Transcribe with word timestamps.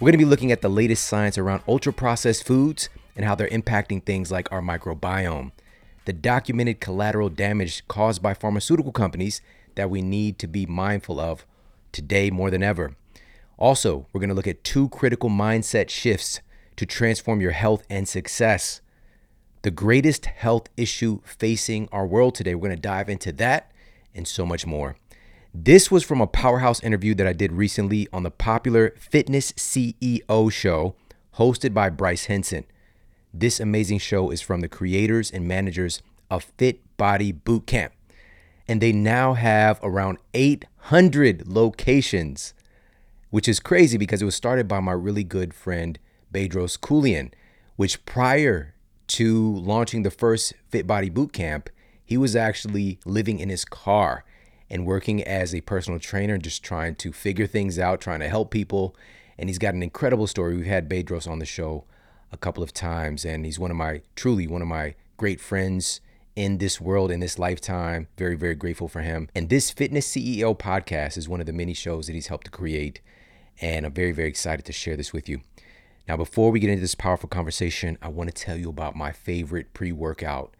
We're 0.00 0.06
going 0.06 0.14
to 0.14 0.18
be 0.18 0.24
looking 0.24 0.50
at 0.50 0.62
the 0.62 0.68
latest 0.68 1.04
science 1.04 1.38
around 1.38 1.62
ultra 1.68 1.92
processed 1.92 2.44
foods 2.44 2.88
and 3.16 3.24
how 3.24 3.34
they're 3.34 3.48
impacting 3.48 4.04
things 4.04 4.30
like 4.30 4.50
our 4.52 4.60
microbiome, 4.60 5.52
the 6.04 6.12
documented 6.12 6.80
collateral 6.80 7.28
damage 7.28 7.86
caused 7.88 8.22
by 8.22 8.34
pharmaceutical 8.34 8.92
companies 8.92 9.40
that 9.74 9.90
we 9.90 10.02
need 10.02 10.38
to 10.38 10.46
be 10.46 10.66
mindful 10.66 11.20
of 11.20 11.46
today 11.92 12.30
more 12.30 12.50
than 12.50 12.62
ever. 12.62 12.96
Also, 13.58 14.06
we're 14.12 14.20
going 14.20 14.28
to 14.30 14.34
look 14.34 14.46
at 14.46 14.64
two 14.64 14.88
critical 14.88 15.28
mindset 15.28 15.90
shifts 15.90 16.40
to 16.76 16.86
transform 16.86 17.40
your 17.40 17.50
health 17.50 17.84
and 17.90 18.08
success. 18.08 18.80
The 19.62 19.70
greatest 19.70 20.26
health 20.26 20.68
issue 20.76 21.20
facing 21.24 21.88
our 21.92 22.06
world 22.06 22.34
today. 22.34 22.54
We're 22.54 22.68
going 22.68 22.76
to 22.76 22.80
dive 22.80 23.10
into 23.10 23.32
that 23.32 23.70
and 24.14 24.26
so 24.26 24.46
much 24.46 24.66
more. 24.66 24.96
This 25.52 25.90
was 25.90 26.04
from 26.04 26.20
a 26.20 26.26
powerhouse 26.26 26.82
interview 26.82 27.14
that 27.16 27.26
I 27.26 27.32
did 27.32 27.52
recently 27.52 28.08
on 28.12 28.22
the 28.22 28.30
popular 28.30 28.94
Fitness 28.98 29.52
CEO 29.52 30.50
show 30.50 30.94
hosted 31.36 31.74
by 31.74 31.90
Bryce 31.90 32.26
Henson. 32.26 32.64
This 33.32 33.60
amazing 33.60 33.98
show 33.98 34.30
is 34.30 34.40
from 34.40 34.60
the 34.60 34.68
creators 34.68 35.30
and 35.30 35.46
managers 35.46 36.02
of 36.30 36.44
Fit 36.58 36.80
Body 36.96 37.32
Bootcamp, 37.32 37.90
and 38.66 38.80
they 38.80 38.92
now 38.92 39.34
have 39.34 39.78
around 39.84 40.18
800 40.34 41.46
locations, 41.46 42.54
which 43.30 43.46
is 43.46 43.60
crazy 43.60 43.96
because 43.96 44.20
it 44.20 44.24
was 44.24 44.34
started 44.34 44.66
by 44.66 44.80
my 44.80 44.92
really 44.92 45.22
good 45.22 45.54
friend 45.54 45.96
Bedros 46.34 46.76
Keuilian, 46.76 47.32
which 47.76 48.04
prior 48.04 48.74
to 49.06 49.54
launching 49.56 50.02
the 50.02 50.10
first 50.10 50.52
Fit 50.68 50.88
Body 50.88 51.08
Bootcamp, 51.08 51.68
he 52.04 52.16
was 52.16 52.34
actually 52.34 52.98
living 53.04 53.38
in 53.38 53.48
his 53.48 53.64
car 53.64 54.24
and 54.68 54.86
working 54.86 55.22
as 55.22 55.54
a 55.54 55.60
personal 55.60 56.00
trainer, 56.00 56.36
just 56.36 56.64
trying 56.64 56.96
to 56.96 57.12
figure 57.12 57.46
things 57.46 57.78
out, 57.78 58.00
trying 58.00 58.20
to 58.20 58.28
help 58.28 58.50
people. 58.50 58.96
And 59.38 59.48
he's 59.48 59.58
got 59.58 59.74
an 59.74 59.84
incredible 59.84 60.26
story. 60.26 60.56
We've 60.56 60.66
had 60.66 60.88
Bedros 60.88 61.30
on 61.30 61.38
the 61.38 61.46
show 61.46 61.84
a 62.32 62.36
couple 62.36 62.62
of 62.62 62.72
times, 62.72 63.24
and 63.24 63.44
he's 63.44 63.58
one 63.58 63.70
of 63.70 63.76
my, 63.76 64.02
truly 64.14 64.46
one 64.46 64.62
of 64.62 64.68
my 64.68 64.94
great 65.16 65.40
friends 65.40 66.00
in 66.36 66.58
this 66.58 66.80
world, 66.80 67.10
in 67.10 67.20
this 67.20 67.38
lifetime. 67.38 68.08
Very, 68.16 68.36
very 68.36 68.54
grateful 68.54 68.88
for 68.88 69.00
him. 69.00 69.28
And 69.34 69.48
this 69.48 69.70
Fitness 69.70 70.10
CEO 70.10 70.56
podcast 70.56 71.16
is 71.16 71.28
one 71.28 71.40
of 71.40 71.46
the 71.46 71.52
many 71.52 71.74
shows 71.74 72.06
that 72.06 72.14
he's 72.14 72.28
helped 72.28 72.46
to 72.46 72.50
create. 72.50 73.00
And 73.60 73.84
I'm 73.84 73.92
very, 73.92 74.12
very 74.12 74.28
excited 74.28 74.64
to 74.66 74.72
share 74.72 74.96
this 74.96 75.12
with 75.12 75.28
you. 75.28 75.40
Now, 76.08 76.16
before 76.16 76.50
we 76.50 76.60
get 76.60 76.70
into 76.70 76.80
this 76.80 76.94
powerful 76.94 77.28
conversation, 77.28 77.98
I 78.00 78.08
want 78.08 78.34
to 78.34 78.34
tell 78.34 78.56
you 78.56 78.68
about 78.68 78.96
my 78.96 79.12
favorite 79.12 79.74
pre 79.74 79.92
workout 79.92 80.54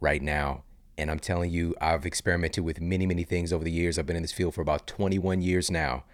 right 0.00 0.22
now. 0.22 0.62
And 0.98 1.10
I'm 1.10 1.18
telling 1.18 1.50
you, 1.50 1.74
I've 1.80 2.06
experimented 2.06 2.64
with 2.64 2.80
many, 2.80 3.06
many 3.06 3.22
things 3.22 3.52
over 3.52 3.62
the 3.62 3.70
years. 3.70 3.98
I've 3.98 4.06
been 4.06 4.16
in 4.16 4.22
this 4.22 4.32
field 4.32 4.54
for 4.54 4.62
about 4.62 4.86
21 4.86 5.42
years 5.42 5.70
now. 5.70 6.04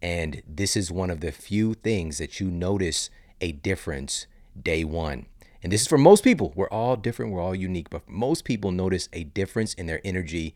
And 0.00 0.42
this 0.48 0.76
is 0.76 0.90
one 0.90 1.10
of 1.10 1.20
the 1.20 1.30
few 1.30 1.74
things 1.74 2.16
that 2.18 2.40
you 2.40 2.50
notice 2.50 3.10
a 3.40 3.52
difference 3.52 4.26
day 4.60 4.84
one. 4.84 5.26
And 5.62 5.72
this 5.72 5.82
is 5.82 5.86
for 5.86 5.98
most 5.98 6.24
people. 6.24 6.52
We're 6.56 6.68
all 6.68 6.96
different, 6.96 7.32
we're 7.32 7.42
all 7.42 7.54
unique, 7.54 7.90
but 7.90 8.08
most 8.08 8.44
people 8.44 8.72
notice 8.72 9.08
a 9.12 9.24
difference 9.24 9.74
in 9.74 9.86
their 9.86 10.00
energy 10.04 10.54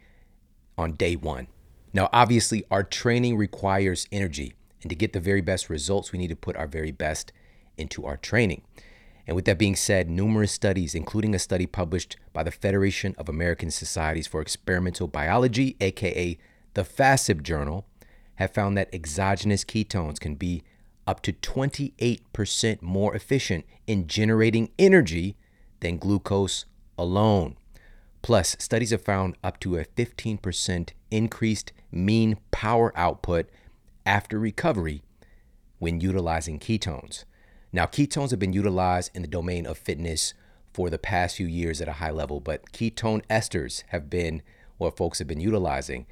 on 0.78 0.92
day 0.92 1.17
one. 1.17 1.48
Now, 1.92 2.09
obviously, 2.12 2.65
our 2.70 2.83
training 2.83 3.37
requires 3.37 4.09
energy. 4.10 4.54
And 4.83 4.91
to 4.91 4.97
get 4.97 5.12
the 5.12 5.21
very 5.21 5.41
best 5.41 5.71
results, 5.71 6.12
we 6.12 6.19
need 6.19 6.28
to 6.28 6.37
put 6.37 6.56
our 6.56 6.66
very 6.66 6.91
best 6.91 7.33
into 7.77 8.04
our 8.04 8.16
training. 8.16 8.62
And 9.27 9.34
with 9.34 9.47
that 9.47 9.59
being 9.59 9.77
said, 9.77 10.10
numerous 10.10 10.53
studies, 10.53 10.94
including 10.94 11.34
a 11.34 11.38
study 11.38 11.66
published 11.66 12.16
by 12.33 12.43
the 12.43 12.50
Federation 12.50 13.15
of 13.16 13.28
American 13.28 13.71
Societies 13.71 14.27
for 14.27 14.41
Experimental 14.41 15.09
Biology, 15.09 15.77
aka 15.81 16.37
the 16.75 16.83
FASEB 16.83 17.43
Journal, 17.43 17.87
have 18.34 18.53
found 18.53 18.77
that 18.77 18.93
exogenous 18.93 19.65
ketones 19.65 20.19
can 20.19 20.34
be 20.34 20.62
up 21.06 21.22
to 21.22 21.32
28% 21.32 22.82
more 22.82 23.15
efficient 23.15 23.65
in 23.87 24.06
generating 24.06 24.70
energy 24.78 25.37
than 25.81 25.98
glucose 25.98 26.65
alone. 26.97 27.56
Plus, 28.22 28.56
studies 28.59 28.91
have 28.91 29.03
found 29.03 29.37
up 29.44 29.60
to 29.60 29.76
a 29.76 29.84
15% 29.84 30.91
increased 31.10 31.72
mean 31.92 32.38
power 32.50 32.92
output 32.97 33.50
after 34.06 34.38
recovery 34.38 35.03
when 35.78 36.00
utilizing 36.00 36.59
ketones. 36.59 37.25
Now, 37.72 37.86
ketones 37.86 38.31
have 38.31 38.38
been 38.38 38.53
utilized 38.53 39.10
in 39.15 39.22
the 39.22 39.28
domain 39.28 39.66
of 39.66 39.76
fitness 39.76 40.32
for 40.72 40.91
the 40.91 40.98
past 40.98 41.36
few 41.36 41.47
years 41.47 41.81
at 41.81 41.88
a 41.88 41.94
high 41.94 42.10
level, 42.10 42.41
but 42.41 42.72
ketone 42.72 43.25
esters 43.26 43.82
have 43.88 44.09
been 44.09 44.42
what 44.78 44.97
folks 44.97 45.19
have 45.19 45.28
been 45.28 45.41
utilizing. 45.41 46.06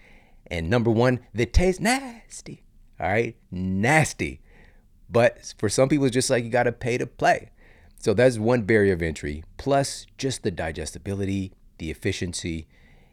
And 0.48 0.68
number 0.68 0.90
one, 0.90 1.20
they 1.32 1.46
taste 1.46 1.80
nasty. 1.80 2.62
All 3.00 3.08
right, 3.08 3.36
nasty. 3.50 4.40
But 5.12 5.54
for 5.58 5.68
some 5.68 5.90
people, 5.90 6.06
it's 6.06 6.14
just 6.14 6.30
like 6.30 6.42
you 6.42 6.50
got 6.50 6.62
to 6.62 6.72
pay 6.72 6.96
to 6.96 7.06
play. 7.06 7.50
So 7.98 8.14
that's 8.14 8.38
one 8.38 8.62
barrier 8.62 8.94
of 8.94 9.02
entry, 9.02 9.44
plus 9.58 10.06
just 10.18 10.42
the 10.42 10.50
digestibility, 10.50 11.52
the 11.78 11.90
efficiency. 11.90 12.66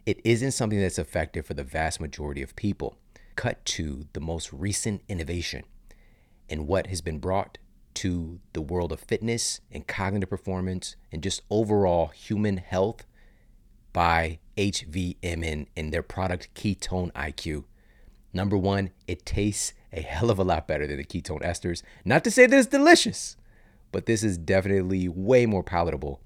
It 0.06 0.20
isn't 0.24 0.52
something 0.52 0.80
that's 0.80 0.98
effective 0.98 1.46
for 1.46 1.54
the 1.54 1.62
vast 1.62 2.00
majority 2.00 2.42
of 2.42 2.56
people. 2.56 2.96
Cut 3.36 3.64
to 3.66 4.06
the 4.14 4.20
most 4.20 4.52
recent 4.52 5.02
innovation 5.08 5.64
and 6.48 6.66
what 6.66 6.88
has 6.88 7.00
been 7.00 7.18
brought 7.18 7.58
to 7.94 8.40
the 8.54 8.62
world 8.62 8.92
of 8.92 9.00
fitness 9.00 9.60
and 9.70 9.86
cognitive 9.86 10.30
performance 10.30 10.96
and 11.12 11.22
just 11.22 11.42
overall 11.50 12.08
human 12.08 12.56
health 12.56 13.04
by 13.92 14.38
HVMN 14.56 15.66
and 15.76 15.92
their 15.92 16.02
product 16.02 16.48
Ketone 16.54 17.12
IQ. 17.12 17.64
Number 18.32 18.56
one, 18.56 18.90
it 19.06 19.26
tastes 19.26 19.74
a 19.92 20.00
hell 20.00 20.30
of 20.30 20.38
a 20.38 20.44
lot 20.44 20.68
better 20.68 20.86
than 20.86 20.96
the 20.96 21.04
ketone 21.04 21.42
esters. 21.42 21.82
Not 22.04 22.24
to 22.24 22.30
say 22.30 22.46
that 22.46 22.58
it's 22.58 22.68
delicious, 22.68 23.36
but 23.92 24.06
this 24.06 24.22
is 24.22 24.38
definitely 24.38 25.08
way 25.08 25.46
more 25.46 25.62
palatable. 25.62 26.20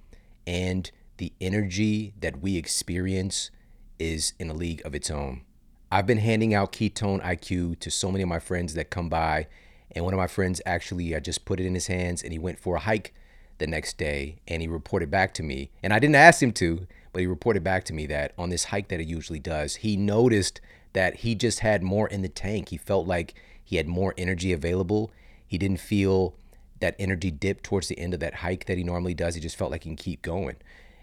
And 0.46 0.90
the 1.16 1.32
energy 1.40 2.14
that 2.20 2.40
we 2.40 2.56
experience 2.56 3.50
is 3.98 4.34
in 4.38 4.50
a 4.50 4.54
league 4.54 4.82
of 4.84 4.94
its 4.94 5.10
own. 5.10 5.42
I've 5.90 6.06
been 6.06 6.18
handing 6.18 6.52
out 6.52 6.72
Ketone 6.72 7.22
IQ 7.22 7.78
to 7.80 7.90
so 7.90 8.10
many 8.10 8.22
of 8.22 8.28
my 8.28 8.40
friends 8.40 8.74
that 8.74 8.90
come 8.90 9.08
by 9.08 9.46
and 9.94 10.04
one 10.04 10.14
of 10.14 10.18
my 10.18 10.26
friends 10.26 10.60
actually, 10.66 11.14
I 11.14 11.20
just 11.20 11.44
put 11.44 11.60
it 11.60 11.66
in 11.66 11.74
his 11.74 11.86
hands 11.86 12.22
and 12.22 12.32
he 12.32 12.38
went 12.38 12.58
for 12.58 12.76
a 12.76 12.80
hike 12.80 13.14
the 13.58 13.66
next 13.66 13.96
day 13.96 14.36
and 14.48 14.60
he 14.60 14.68
reported 14.68 15.10
back 15.10 15.32
to 15.34 15.42
me. 15.42 15.70
And 15.82 15.92
I 15.92 15.98
didn't 15.98 16.16
ask 16.16 16.42
him 16.42 16.52
to, 16.54 16.86
but 17.12 17.20
he 17.20 17.26
reported 17.26 17.62
back 17.62 17.84
to 17.84 17.92
me 17.92 18.06
that 18.06 18.32
on 18.36 18.50
this 18.50 18.64
hike 18.64 18.88
that 18.88 19.00
he 19.00 19.06
usually 19.06 19.38
does, 19.38 19.76
he 19.76 19.96
noticed 19.96 20.60
that 20.92 21.16
he 21.16 21.34
just 21.34 21.60
had 21.60 21.82
more 21.82 22.08
in 22.08 22.22
the 22.22 22.28
tank. 22.28 22.70
He 22.70 22.76
felt 22.76 23.06
like 23.06 23.34
he 23.64 23.76
had 23.76 23.88
more 23.88 24.14
energy 24.18 24.52
available. 24.52 25.10
He 25.46 25.58
didn't 25.58 25.80
feel 25.80 26.34
that 26.80 26.96
energy 26.98 27.30
dip 27.30 27.62
towards 27.62 27.88
the 27.88 27.98
end 27.98 28.14
of 28.14 28.20
that 28.20 28.34
hike 28.34 28.66
that 28.66 28.76
he 28.76 28.84
normally 28.84 29.14
does. 29.14 29.34
He 29.34 29.40
just 29.40 29.56
felt 29.56 29.70
like 29.70 29.84
he 29.84 29.90
can 29.90 29.96
keep 29.96 30.22
going. 30.22 30.56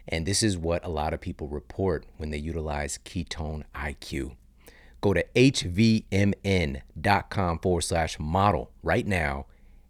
And 0.08 0.26
this 0.26 0.44
is 0.44 0.58
what 0.58 0.86
a 0.86 0.90
lot 0.90 1.14
of 1.14 1.22
people 1.22 1.48
report 1.48 2.06
when 2.18 2.30
they 2.30 2.38
utilize 2.38 3.00
ketone 3.04 3.64
IQ. 3.76 4.36
Go 5.02 5.14
to 5.14 5.24
hvmn.com 5.36 6.80
forward 7.60 7.82
slash 7.82 8.20
model 8.20 8.72
right 8.84 9.08
now, 9.08 9.48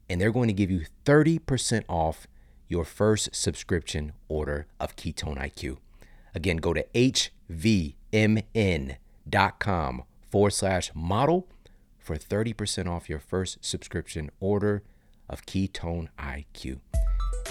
and 0.10 0.22
they're 0.22 0.32
going 0.32 0.48
to 0.48 0.54
give 0.54 0.72
you 0.72 0.86
30% 1.06 1.84
off 1.90 2.28
your 2.70 2.86
first 2.86 3.36
subscription 3.36 4.14
order 4.30 4.68
of 4.80 4.96
Ketone 4.96 5.38
IQ. 5.38 5.78
Again, 6.34 6.58
go 6.58 6.74
to 6.74 6.86
hvmn.com 6.96 7.94
forward 10.30 10.52
slash 10.52 10.92
model 10.96 11.48
for 12.02 12.18
30% 12.18 12.88
off 12.88 13.10
your 13.10 13.20
first 13.20 13.58
subscription 13.62 14.30
order 14.40 14.84
of 15.30 15.46
Ketone 15.46 16.10
IQ. 16.20 16.80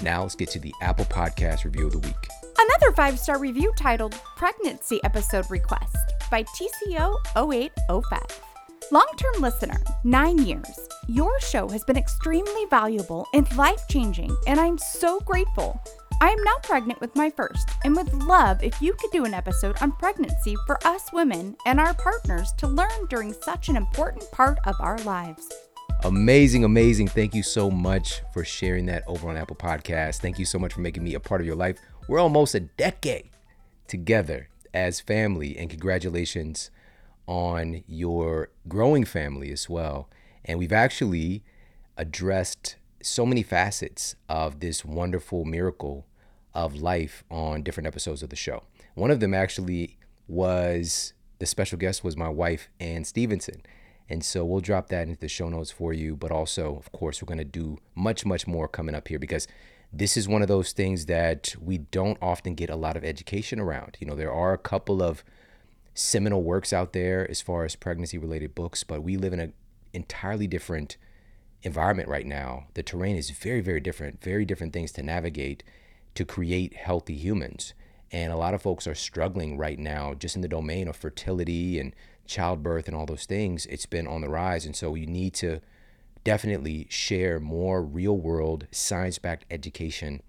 Now 0.03 0.23
let's 0.23 0.35
get 0.35 0.51
to 0.51 0.59
the 0.59 0.75
Apple 0.83 1.05
Podcast 1.07 1.65
review 1.65 1.87
of 1.87 1.93
the 1.93 1.99
week. 1.99 2.29
Another 2.59 2.93
five 2.95 3.19
star 3.19 3.39
review 3.39 3.73
titled 3.77 4.15
Pregnancy 4.37 5.01
Episode 5.05 5.51
Request 5.51 5.97
by 6.31 6.45
TCO0805. 6.45 8.41
Long 8.93 9.07
term 9.17 9.43
listener, 9.43 9.81
nine 10.05 10.39
years. 10.39 10.89
Your 11.07 11.39
show 11.41 11.69
has 11.69 11.85
been 11.85 11.97
extremely 11.97 12.65
valuable 12.71 13.27
and 13.35 13.51
life 13.57 13.87
changing, 13.89 14.37
and 14.47 14.59
I'm 14.59 14.79
so 14.79 15.21
grateful. 15.21 15.81
I 16.23 16.29
am 16.29 16.43
now 16.45 16.57
pregnant 16.63 17.01
with 17.01 17.17
my 17.17 17.31
first 17.31 17.71
and 17.83 17.97
would 17.97 18.13
love 18.13 18.63
if 18.63 18.83
you 18.83 18.93
could 18.93 19.11
do 19.11 19.25
an 19.25 19.33
episode 19.33 19.81
on 19.81 19.93
pregnancy 19.93 20.55
for 20.67 20.79
us 20.87 21.11
women 21.15 21.57
and 21.65 21.81
our 21.81 21.95
partners 21.95 22.53
to 22.59 22.67
learn 22.69 23.07
during 23.09 23.33
such 23.33 23.71
an 23.71 23.77
important 23.77 24.31
part 24.31 24.59
of 24.67 24.77
our 24.81 24.99
lives. 24.99 25.51
Amazing, 26.05 26.65
amazing. 26.65 27.09
Thank 27.09 27.35
you 27.35 27.43
so 27.43 27.71
much 27.71 28.21
for 28.35 28.45
sharing 28.45 28.85
that 28.87 29.03
over 29.07 29.31
on 29.31 29.39
Apple 29.39 29.57
Podcasts. 29.57 30.19
Thank 30.19 30.39
you 30.39 30.45
so 30.45 30.59
much 30.59 30.75
for 30.75 30.83
making 30.83 31.05
me 31.05 31.15
a 31.15 31.21
part 31.21 31.41
of 31.41 31.47
your 31.47 31.57
life. 31.57 31.79
We're 32.07 32.19
almost 32.19 32.55
a 32.55 32.61
decade 32.61 33.31
together 33.89 34.51
as 34.75 35.01
family, 35.01 35.57
and 35.57 35.71
congratulations 35.71 36.71
on 37.27 37.83
your 37.87 38.51
growing 38.69 39.07
family 39.07 39.51
as 39.53 39.71
well. 39.71 40.11
And 40.45 40.59
we've 40.59 40.73
actually 40.73 41.45
addressed 41.97 42.77
so 43.03 43.25
many 43.25 43.43
facets 43.43 44.17
of 44.29 44.61
this 44.61 44.85
wonderful 44.85 45.47
miracle 45.47 46.07
of 46.55 46.77
life 46.77 47.25
on 47.31 47.63
different 47.63 47.87
episodes 47.87 48.23
of 48.23 48.31
the 48.31 48.37
show. 48.37 48.63
One 48.95 49.11
of 49.11 49.21
them 49.21 49.35
actually 49.35 49.99
was 50.29 51.13
the 51.39 51.47
special 51.47 51.79
guest 51.79 52.05
was 52.05 52.17
my 52.17 52.29
wife, 52.29 52.69
Ann 52.79 53.05
Stevenson. 53.05 53.63
And 54.09 54.25
so 54.25 54.45
we'll 54.45 54.61
drop 54.61 54.89
that 54.89 55.07
into 55.07 55.21
the 55.21 55.29
show 55.29 55.49
notes 55.49 55.71
for 55.71 55.93
you. 55.93 56.17
But 56.17 56.33
also, 56.33 56.77
of 56.77 56.91
course, 56.93 57.23
we're 57.23 57.27
going 57.27 57.39
to 57.39 57.45
do 57.45 57.79
much, 57.95 58.27
much 58.27 58.47
more 58.47 58.67
coming 58.67 58.95
up 58.95 59.09
here 59.09 59.19
because 59.19 59.47
this 59.93 60.17
is 60.17 60.29
one 60.29 60.43
of 60.43 60.49
those 60.49 60.73
things 60.73 61.07
that 61.07 61.55
we 61.61 61.79
don't 61.79 62.19
often 62.21 62.55
get 62.55 62.71
a 62.71 62.77
lot 62.77 62.97
of 62.97 63.05
education 63.05 63.61
around. 63.61 63.97
You 64.01 64.07
know, 64.07 64.15
there 64.15 64.33
are 64.33 64.53
a 64.53 64.59
couple 64.59 65.03
of 65.03 65.25
seminal 65.95 66.43
works 66.43 66.73
out 66.73 66.93
there 66.93 67.29
as 67.31 67.41
far 67.41 67.65
as 67.65 67.77
pregnancy 67.77 68.19
related 68.19 68.55
books, 68.55 68.85
but 68.85 69.03
we 69.03 69.17
live 69.17 69.33
in 69.33 69.41
an 69.41 69.53
entirely 69.93 70.47
different 70.47 70.97
environment 71.63 72.09
right 72.09 72.27
now. 72.27 72.67
The 72.75 72.83
terrain 72.83 73.17
is 73.17 73.31
very, 73.31 73.61
very 73.61 73.81
different, 73.81 74.23
very 74.23 74.45
different 74.45 74.73
things 74.73 74.93
to 74.93 75.03
navigate 75.03 75.63
to 76.15 76.25
create 76.25 76.75
healthy 76.75 77.15
humans. 77.15 77.75
And 78.13 78.33
a 78.33 78.37
lot 78.37 78.55
of 78.55 78.63
folks 78.63 78.87
are 78.87 78.95
struggling 78.95 79.57
right 79.57 79.79
now 79.79 80.15
just 80.15 80.35
in 80.35 80.43
the 80.43 80.49
domain 80.49 80.89
of 80.89 80.97
fertility 80.97 81.79
and 81.79 81.95
childbirth 82.27 82.89
and 82.89 82.97
all 82.97 83.07
those 83.07 83.27
things. 83.27 83.67
It's 83.67 83.87
been 83.87 84.07
on 84.07 84.21
the 84.21 84.29
rise. 84.29 84.67
And 84.67 84.75
so 84.75 84.95
you 84.95 85.07
need 85.07 85.35
to 85.35 85.61
definitely 86.25 86.87
share 86.91 87.39
more 87.41 87.83
real 87.83 88.17
world, 88.17 88.67
science 88.71 89.19
backed 89.19 89.45
education 89.51 90.23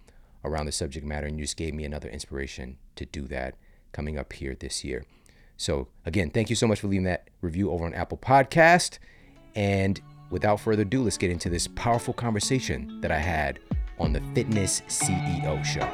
around 0.43 0.65
the 0.65 0.71
subject 0.71 1.05
matter. 1.05 1.27
And 1.27 1.37
you 1.37 1.45
just 1.45 1.57
gave 1.57 1.73
me 1.73 1.85
another 1.85 2.09
inspiration 2.09 2.77
to 2.95 3.05
do 3.05 3.27
that 3.27 3.55
coming 3.91 4.17
up 4.17 4.33
here 4.33 4.55
this 4.59 4.83
year. 4.83 5.05
So, 5.57 5.89
again, 6.05 6.31
thank 6.31 6.49
you 6.49 6.55
so 6.55 6.65
much 6.65 6.79
for 6.79 6.87
leaving 6.87 7.03
that 7.05 7.29
review 7.41 7.71
over 7.71 7.85
on 7.85 7.93
Apple 7.93 8.17
Podcast. 8.17 8.97
And 9.55 10.01
without 10.31 10.59
further 10.59 10.81
ado, 10.83 11.03
let's 11.03 11.17
get 11.17 11.29
into 11.29 11.49
this 11.49 11.67
powerful 11.67 12.13
conversation 12.13 12.99
that 13.01 13.11
I 13.11 13.19
had 13.19 13.59
on 14.01 14.13
the 14.13 14.21
Fitness 14.33 14.81
CEO 14.87 15.63
Show. 15.63 15.87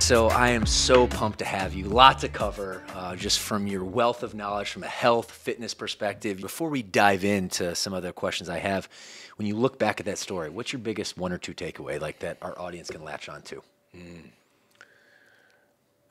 So 0.00 0.28
I 0.28 0.50
am 0.50 0.66
so 0.66 1.06
pumped 1.06 1.38
to 1.40 1.44
have 1.44 1.74
you. 1.74 1.84
Lot 1.84 2.18
to 2.20 2.28
cover, 2.28 2.82
uh, 2.94 3.14
just 3.14 3.40
from 3.40 3.66
your 3.66 3.84
wealth 3.84 4.22
of 4.22 4.34
knowledge 4.34 4.70
from 4.70 4.82
a 4.82 4.88
health, 4.88 5.30
fitness 5.30 5.72
perspective. 5.74 6.40
Before 6.40 6.68
we 6.68 6.82
dive 6.82 7.24
into 7.24 7.74
some 7.74 7.94
other 7.94 8.12
questions 8.12 8.48
I 8.48 8.58
have, 8.58 8.88
when 9.36 9.46
you 9.46 9.56
look 9.56 9.78
back 9.78 10.00
at 10.00 10.06
that 10.06 10.18
story, 10.18 10.48
what's 10.50 10.72
your 10.72 10.80
biggest 10.80 11.16
one 11.18 11.32
or 11.32 11.38
two 11.38 11.54
takeaway, 11.54 12.00
like 12.00 12.18
that 12.20 12.38
our 12.42 12.58
audience 12.58 12.90
can 12.90 13.04
latch 13.04 13.28
on 13.28 13.42
to? 13.42 13.62
Mm. 13.96 14.30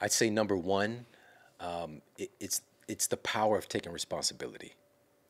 I'd 0.02 0.12
say 0.12 0.30
number 0.30 0.58
one, 0.58 1.06
um, 1.60 2.02
it, 2.18 2.32
it's 2.40 2.62
it's 2.88 3.08
the 3.08 3.18
power 3.18 3.58
of 3.58 3.68
taking 3.68 3.92
responsibility. 3.92 4.74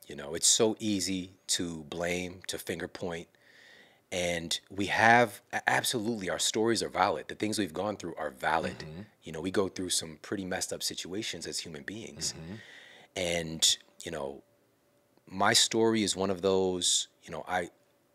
You 0.07 0.15
know, 0.15 0.35
it's 0.35 0.47
so 0.47 0.75
easy 0.79 1.31
to 1.47 1.83
blame, 1.89 2.39
to 2.47 2.57
finger 2.57 2.87
point, 2.87 3.27
and 4.13 4.59
we 4.69 4.85
have 4.85 5.41
absolutely 5.67 6.29
our 6.29 6.39
stories 6.39 6.83
are 6.83 6.89
valid. 6.89 7.27
The 7.27 7.35
things 7.35 7.57
we've 7.57 7.73
gone 7.73 7.97
through 7.97 8.15
are 8.15 8.29
valid. 8.29 8.77
Mm-hmm. 8.79 9.01
you 9.23 9.31
know 9.33 9.41
we 9.41 9.51
go 9.51 9.67
through 9.67 9.89
some 9.89 10.19
pretty 10.21 10.45
messed 10.45 10.71
up 10.71 10.83
situations 10.83 11.47
as 11.47 11.59
human 11.59 11.83
beings. 11.83 12.33
Mm-hmm. 12.33 12.55
and 13.17 13.77
you 14.05 14.11
know 14.11 14.43
my 15.27 15.53
story 15.53 16.03
is 16.03 16.15
one 16.15 16.29
of 16.29 16.41
those 16.41 17.07
you 17.23 17.31
know 17.31 17.43
i 17.47 17.69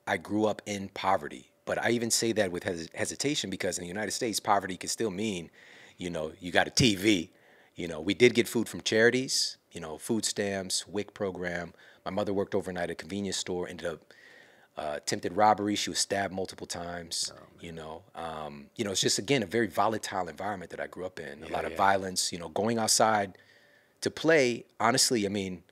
i 0.07 0.17
grew 0.17 0.45
up 0.47 0.63
in 0.67 0.89
poverty. 0.95 1.45
But 1.65 1.77
i 1.85 1.91
even 1.91 2.11
say 2.11 2.33
that 2.33 2.51
with 2.53 2.65
hes- 2.65 2.89
hesitation 2.95 3.51
because 3.51 3.79
in 3.79 3.83
the 3.83 3.89
united 3.89 4.13
states 4.13 4.41
poverty 4.41 4.77
can 4.77 4.89
still 4.89 5.11
mean 5.11 5.51
you 5.97 6.11
know 6.11 6.33
you 6.41 6.51
got 6.53 6.67
a 6.69 6.71
tv 6.71 7.29
you 7.75 7.89
know 7.89 8.01
we 8.01 8.15
did 8.15 8.33
get 8.35 8.47
food 8.49 8.69
from 8.69 8.81
charities 8.83 9.57
you 9.73 9.81
know 9.81 9.99
food 9.99 10.25
stamps 10.25 10.87
wic 10.89 11.13
program. 11.13 11.73
My 12.05 12.11
mother 12.11 12.33
worked 12.33 12.55
overnight 12.55 12.85
at 12.85 12.91
a 12.91 12.95
convenience 12.95 13.37
store 13.37 13.69
ended 13.69 13.87
up 13.87 14.01
uh, 14.79 14.95
attempted 14.97 15.37
robbery. 15.37 15.75
She 15.75 15.91
was 15.91 15.99
stabbed 15.99 16.33
multiple 16.33 16.67
times. 16.67 17.33
Oh, 17.35 17.43
you 17.61 17.73
know, 17.73 18.03
um, 18.15 18.67
you 18.77 18.85
know, 18.85 18.93
it's 18.93 19.01
just 19.01 19.19
again 19.19 19.43
a 19.43 19.47
very 19.47 19.67
volatile 19.67 20.29
environment 20.29 20.71
that 20.71 20.81
I 20.81 20.87
grew 20.87 21.05
up 21.05 21.19
in. 21.19 21.43
A 21.43 21.47
yeah, 21.47 21.53
lot 21.53 21.65
of 21.65 21.73
yeah. 21.73 21.77
violence. 21.77 22.33
You 22.33 22.39
know, 22.39 22.49
going 22.49 22.79
outside 22.79 23.37
to 24.03 24.11
play. 24.11 24.65
Honestly, 24.79 25.27
I 25.27 25.29
mean, 25.29 25.65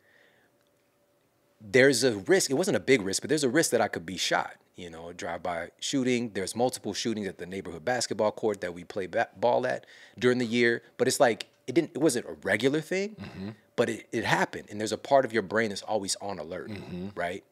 there's 1.61 2.03
a 2.03 2.17
risk. 2.17 2.51
It 2.51 2.55
wasn't 2.55 2.77
a 2.77 2.81
big 2.81 3.01
risk, 3.03 3.23
but 3.23 3.29
there's 3.29 3.45
a 3.45 3.49
risk 3.49 3.71
that 3.71 3.81
I 3.81 3.89
could 3.89 4.05
be 4.05 4.17
shot. 4.17 4.57
You 4.75 4.91
know, 4.91 5.13
drive-by 5.13 5.71
shooting. 5.79 6.33
There's 6.35 6.55
multiple 6.55 6.93
shootings 6.93 7.29
at 7.29 7.39
the 7.39 7.47
neighborhood 7.47 7.85
basketball 7.85 8.33
court 8.33 8.61
that 8.61 8.75
we 8.75 8.85
play 8.85 9.07
ba- 9.07 9.29
ball 9.37 9.67
at 9.67 9.87
during 10.19 10.39
the 10.39 10.45
year. 10.45 10.83
But 10.99 11.07
it's 11.07 11.21
like 11.21 11.47
it 11.69 11.75
didn't. 11.77 11.93
It 11.95 12.01
wasn't 12.01 12.27
a 12.27 12.35
regular 12.43 12.81
thing, 12.81 13.17
mm-hmm. 13.21 13.51
but 13.77 13.89
it, 13.89 14.09
it 14.11 14.25
happened. 14.25 14.67
And 14.69 14.81
there's 14.81 14.93
a 14.93 14.99
part 14.99 15.25
of 15.25 15.33
your 15.33 15.43
brain 15.43 15.69
that's 15.69 15.83
always 15.83 16.17
on 16.21 16.41
alert, 16.41 16.71
mm-hmm. 16.71 17.09
right? 17.15 17.45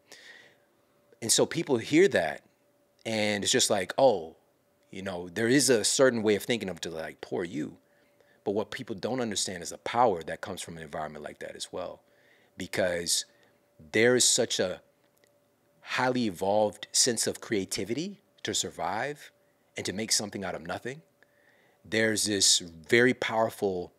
And 1.22 1.32
so 1.32 1.46
people 1.46 1.78
hear 1.78 2.08
that 2.08 2.42
and 3.06 3.44
it's 3.44 3.52
just 3.52 3.70
like, 3.70 3.92
oh, 3.98 4.36
you 4.90 5.02
know, 5.02 5.28
there 5.28 5.48
is 5.48 5.70
a 5.70 5.84
certain 5.84 6.22
way 6.22 6.36
of 6.36 6.42
thinking 6.44 6.68
of 6.68 6.80
to 6.82 6.90
like, 6.90 7.20
poor 7.20 7.44
you. 7.44 7.76
But 8.44 8.52
what 8.52 8.70
people 8.70 8.94
don't 8.94 9.20
understand 9.20 9.62
is 9.62 9.70
the 9.70 9.78
power 9.78 10.22
that 10.22 10.40
comes 10.40 10.60
from 10.60 10.76
an 10.76 10.82
environment 10.82 11.24
like 11.24 11.40
that 11.40 11.56
as 11.56 11.72
well. 11.72 12.02
Because 12.56 13.24
there 13.92 14.14
is 14.14 14.24
such 14.24 14.60
a 14.60 14.80
highly 15.80 16.26
evolved 16.26 16.86
sense 16.92 17.26
of 17.26 17.40
creativity 17.40 18.20
to 18.42 18.54
survive 18.54 19.32
and 19.76 19.84
to 19.84 19.92
make 19.92 20.12
something 20.12 20.44
out 20.44 20.54
of 20.54 20.66
nothing. 20.66 21.02
There's 21.84 22.24
this 22.24 22.60
very 22.60 23.12
powerful 23.12 23.92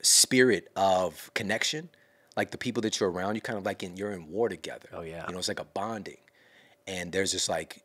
spirit 0.00 0.68
of 0.76 1.30
connection. 1.34 1.90
Like 2.36 2.50
the 2.50 2.58
people 2.58 2.82
that 2.82 3.00
you're 3.00 3.10
around, 3.10 3.34
you 3.34 3.40
kind 3.40 3.58
of 3.58 3.64
like 3.64 3.82
in 3.82 3.96
you're 3.96 4.12
in 4.12 4.28
war 4.28 4.48
together. 4.48 4.88
Oh 4.92 5.02
yeah. 5.02 5.24
You 5.26 5.32
know, 5.32 5.38
it's 5.38 5.48
like 5.48 5.60
a 5.60 5.64
bonding. 5.64 6.18
And 6.86 7.12
there's 7.12 7.32
just 7.32 7.48
like 7.48 7.82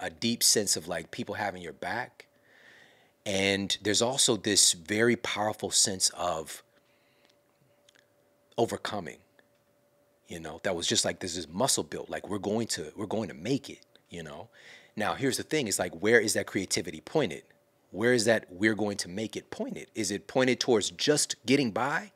a 0.00 0.10
deep 0.10 0.42
sense 0.42 0.76
of 0.76 0.88
like 0.88 1.10
people 1.10 1.34
having 1.34 1.62
your 1.62 1.72
back. 1.72 2.26
And 3.24 3.76
there's 3.82 4.02
also 4.02 4.36
this 4.36 4.72
very 4.72 5.16
powerful 5.16 5.70
sense 5.70 6.10
of 6.10 6.62
overcoming 8.58 9.16
you 10.28 10.38
know 10.38 10.60
that 10.62 10.76
was 10.76 10.86
just 10.86 11.06
like 11.06 11.20
there's 11.20 11.34
this 11.34 11.48
muscle 11.48 11.82
built 11.82 12.10
like 12.10 12.28
we're 12.28 12.38
going 12.38 12.66
to 12.66 12.92
we're 12.96 13.06
going 13.06 13.28
to 13.28 13.34
make 13.34 13.70
it 13.70 13.86
you 14.12 14.22
know? 14.22 14.48
Now 14.94 15.14
here's 15.14 15.38
the 15.38 15.42
thing 15.42 15.66
it's 15.66 15.78
like 15.78 15.94
where 15.94 16.20
is 16.20 16.34
that 16.34 16.46
creativity 16.46 17.00
pointed? 17.00 17.42
Where 17.90 18.12
is 18.12 18.26
that 18.26 18.46
we're 18.50 18.74
going 18.74 18.98
to 18.98 19.08
make 19.08 19.36
it 19.36 19.50
pointed? 19.50 19.88
Is 19.94 20.10
it 20.10 20.28
pointed 20.28 20.60
towards 20.60 20.90
just 20.90 21.34
getting 21.44 21.72
by 21.72 22.12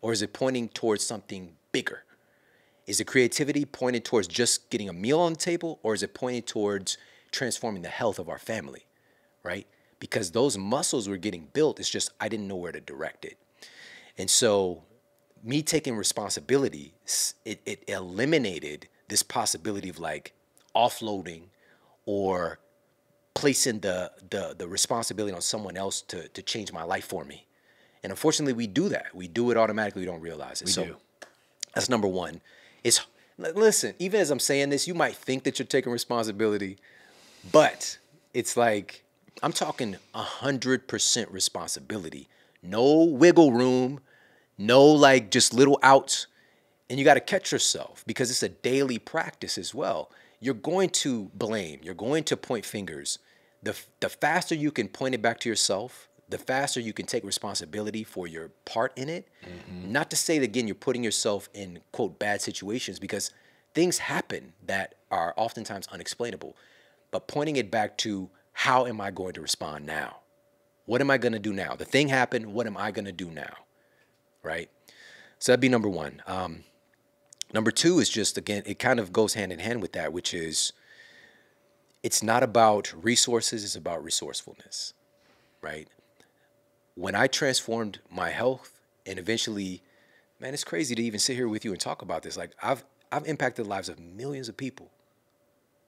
or 0.00 0.12
is 0.12 0.22
it 0.22 0.32
pointing 0.32 0.68
towards 0.68 1.04
something 1.04 1.52
bigger 1.72 2.04
is 2.88 2.98
the 2.98 3.04
creativity 3.04 3.66
pointed 3.66 4.02
towards 4.02 4.26
just 4.26 4.70
getting 4.70 4.88
a 4.88 4.92
meal 4.94 5.20
on 5.20 5.34
the 5.34 5.38
table, 5.38 5.78
or 5.82 5.92
is 5.92 6.02
it 6.02 6.14
pointed 6.14 6.46
towards 6.46 6.96
transforming 7.30 7.82
the 7.82 7.88
health 7.88 8.18
of 8.18 8.30
our 8.30 8.38
family, 8.38 8.86
right? 9.42 9.66
Because 10.00 10.30
those 10.30 10.56
muscles 10.56 11.06
were 11.06 11.18
getting 11.18 11.48
built, 11.52 11.78
it's 11.78 11.90
just 11.90 12.10
I 12.18 12.30
didn't 12.30 12.48
know 12.48 12.56
where 12.56 12.72
to 12.72 12.80
direct 12.80 13.26
it. 13.26 13.36
And 14.16 14.30
so, 14.30 14.84
me 15.44 15.62
taking 15.62 15.96
responsibility, 15.96 16.94
it, 17.44 17.60
it 17.66 17.84
eliminated 17.88 18.88
this 19.08 19.22
possibility 19.22 19.90
of 19.90 19.98
like 19.98 20.32
offloading 20.74 21.42
or 22.06 22.58
placing 23.34 23.80
the, 23.80 24.10
the, 24.30 24.54
the 24.56 24.66
responsibility 24.66 25.34
on 25.34 25.42
someone 25.42 25.76
else 25.76 26.00
to, 26.02 26.26
to 26.28 26.42
change 26.42 26.72
my 26.72 26.84
life 26.84 27.04
for 27.04 27.24
me. 27.26 27.47
And 28.02 28.10
unfortunately, 28.10 28.52
we 28.52 28.66
do 28.66 28.88
that. 28.88 29.14
We 29.14 29.28
do 29.28 29.50
it 29.50 29.56
automatically, 29.56 30.00
we 30.02 30.06
don't 30.06 30.20
realize 30.20 30.62
it. 30.62 30.66
We 30.66 30.72
so, 30.72 30.84
do. 30.84 30.96
that's 31.74 31.88
number 31.88 32.08
one 32.08 32.40
it's 32.84 33.06
listen, 33.38 33.94
even 33.98 34.20
as 34.20 34.30
I'm 34.30 34.40
saying 34.40 34.70
this, 34.70 34.86
you 34.86 34.94
might 34.94 35.14
think 35.14 35.44
that 35.44 35.58
you're 35.58 35.66
taking 35.66 35.92
responsibility, 35.92 36.78
but 37.52 37.98
it's 38.34 38.56
like 38.56 39.04
I'm 39.42 39.52
talking 39.52 39.96
hundred 40.14 40.88
percent 40.88 41.30
responsibility. 41.30 42.28
No 42.62 43.04
wiggle 43.04 43.52
room, 43.52 44.00
no 44.56 44.84
like 44.84 45.30
just 45.30 45.54
little 45.54 45.78
outs. 45.82 46.26
And 46.90 46.98
you 46.98 47.04
got 47.04 47.14
to 47.14 47.20
catch 47.20 47.52
yourself 47.52 48.02
because 48.06 48.30
it's 48.30 48.42
a 48.42 48.48
daily 48.48 48.98
practice 48.98 49.58
as 49.58 49.74
well. 49.74 50.10
You're 50.40 50.54
going 50.54 50.88
to 50.90 51.30
blame, 51.34 51.80
you're 51.82 51.94
going 51.94 52.24
to 52.24 52.36
point 52.36 52.64
fingers. 52.64 53.18
The, 53.62 53.76
the 54.00 54.08
faster 54.08 54.54
you 54.54 54.70
can 54.70 54.88
point 54.88 55.14
it 55.14 55.20
back 55.20 55.40
to 55.40 55.48
yourself, 55.48 56.08
the 56.28 56.38
faster 56.38 56.80
you 56.80 56.92
can 56.92 57.06
take 57.06 57.24
responsibility 57.24 58.04
for 58.04 58.26
your 58.26 58.50
part 58.64 58.92
in 58.96 59.08
it. 59.08 59.28
Mm-hmm. 59.44 59.92
Not 59.92 60.10
to 60.10 60.16
say 60.16 60.38
that 60.38 60.44
again 60.44 60.66
you're 60.66 60.74
putting 60.74 61.04
yourself 61.04 61.48
in 61.54 61.80
quote 61.92 62.18
bad 62.18 62.40
situations 62.40 62.98
because 62.98 63.30
things 63.74 63.98
happen 63.98 64.52
that 64.66 64.96
are 65.10 65.34
oftentimes 65.36 65.86
unexplainable. 65.88 66.56
But 67.10 67.26
pointing 67.26 67.56
it 67.56 67.70
back 67.70 67.96
to 67.98 68.30
how 68.52 68.86
am 68.86 69.00
I 69.00 69.10
going 69.10 69.32
to 69.34 69.40
respond 69.40 69.86
now? 69.86 70.18
What 70.86 71.00
am 71.00 71.10
I 71.10 71.18
going 71.18 71.32
to 71.32 71.38
do 71.38 71.52
now? 71.52 71.74
The 71.74 71.84
thing 71.84 72.08
happened. 72.08 72.52
What 72.52 72.66
am 72.66 72.76
I 72.76 72.90
going 72.90 73.04
to 73.04 73.12
do 73.12 73.30
now? 73.30 73.54
Right. 74.42 74.70
So 75.38 75.52
that'd 75.52 75.60
be 75.60 75.68
number 75.68 75.88
one. 75.88 76.22
Um, 76.26 76.64
Number 77.52 77.70
two 77.70 77.98
is 77.98 78.08
just 78.08 78.36
again, 78.36 78.62
it 78.66 78.78
kind 78.78 79.00
of 79.00 79.12
goes 79.12 79.34
hand 79.34 79.52
in 79.52 79.58
hand 79.58 79.80
with 79.80 79.92
that, 79.92 80.12
which 80.12 80.34
is 80.34 80.72
it's 82.02 82.22
not 82.22 82.42
about 82.42 82.92
resources, 83.02 83.64
it's 83.64 83.76
about 83.76 84.04
resourcefulness, 84.04 84.92
right? 85.62 85.88
When 86.98 87.14
I 87.14 87.28
transformed 87.28 88.00
my 88.10 88.30
health 88.30 88.80
and 89.06 89.20
eventually, 89.20 89.82
man, 90.40 90.52
it's 90.52 90.64
crazy 90.64 90.96
to 90.96 91.02
even 91.02 91.20
sit 91.20 91.36
here 91.36 91.46
with 91.46 91.64
you 91.64 91.70
and 91.70 91.80
talk 91.80 92.02
about 92.02 92.24
this. 92.24 92.36
Like 92.36 92.50
I've 92.60 92.84
I've 93.12 93.24
impacted 93.24 93.66
the 93.66 93.68
lives 93.68 93.88
of 93.88 94.00
millions 94.00 94.48
of 94.48 94.56
people. 94.56 94.90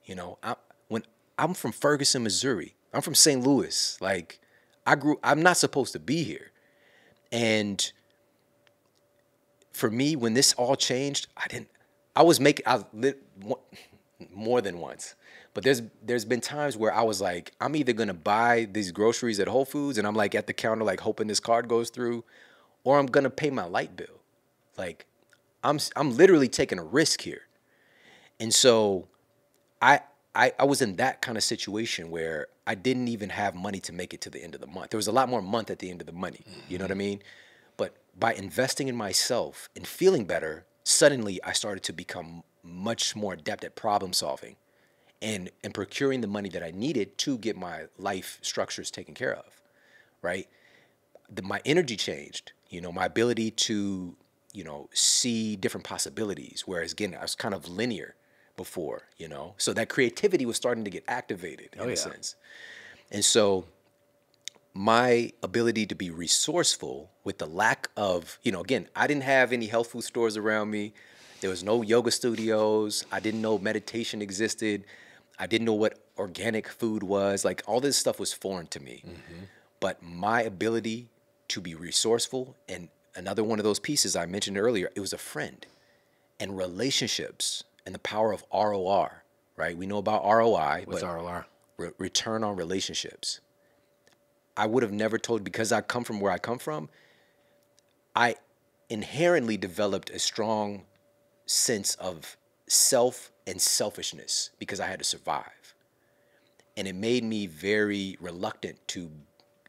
You 0.05 0.15
know, 0.15 0.37
I, 0.41 0.55
when 0.87 1.03
I'm 1.37 1.53
from 1.53 1.73
Ferguson, 1.73 2.23
Missouri, 2.23 2.75
I'm 2.93 3.01
from 3.01 3.13
St. 3.13 3.45
Louis. 3.45 3.97
Like 3.99 4.39
I 4.87 4.95
grew, 4.95 5.19
I'm 5.21 5.41
not 5.41 5.57
supposed 5.57 5.91
to 5.93 5.99
be 5.99 6.23
here, 6.23 6.51
and 7.29 7.91
for 9.73 9.91
me, 9.91 10.15
when 10.15 10.33
this 10.33 10.53
all 10.53 10.77
changed, 10.77 11.27
I 11.35 11.47
didn't. 11.49 11.67
I 12.15 12.23
was 12.23 12.39
making. 12.39 12.65
I 12.65 12.85
more 14.33 14.61
than 14.61 14.79
once, 14.79 15.15
but 15.53 15.63
there's 15.63 15.81
there's 16.03 16.25
been 16.25 16.41
times 16.41 16.77
where 16.77 16.93
I 16.93 17.01
was 17.01 17.21
like, 17.21 17.51
I'm 17.59 17.75
either 17.75 17.93
gonna 17.93 18.13
buy 18.13 18.67
these 18.71 18.91
groceries 18.91 19.39
at 19.39 19.47
Whole 19.47 19.65
Foods, 19.65 19.97
and 19.97 20.07
I'm 20.07 20.15
like 20.15 20.35
at 20.35 20.47
the 20.47 20.53
counter, 20.53 20.83
like 20.83 20.99
hoping 21.01 21.27
this 21.27 21.39
card 21.39 21.67
goes 21.67 21.89
through, 21.89 22.23
or 22.83 22.99
I'm 22.99 23.07
gonna 23.07 23.29
pay 23.29 23.49
my 23.49 23.65
light 23.65 23.95
bill. 23.95 24.21
Like, 24.77 25.05
I'm 25.63 25.79
I'm 25.95 26.15
literally 26.15 26.47
taking 26.47 26.79
a 26.79 26.83
risk 26.83 27.21
here, 27.21 27.43
and 28.39 28.53
so, 28.53 29.07
I 29.81 30.01
I 30.35 30.53
I 30.57 30.65
was 30.65 30.81
in 30.81 30.95
that 30.97 31.21
kind 31.21 31.37
of 31.37 31.43
situation 31.43 32.11
where 32.11 32.47
I 32.65 32.75
didn't 32.75 33.07
even 33.09 33.29
have 33.29 33.55
money 33.55 33.79
to 33.81 33.93
make 33.93 34.13
it 34.13 34.21
to 34.21 34.29
the 34.29 34.41
end 34.41 34.55
of 34.55 34.61
the 34.61 34.67
month. 34.67 34.91
There 34.91 34.97
was 34.97 35.07
a 35.07 35.11
lot 35.11 35.27
more 35.27 35.41
month 35.41 35.69
at 35.69 35.79
the 35.79 35.89
end 35.89 36.01
of 36.01 36.07
the 36.07 36.13
money. 36.13 36.45
Mm-hmm. 36.47 36.59
You 36.69 36.77
know 36.77 36.85
what 36.85 36.91
I 36.91 36.95
mean? 36.95 37.21
But 37.77 37.95
by 38.17 38.33
investing 38.33 38.87
in 38.87 38.95
myself 38.95 39.69
and 39.75 39.85
feeling 39.85 40.25
better, 40.25 40.65
suddenly 40.83 41.41
I 41.43 41.53
started 41.53 41.83
to 41.83 41.93
become 41.93 42.43
much 42.63 43.15
more 43.15 43.33
adept 43.33 43.63
at 43.63 43.75
problem 43.75 44.13
solving 44.13 44.55
and, 45.21 45.49
and 45.63 45.73
procuring 45.73 46.21
the 46.21 46.27
money 46.27 46.49
that 46.49 46.63
I 46.63 46.71
needed 46.71 47.17
to 47.19 47.37
get 47.37 47.55
my 47.55 47.83
life 47.97 48.39
structures 48.41 48.89
taken 48.89 49.13
care 49.13 49.35
of, 49.35 49.61
right? 50.21 50.47
The, 51.29 51.41
my 51.41 51.61
energy 51.65 51.95
changed, 51.95 52.53
you 52.69 52.81
know, 52.81 52.91
my 52.91 53.05
ability 53.05 53.51
to, 53.51 54.15
you 54.53 54.63
know, 54.63 54.89
see 54.93 55.55
different 55.55 55.85
possibilities. 55.85 56.63
Whereas 56.65 56.91
again, 56.91 57.15
I 57.17 57.21
was 57.21 57.35
kind 57.35 57.53
of 57.53 57.69
linear 57.69 58.15
before, 58.57 59.03
you 59.17 59.27
know, 59.27 59.53
so 59.57 59.73
that 59.73 59.89
creativity 59.89 60.45
was 60.45 60.57
starting 60.57 60.83
to 60.83 60.89
get 60.89 61.03
activated 61.07 61.69
oh, 61.79 61.83
in 61.83 61.89
oh, 61.89 61.93
a 61.93 61.97
sense. 61.97 62.35
And 63.11 63.23
so 63.23 63.65
my 64.73 65.31
ability 65.43 65.85
to 65.85 65.95
be 65.95 66.09
resourceful 66.09 67.11
with 67.23 67.37
the 67.37 67.45
lack 67.45 67.89
of, 67.97 68.39
you 68.43 68.51
know, 68.51 68.61
again, 68.61 68.87
I 68.95 69.07
didn't 69.07 69.23
have 69.23 69.51
any 69.51 69.67
health 69.67 69.91
food 69.91 70.03
stores 70.03 70.37
around 70.37 70.71
me. 70.71 70.93
There 71.41 71.49
was 71.49 71.63
no 71.63 71.81
yoga 71.81 72.11
studios. 72.11 73.05
I 73.11 73.19
didn't 73.19 73.41
know 73.41 73.57
meditation 73.57 74.21
existed. 74.21 74.85
I 75.37 75.47
didn't 75.47 75.65
know 75.65 75.73
what 75.73 75.99
organic 76.17 76.67
food 76.67 77.03
was. 77.03 77.43
Like 77.43 77.63
all 77.65 77.81
this 77.81 77.97
stuff 77.97 78.19
was 78.19 78.31
foreign 78.31 78.67
to 78.67 78.79
me. 78.79 79.03
Mm-hmm. 79.05 79.43
But 79.79 80.01
my 80.03 80.43
ability 80.43 81.09
to 81.49 81.61
be 81.61 81.75
resourceful 81.75 82.55
and 82.69 82.89
another 83.15 83.43
one 83.43 83.59
of 83.59 83.65
those 83.65 83.79
pieces 83.79 84.15
I 84.15 84.25
mentioned 84.25 84.57
earlier, 84.57 84.89
it 84.95 84.99
was 84.99 85.13
a 85.13 85.17
friend 85.17 85.65
and 86.39 86.57
relationships 86.57 87.63
and 87.85 87.93
the 87.93 87.99
power 87.99 88.31
of 88.31 88.45
ROR, 88.53 89.23
right? 89.57 89.75
We 89.75 89.87
know 89.87 89.97
about 89.97 90.23
ROI. 90.23 90.83
What's 90.85 91.03
ROR? 91.03 91.47
Re- 91.77 91.89
return 91.97 92.43
on 92.43 92.55
relationships 92.55 93.41
I 94.57 94.67
would 94.67 94.83
have 94.83 94.91
never 94.91 95.17
told 95.17 95.43
because 95.43 95.71
I 95.71 95.81
come 95.81 96.03
from 96.03 96.19
where 96.19 96.31
I 96.31 96.37
come 96.37 96.59
from. 96.59 96.89
I 98.15 98.35
inherently 98.89 99.57
developed 99.57 100.09
a 100.09 100.19
strong 100.19 100.83
sense 101.51 101.95
of 101.95 102.37
self 102.67 103.31
and 103.47 103.61
selfishness 103.61 104.51
because 104.59 104.79
I 104.79 104.87
had 104.87 104.99
to 104.99 105.05
survive. 105.05 105.75
And 106.77 106.87
it 106.87 106.95
made 106.95 107.23
me 107.23 107.47
very 107.47 108.17
reluctant 108.19 108.79
to 108.89 109.11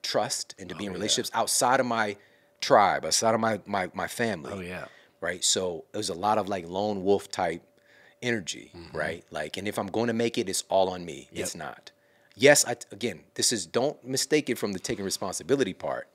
trust 0.03 0.55
and 0.59 0.69
to 0.69 0.75
be 0.75 0.87
in 0.87 0.91
oh, 0.91 0.95
relationships 0.95 1.31
yeah. 1.33 1.41
outside 1.41 1.81
of 1.81 1.87
my 1.87 2.17
tribe, 2.61 3.05
outside 3.05 3.35
of 3.35 3.41
my, 3.41 3.61
my, 3.67 3.91
my 3.93 4.07
family. 4.07 4.53
Oh, 4.53 4.61
yeah. 4.61 4.85
Right. 5.21 5.45
So 5.45 5.85
it 5.93 5.97
was 5.97 6.09
a 6.09 6.15
lot 6.15 6.39
of 6.39 6.49
like 6.49 6.69
lone 6.69 7.03
wolf 7.05 7.31
type 7.31 7.63
energy, 8.23 8.71
mm-hmm. 8.75 8.97
right? 8.97 9.25
Like, 9.31 9.57
and 9.57 9.67
if 9.67 9.79
I'm 9.79 9.89
going 9.89 10.09
to 10.09 10.13
make 10.13 10.39
it, 10.39 10.49
it's 10.49 10.65
all 10.69 10.89
on 10.91 11.05
me. 11.05 11.29
Yep. 11.33 11.43
It's 11.43 11.55
not 11.55 11.93
yes, 12.37 12.65
I, 12.67 12.77
again, 12.91 13.21
this 13.35 13.53
is 13.53 13.67
don't 13.67 14.03
mistake 14.05 14.51
it 14.51 14.59
from 14.59 14.73
the 14.73 14.79
taking 14.79 15.05
responsibility 15.05 15.73
part. 15.73 16.09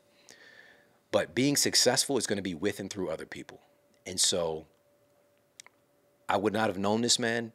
But 1.12 1.34
being 1.34 1.56
successful 1.56 2.18
is 2.18 2.28
going 2.28 2.38
to 2.38 2.44
be 2.44 2.56
with 2.56 2.80
and 2.80 2.90
through 2.90 3.10
other 3.10 3.26
people. 3.26 3.62
And 4.06 4.20
so 4.20 4.66
I 6.30 6.38
would 6.38 6.54
not 6.54 6.68
have 6.68 6.78
known 6.78 7.02
this 7.02 7.20
man 7.20 7.54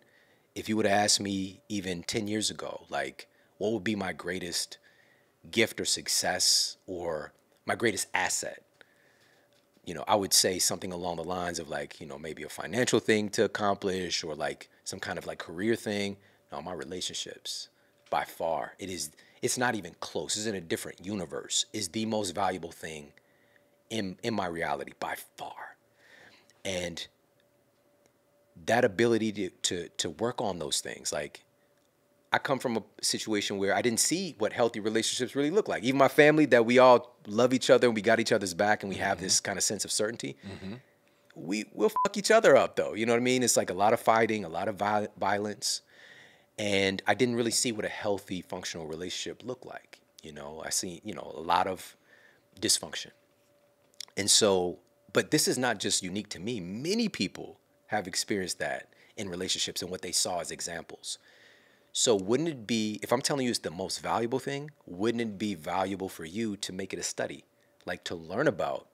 if 0.54 0.68
you 0.68 0.76
would 0.76 0.86
have 0.86 0.98
asked 1.04 1.20
me 1.20 1.60
even 1.68 2.02
10 2.02 2.28
years 2.28 2.50
ago, 2.50 2.84
like, 2.90 3.26
what 3.58 3.72
would 3.72 3.84
be 3.84 3.96
my 3.96 4.12
greatest 4.12 4.78
gift 5.50 5.80
or 5.80 5.84
success 5.84 6.76
or 6.86 7.32
my 7.66 7.74
greatest 7.74 8.08
asset? 8.12 8.62
You 9.84 9.94
know, 9.94 10.04
I 10.06 10.14
would 10.14 10.32
say 10.32 10.58
something 10.58 10.92
along 10.92 11.16
the 11.16 11.24
lines 11.24 11.58
of 11.58 11.68
like, 11.68 12.00
you 12.00 12.06
know, 12.06 12.18
maybe 12.18 12.42
a 12.42 12.48
financial 12.48 13.00
thing 13.00 13.28
to 13.30 13.44
accomplish 13.44 14.22
or 14.22 14.34
like 14.34 14.68
some 14.84 15.00
kind 15.00 15.18
of 15.18 15.26
like 15.26 15.38
career 15.38 15.74
thing. 15.74 16.16
No, 16.52 16.60
my 16.60 16.72
relationships 16.72 17.68
by 18.10 18.24
far. 18.24 18.74
It 18.78 18.90
is 18.90 19.10
it's 19.40 19.58
not 19.58 19.74
even 19.74 19.94
close. 19.98 20.36
It's 20.36 20.46
in 20.46 20.54
a 20.54 20.60
different 20.60 21.04
universe. 21.04 21.66
Is 21.72 21.88
the 21.88 22.06
most 22.06 22.32
valuable 22.32 22.70
thing 22.70 23.12
in 23.90 24.18
in 24.22 24.34
my 24.34 24.46
reality 24.46 24.92
by 25.00 25.16
far. 25.36 25.76
And 26.64 27.04
that 28.66 28.84
ability 28.84 29.32
to 29.32 29.50
to 29.50 29.88
to 29.98 30.10
work 30.10 30.40
on 30.40 30.58
those 30.58 30.80
things 30.80 31.12
like 31.12 31.44
I 32.34 32.38
come 32.38 32.58
from 32.58 32.78
a 32.78 32.82
situation 33.02 33.58
where 33.58 33.74
I 33.74 33.82
didn't 33.82 34.00
see 34.00 34.34
what 34.38 34.54
healthy 34.54 34.80
relationships 34.80 35.36
really 35.36 35.50
look 35.50 35.68
like. 35.68 35.84
Even 35.84 35.98
my 35.98 36.08
family, 36.08 36.46
that 36.46 36.64
we 36.64 36.78
all 36.78 37.14
love 37.26 37.52
each 37.52 37.68
other 37.68 37.86
and 37.86 37.94
we 37.94 38.00
got 38.00 38.20
each 38.20 38.32
other's 38.32 38.54
back 38.54 38.82
and 38.82 38.88
we 38.88 38.96
have 38.96 39.18
mm-hmm. 39.18 39.24
this 39.24 39.38
kind 39.38 39.58
of 39.58 39.62
sense 39.62 39.84
of 39.84 39.92
certainty. 39.92 40.38
Mm-hmm. 40.42 40.74
We 41.34 41.66
will 41.74 41.90
fuck 41.90 42.16
each 42.16 42.30
other 42.30 42.56
up 42.56 42.76
though. 42.76 42.94
You 42.94 43.04
know 43.04 43.12
what 43.12 43.18
I 43.18 43.22
mean? 43.22 43.42
It's 43.42 43.58
like 43.58 43.68
a 43.68 43.74
lot 43.74 43.92
of 43.92 44.00
fighting, 44.00 44.46
a 44.46 44.48
lot 44.48 44.68
of 44.68 44.76
violence 45.18 45.82
and 46.58 47.02
I 47.06 47.14
didn't 47.14 47.36
really 47.36 47.50
see 47.50 47.72
what 47.72 47.84
a 47.84 47.88
healthy, 47.88 48.42
functional 48.42 48.86
relationship 48.86 49.42
looked 49.44 49.66
like. 49.66 50.00
You 50.22 50.32
know, 50.32 50.62
I 50.64 50.70
see, 50.70 51.00
you 51.04 51.14
know, 51.14 51.32
a 51.36 51.40
lot 51.40 51.66
of 51.66 51.96
dysfunction. 52.60 53.10
And 54.16 54.30
so, 54.30 54.78
but 55.12 55.30
this 55.30 55.48
is 55.48 55.58
not 55.58 55.78
just 55.78 56.02
unique 56.02 56.28
to 56.30 56.40
me. 56.40 56.60
Many 56.60 57.08
people 57.08 57.58
have 57.92 58.08
experienced 58.08 58.58
that 58.58 58.88
in 59.16 59.28
relationships 59.28 59.82
and 59.82 59.90
what 59.90 60.02
they 60.02 60.12
saw 60.12 60.40
as 60.40 60.50
examples. 60.50 61.18
So, 61.92 62.16
wouldn't 62.16 62.48
it 62.48 62.66
be, 62.66 62.98
if 63.02 63.12
I'm 63.12 63.20
telling 63.20 63.44
you 63.44 63.50
it's 63.50 63.58
the 63.58 63.70
most 63.70 64.00
valuable 64.00 64.38
thing, 64.38 64.70
wouldn't 64.86 65.20
it 65.20 65.38
be 65.38 65.54
valuable 65.54 66.08
for 66.08 66.24
you 66.24 66.56
to 66.56 66.72
make 66.72 66.94
it 66.94 66.98
a 66.98 67.02
study? 67.02 67.44
Like 67.84 68.02
to 68.04 68.14
learn 68.14 68.48
about 68.48 68.86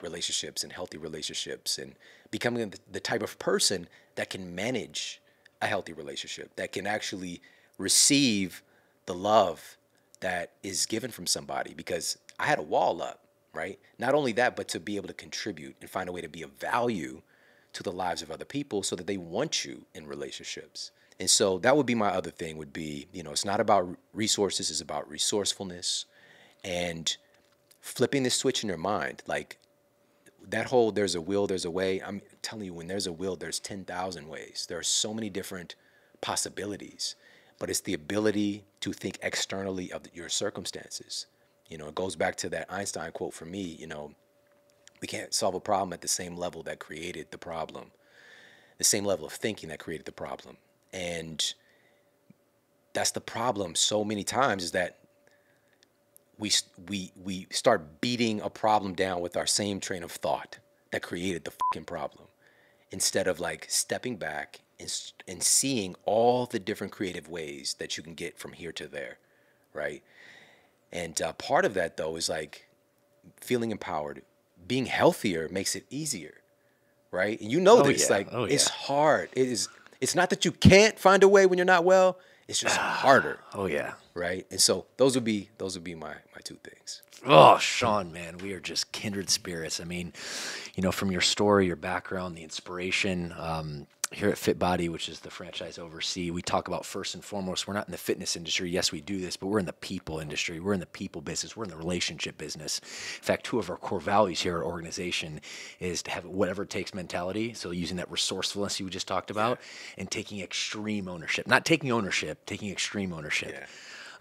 relationships 0.00 0.62
and 0.64 0.72
healthy 0.72 0.96
relationships 0.96 1.76
and 1.76 1.94
becoming 2.30 2.72
the 2.90 3.00
type 3.00 3.22
of 3.22 3.38
person 3.38 3.86
that 4.14 4.30
can 4.30 4.54
manage 4.54 5.20
a 5.60 5.66
healthy 5.66 5.92
relationship 5.92 6.56
that 6.56 6.72
can 6.72 6.86
actually 6.86 7.42
receive 7.76 8.62
the 9.04 9.14
love 9.14 9.76
that 10.20 10.52
is 10.62 10.86
given 10.86 11.10
from 11.10 11.26
somebody 11.26 11.74
because 11.74 12.16
I 12.38 12.46
had 12.46 12.58
a 12.58 12.62
wall 12.62 13.02
up, 13.02 13.24
right? 13.52 13.78
Not 13.98 14.14
only 14.14 14.32
that, 14.32 14.56
but 14.56 14.68
to 14.68 14.80
be 14.80 14.96
able 14.96 15.08
to 15.08 15.14
contribute 15.14 15.76
and 15.82 15.90
find 15.90 16.08
a 16.08 16.12
way 16.12 16.22
to 16.22 16.28
be 16.28 16.42
of 16.42 16.52
value 16.52 17.20
to 17.72 17.82
the 17.82 17.92
lives 17.92 18.22
of 18.22 18.30
other 18.30 18.44
people 18.44 18.82
so 18.82 18.96
that 18.96 19.06
they 19.06 19.16
want 19.16 19.64
you 19.64 19.86
in 19.94 20.06
relationships. 20.06 20.90
And 21.18 21.28
so 21.28 21.58
that 21.58 21.76
would 21.76 21.86
be 21.86 21.94
my 21.94 22.08
other 22.08 22.30
thing 22.30 22.56
would 22.56 22.72
be, 22.72 23.06
you 23.12 23.22
know, 23.22 23.30
it's 23.30 23.44
not 23.44 23.60
about 23.60 23.96
resources, 24.14 24.70
it's 24.70 24.80
about 24.80 25.08
resourcefulness 25.08 26.06
and 26.64 27.16
flipping 27.80 28.22
the 28.22 28.30
switch 28.30 28.62
in 28.62 28.68
your 28.68 28.78
mind. 28.78 29.22
Like 29.26 29.58
that 30.48 30.66
whole 30.66 30.92
there's 30.92 31.14
a 31.14 31.20
will, 31.20 31.46
there's 31.46 31.64
a 31.64 31.70
way. 31.70 32.02
I'm 32.02 32.22
telling 32.42 32.66
you, 32.66 32.74
when 32.74 32.86
there's 32.86 33.06
a 33.06 33.12
will, 33.12 33.36
there's 33.36 33.60
10,000 33.60 34.28
ways. 34.28 34.66
There 34.68 34.78
are 34.78 34.82
so 34.82 35.12
many 35.12 35.28
different 35.28 35.74
possibilities, 36.20 37.16
but 37.58 37.70
it's 37.70 37.80
the 37.80 37.94
ability 37.94 38.64
to 38.80 38.92
think 38.92 39.18
externally 39.22 39.92
of 39.92 40.02
your 40.14 40.28
circumstances. 40.28 41.26
You 41.68 41.78
know, 41.78 41.88
it 41.88 41.94
goes 41.94 42.16
back 42.16 42.36
to 42.36 42.48
that 42.48 42.72
Einstein 42.72 43.12
quote 43.12 43.34
for 43.34 43.44
me, 43.44 43.76
you 43.78 43.86
know, 43.86 44.12
we 45.00 45.08
can't 45.08 45.34
solve 45.34 45.54
a 45.54 45.60
problem 45.60 45.92
at 45.92 46.00
the 46.00 46.08
same 46.08 46.36
level 46.36 46.62
that 46.64 46.78
created 46.78 47.30
the 47.30 47.38
problem, 47.38 47.90
the 48.78 48.84
same 48.84 49.04
level 49.04 49.26
of 49.26 49.32
thinking 49.32 49.68
that 49.70 49.78
created 49.78 50.06
the 50.06 50.12
problem. 50.12 50.56
And 50.92 51.54
that's 52.92 53.12
the 53.12 53.20
problem 53.20 53.74
so 53.74 54.04
many 54.04 54.24
times 54.24 54.64
is 54.64 54.72
that 54.72 54.98
we 56.38 56.50
we 56.88 57.12
we 57.22 57.46
start 57.50 58.00
beating 58.00 58.40
a 58.40 58.50
problem 58.50 58.94
down 58.94 59.20
with 59.20 59.36
our 59.36 59.46
same 59.46 59.78
train 59.78 60.02
of 60.02 60.10
thought 60.10 60.58
that 60.90 61.02
created 61.02 61.44
the 61.44 61.52
fucking 61.52 61.84
problem 61.84 62.26
instead 62.90 63.28
of 63.28 63.38
like 63.38 63.66
stepping 63.68 64.16
back 64.16 64.60
and, 64.80 65.12
and 65.28 65.42
seeing 65.42 65.94
all 66.04 66.46
the 66.46 66.58
different 66.58 66.92
creative 66.92 67.28
ways 67.28 67.76
that 67.78 67.96
you 67.96 68.02
can 68.02 68.14
get 68.14 68.38
from 68.38 68.52
here 68.52 68.72
to 68.72 68.88
there 68.88 69.18
right 69.74 70.02
and 70.90 71.20
uh, 71.22 71.32
part 71.34 71.64
of 71.64 71.74
that 71.74 71.96
though 71.96 72.16
is 72.16 72.28
like 72.28 72.66
feeling 73.40 73.70
empowered 73.70 74.22
being 74.72 74.86
healthier 74.86 75.48
makes 75.50 75.74
it 75.74 75.84
easier 75.90 76.34
right? 77.12 77.40
And 77.40 77.50
you 77.50 77.58
know 77.60 77.78
Oh, 77.80 77.82
this. 77.82 78.02
yeah. 78.08 78.16
Like 78.16 78.28
Oh, 78.30 78.44
it's 78.44 78.68
yeah. 78.68 78.86
hard. 78.86 79.30
It 79.32 79.48
is. 79.48 79.68
It's 80.00 80.14
not 80.14 80.30
that 80.30 80.44
you 80.44 80.52
can't 80.52 80.96
find 80.96 81.24
a 81.24 81.28
way 81.28 81.44
when 81.44 81.58
you're 81.58 81.72
not 81.76 81.84
well. 81.84 82.18
It's 82.46 82.60
just 82.60 82.76
harder, 82.76 83.40
Oh 83.52 83.66
yeah. 83.66 83.94
right? 84.14 84.46
And 84.52 84.60
so 84.60 84.86
those 84.96 85.16
would 85.16 85.24
be 85.24 85.48
those 85.58 85.74
would 85.76 85.82
be 85.92 85.96
my 85.96 86.14
my 86.34 86.40
two 86.44 86.58
things. 86.68 87.02
Oh, 87.26 87.58
Shawn, 87.58 88.12
man, 88.12 88.38
we 88.38 88.52
are 88.52 88.60
just 88.60 88.92
kindred 88.92 89.28
spirits. 89.28 89.80
I 89.80 89.84
mean, 89.84 90.12
you 90.76 90.82
know, 90.84 90.92
from 90.92 91.10
your 91.10 91.20
story, 91.20 91.66
your 91.66 91.74
background, 91.92 92.36
the 92.36 92.44
inspiration. 92.44 93.34
Um, 93.36 93.88
here 94.12 94.28
at 94.28 94.34
FitBody, 94.36 94.88
which 94.88 95.08
is 95.08 95.20
the 95.20 95.30
franchise 95.30 95.78
oversee, 95.78 96.30
we 96.30 96.42
talk 96.42 96.66
about 96.66 96.84
first 96.84 97.14
and 97.14 97.24
foremost, 97.24 97.68
we're 97.68 97.74
not 97.74 97.86
in 97.86 97.92
the 97.92 97.98
fitness 97.98 98.34
industry. 98.34 98.68
Yes, 98.68 98.90
we 98.90 99.00
do 99.00 99.20
this, 99.20 99.36
but 99.36 99.46
we're 99.46 99.60
in 99.60 99.66
the 99.66 99.72
people 99.72 100.18
industry. 100.18 100.58
We're 100.58 100.72
in 100.72 100.80
the 100.80 100.86
people 100.86 101.22
business. 101.22 101.56
We're 101.56 101.64
in 101.64 101.70
the 101.70 101.76
relationship 101.76 102.36
business. 102.36 102.80
In 102.80 103.22
fact, 103.22 103.44
two 103.44 103.60
of 103.60 103.70
our 103.70 103.76
core 103.76 104.00
values 104.00 104.40
here 104.40 104.56
at 104.56 104.58
our 104.58 104.64
organization 104.64 105.40
is 105.78 106.02
to 106.02 106.10
have 106.10 106.24
whatever 106.24 106.64
it 106.64 106.70
takes 106.70 106.92
mentality. 106.92 107.54
So 107.54 107.70
using 107.70 107.98
that 107.98 108.10
resourcefulness 108.10 108.80
you 108.80 108.90
just 108.90 109.06
talked 109.06 109.30
about 109.30 109.60
and 109.96 110.10
taking 110.10 110.40
extreme 110.40 111.06
ownership, 111.06 111.46
not 111.46 111.64
taking 111.64 111.92
ownership, 111.92 112.44
taking 112.46 112.70
extreme 112.70 113.12
ownership. 113.12 113.64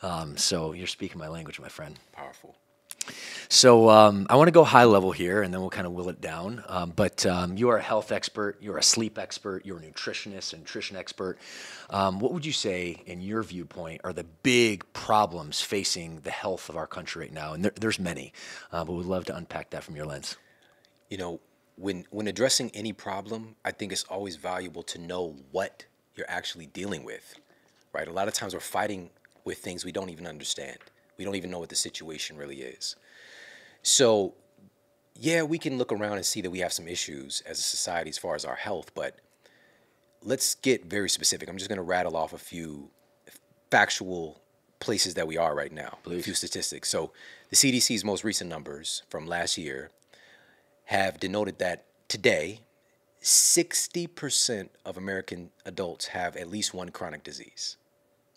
Um, 0.04 0.38
so 0.38 0.74
you're 0.74 0.88
speaking 0.88 1.18
my 1.18 1.28
language, 1.28 1.60
my 1.60 1.68
friend. 1.68 1.98
Powerful. 2.14 2.56
So 3.50 3.90
um, 3.90 4.28
I 4.30 4.36
want 4.36 4.48
to 4.48 4.52
go 4.52 4.64
high 4.64 4.86
level 4.86 5.12
here, 5.12 5.42
and 5.42 5.54
then 5.54 5.62
we'll 5.62 5.70
kind 5.70 5.88
of 5.88 5.94
will 5.94 6.10
it 6.10 6.22
down. 6.22 6.64
Um, 6.68 6.94
but 6.96 7.26
um, 7.26 7.58
you 7.58 7.70
are 7.70 7.78
a 7.78 7.82
health 7.82 8.12
expert, 8.12 8.58
you're 8.62 8.78
a 8.78 8.84
sleep 8.84 9.18
expert, 9.18 9.66
you're 9.66 9.80
a 9.80 9.82
nutritionist, 9.82 10.58
nutrition 10.58 10.96
expert. 10.98 11.38
Um, 11.90 12.20
what 12.20 12.32
would 12.34 12.46
you 12.46 12.52
say, 12.52 13.02
in 13.06 13.22
your 13.22 13.44
viewpoint, 13.44 14.02
are 14.04 14.14
the 14.14 14.26
big 14.44 14.86
problems 14.94 15.62
facing 15.62 16.20
the 16.22 16.32
health 16.32 16.70
of 16.70 16.78
our 16.78 16.88
country 16.88 17.26
right 17.26 17.34
now? 17.34 17.54
And 17.54 17.66
there, 17.66 17.74
there's 17.80 18.00
many, 18.00 18.34
uh, 18.72 18.86
but 18.86 18.94
we'd 18.94 19.06
love 19.06 19.26
to 19.26 19.36
unpack 19.36 19.72
that 19.72 19.84
from 19.84 19.96
your 19.96 20.06
lens. 20.06 20.38
you 21.10 21.18
know, 21.18 21.40
when 21.76 22.06
when 22.12 22.28
addressing 22.28 22.70
any 22.74 22.94
problem, 22.94 23.56
I 23.66 23.72
think 23.72 23.92
it's 23.92 24.04
always 24.04 24.36
valuable 24.36 24.84
to 24.84 25.00
know 25.00 25.36
what 25.52 25.86
you're 26.16 26.30
actually 26.30 26.68
dealing 26.68 27.04
with. 27.04 27.36
Right? 27.94 28.08
A 28.08 28.12
lot 28.14 28.28
of 28.28 28.34
times 28.34 28.54
we're 28.54 28.60
fighting 28.60 29.10
with 29.46 29.60
things 29.60 29.84
we 29.84 29.92
don't 29.92 30.10
even 30.10 30.28
understand. 30.28 30.78
We 31.20 31.26
don't 31.26 31.36
even 31.36 31.52
know 31.52 31.60
what 31.60 31.68
the 31.68 31.76
situation 31.76 32.38
really 32.38 32.62
is. 32.62 32.96
So, 33.84 34.36
yeah, 35.16 35.44
we 35.44 35.60
can 35.60 35.78
look 35.78 35.92
around 35.92 36.14
and 36.14 36.26
see 36.26 36.40
that 36.40 36.50
we 36.50 36.60
have 36.60 36.72
some 36.72 36.88
issues 36.88 37.44
as 37.46 37.60
a 37.60 37.62
society 37.62 38.10
as 38.10 38.18
far 38.18 38.36
as 38.36 38.46
our 38.46 38.56
health, 38.56 38.94
but 38.96 39.20
let's 40.24 40.56
get 40.56 40.86
very 40.86 41.10
specific. 41.10 41.50
I'm 41.50 41.58
just 41.58 41.68
going 41.68 41.76
to 41.76 41.84
rattle 41.84 42.16
off 42.16 42.32
a 42.32 42.38
few 42.38 42.90
factual 43.70 44.42
places 44.80 45.16
that 45.16 45.28
we 45.28 45.36
are 45.36 45.54
right 45.54 45.74
now, 45.74 45.98
a 46.06 46.22
few 46.22 46.34
statistics. 46.34 46.88
So, 46.88 47.12
the 47.50 47.58
CDC's 47.58 48.06
most 48.06 48.24
recent 48.24 48.50
numbers 48.50 49.04
from 49.10 49.28
last 49.28 49.58
year 49.58 49.92
have 50.86 51.20
denoted 51.20 51.60
that 51.60 51.84
today, 52.08 52.62
60% 53.22 54.70
of 54.86 54.96
American 54.96 55.50
adults 55.66 56.08
have 56.08 56.38
at 56.38 56.50
least 56.50 56.74
one 56.74 56.90
chronic 56.90 57.24
disease. 57.24 57.76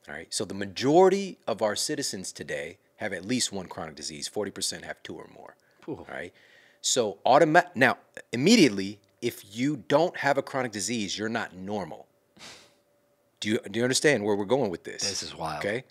All 0.08 0.14
right. 0.14 0.32
So 0.32 0.44
the 0.44 0.54
majority 0.54 1.38
of 1.46 1.62
our 1.62 1.76
citizens 1.76 2.32
today 2.32 2.78
have 2.96 3.12
at 3.12 3.24
least 3.24 3.52
one 3.52 3.66
chronic 3.66 3.94
disease. 3.94 4.28
40% 4.28 4.82
have 4.84 5.02
two 5.02 5.14
or 5.14 5.28
more. 5.34 5.56
All 5.86 6.06
right. 6.10 6.32
So 6.80 7.18
automatic 7.24 7.76
now 7.76 7.98
immediately, 8.32 8.98
if 9.20 9.56
you 9.56 9.84
don't 9.88 10.16
have 10.18 10.36
a 10.38 10.42
chronic 10.42 10.72
disease, 10.72 11.16
you're 11.16 11.28
not 11.28 11.54
normal. 11.54 12.06
Do 13.40 13.48
you 13.48 13.58
do 13.70 13.78
you 13.78 13.84
understand 13.84 14.24
where 14.24 14.36
we're 14.36 14.44
going 14.44 14.70
with 14.70 14.84
this? 14.84 15.02
This 15.02 15.22
is 15.22 15.36
wild. 15.36 15.64
Okay. 15.64 15.84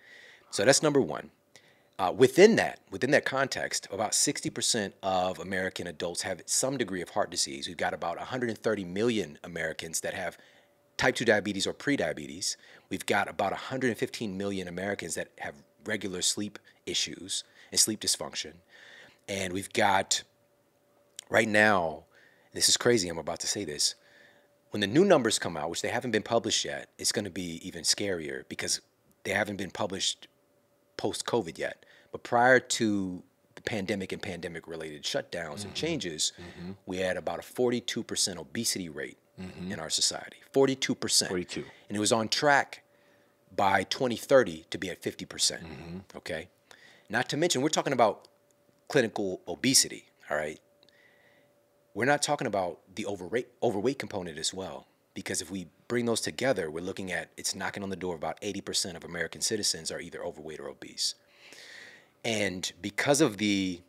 So 0.51 0.65
that's 0.65 0.83
number 0.83 0.99
one. 1.01 1.31
Uh, 1.99 2.11
within 2.11 2.55
that, 2.55 2.79
within 2.89 3.11
that 3.11 3.25
context, 3.25 3.87
about 3.91 4.11
60% 4.13 4.93
of 5.03 5.37
American 5.37 5.85
adults 5.85 6.23
have 6.23 6.41
some 6.47 6.75
degree 6.75 7.01
of 7.01 7.09
heart 7.09 7.29
disease. 7.29 7.67
We've 7.67 7.77
got 7.77 7.93
about 7.93 8.17
130 8.17 8.85
million 8.85 9.37
Americans 9.43 9.99
that 10.01 10.15
have 10.15 10.35
type 10.97 11.13
2 11.15 11.25
diabetes 11.25 11.67
or 11.67 11.73
prediabetes. 11.73 12.55
We've 12.91 13.05
got 13.05 13.29
about 13.29 13.53
115 13.53 14.37
million 14.37 14.67
Americans 14.67 15.15
that 15.15 15.29
have 15.39 15.55
regular 15.85 16.21
sleep 16.21 16.59
issues 16.85 17.45
and 17.71 17.79
sleep 17.79 18.01
dysfunction. 18.01 18.55
And 19.29 19.53
we've 19.53 19.71
got, 19.71 20.23
right 21.29 21.47
now, 21.47 22.03
this 22.53 22.67
is 22.67 22.75
crazy, 22.75 23.07
I'm 23.07 23.17
about 23.17 23.39
to 23.39 23.47
say 23.47 23.63
this. 23.63 23.95
When 24.71 24.81
the 24.81 24.87
new 24.87 25.05
numbers 25.05 25.39
come 25.39 25.55
out, 25.55 25.69
which 25.69 25.81
they 25.81 25.87
haven't 25.87 26.11
been 26.11 26.21
published 26.21 26.65
yet, 26.65 26.89
it's 26.99 27.13
going 27.13 27.23
to 27.25 27.31
be 27.31 27.65
even 27.65 27.83
scarier 27.83 28.43
because 28.49 28.81
they 29.23 29.31
haven't 29.31 29.55
been 29.55 29.71
published 29.71 30.27
post 30.97 31.25
COVID 31.25 31.57
yet. 31.57 31.85
But 32.11 32.23
prior 32.23 32.59
to 32.59 33.23
the 33.55 33.61
pandemic 33.61 34.11
and 34.11 34.21
pandemic 34.21 34.67
related 34.67 35.03
shutdowns 35.03 35.63
and 35.63 35.67
mm-hmm. 35.67 35.73
changes, 35.73 36.33
mm-hmm. 36.37 36.71
we 36.85 36.97
had 36.97 37.15
about 37.15 37.39
a 37.39 37.41
42% 37.41 38.37
obesity 38.37 38.89
rate 38.89 39.17
in 39.69 39.79
our 39.79 39.89
society. 39.89 40.37
42%. 40.53 41.27
42. 41.27 41.63
And 41.89 41.97
it 41.97 41.99
was 41.99 42.11
on 42.11 42.27
track 42.29 42.83
by 43.55 43.83
2030 43.83 44.65
to 44.69 44.77
be 44.77 44.89
at 44.89 45.01
50%. 45.01 45.29
percent 45.29 45.63
mm-hmm. 45.63 46.17
Okay. 46.17 46.47
Not 47.09 47.29
to 47.29 47.37
mention, 47.37 47.61
we're 47.61 47.69
talking 47.69 47.93
about 47.93 48.27
clinical 48.87 49.41
obesity, 49.47 50.05
all 50.29 50.37
right? 50.37 50.59
We're 51.93 52.05
not 52.05 52.21
talking 52.21 52.47
about 52.47 52.79
the 52.95 53.05
overweight, 53.05 53.49
overweight 53.61 53.99
component 53.99 54.37
as 54.37 54.53
well. 54.53 54.87
Because 55.13 55.41
if 55.41 55.51
we 55.51 55.67
bring 55.89 56.05
those 56.05 56.21
together, 56.21 56.71
we're 56.71 56.83
looking 56.83 57.11
at 57.11 57.31
it's 57.35 57.53
knocking 57.53 57.83
on 57.83 57.89
the 57.89 57.97
door 57.97 58.15
about 58.15 58.39
80% 58.39 58.95
of 58.95 59.03
American 59.03 59.41
citizens 59.41 59.91
are 59.91 59.99
either 59.99 60.23
overweight 60.23 60.59
or 60.61 60.69
obese. 60.69 61.15
And 62.23 62.71
because 62.81 63.19
of 63.19 63.37
the 63.37 63.81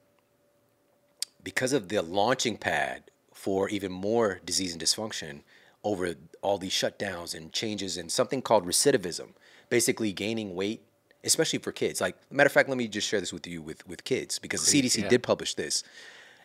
because 1.44 1.72
of 1.72 1.88
the 1.88 2.02
launching 2.02 2.56
pad 2.56 3.04
for 3.42 3.68
even 3.70 3.90
more 3.90 4.40
disease 4.44 4.70
and 4.72 4.80
dysfunction 4.80 5.40
over 5.82 6.14
all 6.42 6.58
these 6.58 6.70
shutdowns 6.70 7.34
and 7.34 7.52
changes 7.52 7.96
and 7.96 8.08
something 8.08 8.40
called 8.40 8.64
recidivism, 8.64 9.30
basically 9.68 10.12
gaining 10.12 10.54
weight, 10.54 10.80
especially 11.24 11.58
for 11.58 11.72
kids. 11.72 12.00
Like, 12.00 12.14
matter 12.30 12.46
of 12.46 12.52
fact, 12.52 12.68
let 12.68 12.78
me 12.78 12.86
just 12.86 13.08
share 13.08 13.18
this 13.18 13.32
with 13.32 13.44
you 13.48 13.60
with, 13.60 13.84
with 13.88 14.04
kids 14.04 14.38
because 14.38 14.64
the 14.64 14.80
CDC 14.80 15.02
yeah. 15.02 15.08
did 15.08 15.24
publish 15.24 15.54
this. 15.54 15.82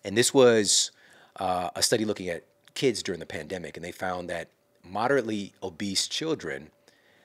And 0.04 0.18
this 0.18 0.34
was 0.34 0.90
uh, 1.36 1.70
a 1.76 1.84
study 1.84 2.04
looking 2.04 2.30
at 2.30 2.46
kids 2.74 3.04
during 3.04 3.20
the 3.20 3.28
pandemic, 3.28 3.78
and 3.78 3.86
they 3.86 3.92
found 3.92 4.28
that 4.32 4.50
moderately 4.84 5.54
obese 5.62 6.08
children, 6.08 6.72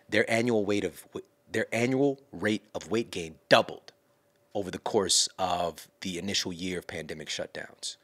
their 0.07 0.31
annual 0.31 0.67
weight 0.67 0.85
of 0.85 1.07
their 1.51 1.67
annual 1.73 2.21
rate 2.31 2.65
of 2.75 2.91
weight 2.91 3.11
gain 3.11 3.37
doubled 3.49 3.93
over 4.53 4.71
the 4.71 4.79
course 4.79 5.31
of 5.39 5.89
the 6.03 6.19
initial 6.19 6.53
year 6.53 6.79
of 6.79 6.87
pandemic 6.87 7.29
shutdowns. 7.29 7.97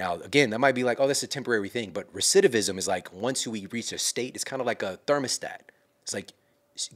Now, 0.00 0.14
again, 0.14 0.48
that 0.48 0.60
might 0.60 0.74
be 0.74 0.82
like, 0.82 0.98
oh, 0.98 1.06
that's 1.06 1.22
a 1.22 1.26
temporary 1.26 1.68
thing, 1.68 1.90
but 1.90 2.10
recidivism 2.14 2.78
is 2.78 2.88
like 2.88 3.12
once 3.12 3.46
we 3.46 3.66
reach 3.66 3.92
a 3.92 3.98
state, 3.98 4.34
it's 4.34 4.44
kind 4.44 4.58
of 4.58 4.64
like 4.66 4.82
a 4.82 4.98
thermostat. 5.06 5.58
It's 6.02 6.14
like 6.14 6.30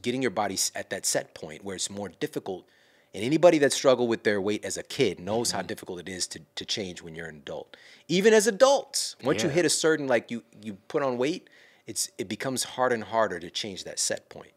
getting 0.01 0.23
your 0.23 0.31
body 0.31 0.57
at 0.73 0.89
that 0.89 1.05
set 1.05 1.35
point 1.35 1.63
where 1.63 1.75
it's 1.75 1.91
more 1.91 2.09
difficult. 2.09 2.65
And 3.13 3.23
anybody 3.23 3.59
that 3.59 3.73
struggled 3.73 4.09
with 4.09 4.23
their 4.23 4.41
weight 4.41 4.65
as 4.65 4.75
a 4.75 4.81
kid 4.81 5.19
knows 5.19 5.51
how 5.51 5.59
mm-hmm. 5.59 5.67
difficult 5.67 5.99
it 5.99 6.09
is 6.09 6.25
to, 6.29 6.41
to 6.55 6.65
change 6.65 7.03
when 7.03 7.13
you're 7.13 7.27
an 7.27 7.35
adult. 7.35 7.77
Even 8.07 8.33
as 8.33 8.47
adults, 8.47 9.15
once 9.23 9.43
you 9.43 9.49
hit 9.49 9.65
a 9.65 9.69
certain 9.69 10.07
like 10.07 10.31
you 10.31 10.41
you 10.59 10.73
put 10.87 11.03
on 11.03 11.19
weight, 11.19 11.47
it's 11.85 12.09
it 12.17 12.27
becomes 12.27 12.63
harder 12.63 12.95
and 12.95 13.03
harder 13.03 13.39
to 13.39 13.51
change 13.51 13.83
that 13.83 13.99
set 13.99 14.29
point. 14.29 14.53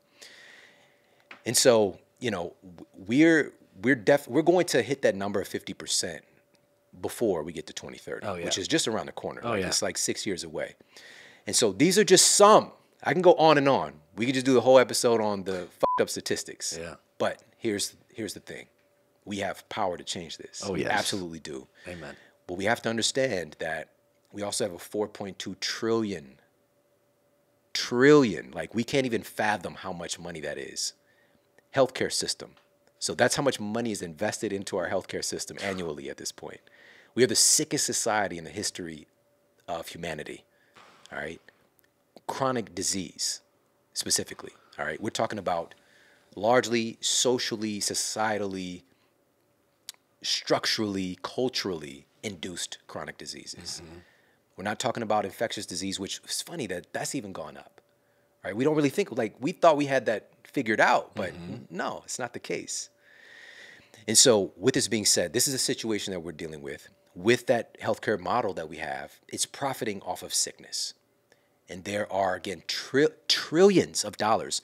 And 1.44 1.54
so, 1.54 1.98
you 2.18 2.30
know, 2.30 2.54
we're 2.96 3.52
we're 3.82 3.94
def 3.94 4.26
we're 4.26 4.40
going 4.40 4.64
to 4.68 4.80
hit 4.80 5.02
that 5.02 5.14
number 5.14 5.38
of 5.38 5.46
50% 5.50 6.20
before 7.00 7.42
we 7.42 7.52
get 7.52 7.66
to 7.68 7.72
2030, 7.72 8.26
Oh, 8.26 8.34
yeah. 8.34 8.44
which 8.44 8.58
is 8.58 8.66
just 8.68 8.88
around 8.88 9.06
the 9.06 9.12
corner. 9.12 9.40
Oh, 9.44 9.50
like, 9.50 9.60
yeah. 9.60 9.66
It's 9.68 9.82
like 9.82 9.96
6 9.98 10.26
years 10.26 10.44
away. 10.44 10.74
And 11.46 11.54
so 11.54 11.72
these 11.72 11.98
are 11.98 12.04
just 12.04 12.32
some. 12.34 12.72
I 13.04 13.12
can 13.12 13.22
go 13.22 13.34
on 13.34 13.58
and 13.58 13.68
on. 13.68 13.94
We 14.16 14.26
could 14.26 14.34
just 14.34 14.46
do 14.46 14.54
the 14.54 14.60
whole 14.60 14.78
episode 14.78 15.20
on 15.20 15.44
the 15.44 15.68
fucked 15.78 16.00
up 16.00 16.10
statistics. 16.10 16.76
Yeah. 16.80 16.94
But 17.18 17.42
here's 17.56 17.94
here's 18.12 18.34
the 18.34 18.40
thing. 18.40 18.66
We 19.24 19.38
have 19.38 19.68
power 19.68 19.96
to 19.96 20.04
change 20.04 20.36
this. 20.38 20.62
Oh, 20.66 20.72
We 20.72 20.82
yes. 20.82 20.90
absolutely 20.90 21.38
do. 21.40 21.68
Amen. 21.86 22.16
But 22.46 22.54
we 22.54 22.64
have 22.64 22.82
to 22.82 22.88
understand 22.90 23.56
that 23.60 23.90
we 24.32 24.42
also 24.42 24.64
have 24.64 24.72
a 24.74 24.78
4.2 24.78 25.58
trillion 25.60 26.40
trillion 27.74 28.50
like 28.50 28.74
we 28.74 28.82
can't 28.82 29.06
even 29.06 29.22
fathom 29.22 29.74
how 29.74 29.92
much 29.92 30.18
money 30.18 30.40
that 30.40 30.58
is 30.58 30.94
healthcare 31.74 32.10
system 32.12 32.52
so 32.98 33.14
that's 33.14 33.36
how 33.36 33.42
much 33.42 33.60
money 33.60 33.92
is 33.92 34.02
invested 34.02 34.52
into 34.52 34.76
our 34.76 34.88
healthcare 34.88 35.22
system 35.24 35.56
annually 35.62 36.10
at 36.10 36.16
this 36.16 36.32
point 36.32 36.60
we 37.14 37.24
are 37.24 37.28
the 37.28 37.36
sickest 37.36 37.84
society 37.84 38.38
in 38.38 38.44
the 38.44 38.50
history 38.50 39.06
of 39.66 39.88
humanity 39.88 40.44
all 41.12 41.18
right 41.18 41.40
chronic 42.26 42.74
disease 42.74 43.40
specifically 43.92 44.52
all 44.78 44.84
right 44.84 45.00
we're 45.00 45.10
talking 45.10 45.38
about 45.38 45.74
largely 46.36 46.98
socially 47.00 47.80
societally 47.80 48.82
structurally, 50.22 51.18
culturally 51.22 52.06
induced 52.22 52.78
chronic 52.86 53.18
diseases. 53.18 53.82
Mm-hmm. 53.84 53.98
We're 54.56 54.64
not 54.64 54.80
talking 54.80 55.02
about 55.02 55.24
infectious 55.24 55.66
disease, 55.66 56.00
which 56.00 56.20
is 56.26 56.42
funny 56.42 56.66
that 56.66 56.92
that's 56.92 57.14
even 57.14 57.32
gone 57.32 57.56
up. 57.56 57.80
Right? 58.44 58.56
We 58.56 58.64
don't 58.64 58.74
really 58.76 58.88
think 58.88 59.16
like 59.16 59.36
we 59.40 59.52
thought 59.52 59.76
we 59.76 59.86
had 59.86 60.06
that 60.06 60.30
figured 60.44 60.80
out, 60.80 61.14
but 61.14 61.32
mm-hmm. 61.32 61.52
n- 61.52 61.68
no, 61.70 62.02
it's 62.04 62.18
not 62.18 62.32
the 62.32 62.38
case. 62.38 62.90
And 64.06 64.16
so, 64.16 64.52
with 64.56 64.74
this 64.74 64.88
being 64.88 65.04
said, 65.04 65.32
this 65.32 65.48
is 65.48 65.54
a 65.54 65.58
situation 65.58 66.12
that 66.12 66.20
we're 66.20 66.32
dealing 66.32 66.62
with. 66.62 66.88
With 67.18 67.46
that 67.48 67.78
healthcare 67.80 68.18
model 68.18 68.54
that 68.54 68.68
we 68.68 68.76
have, 68.76 69.18
it's 69.28 69.44
profiting 69.44 70.00
off 70.02 70.22
of 70.22 70.32
sickness. 70.32 70.94
And 71.68 71.82
there 71.82 72.10
are, 72.12 72.36
again, 72.36 72.62
tri- 72.68 73.08
trillions 73.26 74.04
of 74.04 74.16
dollars. 74.16 74.62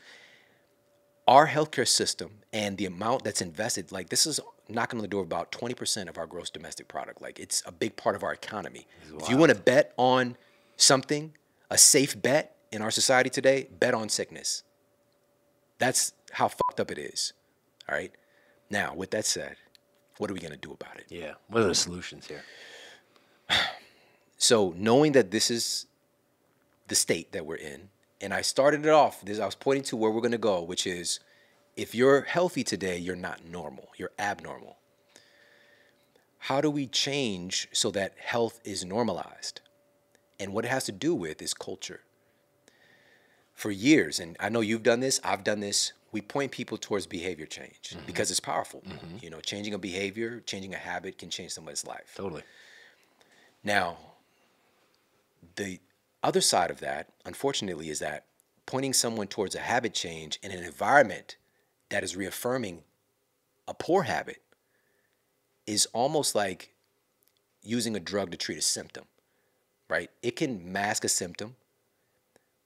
Our 1.26 1.48
healthcare 1.48 1.88
system 1.88 2.30
and 2.52 2.78
the 2.78 2.86
amount 2.86 3.24
that's 3.24 3.40
invested, 3.40 3.90
like 3.90 4.08
this 4.08 4.24
is 4.24 4.38
knocking 4.68 5.00
on 5.00 5.02
the 5.02 5.08
door 5.08 5.22
of 5.22 5.26
about 5.26 5.50
20% 5.50 6.08
of 6.08 6.16
our 6.16 6.26
gross 6.26 6.48
domestic 6.48 6.86
product. 6.86 7.20
Like 7.20 7.40
it's 7.40 7.62
a 7.66 7.72
big 7.72 7.96
part 7.96 8.14
of 8.14 8.22
our 8.22 8.32
economy. 8.32 8.86
If 9.18 9.28
you 9.28 9.36
want 9.36 9.50
to 9.50 9.58
bet 9.58 9.92
on 9.96 10.36
something, 10.76 11.32
a 11.70 11.76
safe 11.78 12.20
bet 12.20 12.56
in 12.70 12.82
our 12.82 12.90
society 12.92 13.30
today, 13.30 13.68
bet 13.80 13.94
on 13.94 14.08
sickness. 14.08 14.62
That's 15.78 16.12
how 16.30 16.48
fucked 16.48 16.78
up 16.78 16.90
it 16.92 16.98
is. 16.98 17.32
All 17.88 17.96
right. 17.96 18.12
Now, 18.70 18.94
with 18.94 19.10
that 19.10 19.24
said, 19.24 19.56
what 20.18 20.30
are 20.30 20.34
we 20.34 20.40
going 20.40 20.52
to 20.52 20.58
do 20.58 20.72
about 20.72 20.96
it? 20.96 21.06
Yeah. 21.08 21.34
What 21.48 21.62
are 21.62 21.66
the 21.66 21.74
solutions 21.74 22.26
here? 22.26 22.42
So, 24.36 24.74
knowing 24.76 25.12
that 25.12 25.30
this 25.30 25.50
is 25.50 25.86
the 26.88 26.94
state 26.94 27.32
that 27.32 27.46
we're 27.46 27.56
in, 27.56 27.88
and 28.20 28.34
I 28.34 28.42
started 28.42 28.84
it 28.84 28.90
off, 28.90 29.22
this, 29.22 29.38
I 29.38 29.46
was 29.46 29.54
pointing 29.54 29.84
to 29.84 29.96
where 29.96 30.10
we're 30.10 30.20
going 30.20 30.32
to 30.32 30.38
go, 30.38 30.62
which 30.62 30.86
is 30.86 31.20
if 31.76 31.94
you're 31.94 32.22
healthy 32.22 32.62
today, 32.62 32.98
you're 32.98 33.16
not 33.16 33.44
normal, 33.44 33.88
you're 33.96 34.12
abnormal. 34.18 34.76
How 36.38 36.60
do 36.60 36.70
we 36.70 36.86
change 36.86 37.68
so 37.72 37.90
that 37.92 38.14
health 38.18 38.60
is 38.64 38.84
normalized? 38.84 39.62
And 40.38 40.52
what 40.52 40.66
it 40.66 40.68
has 40.68 40.84
to 40.84 40.92
do 40.92 41.14
with 41.14 41.40
is 41.40 41.54
culture. 41.54 42.00
For 43.54 43.70
years, 43.70 44.18
and 44.18 44.36
I 44.40 44.48
know 44.48 44.60
you've 44.60 44.82
done 44.82 45.00
this, 45.00 45.20
I've 45.22 45.44
done 45.44 45.60
this, 45.60 45.92
we 46.12 46.20
point 46.20 46.52
people 46.52 46.76
towards 46.76 47.06
behavior 47.06 47.46
change 47.46 47.90
mm-hmm. 47.90 48.06
because 48.06 48.30
it's 48.30 48.40
powerful. 48.40 48.82
Mm-hmm. 48.86 49.18
You 49.20 49.30
know, 49.30 49.40
changing 49.40 49.74
a 49.74 49.78
behavior, 49.78 50.42
changing 50.46 50.74
a 50.74 50.78
habit 50.78 51.18
can 51.18 51.30
change 51.30 51.52
someone's 51.52 51.86
life. 51.86 52.14
Totally. 52.16 52.42
Now, 53.62 53.96
the 55.56 55.80
other 56.22 56.40
side 56.40 56.70
of 56.70 56.80
that, 56.80 57.10
unfortunately, 57.24 57.90
is 57.90 58.00
that 58.00 58.26
pointing 58.66 58.92
someone 58.92 59.26
towards 59.26 59.54
a 59.54 59.60
habit 59.60 59.94
change 59.94 60.38
in 60.42 60.50
an 60.50 60.62
environment 60.64 61.36
that 61.90 62.02
is 62.02 62.16
reaffirming 62.16 62.82
a 63.68 63.74
poor 63.74 64.02
habit 64.02 64.42
is 65.66 65.86
almost 65.92 66.34
like 66.34 66.74
using 67.62 67.96
a 67.96 68.00
drug 68.00 68.30
to 68.30 68.36
treat 68.36 68.58
a 68.58 68.62
symptom, 68.62 69.04
right? 69.88 70.10
It 70.22 70.36
can 70.36 70.72
mask 70.72 71.04
a 71.04 71.08
symptom, 71.08 71.56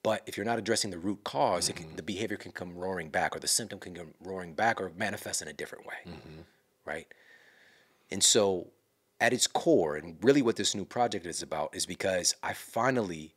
but 0.09 0.23
if 0.25 0.35
you're 0.35 0.45
not 0.45 0.57
addressing 0.57 0.89
the 0.89 0.97
root 0.97 1.23
because 1.23 1.69
it 1.69 1.75
can, 1.75 1.85
mm-hmm. 1.85 1.97
the 1.97 2.01
behavior 2.01 2.35
can 2.35 2.51
come 2.51 2.75
roaring 2.75 3.09
back, 3.09 3.35
or 3.35 3.39
the 3.39 3.47
symptom 3.47 3.77
can 3.77 3.93
come 3.93 4.15
roaring 4.23 4.55
back, 4.55 4.81
or 4.81 4.91
manifest 4.97 5.43
in 5.43 5.47
a 5.47 5.53
different 5.53 5.85
way, 5.85 5.97
mm-hmm. 6.03 6.41
right? 6.83 7.05
And 8.09 8.23
so, 8.23 8.71
at 9.21 9.33
its 9.33 9.45
core, 9.45 9.97
and 9.97 10.17
really 10.23 10.41
what 10.41 10.55
this 10.55 10.73
new 10.73 10.83
project 10.83 11.27
is 11.27 11.43
about, 11.43 11.75
is 11.75 11.85
because 11.85 12.35
I 12.41 12.53
finally 12.53 13.35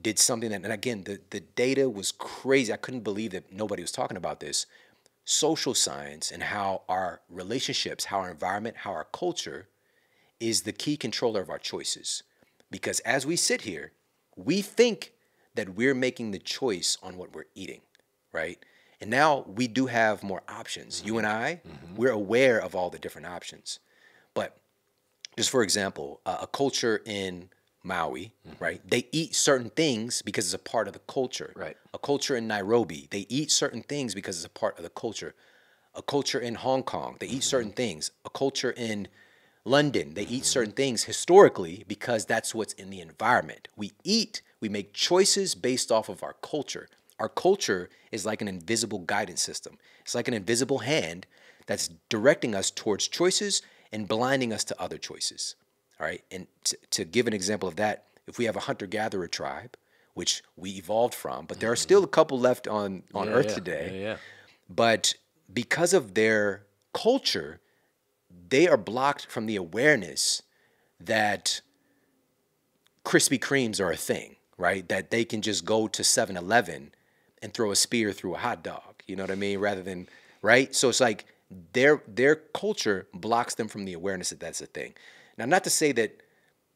did 0.00 0.18
something 0.18 0.48
that, 0.48 0.62
and 0.62 0.72
again, 0.72 1.04
the, 1.04 1.20
the 1.28 1.40
data 1.40 1.90
was 1.90 2.10
crazy. 2.10 2.72
I 2.72 2.78
couldn't 2.78 3.04
believe 3.04 3.32
that 3.32 3.52
nobody 3.52 3.82
was 3.82 3.92
talking 3.92 4.16
about 4.16 4.40
this. 4.40 4.64
Social 5.26 5.74
science 5.74 6.30
and 6.30 6.42
how 6.42 6.84
our 6.88 7.20
relationships, 7.28 8.06
how 8.06 8.20
our 8.20 8.30
environment, 8.30 8.78
how 8.78 8.92
our 8.92 9.08
culture 9.12 9.68
is 10.40 10.62
the 10.62 10.72
key 10.72 10.96
controller 10.96 11.42
of 11.42 11.50
our 11.50 11.58
choices. 11.58 12.22
Because 12.70 13.00
as 13.00 13.26
we 13.26 13.36
sit 13.36 13.60
here, 13.60 13.92
we 14.36 14.62
think 14.62 15.12
that 15.58 15.74
we're 15.74 15.94
making 15.94 16.30
the 16.30 16.38
choice 16.38 16.96
on 17.02 17.16
what 17.16 17.34
we're 17.34 17.46
eating, 17.54 17.80
right? 18.32 18.58
And 19.00 19.10
now 19.10 19.44
we 19.46 19.66
do 19.66 19.86
have 19.86 20.22
more 20.22 20.42
options. 20.48 21.02
You 21.04 21.18
and 21.18 21.26
I, 21.26 21.60
mm-hmm. 21.66 21.96
we're 21.96 22.12
aware 22.12 22.60
of 22.60 22.74
all 22.76 22.90
the 22.90 22.98
different 22.98 23.26
options. 23.26 23.80
But 24.34 24.56
just 25.36 25.50
for 25.50 25.62
example, 25.62 26.20
uh, 26.24 26.38
a 26.42 26.46
culture 26.46 27.02
in 27.04 27.48
Maui, 27.82 28.32
mm-hmm. 28.46 28.62
right? 28.62 28.80
They 28.88 29.08
eat 29.10 29.34
certain 29.34 29.70
things 29.70 30.22
because 30.22 30.46
it's 30.46 30.54
a 30.54 30.70
part 30.70 30.86
of 30.86 30.92
the 30.92 31.00
culture. 31.00 31.52
Right. 31.56 31.76
A 31.92 31.98
culture 31.98 32.36
in 32.36 32.46
Nairobi, 32.46 33.08
they 33.10 33.26
eat 33.28 33.50
certain 33.50 33.82
things 33.82 34.14
because 34.14 34.36
it's 34.36 34.46
a 34.46 34.60
part 34.60 34.76
of 34.78 34.84
the 34.84 34.90
culture. 34.90 35.34
A 35.94 36.02
culture 36.02 36.38
in 36.38 36.54
Hong 36.54 36.84
Kong, 36.84 37.16
they 37.18 37.26
eat 37.26 37.30
mm-hmm. 37.30 37.40
certain 37.40 37.72
things. 37.72 38.12
A 38.24 38.30
culture 38.30 38.72
in 38.76 39.08
London, 39.64 40.14
they 40.14 40.22
eat 40.24 40.44
certain 40.44 40.72
things 40.72 41.04
historically 41.04 41.84
because 41.88 42.24
that's 42.24 42.54
what's 42.54 42.74
in 42.74 42.90
the 42.90 43.00
environment. 43.00 43.68
We 43.76 43.92
eat, 44.04 44.42
we 44.60 44.68
make 44.68 44.92
choices 44.92 45.54
based 45.54 45.90
off 45.92 46.08
of 46.08 46.22
our 46.22 46.34
culture. 46.42 46.88
Our 47.18 47.28
culture 47.28 47.88
is 48.12 48.24
like 48.24 48.40
an 48.42 48.48
invisible 48.48 49.00
guidance 49.00 49.42
system. 49.42 49.78
It's 50.00 50.14
like 50.14 50.28
an 50.28 50.34
invisible 50.34 50.78
hand 50.78 51.26
that's 51.66 51.88
directing 52.08 52.54
us 52.54 52.70
towards 52.70 53.08
choices 53.08 53.62
and 53.92 54.08
blinding 54.08 54.52
us 54.52 54.64
to 54.64 54.80
other 54.80 54.98
choices. 54.98 55.54
All 56.00 56.06
right. 56.06 56.22
And 56.30 56.46
to, 56.64 56.78
to 56.90 57.04
give 57.04 57.26
an 57.26 57.32
example 57.32 57.68
of 57.68 57.76
that, 57.76 58.04
if 58.26 58.38
we 58.38 58.44
have 58.44 58.56
a 58.56 58.60
hunter 58.60 58.86
gatherer 58.86 59.28
tribe, 59.28 59.76
which 60.14 60.42
we 60.56 60.70
evolved 60.70 61.14
from, 61.14 61.46
but 61.46 61.60
there 61.60 61.70
are 61.70 61.76
still 61.76 62.04
a 62.04 62.08
couple 62.08 62.38
left 62.38 62.66
on, 62.66 63.02
on 63.14 63.28
Yeah, 63.28 63.32
Earth 63.34 63.48
yeah, 63.48 63.54
today. 63.54 63.90
Yeah, 63.94 64.00
yeah. 64.00 64.16
But 64.68 65.14
because 65.52 65.94
of 65.94 66.14
their 66.14 66.64
culture, 66.92 67.60
they 68.48 68.68
are 68.68 68.76
blocked 68.76 69.26
from 69.30 69.46
the 69.46 69.56
awareness 69.56 70.42
that 71.00 71.60
Krispy 73.04 73.38
Kremes 73.38 73.80
are 73.80 73.90
a 73.90 73.96
thing, 73.96 74.36
right? 74.58 74.86
That 74.88 75.10
they 75.10 75.24
can 75.24 75.40
just 75.40 75.64
go 75.64 75.88
to 75.88 76.04
7 76.04 76.36
Eleven 76.36 76.92
and 77.40 77.54
throw 77.54 77.70
a 77.70 77.76
spear 77.76 78.12
through 78.12 78.34
a 78.34 78.38
hot 78.38 78.62
dog. 78.62 79.02
You 79.06 79.16
know 79.16 79.22
what 79.22 79.30
I 79.30 79.36
mean? 79.36 79.58
Rather 79.58 79.82
than, 79.82 80.08
right? 80.42 80.74
So 80.74 80.88
it's 80.88 81.00
like 81.00 81.24
their 81.72 82.02
their 82.06 82.36
culture 82.36 83.06
blocks 83.14 83.54
them 83.54 83.68
from 83.68 83.84
the 83.84 83.94
awareness 83.94 84.30
that 84.30 84.40
that's 84.40 84.60
a 84.60 84.66
thing. 84.66 84.94
Now, 85.38 85.46
not 85.46 85.64
to 85.64 85.70
say 85.70 85.92
that, 85.92 86.20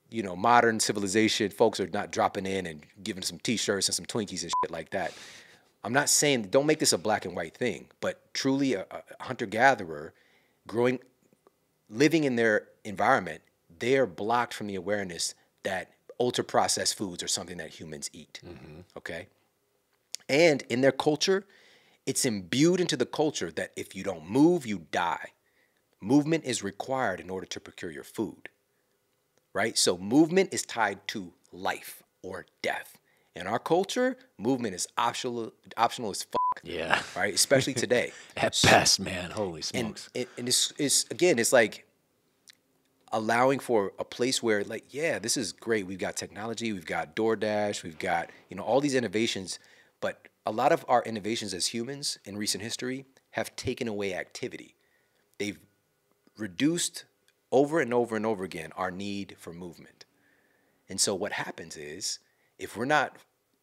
you 0.09 0.23
know, 0.23 0.37
modern 0.37 0.81
civilization 0.81 1.51
folks 1.51 1.81
are 1.81 1.89
not 1.89 2.13
dropping 2.13 2.47
in 2.47 2.67
and 2.67 2.87
giving 3.03 3.23
some 3.23 3.39
t-shirts 3.39 3.89
and 3.89 3.95
some 3.95 4.07
Twinkies 4.07 4.43
and 4.43 4.53
shit 4.63 4.71
like 4.71 4.91
that. 4.91 5.13
I'm 5.85 5.93
not 5.93 6.09
saying 6.09 6.45
don't 6.45 6.67
make 6.67 6.79
this 6.79 6.93
a 6.93 6.99
black 6.99 7.25
and 7.25 7.35
white 7.35 7.57
thing, 7.57 7.89
but 8.01 8.33
truly 8.33 8.75
a, 8.75 8.87
a 8.91 9.25
hunter 9.25 9.47
gatherer 9.47 10.15
growing 10.67 11.01
living 11.91 12.25
in 12.25 12.37
their 12.37 12.69
environment, 12.85 13.43
they 13.79 13.97
are 13.97 14.07
blocked 14.07 14.55
from 14.55 14.69
the 14.69 14.77
awareness 14.77 15.35
that 15.65 15.91
ultra 16.19 16.45
processed 16.45 16.97
foods 16.97 17.23
are 17.23 17.29
something 17.29 17.59
that 17.59 17.71
humans 17.71 18.11
eat. 18.13 18.41
Mm-hmm. 18.45 18.81
Okay? 18.97 19.29
And 20.29 20.63
in 20.69 20.81
their 20.81 20.93
culture, 20.93 21.45
it's 22.07 22.25
imbued 22.25 22.81
into 22.81 22.97
the 22.97 23.07
culture 23.07 23.51
that 23.53 23.73
if 23.77 23.95
you 23.95 24.03
don't 24.03 24.29
move, 24.29 24.67
you 24.67 24.87
die. 24.91 25.33
Movement 26.01 26.45
is 26.45 26.63
required 26.63 27.21
in 27.21 27.31
order 27.31 27.47
to 27.47 27.61
procure 27.61 27.91
your 27.91 28.05
food. 28.05 28.49
Right? 29.55 29.77
So 29.77 29.99
movement 29.99 30.53
is 30.53 30.63
tied 30.63 31.07
to 31.09 31.33
life 31.53 32.03
or 32.23 32.47
death. 32.63 32.99
In 33.35 33.47
our 33.47 33.59
culture, 33.59 34.17
movement 34.39 34.75
is 34.75 34.87
optional 34.99 35.53
optional 35.77 36.11
as 36.11 36.23
fuck. 36.23 36.61
Yeah. 36.63 37.03
Right? 37.17 37.35
Especially 37.35 37.75
today. 37.75 38.13
At 38.37 38.59
best, 38.63 39.01
man. 39.01 39.31
Holy 39.31 39.63
and 39.75 39.99
smokes. 39.99 40.11
it, 40.15 40.29
and 40.37 40.49
it's, 40.49 40.73
it's 40.79 41.07
again 41.11 41.39
it's 41.39 41.53
like 41.53 41.87
allowing 43.13 43.59
for 43.59 43.93
a 43.99 44.05
place 44.05 44.43
where 44.43 44.65
like 44.65 44.85
yeah 44.91 45.19
this 45.19 45.37
is 45.37 45.53
great. 45.53 45.87
We've 45.87 45.99
got 45.99 46.17
technology 46.17 46.73
we've 46.73 46.87
got 46.87 47.15
DoorDash 47.15 47.83
we've 47.83 47.99
got 47.99 48.31
you 48.49 48.57
know 48.57 48.63
all 48.63 48.81
these 48.81 48.95
innovations 48.95 49.59
but 50.01 50.29
a 50.45 50.51
lot 50.51 50.73
of 50.73 50.85
our 50.89 51.03
innovations 51.05 51.55
as 51.55 51.67
humans 51.67 52.19
in 52.25 52.37
recent 52.37 52.63
history 52.63 53.05
have 53.33 53.55
taken 53.57 53.89
away 53.89 54.15
activity. 54.15 54.75
They've 55.39 55.59
reduced 56.37 57.05
over 57.51 57.81
and 57.81 57.93
over 57.93 58.17
and 58.17 58.27
over 58.27 58.45
again 58.45 58.71
our 58.77 58.91
need 58.91 59.37
for 59.39 59.53
movement. 59.53 60.05
And 60.89 61.01
so 61.01 61.15
what 61.15 61.33
happens 61.33 61.77
is 61.77 62.19
if 62.59 62.77
we're 62.77 62.85
not 62.85 63.17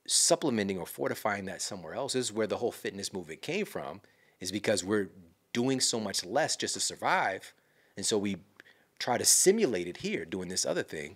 supplementing 0.07 0.77
or 0.77 0.85
fortifying 0.85 1.45
that 1.45 1.61
somewhere 1.61 1.93
else, 1.93 2.13
this 2.13 2.25
is 2.25 2.33
where 2.33 2.47
the 2.47 2.57
whole 2.57 2.71
fitness 2.71 3.13
movement 3.13 3.41
came 3.41 3.65
from, 3.65 4.01
is 4.39 4.51
because 4.51 4.83
we're 4.83 5.09
doing 5.53 5.79
so 5.79 5.99
much 5.99 6.25
less 6.25 6.55
just 6.55 6.75
to 6.75 6.79
survive. 6.79 7.53
And 7.97 8.05
so 8.05 8.17
we 8.17 8.37
try 8.99 9.17
to 9.17 9.25
simulate 9.25 9.87
it 9.87 9.97
here 9.97 10.25
doing 10.25 10.49
this 10.49 10.65
other 10.65 10.83
thing. 10.83 11.15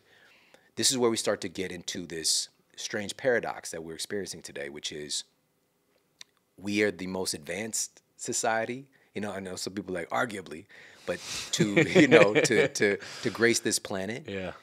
This 0.76 0.89
is 0.89 0.98
where 0.98 1.10
we 1.12 1.17
start 1.17 1.41
to 1.41 1.50
get 1.50 1.72
into 1.72 2.06
this 2.08 2.50
strange 2.76 3.15
paradox 3.17 3.69
that 3.72 3.84
we're 3.84 3.93
experiencing 3.93 4.41
today, 4.41 4.69
which 4.69 4.91
is 4.91 5.24
we 6.58 6.82
are 6.84 6.91
the 6.91 7.08
most 7.08 7.34
advanced 7.34 8.02
society. 8.17 8.88
You 9.13 9.22
know, 9.22 9.32
I 9.32 9.39
know 9.39 9.56
some 9.56 9.74
people 9.74 9.93
like 9.93 10.10
arguably, 10.10 10.65
but 11.06 11.19
to 11.52 11.84
you 12.00 12.08
know 12.08 12.34
to 12.34 12.67
to 12.67 12.98
to 13.22 13.30
grace 13.30 13.60
this 13.60 13.78
planet, 13.80 14.24
yeah. 14.28 14.54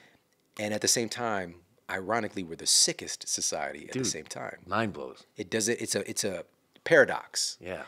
and 0.59 0.75
at 0.75 0.81
the 0.81 0.89
same 0.89 1.09
time, 1.09 1.57
ironically, 1.89 2.43
we're 2.43 2.57
the 2.57 2.67
sickest 2.67 3.29
society 3.29 3.87
at 3.89 3.93
the 3.93 4.05
same 4.05 4.25
time. 4.25 4.57
Mind 4.67 4.93
blows. 4.93 5.25
It 5.37 5.51
does 5.51 5.69
it. 5.69 5.81
It's 5.81 5.95
a 5.95 6.09
it's 6.09 6.25
a 6.25 6.45
paradox, 6.83 7.59
Yeah. 7.61 7.83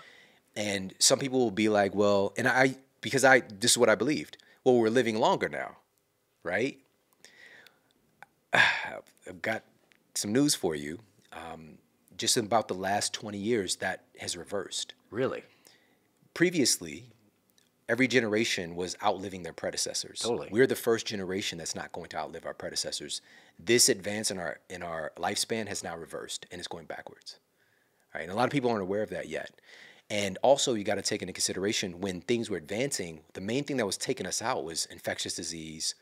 and 0.54 0.94
some 0.98 1.18
people 1.18 1.40
will 1.40 1.50
be 1.50 1.68
like, 1.68 1.94
well, 1.94 2.32
and 2.36 2.46
I 2.46 2.76
because 3.00 3.24
I 3.24 3.40
this 3.40 3.72
is 3.72 3.78
what 3.78 3.88
I 3.88 3.94
believed. 3.96 4.36
Well, 4.64 4.76
we're 4.76 4.90
living 4.90 5.18
longer 5.18 5.48
now, 5.48 5.76
right? 6.42 6.78
I've 8.52 9.42
got 9.42 9.64
some 10.14 10.32
news 10.32 10.54
for 10.54 10.74
you. 10.74 10.98
Um, 11.32 11.78
just 12.16 12.36
in 12.36 12.44
about 12.44 12.68
the 12.68 12.74
last 12.74 13.12
20 13.14 13.38
years, 13.38 13.76
that 13.76 14.04
has 14.18 14.36
reversed. 14.36 14.94
Really? 15.10 15.42
Previously, 16.34 17.06
every 17.88 18.06
generation 18.06 18.76
was 18.76 18.96
outliving 19.02 19.42
their 19.42 19.52
predecessors. 19.52 20.20
Totally. 20.20 20.48
We're 20.50 20.66
the 20.66 20.76
first 20.76 21.06
generation 21.06 21.58
that's 21.58 21.74
not 21.74 21.92
going 21.92 22.08
to 22.10 22.18
outlive 22.18 22.46
our 22.46 22.54
predecessors. 22.54 23.20
This 23.58 23.88
advance 23.88 24.30
in 24.30 24.38
our 24.38 24.60
in 24.70 24.82
our 24.82 25.12
lifespan 25.16 25.68
has 25.68 25.82
now 25.82 25.96
reversed 25.96 26.46
and 26.50 26.58
it's 26.58 26.68
going 26.68 26.86
backwards. 26.86 27.38
All 28.14 28.18
right. 28.18 28.22
And 28.22 28.32
a 28.32 28.34
lot 28.36 28.44
of 28.44 28.50
people 28.50 28.70
aren't 28.70 28.82
aware 28.82 29.02
of 29.02 29.10
that 29.10 29.28
yet. 29.28 29.50
And 30.10 30.38
also 30.42 30.74
you 30.74 30.84
got 30.84 30.96
to 30.96 31.02
take 31.02 31.22
into 31.22 31.32
consideration 31.32 32.00
when 32.00 32.20
things 32.20 32.50
were 32.50 32.58
advancing, 32.58 33.20
the 33.32 33.40
main 33.40 33.64
thing 33.64 33.78
that 33.78 33.86
was 33.86 33.96
taking 33.96 34.26
us 34.26 34.42
out 34.42 34.64
was 34.64 34.86
infectious 34.86 35.34
disease 35.34 35.94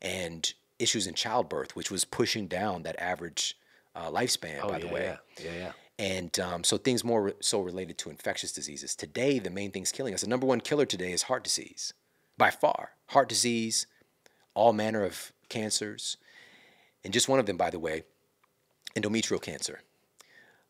and 0.00 0.52
issues 0.78 1.06
in 1.06 1.14
childbirth, 1.14 1.76
which 1.76 1.90
was 1.90 2.04
pushing 2.04 2.48
down 2.48 2.82
that 2.82 2.98
average 3.00 3.56
uh, 3.94 4.10
lifespan, 4.10 4.60
by 4.62 4.68
Oh, 4.68 4.72
yeah, 4.72 4.78
the 4.78 4.88
way. 4.88 5.04
Yeah, 5.38 5.44
yeah, 5.44 5.58
yeah. 5.58 5.72
And 5.98 6.40
um, 6.40 6.64
so 6.64 6.76
things 6.76 7.04
more 7.04 7.22
re- 7.22 7.32
so 7.40 7.60
related 7.60 7.98
to 7.98 8.10
infectious 8.10 8.50
diseases. 8.50 8.96
Today, 8.96 9.38
the 9.38 9.50
main 9.50 9.70
thing's 9.70 9.92
killing 9.92 10.14
us. 10.14 10.22
The 10.22 10.28
number 10.28 10.46
one 10.46 10.60
killer 10.60 10.86
today 10.86 11.12
is 11.12 11.24
heart 11.24 11.44
disease, 11.44 11.92
by 12.36 12.50
far. 12.50 12.90
Heart 13.08 13.28
disease, 13.28 13.86
all 14.54 14.72
manner 14.72 15.04
of 15.04 15.32
cancers, 15.48 16.16
and 17.04 17.12
just 17.12 17.28
one 17.28 17.38
of 17.38 17.46
them, 17.46 17.56
by 17.56 17.70
the 17.70 17.78
way, 17.78 18.02
endometrial 18.96 19.40
cancer. 19.40 19.82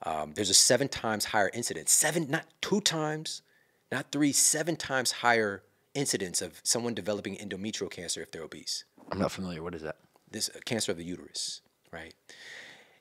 Um, 0.05 0.33
there's 0.35 0.51
a 0.51 0.55
seven 0.55 0.89
times 0.89 1.27
higher 1.27 1.51
incidence, 1.55 1.93
seven, 1.93 2.29
not 2.29 2.47
two 2.61 2.81
times, 2.81 3.43
not 3.91 4.11
three, 4.11 4.33
seven 4.33 4.77
times 4.77 5.13
higher 5.13 5.63
incidence 5.95 6.43
of 6.43 6.61
someone 6.65 6.95
developing 6.95 7.37
endometrial 7.37 7.91
cancer 7.91 8.23
if 8.23 8.31
they're 8.31 8.43
obese 8.43 8.85
I'm 9.11 9.19
not 9.19 9.31
familiar. 9.31 9.63
What 9.63 9.75
is 9.75 9.83
that? 9.83 9.97
this 10.33 10.51
uh, 10.55 10.59
cancer 10.65 10.93
of 10.93 10.99
the 10.99 11.05
uterus, 11.05 11.61
right? 11.93 12.15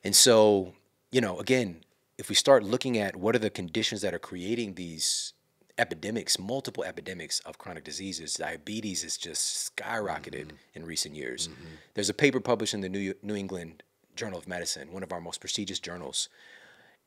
And 0.04 0.16
so, 0.16 0.74
you 1.12 1.22
know, 1.22 1.40
again, 1.40 1.84
if 2.18 2.30
we 2.30 2.36
start 2.36 2.64
looking 2.64 2.98
at 2.98 3.16
what 3.16 3.36
are 3.36 3.40
the 3.40 3.50
conditions 3.50 4.02
that 4.02 4.14
are 4.14 4.20
creating 4.20 4.76
these 4.76 5.34
epidemics, 5.78 6.38
multiple 6.38 6.84
epidemics 6.84 7.40
of 7.40 7.58
chronic 7.58 7.84
diseases, 7.84 8.36
diabetes 8.36 9.04
is 9.04 9.18
just 9.18 9.76
skyrocketed 9.76 10.52
in 10.76 10.86
recent 10.86 11.16
years. 11.16 11.50
There's 11.96 12.10
a 12.10 12.14
paper 12.14 12.40
published 12.40 12.74
in 12.74 12.82
the 12.82 12.90
New, 12.90 13.16
New 13.24 13.36
England 13.36 13.82
Journal 14.16 14.38
of 14.38 14.48
Medicine, 14.48 14.92
one 14.92 15.02
of 15.02 15.12
our 15.12 15.22
most 15.22 15.40
prestigious 15.40 15.80
journals, 15.80 16.30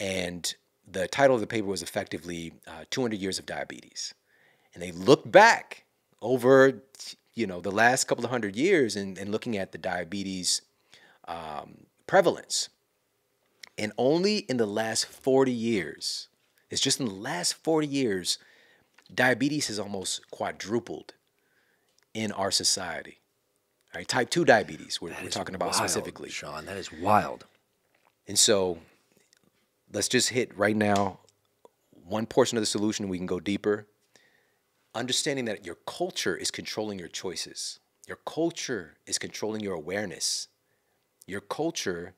and 0.00 0.54
the 0.86 1.08
title 1.08 1.34
of 1.34 1.40
the 1.40 1.46
paper 1.46 1.66
was 1.66 1.82
effectively 1.82 2.52
uh, 2.66 2.84
200 2.90 3.18
years 3.18 3.38
of 3.38 3.46
diabetes 3.46 4.14
and 4.74 4.82
they 4.82 4.92
looked 4.92 5.30
back 5.30 5.84
over 6.20 6.82
you 7.34 7.46
know 7.46 7.60
the 7.60 7.70
last 7.70 8.04
couple 8.04 8.24
of 8.24 8.30
hundred 8.30 8.56
years 8.56 8.96
and, 8.96 9.18
and 9.18 9.30
looking 9.30 9.56
at 9.56 9.72
the 9.72 9.78
diabetes 9.78 10.62
um, 11.28 11.86
prevalence 12.06 12.68
and 13.78 13.92
only 13.98 14.38
in 14.38 14.56
the 14.56 14.66
last 14.66 15.06
40 15.06 15.50
years 15.52 16.28
it's 16.70 16.80
just 16.80 17.00
in 17.00 17.06
the 17.06 17.14
last 17.14 17.54
40 17.54 17.86
years 17.86 18.38
diabetes 19.14 19.68
has 19.68 19.78
almost 19.78 20.28
quadrupled 20.30 21.14
in 22.12 22.32
our 22.32 22.50
society 22.50 23.20
all 23.94 24.00
right 24.00 24.08
type 24.08 24.30
2 24.30 24.44
diabetes 24.44 25.00
we're, 25.00 25.14
we're 25.22 25.30
talking 25.30 25.54
about 25.54 25.66
wild, 25.66 25.76
specifically 25.76 26.30
Shawn. 26.30 26.66
That 26.66 26.76
is 26.76 26.92
wild. 26.92 27.46
and 28.26 28.38
so 28.38 28.78
let's 29.94 30.08
just 30.08 30.30
hit 30.30 30.56
right 30.58 30.76
now 30.76 31.20
one 31.92 32.26
portion 32.26 32.58
of 32.58 32.62
the 32.62 32.66
solution. 32.66 33.08
We 33.08 33.16
can 33.16 33.26
go 33.26 33.40
deeper. 33.40 33.86
Understanding 34.94 35.46
that 35.46 35.64
your 35.64 35.76
culture 35.86 36.36
is 36.36 36.50
controlling 36.50 36.98
your 36.98 37.08
choices, 37.08 37.80
your 38.06 38.18
culture 38.26 38.96
is 39.06 39.18
controlling 39.18 39.60
your 39.60 39.74
awareness, 39.74 40.48
your 41.26 41.40
culture 41.40 42.14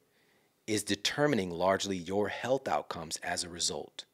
is 0.66 0.82
determining 0.82 1.50
largely 1.50 1.96
your 1.96 2.28
health 2.28 2.66
outcomes 2.66 3.16
as 3.18 3.44
a 3.44 3.48
result. 3.48 4.04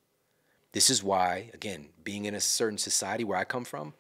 This 0.73 0.91
is 0.91 1.03
why, 1.03 1.51
again, 1.55 1.89
being 2.05 2.27
in 2.27 2.35
a 2.35 2.41
certain 2.41 2.79
society 2.79 3.25
where 3.25 3.39
I 3.39 3.45
come 3.45 3.65
from, 3.65 3.95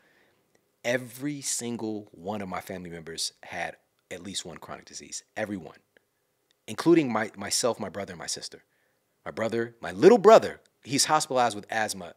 every 0.85 1.40
single 1.40 2.09
one 2.12 2.42
of 2.42 2.48
my 2.48 2.61
family 2.61 2.90
members 2.90 3.33
had 3.42 3.77
at 4.11 4.22
least 4.22 4.44
one 4.44 4.59
chronic 4.59 4.85
disease. 4.85 5.22
Everyone 5.37 5.79
including 6.66 7.12
my, 7.12 7.31
myself, 7.37 7.81
my 7.81 7.88
brother, 7.88 8.12
and 8.12 8.18
my 8.18 8.27
sister. 8.27 8.62
My 9.24 9.30
brother, 9.30 9.76
my 9.80 9.92
little 9.92 10.18
brother, 10.18 10.61
he's 10.82 11.04
hospitalized 11.04 11.56
with 11.56 11.66
asthma 11.70 12.14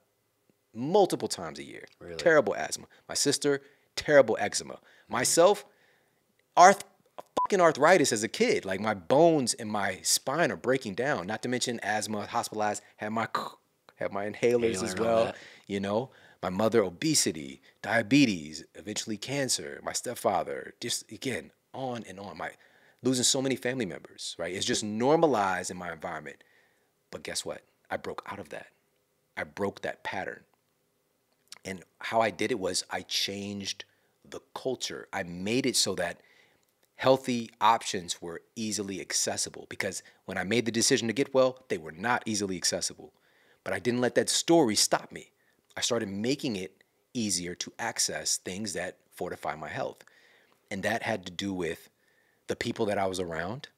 multiple 0.73 1.27
times 1.27 1.59
a 1.59 1.63
year. 1.63 1.85
Really? 1.99 2.17
Terrible 2.17 2.55
asthma. 2.55 2.87
My 3.07 3.15
sister, 3.15 3.61
terrible 3.95 4.37
eczema. 4.39 4.79
Myself, 5.07 5.65
arth, 6.57 6.83
fucking 7.45 7.61
arthritis 7.61 8.11
as 8.11 8.23
a 8.23 8.27
kid. 8.27 8.65
Like 8.65 8.79
my 8.79 8.93
bones 8.93 9.53
and 9.53 9.71
my 9.71 9.99
spine 10.01 10.51
are 10.51 10.57
breaking 10.57 10.95
down. 10.95 11.27
Not 11.27 11.43
to 11.43 11.49
mention 11.49 11.79
asthma, 11.83 12.25
hospitalized, 12.25 12.81
had 12.97 13.11
my 13.11 13.27
had 13.95 14.11
my 14.11 14.25
inhalers 14.25 14.81
Inhaler 14.81 14.85
as 14.85 14.95
well. 14.95 15.33
You 15.67 15.79
know, 15.79 16.09
my 16.43 16.49
mother 16.49 16.83
obesity, 16.83 17.61
diabetes, 17.81 18.63
eventually 18.75 19.17
cancer. 19.17 19.79
My 19.83 19.93
stepfather, 19.93 20.73
just 20.79 21.09
again 21.11 21.51
on 21.73 22.03
and 22.07 22.19
on. 22.19 22.37
My 22.37 22.51
losing 23.03 23.23
so 23.23 23.41
many 23.41 23.55
family 23.55 23.85
members. 23.85 24.35
Right, 24.37 24.53
it's 24.53 24.65
just 24.65 24.83
normalized 24.83 25.71
in 25.71 25.77
my 25.77 25.91
environment. 25.93 26.43
But 27.15 27.23
guess 27.23 27.45
what? 27.45 27.61
I 27.89 27.95
broke 27.95 28.23
out 28.29 28.39
of 28.39 28.49
that. 28.49 28.67
I 29.37 29.45
broke 29.45 29.81
that 29.83 30.03
pattern. 30.03 30.41
And 31.63 31.81
how 31.99 32.19
I 32.19 32.29
did 32.29 32.51
it 32.51 32.59
was 32.59 32.83
I 32.91 33.03
changed 33.03 33.85
the 34.29 34.41
culture. 34.53 35.07
I 35.13 35.23
made 35.23 35.65
it 35.65 35.77
so 35.77 35.95
that 35.95 36.19
healthy 36.97 37.51
options 37.61 38.21
were 38.21 38.41
easily 38.57 38.99
accessible 38.99 39.65
because 39.69 40.03
when 40.25 40.37
I 40.37 40.43
made 40.43 40.65
the 40.65 40.73
decision 40.73 41.07
to 41.07 41.13
get 41.13 41.33
well, 41.33 41.63
they 41.69 41.77
were 41.77 41.93
not 41.93 42.21
easily 42.25 42.57
accessible. 42.57 43.13
But 43.63 43.73
I 43.73 43.79
didn't 43.79 44.01
let 44.01 44.15
that 44.15 44.27
story 44.27 44.75
stop 44.75 45.13
me. 45.13 45.31
I 45.77 45.79
started 45.79 46.09
making 46.09 46.57
it 46.57 46.83
easier 47.13 47.55
to 47.55 47.71
access 47.79 48.35
things 48.35 48.73
that 48.73 48.97
fortify 49.09 49.55
my 49.55 49.69
health. 49.69 50.03
And 50.69 50.83
that 50.83 51.03
had 51.03 51.25
to 51.27 51.31
do 51.31 51.53
with 51.53 51.89
the 52.47 52.57
people 52.57 52.85
that 52.87 52.97
I 52.97 53.05
was 53.05 53.21
around. 53.21 53.69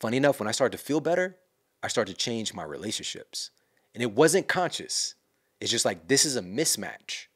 Funny 0.00 0.16
enough, 0.16 0.40
when 0.40 0.48
I 0.48 0.52
started 0.52 0.76
to 0.76 0.82
feel 0.82 0.98
better, 0.98 1.36
I 1.82 1.88
started 1.88 2.12
to 2.12 2.18
change 2.18 2.54
my 2.54 2.64
relationships. 2.64 3.50
And 3.94 4.02
it 4.02 4.12
wasn't 4.12 4.48
conscious. 4.48 5.14
It's 5.60 5.70
just 5.70 5.84
like 5.84 6.08
this 6.08 6.24
is 6.24 6.36
a 6.36 6.42
mismatch 6.42 7.26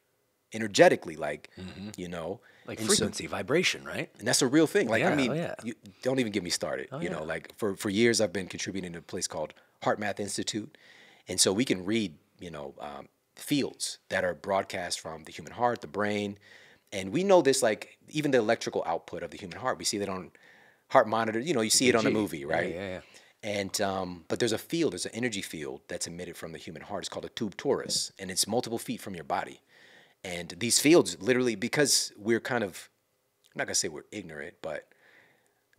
energetically, 0.52 1.16
like, 1.16 1.50
you 1.96 2.08
know. 2.08 2.40
Like 2.66 2.80
And 2.80 2.88
so- 2.88 2.96
frequency, 2.96 3.26
vibration, 3.28 3.84
right? 3.84 4.10
and 4.18 4.26
that's 4.26 4.42
a 4.42 4.46
real 4.46 4.66
thing. 4.66 4.88
Like, 4.88 5.00
Yeah, 5.00 5.10
I 5.10 5.12
oh 5.12 5.16
mean, 5.16 5.34
yeah. 5.36 5.54
you, 5.62 5.74
don't 6.02 6.18
even 6.18 6.32
get 6.32 6.42
me 6.42 6.50
started. 6.50 6.88
you 7.00 7.08
know, 7.10 7.20
yeah. 7.20 7.24
like 7.34 7.52
for, 7.56 7.76
for 7.76 7.90
years 7.90 8.20
I've 8.20 8.32
been 8.32 8.48
contributing 8.48 8.92
to 8.94 8.98
a 8.98 9.02
place 9.02 9.28
called 9.28 9.54
HeartMath 9.82 10.18
Institute. 10.18 10.76
And 11.28 11.40
so 11.40 11.52
we 11.52 11.64
can 11.64 11.84
read, 11.84 12.14
you 12.40 12.50
know, 12.50 12.74
um, 12.80 13.08
fields 13.36 13.98
that 14.08 14.24
are 14.24 14.34
broadcast 14.34 14.98
from 14.98 15.24
the 15.24 15.32
human 15.32 15.52
heart, 15.52 15.80
the 15.80 15.86
brain. 15.86 16.38
And 16.92 17.12
we 17.12 17.22
know 17.22 17.40
this, 17.40 17.62
like 17.62 17.98
even 18.08 18.32
the 18.32 18.38
electrical 18.38 18.82
output 18.86 19.22
of 19.22 19.30
the 19.30 19.36
human 19.38 19.58
heart. 19.58 19.78
We 19.78 19.84
see 19.84 19.98
that 19.98 20.08
on 20.08 20.32
heart 20.88 21.06
monitor. 21.06 21.38
You 21.38 21.54
know, 21.54 21.60
you 21.60 21.70
see 21.70 21.88
it 21.88 21.94
on 21.94 22.02
the 22.04 22.10
EKG. 22.10 22.14
movie, 22.14 22.38
Yeah, 22.40 22.46
right? 22.52 22.70
yeah, 22.74 22.88
yeah. 22.94 23.00
And 23.46 23.80
um, 23.80 24.24
but 24.26 24.40
there's 24.40 24.52
a 24.52 24.58
field, 24.58 24.92
there's 24.92 25.06
an 25.06 25.14
energy 25.14 25.40
field 25.40 25.82
that's 25.86 26.08
emitted 26.08 26.36
from 26.36 26.50
the 26.50 26.58
human 26.58 26.82
heart. 26.82 27.04
It's 27.04 27.08
called 27.08 27.24
a 27.24 27.28
tube 27.28 27.56
torus, 27.56 28.10
and 28.18 28.28
it's 28.28 28.48
multiple 28.48 28.76
feet 28.76 29.00
from 29.00 29.14
your 29.14 29.22
body. 29.22 29.60
And 30.24 30.48
these 30.58 30.80
fields, 30.80 31.16
literally, 31.20 31.54
because 31.54 32.12
we're 32.18 32.40
kind 32.40 32.64
of, 32.64 32.90
I'm 33.54 33.60
not 33.60 33.68
gonna 33.68 33.76
say 33.76 33.86
we're 33.86 34.02
ignorant, 34.10 34.56
but 34.62 34.88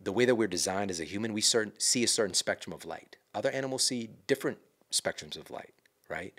the 0.00 0.12
way 0.12 0.24
that 0.24 0.36
we're 0.36 0.48
designed 0.48 0.90
as 0.90 0.98
a 0.98 1.04
human, 1.04 1.34
we 1.34 1.42
certain 1.42 1.74
see 1.78 2.02
a 2.02 2.08
certain 2.08 2.32
spectrum 2.32 2.72
of 2.72 2.86
light. 2.86 3.18
Other 3.34 3.50
animals 3.50 3.84
see 3.84 4.08
different 4.26 4.56
spectrums 4.90 5.36
of 5.36 5.50
light, 5.50 5.74
right? 6.08 6.32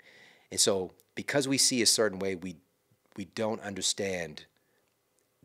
And 0.50 0.58
so 0.58 0.90
because 1.14 1.46
we 1.46 1.58
see 1.58 1.80
a 1.80 1.86
certain 1.86 2.18
way, 2.18 2.34
we 2.34 2.56
we 3.16 3.26
don't 3.26 3.60
understand 3.60 4.46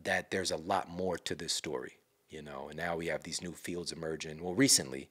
that 0.02 0.32
there's 0.32 0.50
a 0.50 0.56
lot 0.56 0.90
more 0.90 1.16
to 1.16 1.36
this 1.36 1.52
story, 1.52 1.98
you 2.28 2.42
know. 2.42 2.66
And 2.70 2.76
now 2.76 2.96
we 2.96 3.06
have 3.06 3.22
these 3.22 3.40
new 3.40 3.52
fields 3.52 3.92
emerging. 3.92 4.42
Well, 4.42 4.54
recently, 4.54 5.10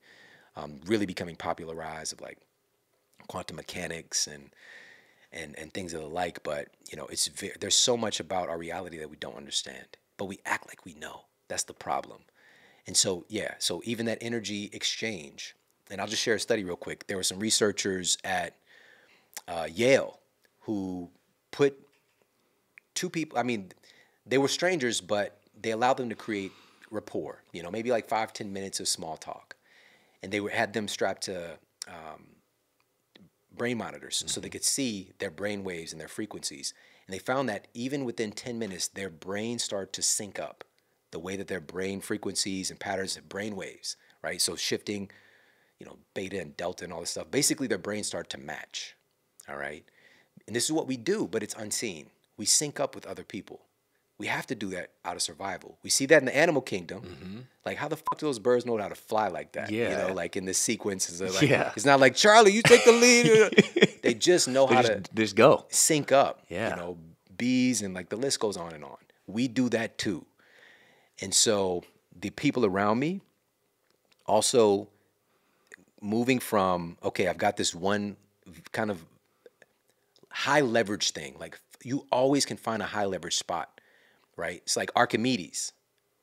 um, 0.55 0.79
really 0.85 1.05
becoming 1.05 1.35
popularized 1.35 2.13
of 2.13 2.21
like 2.21 2.37
quantum 3.27 3.57
mechanics 3.57 4.27
and 4.27 4.49
and 5.31 5.57
and 5.57 5.73
things 5.73 5.93
of 5.93 6.01
the 6.01 6.07
like. 6.07 6.43
But 6.43 6.69
you 6.89 6.97
know, 6.97 7.07
it's 7.07 7.27
ve- 7.27 7.53
there's 7.59 7.75
so 7.75 7.97
much 7.97 8.19
about 8.19 8.49
our 8.49 8.57
reality 8.57 8.97
that 8.99 9.09
we 9.09 9.17
don't 9.17 9.37
understand, 9.37 9.97
but 10.17 10.25
we 10.25 10.39
act 10.45 10.67
like 10.67 10.85
we 10.85 10.93
know. 10.93 11.21
That's 11.47 11.63
the 11.63 11.73
problem. 11.73 12.21
And 12.87 12.95
so 12.95 13.25
yeah, 13.29 13.55
so 13.59 13.81
even 13.85 14.05
that 14.05 14.19
energy 14.21 14.69
exchange, 14.73 15.55
and 15.89 15.99
I'll 15.99 16.07
just 16.07 16.21
share 16.21 16.35
a 16.35 16.39
study 16.39 16.63
real 16.63 16.75
quick. 16.75 17.07
There 17.07 17.17
were 17.17 17.23
some 17.23 17.39
researchers 17.39 18.17
at 18.23 18.55
uh, 19.47 19.67
Yale 19.71 20.19
who 20.61 21.09
put 21.51 21.79
two 22.93 23.09
people. 23.09 23.37
I 23.37 23.43
mean, 23.43 23.71
they 24.25 24.37
were 24.37 24.47
strangers, 24.47 25.01
but 25.01 25.39
they 25.59 25.71
allowed 25.71 25.97
them 25.97 26.09
to 26.09 26.15
create 26.15 26.51
rapport. 26.91 27.41
You 27.51 27.63
know, 27.63 27.71
maybe 27.71 27.91
like 27.91 28.07
five 28.07 28.33
ten 28.33 28.53
minutes 28.53 28.79
of 28.79 28.87
small 28.87 29.17
talk, 29.17 29.54
and 30.21 30.31
they 30.31 30.39
were, 30.39 30.49
had 30.49 30.73
them 30.73 30.87
strapped 30.87 31.23
to 31.23 31.57
um, 31.87 32.27
brain 33.55 33.77
monitors 33.77 34.23
so 34.27 34.39
they 34.39 34.49
could 34.49 34.63
see 34.63 35.11
their 35.19 35.31
brain 35.31 35.63
waves 35.63 35.91
and 35.91 36.01
their 36.01 36.07
frequencies. 36.07 36.73
And 37.07 37.13
they 37.13 37.19
found 37.19 37.49
that 37.49 37.67
even 37.73 38.05
within 38.05 38.31
10 38.31 38.57
minutes, 38.57 38.87
their 38.87 39.09
brain 39.09 39.59
started 39.59 39.93
to 39.93 40.01
sync 40.01 40.39
up 40.39 40.63
the 41.11 41.19
way 41.19 41.37
that 41.37 41.47
their 41.47 41.61
brain 41.61 42.01
frequencies 42.01 42.69
and 42.69 42.79
patterns 42.79 43.15
of 43.15 43.29
brain 43.29 43.55
waves, 43.55 43.95
right? 44.23 44.41
So 44.41 44.55
shifting, 44.55 45.09
you 45.79 45.85
know, 45.85 45.97
beta 46.13 46.41
and 46.41 46.57
delta 46.57 46.83
and 46.83 46.91
all 46.91 46.99
this 46.99 47.11
stuff. 47.11 47.31
Basically, 47.31 47.67
their 47.67 47.77
brains 47.77 48.07
start 48.07 48.29
to 48.31 48.37
match, 48.37 48.95
all 49.47 49.57
right? 49.57 49.85
And 50.47 50.55
this 50.55 50.65
is 50.65 50.71
what 50.71 50.87
we 50.87 50.97
do, 50.97 51.27
but 51.27 51.43
it's 51.43 51.55
unseen. 51.55 52.07
we 52.37 52.45
sync 52.45 52.81
up 52.81 52.95
with 52.95 53.05
other 53.05 53.23
people. 53.23 53.61
We 54.17 54.27
have 54.27 54.47
to 54.47 54.55
do 54.55 54.69
that 54.69 54.91
out 55.03 55.15
of 55.17 55.21
survival. 55.21 55.77
We 55.83 55.89
see 55.89 56.05
that 56.05 56.19
in 56.21 56.25
the 56.25 56.35
animal 56.35 56.61
kingdom. 56.61 57.01
Mm-hmm. 57.01 57.39
Like, 57.65 57.77
how 57.77 57.89
the 57.89 57.97
fuck 57.97 58.17
do 58.17 58.25
those 58.27 58.39
birds 58.39 58.65
know 58.65 58.77
how 58.77 58.87
to 58.87 58.95
fly 58.95 59.27
like 59.27 59.51
that? 59.53 59.69
Yeah. 59.69 59.89
You 60.03 60.07
know, 60.07 60.13
like 60.13 60.37
in 60.37 60.45
this 60.45 60.57
sequences. 60.57 61.19
like, 61.21 61.49
Yeah. 61.49 61.73
it's 61.75 61.85
not 61.85 61.99
like 61.99 62.15
Charlie, 62.15 62.53
you 62.53 62.61
take 62.61 62.85
the 62.85 62.93
lead. 62.93 63.99
they 64.03 64.13
just 64.13 64.47
know 64.47 64.67
They 64.67 64.75
how 64.75 64.81
just, 64.83 65.03
to 65.05 65.15
just 65.15 65.35
go. 65.35 65.65
sync 65.69 66.13
up. 66.13 66.43
Yeah. 66.47 66.69
You 66.69 66.75
know, 66.77 66.97
bees 67.37 67.81
and 67.81 67.93
like 67.93 68.07
the 68.07 68.15
list 68.15 68.39
goes 68.39 68.55
on 68.55 68.73
and 68.73 68.85
on. 68.85 68.95
We 69.27 69.49
do 69.49 69.67
that 69.69 69.97
too. 69.97 70.25
And 71.21 71.33
so 71.33 71.83
the 72.17 72.29
people 72.29 72.65
around 72.65 72.99
me 72.99 73.19
also 74.25 74.87
moving 76.01 76.39
from, 76.39 76.97
okay, 77.03 77.27
I've 77.27 77.37
got 77.37 77.57
this 77.57 77.75
one 77.75 78.15
kind 78.71 78.89
of 78.91 79.03
high 80.29 80.61
leverage 80.61 81.11
thing. 81.11 81.35
Like 81.39 81.59
you 81.83 82.05
always 82.11 82.45
can 82.45 82.57
find 82.57 82.81
a 82.81 82.85
high 82.85 83.05
leverage 83.05 83.35
spot, 83.35 83.74
right? 84.35 84.61
It's 84.63 84.77
like 84.77 84.91
Archimedes, 84.95 85.73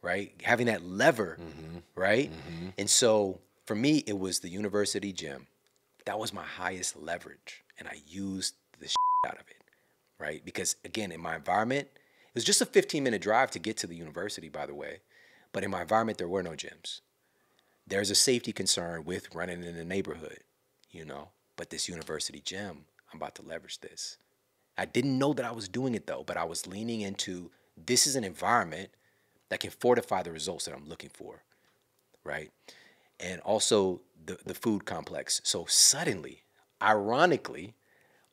right? 0.02 0.32
Having 0.42 0.66
that 0.66 0.84
lever, 0.84 1.38
mm-hmm. 1.40 1.78
right? 1.94 2.30
Mm-hmm. 2.30 2.68
And 2.78 2.90
so 2.90 3.40
for 3.66 3.74
me, 3.74 4.04
it 4.06 4.18
was 4.18 4.40
the 4.40 4.48
university 4.48 5.12
gym. 5.12 5.46
That 6.04 6.18
was 6.18 6.32
my 6.32 6.42
highest 6.42 6.96
leverage. 6.96 7.62
And 7.78 7.88
I 7.88 8.00
used 8.06 8.54
the 8.80 8.88
shit 8.88 8.96
out 9.26 9.34
of 9.34 9.48
it, 9.48 9.62
right? 10.18 10.44
Because 10.44 10.76
again, 10.84 11.12
in 11.12 11.20
my 11.20 11.36
environment, 11.36 11.88
it 11.92 12.34
was 12.34 12.44
just 12.44 12.60
a 12.60 12.66
15 12.66 13.02
minute 13.02 13.22
drive 13.22 13.50
to 13.52 13.58
get 13.58 13.76
to 13.78 13.86
the 13.86 13.96
university, 13.96 14.48
by 14.48 14.66
the 14.66 14.74
way. 14.74 15.00
But 15.52 15.64
in 15.64 15.70
my 15.70 15.82
environment, 15.82 16.18
there 16.18 16.28
were 16.28 16.42
no 16.42 16.52
gyms. 16.52 17.00
There's 17.86 18.10
a 18.10 18.14
safety 18.14 18.52
concern 18.52 19.04
with 19.04 19.34
running 19.34 19.62
in 19.62 19.76
the 19.76 19.84
neighborhood, 19.84 20.40
you 20.90 21.04
know. 21.04 21.28
But 21.56 21.70
this 21.70 21.88
university 21.88 22.40
gym, 22.40 22.86
I'm 23.12 23.18
about 23.18 23.34
to 23.36 23.42
leverage 23.42 23.80
this. 23.80 24.16
I 24.78 24.86
didn't 24.86 25.18
know 25.18 25.34
that 25.34 25.44
I 25.44 25.52
was 25.52 25.68
doing 25.68 25.94
it 25.94 26.06
though, 26.06 26.24
but 26.26 26.36
I 26.36 26.44
was 26.44 26.66
leaning 26.66 27.02
into 27.02 27.50
this 27.76 28.06
is 28.06 28.16
an 28.16 28.24
environment 28.24 28.90
that 29.48 29.60
can 29.60 29.70
fortify 29.70 30.22
the 30.22 30.32
results 30.32 30.64
that 30.64 30.74
I'm 30.74 30.88
looking 30.88 31.10
for, 31.10 31.42
right? 32.24 32.50
And 33.20 33.40
also 33.42 34.00
the, 34.24 34.38
the 34.44 34.54
food 34.54 34.84
complex. 34.84 35.40
So 35.44 35.66
suddenly, 35.68 36.42
ironically, 36.80 37.74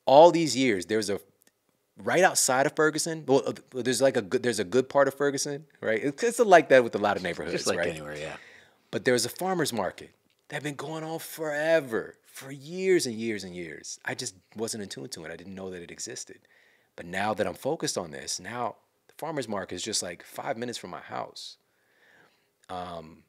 all 0.06 0.32
these 0.32 0.56
years, 0.56 0.86
there's 0.86 1.10
a 1.10 1.20
right 1.98 2.24
outside 2.24 2.66
of 2.66 2.76
Ferguson. 2.76 3.24
Well, 3.28 3.44
uh, 3.46 3.54
there's 3.72 4.02
like 4.02 4.18
a 4.18 4.22
good 4.22 4.44
there's 4.44 4.60
a 4.60 4.64
good 4.64 4.90
part 4.90 5.08
of 5.08 5.14
Ferguson, 5.14 5.66
right? 5.82 6.02
It's, 6.04 6.40
like 6.40 6.70
that 6.70 6.84
with 6.84 6.96
a 6.96 7.00
lot 7.00 7.18
of 7.18 7.24
neighborhoods, 7.24 7.54
Just 7.54 7.68
like 7.68 7.80
right? 7.80 7.90
anywhere, 7.90 8.18
yeah. 8.18 8.38
But 8.92 9.06
there's 9.06 9.26
a 9.26 9.30
farmer's 9.30 9.72
market 9.72 10.12
that 10.48 10.64
been 10.64 10.76
going 10.76 11.04
on 11.04 11.20
forever, 11.20 12.16
for 12.40 12.52
years 12.52 13.06
and 13.06 13.16
years 13.16 13.44
and 13.44 13.54
years. 13.54 14.00
I 14.06 14.16
just 14.16 14.36
wasn't 14.56 14.84
in 14.84 14.90
tune 14.90 15.10
to 15.10 15.26
it. 15.26 15.32
I 15.32 15.36
didn't 15.36 15.56
know 15.56 15.70
that 15.70 15.82
it 15.82 15.92
existed. 15.92 16.40
But 16.96 17.06
now 17.06 17.34
that 17.34 17.46
I'm 17.46 17.54
focused 17.54 17.98
on 17.98 18.12
this, 18.12 18.40
now 18.40 18.76
farmer's 19.20 19.50
market 19.50 19.76
is 19.76 19.84
just 19.84 20.02
like 20.02 20.24
five 20.24 20.58
minutes 20.58 20.78
from 20.78 20.92
my 20.92 21.02
house. 21.02 21.58
Um, 22.70 23.24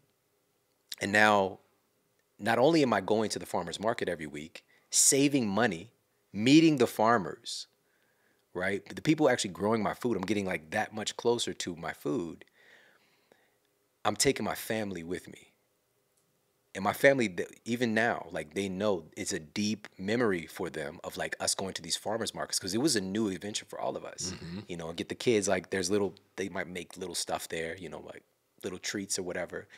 and 1.01 1.11
now, 1.11 1.59
not 2.39 2.59
only 2.59 2.83
am 2.83 2.93
I 2.93 3.01
going 3.01 3.29
to 3.31 3.41
the 3.41 3.47
farmer's 3.47 3.81
market 3.81 4.09
every 4.09 4.29
week, 4.29 4.65
saving 4.91 5.49
money, 5.49 5.91
meeting 6.33 6.77
the 6.77 6.87
farmers, 6.87 7.67
right? 8.55 8.89
The 8.95 9.03
people 9.03 9.29
actually 9.29 9.51
growing 9.51 9.83
my 9.83 9.95
food, 9.95 10.17
I'm 10.17 10.23
getting 10.23 10.47
like 10.47 10.71
that 10.71 10.95
much 10.95 11.17
closer 11.17 11.53
to 11.55 11.75
my 11.75 11.93
food. 11.93 12.45
I'm 14.05 14.15
taking 14.15 14.45
my 14.45 14.55
family 14.55 15.03
with 15.03 15.27
me. 15.27 15.50
And 16.81 16.85
my 16.87 16.95
family, 16.95 17.31
even 17.67 17.93
now, 17.93 18.29
like 18.31 18.55
they 18.55 18.67
know 18.71 19.05
it's 19.15 19.35
a 19.35 19.39
deep 19.39 19.87
memory 19.99 20.47
for 20.47 20.71
them 20.71 20.99
of 21.05 21.19
like 21.19 21.37
us 21.39 21.55
going 21.55 21.75
to 21.75 21.83
these 21.83 21.99
farmers 21.99 22.35
markets 22.35 22.59
because 22.59 22.75
it 22.75 22.81
was 22.81 22.97
a 22.97 23.03
new 23.03 23.29
adventure 23.29 23.67
for 23.67 23.79
all 23.79 23.99
of 23.99 24.05
us, 24.07 24.33
mm-hmm. 24.33 24.61
you 24.67 24.79
know, 24.79 24.89
and 24.89 24.97
get 24.97 25.11
the 25.11 25.15
kids 25.15 25.47
like 25.47 25.69
there's 25.69 25.91
little, 25.91 26.15
they 26.37 26.49
might 26.49 26.69
make 26.69 26.97
little 26.97 27.15
stuff 27.15 27.49
there, 27.49 27.77
you 27.77 27.91
know, 27.91 28.03
like 28.07 28.23
little 28.65 28.79
treats 28.79 29.19
or 29.19 29.23
whatever. 29.23 29.69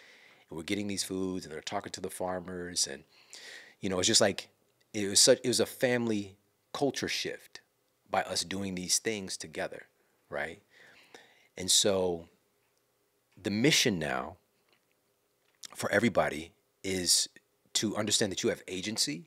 And 0.49 0.57
we're 0.57 0.63
getting 0.63 0.87
these 0.87 1.03
foods 1.03 1.45
and 1.45 1.53
they're 1.53 1.61
talking 1.61 1.91
to 1.91 2.01
the 2.01 2.09
farmers. 2.09 2.87
And, 2.87 3.03
you 3.81 3.91
know, 3.91 3.99
it's 3.99 4.07
just 4.07 4.21
like, 4.21 4.47
it 4.95 5.09
was 5.09 5.19
such, 5.19 5.41
it 5.43 5.49
was 5.49 5.59
a 5.59 5.67
family 5.67 6.37
culture 6.73 7.09
shift 7.09 7.63
by 8.09 8.23
us 8.23 8.45
doing 8.45 8.77
these 8.77 9.01
things 9.01 9.37
together, 9.37 9.89
right? 10.31 10.63
And 11.59 11.69
so 11.69 12.29
the 13.43 13.51
mission 13.51 13.99
now 13.99 14.37
for 15.75 15.91
everybody 15.91 16.53
is 16.83 17.29
to 17.75 17.97
understand 17.97 18.33
that 18.33 18.43
you 18.43 18.49
have 18.49 18.63
agency 18.69 19.27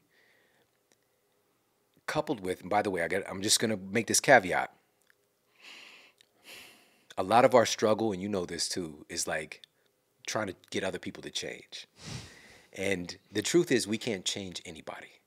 coupled 2.07 2.39
with 2.39 2.61
and 2.61 2.69
by 2.69 2.81
the 2.81 2.91
way 2.91 3.01
I 3.01 3.07
got 3.07 3.23
I'm 3.29 3.41
just 3.41 3.59
going 3.59 3.71
to 3.71 3.77
make 3.77 4.07
this 4.07 4.19
caveat. 4.19 4.71
A 7.17 7.23
lot 7.23 7.45
of 7.45 7.55
our 7.55 7.65
struggle 7.65 8.11
and 8.11 8.21
you 8.21 8.29
know 8.29 8.45
this 8.45 8.67
too 8.67 9.05
is 9.09 9.27
like 9.27 9.61
trying 10.27 10.47
to 10.47 10.55
get 10.69 10.83
other 10.83 10.99
people 10.99 11.23
to 11.23 11.31
change. 11.31 11.87
And 12.73 13.15
the 13.31 13.41
truth 13.41 13.71
is 13.71 13.87
we 13.87 13.97
can't 13.97 14.25
change 14.25 14.61
anybody. 14.65 15.21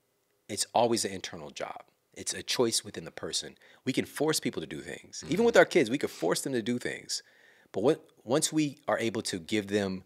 It's 0.47 0.67
always 0.73 1.03
an 1.03 1.11
internal 1.11 1.49
job. 1.49 1.83
It's 2.13 2.33
a 2.33 2.43
choice 2.43 2.83
within 2.83 3.05
the 3.05 3.11
person. 3.11 3.55
We 3.85 3.93
can 3.93 4.05
force 4.05 4.39
people 4.39 4.61
to 4.61 4.67
do 4.67 4.81
things. 4.81 5.23
Even 5.25 5.37
mm-hmm. 5.37 5.45
with 5.45 5.57
our 5.57 5.65
kids 5.65 5.89
we 5.89 5.97
could 5.97 6.11
force 6.11 6.41
them 6.41 6.53
to 6.53 6.61
do 6.61 6.77
things. 6.77 7.23
But 7.71 7.83
what, 7.83 8.05
once 8.23 8.53
we 8.53 8.79
are 8.87 8.99
able 8.99 9.21
to 9.23 9.39
give 9.39 9.67
them 9.67 10.03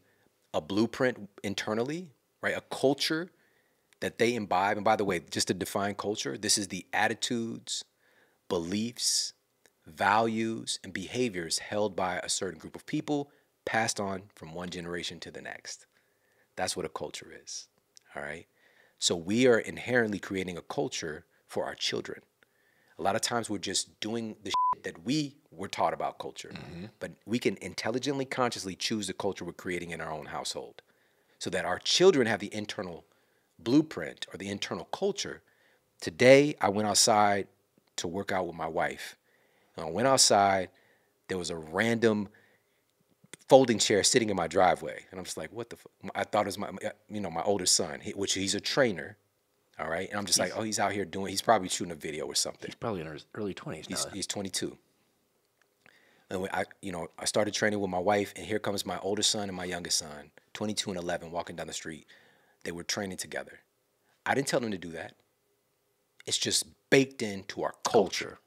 a 0.54 0.62
blueprint 0.62 1.30
internally, 1.44 2.10
right, 2.42 2.56
a 2.58 2.62
culture 2.62 3.32
that 4.00 4.18
they 4.20 4.36
imbibe, 4.36 4.78
and 4.78 4.84
by 4.84 4.96
the 4.96 5.06
way, 5.06 5.22
just 5.32 5.48
to 5.48 5.54
define 5.54 5.96
culture, 5.96 6.38
this 6.38 6.58
is 6.58 6.68
the 6.68 6.86
attitudes, 6.94 7.86
beliefs, 8.50 9.34
values, 9.86 10.80
and 10.84 10.94
behaviors 10.94 11.60
held 11.60 11.96
by 11.96 12.18
a 12.18 12.30
certain 12.30 12.60
group 12.60 12.76
of 12.76 12.86
people 12.86 13.32
passed 13.66 14.00
on 14.00 14.24
from 14.36 14.54
one 14.54 14.70
generation 14.70 15.20
to 15.22 15.32
the 15.32 15.42
next. 15.42 15.86
That's 16.56 16.76
what 16.76 16.86
a 16.86 16.90
culture 16.90 17.32
is. 17.44 17.68
All 18.16 18.22
right. 18.22 18.46
So 19.00 19.16
we 19.16 19.48
are 19.48 19.60
inherently 19.60 20.20
creating 20.20 20.58
a 20.58 20.62
culture 20.62 21.26
for 21.48 21.66
our 21.66 21.76
children. 21.76 22.22
A 23.00 23.02
lot 23.02 23.16
of 23.16 23.22
times 23.22 23.50
we're 23.50 23.58
just 23.58 24.00
doing 24.00 24.36
the 24.44 24.54
that 24.84 25.04
we 25.06 25.36
were 25.52 25.68
taught 25.68 25.94
about 25.94 26.20
culture, 26.20 26.52
mm-hmm. 26.54 26.86
but 27.00 27.12
we 27.26 27.40
can 27.40 27.58
intelligently, 27.62 28.26
consciously 28.26 28.76
choose 28.76 29.08
the 29.08 29.14
culture 29.14 29.46
we're 29.46 29.54
creating 29.54 29.92
in 29.92 30.02
our 30.02 30.12
own 30.12 30.28
household 30.28 30.82
so 31.40 31.50
that 31.50 31.66
our 31.66 31.80
children 31.80 32.28
have 32.28 32.40
the 32.40 32.54
internal 32.54 33.06
blueprint 33.60 34.26
or 34.32 34.38
the 34.38 34.50
internal 34.50 34.86
culture. 34.86 35.42
Today, 36.02 36.56
I 36.62 36.70
went 36.70 36.88
outside 36.88 37.48
to 37.98 38.08
work 38.08 38.32
out 38.32 38.48
with 38.48 38.56
my 38.56 38.68
wife. 38.68 39.16
And 39.76 39.86
I 39.86 39.90
went 39.90 40.08
outside, 40.08 40.70
there 41.28 41.38
was 41.38 41.50
a 41.50 41.58
random 41.58 42.30
folding 43.50 43.78
chair 43.78 44.04
sitting 44.04 44.30
in 44.30 44.36
my 44.36 44.48
driveway. 44.48 45.06
And 45.12 45.20
I'm 45.20 45.26
just 45.26 45.38
like, 45.38 45.52
what 45.52 45.70
the 45.70 45.78
fuck? 45.78 45.92
I 46.16 46.24
thought 46.24 46.44
it 46.44 46.48
was 46.48 46.58
my, 46.58 46.70
you 47.10 47.22
know, 47.22 47.30
my 47.30 47.44
older 47.44 47.66
son, 47.66 48.02
which 48.16 48.34
he's 48.34 48.56
a 48.56 48.60
trainer. 48.60 49.18
All 49.80 49.90
right. 49.90 50.10
And 50.10 50.18
I'm 50.18 50.26
just 50.26 50.40
like, 50.40 50.52
oh, 50.56 50.62
he's 50.62 50.80
out 50.80 50.92
here 50.92 51.06
doing, 51.06 51.32
he's 51.32 51.42
probably 51.42 51.70
shooting 51.70 51.92
a 51.92 51.96
video 51.96 52.26
or 52.26 52.36
something. 52.36 52.68
He's 52.68 52.76
probably 52.76 53.02
in 53.02 53.08
his 53.08 53.26
early 53.34 53.54
20s 53.54 53.90
now. 53.90 53.98
He's, 53.98 54.06
he's 54.14 54.28
22. 54.28 54.78
And 56.30 56.48
I, 56.54 56.66
you 56.82 56.92
know, 56.92 57.08
I 57.18 57.26
started 57.26 57.54
training 57.54 57.80
with 57.80 57.90
my 57.90 58.00
wife, 58.00 58.34
and 58.36 58.46
here 58.46 58.60
comes 58.60 58.86
my 58.86 58.98
older 59.00 59.22
son 59.22 59.50
and 59.50 59.56
my 59.56 59.66
youngest 59.66 60.00
son, 60.00 60.32
22 60.54 60.92
and 60.92 61.00
11, 61.00 61.32
walking 61.32 61.56
down 61.56 61.68
the 61.68 61.74
street. 61.74 62.08
They 62.64 62.72
were 62.72 62.84
training 62.84 63.18
together. 63.18 63.60
I 64.26 64.34
didn't 64.34 64.48
tell 64.48 64.60
them 64.60 64.72
to 64.72 64.78
do 64.78 64.92
that. 64.92 65.14
It's 66.26 66.38
just 66.38 66.66
baked 66.90 67.22
into 67.22 67.64
our 67.64 67.74
culture. 67.84 68.40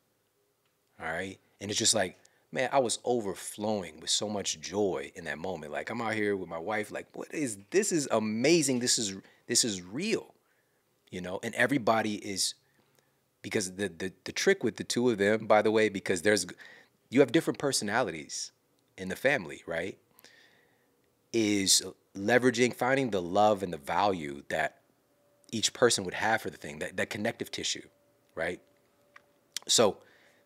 All 1.00 1.06
right. 1.06 1.38
And 1.60 1.70
it's 1.70 1.78
just 1.78 1.94
like, 1.94 2.18
man, 2.50 2.70
I 2.72 2.78
was 2.78 2.98
overflowing 3.04 4.00
with 4.00 4.10
so 4.10 4.28
much 4.28 4.60
joy 4.60 5.12
in 5.14 5.24
that 5.24 5.38
moment. 5.38 5.72
Like 5.72 5.90
I'm 5.90 6.00
out 6.00 6.14
here 6.14 6.36
with 6.36 6.48
my 6.48 6.58
wife, 6.58 6.90
like, 6.90 7.06
what 7.12 7.32
is 7.34 7.58
this 7.70 7.92
is 7.92 8.08
amazing. 8.10 8.78
This 8.78 8.98
is 8.98 9.14
this 9.46 9.64
is 9.64 9.82
real. 9.82 10.34
You 11.10 11.20
know, 11.20 11.40
and 11.42 11.54
everybody 11.54 12.16
is 12.16 12.54
because 13.42 13.76
the, 13.76 13.88
the 13.88 14.12
the 14.24 14.32
trick 14.32 14.64
with 14.64 14.76
the 14.76 14.84
two 14.84 15.08
of 15.10 15.18
them, 15.18 15.46
by 15.46 15.62
the 15.62 15.70
way, 15.70 15.88
because 15.88 16.22
there's 16.22 16.46
you 17.10 17.20
have 17.20 17.32
different 17.32 17.58
personalities 17.58 18.52
in 18.98 19.08
the 19.08 19.16
family, 19.16 19.62
right? 19.66 19.98
Is 21.32 21.82
leveraging, 22.16 22.74
finding 22.74 23.10
the 23.10 23.22
love 23.22 23.62
and 23.62 23.72
the 23.72 23.78
value 23.78 24.42
that 24.48 24.78
each 25.52 25.72
person 25.72 26.04
would 26.04 26.14
have 26.14 26.42
for 26.42 26.50
the 26.50 26.56
thing, 26.56 26.78
that, 26.80 26.96
that 26.96 27.10
connective 27.10 27.50
tissue, 27.50 27.86
right? 28.34 28.60
So, 29.68 29.98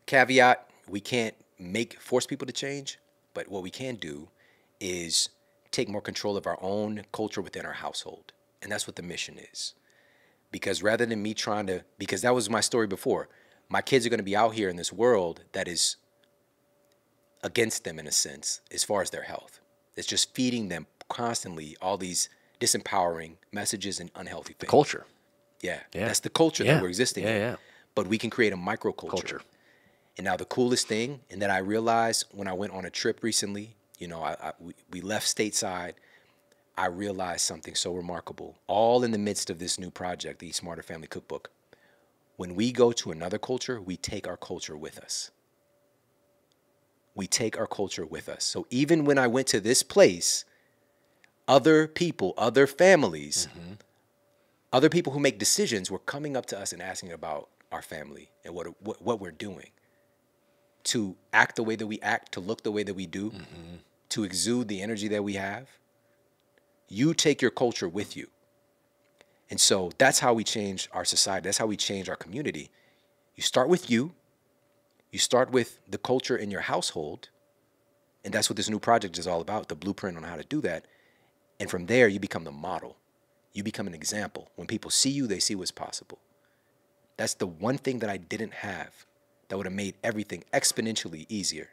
caveat, 0.07 0.69
we 0.89 1.01
can't 1.01 1.35
make 1.59 2.01
force 2.01 2.27
people 2.27 2.47
to 2.47 2.53
change, 2.53 2.99
but 3.35 3.49
what 3.49 3.63
we 3.63 3.71
can 3.71 3.97
do 3.97 4.29
is 4.81 5.29
take 5.71 5.89
more 5.89 6.01
control 6.01 6.37
of 6.37 6.47
our 6.47 6.59
own 6.61 7.05
culture 7.13 7.41
within 7.41 7.65
our 7.65 7.73
household. 7.73 8.33
And 8.63 8.71
that's 8.71 8.87
what 8.87 8.97
the 8.97 9.03
mission 9.03 9.39
is 9.53 9.75
because 10.51 10.83
rather 10.83 11.07
than 11.07 11.23
me 11.23 11.35
trying 11.35 11.67
to 11.67 11.85
because 11.99 12.23
that 12.23 12.35
was 12.35 12.49
my 12.51 12.61
story 12.61 12.87
before 12.87 13.29
my 13.69 13.81
kids 13.83 14.05
are 14.05 14.09
going 14.11 14.19
to 14.19 14.25
be 14.25 14.37
out 14.37 14.55
here 14.55 14.69
in 14.69 14.77
this 14.77 14.93
world 14.93 15.43
that 15.53 15.69
is 15.69 15.97
against 17.43 17.85
them 17.85 17.99
in 17.99 18.07
a 18.07 18.13
sense 18.13 18.61
as 18.73 18.85
far 18.85 19.01
as 19.03 19.11
their 19.11 19.23
health 19.23 19.61
it's 19.97 20.07
just 20.07 20.35
feeding 20.35 20.69
them 20.69 20.87
constantly 21.09 21.77
all 21.81 21.97
these 21.97 22.29
disempowering 22.61 23.33
messages 23.53 23.99
and 24.01 24.11
unhealthy 24.15 24.55
things 24.59 24.71
Culture. 24.71 25.07
yeah, 25.63 25.81
Yeah. 25.95 26.07
that's 26.07 26.21
the 26.21 26.31
culture 26.31 26.65
Yeah. 26.65 26.75
that 26.75 26.83
we're 26.83 26.89
existing 26.89 27.25
Yeah, 27.25 27.31
in 27.35 27.41
yeah. 27.41 27.57
but 27.95 28.07
we 28.07 28.19
can 28.19 28.31
create 28.31 28.53
a 28.53 28.57
microculture 28.57 29.09
Culture. 29.11 29.41
And 30.19 30.25
now 30.27 30.37
the 30.37 30.45
coolest 30.45 30.87
thing, 30.87 31.21
and 31.31 31.41
that 31.41 31.51
I 31.51 31.59
realized 31.59 32.27
when 32.33 32.47
I 32.47 32.53
went 32.53 32.73
on 32.75 32.85
a 32.85 32.91
trip 32.91 33.23
recently, 33.23 33.77
you 33.99 34.07
know, 34.09 34.21
I, 34.23 34.33
I 34.49 34.53
we, 34.61 34.75
we 34.91 35.01
left 35.01 35.27
stateside. 35.27 35.95
I 36.81 36.87
realized 36.87 37.43
something 37.43 37.75
so 37.75 37.93
remarkable, 37.93 38.59
all 38.67 39.05
in 39.05 39.11
the 39.11 39.19
midst 39.19 39.51
of 39.51 39.59
this 39.59 39.79
new 39.79 39.91
project, 39.91 40.39
the 40.39 40.51
Smarter 40.51 40.83
Family 40.83 41.09
Cookbook. 41.09 41.51
When 42.37 42.55
we 42.55 42.73
go 42.73 42.91
to 42.93 43.11
another 43.11 43.37
culture, 43.37 43.83
we 43.83 43.99
take 43.99 44.27
our 44.27 44.39
culture 44.39 44.79
with 44.79 44.99
us. 44.99 45.31
We 47.15 47.27
take 47.27 47.59
our 47.59 47.67
culture 47.67 48.07
with 48.07 48.31
us. 48.31 48.45
So 48.45 48.67
even 48.71 49.05
when 49.05 49.19
I 49.19 49.27
went 49.27 49.47
to 49.49 49.61
this 49.61 49.83
place, 49.83 50.47
other 51.47 51.87
people, 51.87 52.33
other 52.39 52.67
families, 52.67 53.49
mm-hmm. 53.51 53.75
other 54.73 54.89
people 54.89 55.13
who 55.13 55.21
make 55.21 55.39
decisions 55.39 55.91
were 55.91 55.99
coming 55.99 56.35
up 56.35 56.47
to 56.47 56.59
us 56.59 56.73
and 56.73 56.81
asking 56.81 57.13
about 57.13 57.51
our 57.71 57.83
family 57.83 58.31
and 58.43 58.55
what, 58.55 58.69
what, 58.83 59.03
what 59.03 59.21
we're 59.21 59.33
doing 59.33 59.69
to 60.85 61.15
act 61.35 61.57
the 61.57 61.63
way 61.63 61.77
that 61.77 61.87
we 61.87 62.01
act, 62.01 62.33
to 62.33 62.41
look 62.41 62.63
the 62.63 62.73
way 62.73 62.85
that 62.85 62.95
we 62.95 63.05
do, 63.05 63.33
mm-hmm. 63.33 63.77
to 64.09 64.25
exude 64.25 64.69
the 64.69 64.81
energy 64.81 65.09
that 65.09 65.23
we 65.23 65.35
have. 65.35 65.69
You 66.91 67.15
take 67.15 67.41
your 67.41 67.51
culture 67.51 67.89
with 67.89 68.17
you. 68.17 68.27
And 69.49 69.59
so 69.59 69.91
that's 69.97 70.19
how 70.19 70.35
we 70.35 70.45
change 70.45 70.91
our 70.93 71.07
society. 71.07 71.45
That's 71.45 71.59
how 71.59 71.67
we 71.67 71.77
change 71.77 72.09
our 72.09 72.17
community. 72.17 72.71
You 73.37 73.43
start 73.43 73.69
with 73.69 73.89
you, 73.89 74.13
you 75.11 75.19
start 75.19 75.51
with 75.51 75.79
the 75.89 75.99
culture 75.99 76.37
in 76.37 76.51
your 76.51 76.61
household. 76.61 77.31
And 78.25 78.35
that's 78.35 78.51
what 78.51 78.57
this 78.57 78.69
new 78.69 78.79
project 78.79 79.19
is 79.19 79.27
all 79.27 79.41
about 79.41 79.69
the 79.69 79.75
blueprint 79.75 80.17
on 80.17 80.25
how 80.25 80.37
to 80.37 80.45
do 80.45 80.61
that. 80.61 80.85
And 81.59 81.71
from 81.71 81.87
there, 81.87 82.07
you 82.07 82.21
become 82.21 82.45
the 82.45 82.53
model. 82.53 82.97
You 83.53 83.63
become 83.63 83.87
an 83.87 83.95
example. 83.95 84.51
When 84.57 84.67
people 84.67 84.91
see 84.91 85.11
you, 85.11 85.27
they 85.27 85.39
see 85.39 85.55
what's 85.55 85.71
possible. 85.71 86.19
That's 87.17 87.35
the 87.35 87.47
one 87.47 87.79
thing 87.79 87.99
that 88.01 88.11
I 88.11 88.19
didn't 88.19 88.55
have 88.55 89.07
that 89.49 89.57
would 89.57 89.67
have 89.67 89.75
made 89.75 89.95
everything 90.05 90.45
exponentially 90.53 91.27
easier. 91.29 91.71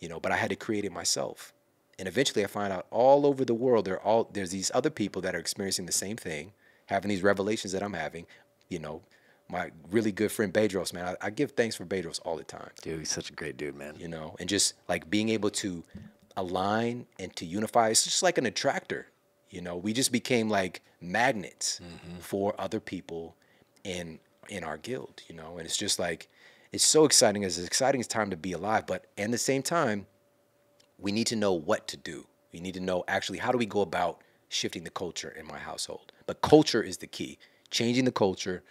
You 0.00 0.08
know, 0.08 0.18
but 0.18 0.32
I 0.32 0.36
had 0.36 0.50
to 0.50 0.56
create 0.56 0.84
it 0.84 0.92
myself. 0.92 1.52
And 1.98 2.06
eventually 2.06 2.44
I 2.44 2.46
find 2.46 2.72
out 2.72 2.86
all 2.90 3.26
over 3.26 3.44
the 3.44 3.54
world 3.54 3.84
there 3.84 4.00
all 4.00 4.28
there's 4.32 4.50
these 4.50 4.70
other 4.74 4.90
people 4.90 5.22
that 5.22 5.34
are 5.34 5.38
experiencing 5.38 5.86
the 5.86 5.92
same 5.92 6.16
thing, 6.16 6.52
having 6.86 7.08
these 7.08 7.22
revelations 7.22 7.72
that 7.72 7.82
I'm 7.82 7.94
having. 7.94 8.26
You 8.68 8.78
know, 8.78 9.02
my 9.48 9.70
really 9.90 10.12
good 10.12 10.30
friend 10.30 10.52
Bedros, 10.52 10.92
man, 10.92 11.16
I, 11.20 11.26
I 11.26 11.30
give 11.30 11.52
thanks 11.52 11.74
for 11.74 11.84
Bedros 11.84 12.20
all 12.24 12.36
the 12.36 12.44
time 12.44 12.70
Dude, 12.82 12.98
he's 13.00 13.10
such 13.10 13.30
a 13.30 13.32
great 13.32 13.56
dude, 13.56 13.74
man. 13.74 13.96
you 13.98 14.08
know, 14.08 14.36
and 14.38 14.48
just 14.48 14.74
like 14.88 15.08
being 15.08 15.30
able 15.30 15.50
to 15.50 15.82
align 16.36 17.06
and 17.18 17.34
to 17.36 17.44
unify. 17.44 17.88
It's 17.88 18.04
just 18.04 18.22
like 18.22 18.38
an 18.38 18.46
attractor, 18.46 19.08
you 19.50 19.60
know. 19.60 19.76
We 19.76 19.92
just 19.92 20.12
became 20.12 20.48
like 20.48 20.82
magnets 21.00 21.80
mm-hmm. 21.82 22.18
for 22.20 22.54
other 22.58 22.80
people 22.80 23.36
in 23.84 24.20
in 24.48 24.64
our 24.64 24.78
guild, 24.78 25.22
you 25.28 25.34
know. 25.34 25.58
And 25.58 25.66
it's 25.66 25.76
just 25.76 25.98
like 25.98 26.28
it's 26.72 26.84
so 26.84 27.04
exciting. 27.04 27.42
It's 27.42 27.58
as 27.58 27.66
exciting 27.66 28.00
as 28.00 28.06
time 28.06 28.30
to 28.30 28.36
be 28.36 28.52
alive, 28.52 28.86
but 28.86 29.06
at 29.16 29.30
the 29.30 29.38
same 29.38 29.62
time, 29.62 30.06
we 30.98 31.12
need 31.12 31.26
to 31.28 31.36
know 31.36 31.52
what 31.52 31.86
to 31.88 31.96
do. 31.96 32.26
We 32.52 32.60
need 32.60 32.74
to 32.74 32.80
know 32.80 33.04
actually 33.08 33.38
how 33.38 33.52
do 33.52 33.58
we 33.58 33.66
go 33.66 33.80
about 33.80 34.22
shifting 34.48 34.84
the 34.84 34.90
culture 34.90 35.34
in 35.38 35.46
my 35.46 35.58
household. 35.58 36.12
But 36.26 36.40
culture 36.40 36.82
is 36.82 36.98
the 36.98 37.06
key. 37.06 37.38
Changing 37.70 38.04
the 38.04 38.12
culture, 38.12 38.62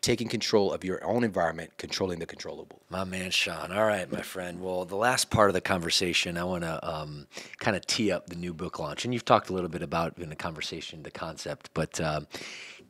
taking 0.00 0.28
control 0.28 0.72
of 0.72 0.84
your 0.84 1.04
own 1.04 1.24
environment, 1.24 1.72
controlling 1.78 2.20
the 2.20 2.26
controllable. 2.26 2.80
My 2.88 3.02
man, 3.04 3.32
Shawn. 3.32 3.72
All 3.72 3.84
right, 3.84 4.10
my 4.10 4.22
friend. 4.22 4.60
Well, 4.60 4.84
the 4.84 4.96
last 4.96 5.30
part 5.30 5.50
of 5.50 5.54
the 5.54 5.60
conversation, 5.60 6.38
I 6.38 6.44
want 6.44 6.62
to 6.62 6.88
um, 6.88 7.26
kind 7.58 7.76
of 7.76 7.84
tee 7.86 8.12
up 8.12 8.28
the 8.28 8.36
new 8.36 8.54
book 8.54 8.78
launch. 8.78 9.04
And 9.04 9.12
you've 9.12 9.24
talked 9.24 9.50
a 9.50 9.52
little 9.52 9.68
bit 9.68 9.82
about 9.82 10.16
in 10.18 10.28
the 10.28 10.36
conversation 10.36 11.02
the 11.02 11.10
concept, 11.10 11.70
but 11.74 12.00
um, 12.00 12.28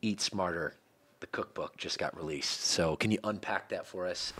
Eat 0.03 0.21
Smarter, 0.21 0.75
the 1.19 1.27
cookbook, 1.27 1.75
just 1.77 1.97
got 1.97 2.15
released. 2.15 2.61
So, 2.61 2.95
can 2.95 3.09
you 3.09 3.17
unpack 3.23 3.69
that 3.69 3.87
for 3.87 4.05
us? 4.05 4.31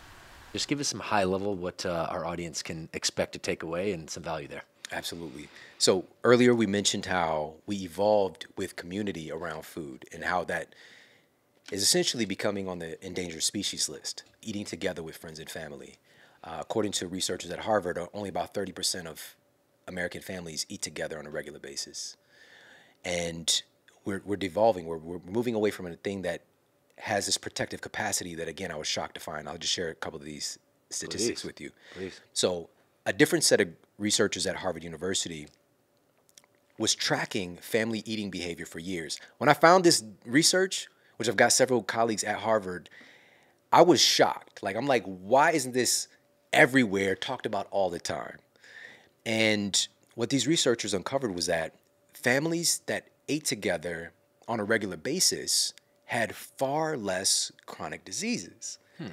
Just 0.54 0.68
give 0.68 0.80
us 0.80 0.88
some 0.88 1.00
high 1.00 1.24
level 1.24 1.56
what 1.56 1.86
uh, 1.86 2.08
our 2.10 2.26
audience 2.26 2.64
can 2.64 2.90
expect 2.94 3.34
to 3.34 3.40
take 3.40 3.64
away 3.64 3.92
and 3.94 4.10
some 4.10 4.24
value 4.24 4.48
there. 4.48 4.64
Absolutely. 4.92 5.50
So 5.78 6.06
earlier 6.24 6.56
we 6.56 6.66
mentioned 6.66 7.08
how 7.08 7.56
we 7.66 7.78
evolved 7.78 8.48
with 8.56 8.76
community 8.76 9.32
around 9.32 9.66
food 9.66 10.06
and 10.14 10.24
how 10.24 10.44
that 10.46 10.74
is 11.72 11.84
essentially 11.84 12.26
becoming 12.26 12.68
on 12.68 12.80
the 12.80 13.04
endangered 13.06 13.44
species 13.44 13.90
list, 13.90 14.24
eating 14.42 14.64
together 14.64 15.04
with 15.04 15.18
friends 15.18 15.40
and 15.40 15.50
family. 15.50 15.96
Uh, 16.44 16.58
according 16.62 16.94
to 16.94 17.08
researchers 17.08 17.52
at 17.52 17.60
Harvard, 17.60 18.00
only 18.14 18.30
about 18.30 18.54
30% 18.54 19.06
of 19.06 19.36
American 19.88 20.22
families 20.22 20.66
eat 20.70 20.82
together 20.82 21.20
on 21.20 21.26
a 21.26 21.30
regular 21.30 21.60
basis. 21.60 22.16
And 23.04 23.62
we're, 24.06 24.22
we're 24.24 24.38
devolving, 24.38 24.86
we're, 24.86 24.98
we're 24.98 25.20
moving 25.30 25.56
away 25.56 25.72
from 25.72 25.88
a 25.88 25.96
thing 25.96 26.22
that 26.22 26.44
has 26.98 27.26
this 27.26 27.38
protective 27.38 27.82
capacity 27.82 28.36
that, 28.36 28.48
again, 28.48 28.72
I 28.72 28.76
was 28.76 28.88
shocked 28.88 29.16
to 29.16 29.22
find. 29.22 29.48
I'll 29.48 29.58
just 29.58 29.74
share 29.74 29.90
a 29.90 29.96
couple 29.96 30.20
of 30.20 30.26
these 30.26 30.58
statistics 30.90 31.42
Please. 31.42 31.48
with 31.48 31.62
you. 31.62 31.72
Please. 31.94 32.20
So, 32.34 32.70
a 33.06 33.14
different 33.14 33.44
set 33.44 33.62
of 33.62 33.70
researchers 33.98 34.46
at 34.46 34.58
Harvard 34.58 34.84
University 34.84 35.48
was 36.78 36.94
tracking 36.94 37.58
family 37.58 38.04
eating 38.06 38.30
behavior 38.30 38.66
for 38.66 38.80
years. 38.80 39.20
When 39.38 39.50
I 39.50 39.54
found 39.54 39.84
this 39.84 40.04
research, 40.26 40.88
which 41.18 41.28
I've 41.28 41.38
got 41.38 41.52
several 41.54 41.82
colleagues 41.82 42.24
at 42.24 42.38
Harvard, 42.38 42.90
I 43.72 43.82
was 43.82 44.02
shocked. 44.02 44.62
Like, 44.62 44.76
I'm 44.76 44.86
like, 44.86 45.04
why 45.06 45.52
isn't 45.52 45.74
this 45.74 46.08
everywhere, 46.54 47.16
talked 47.16 47.46
about 47.46 47.68
all 47.72 47.90
the 47.90 48.00
time? 48.00 48.38
And 49.26 49.88
what 50.16 50.30
these 50.30 50.48
researchers 50.48 50.94
uncovered 50.94 51.36
was 51.36 51.48
that 51.48 51.76
families 52.14 52.82
that 52.86 53.08
ate 53.28 53.46
together 53.46 54.14
on 54.48 54.60
a 54.60 54.64
regular 54.64 54.98
basis 54.98 55.74
had 56.08 56.36
far 56.36 56.98
less 56.98 57.52
chronic 57.66 58.04
diseases. 58.06 58.80
Hmm. 58.98 59.08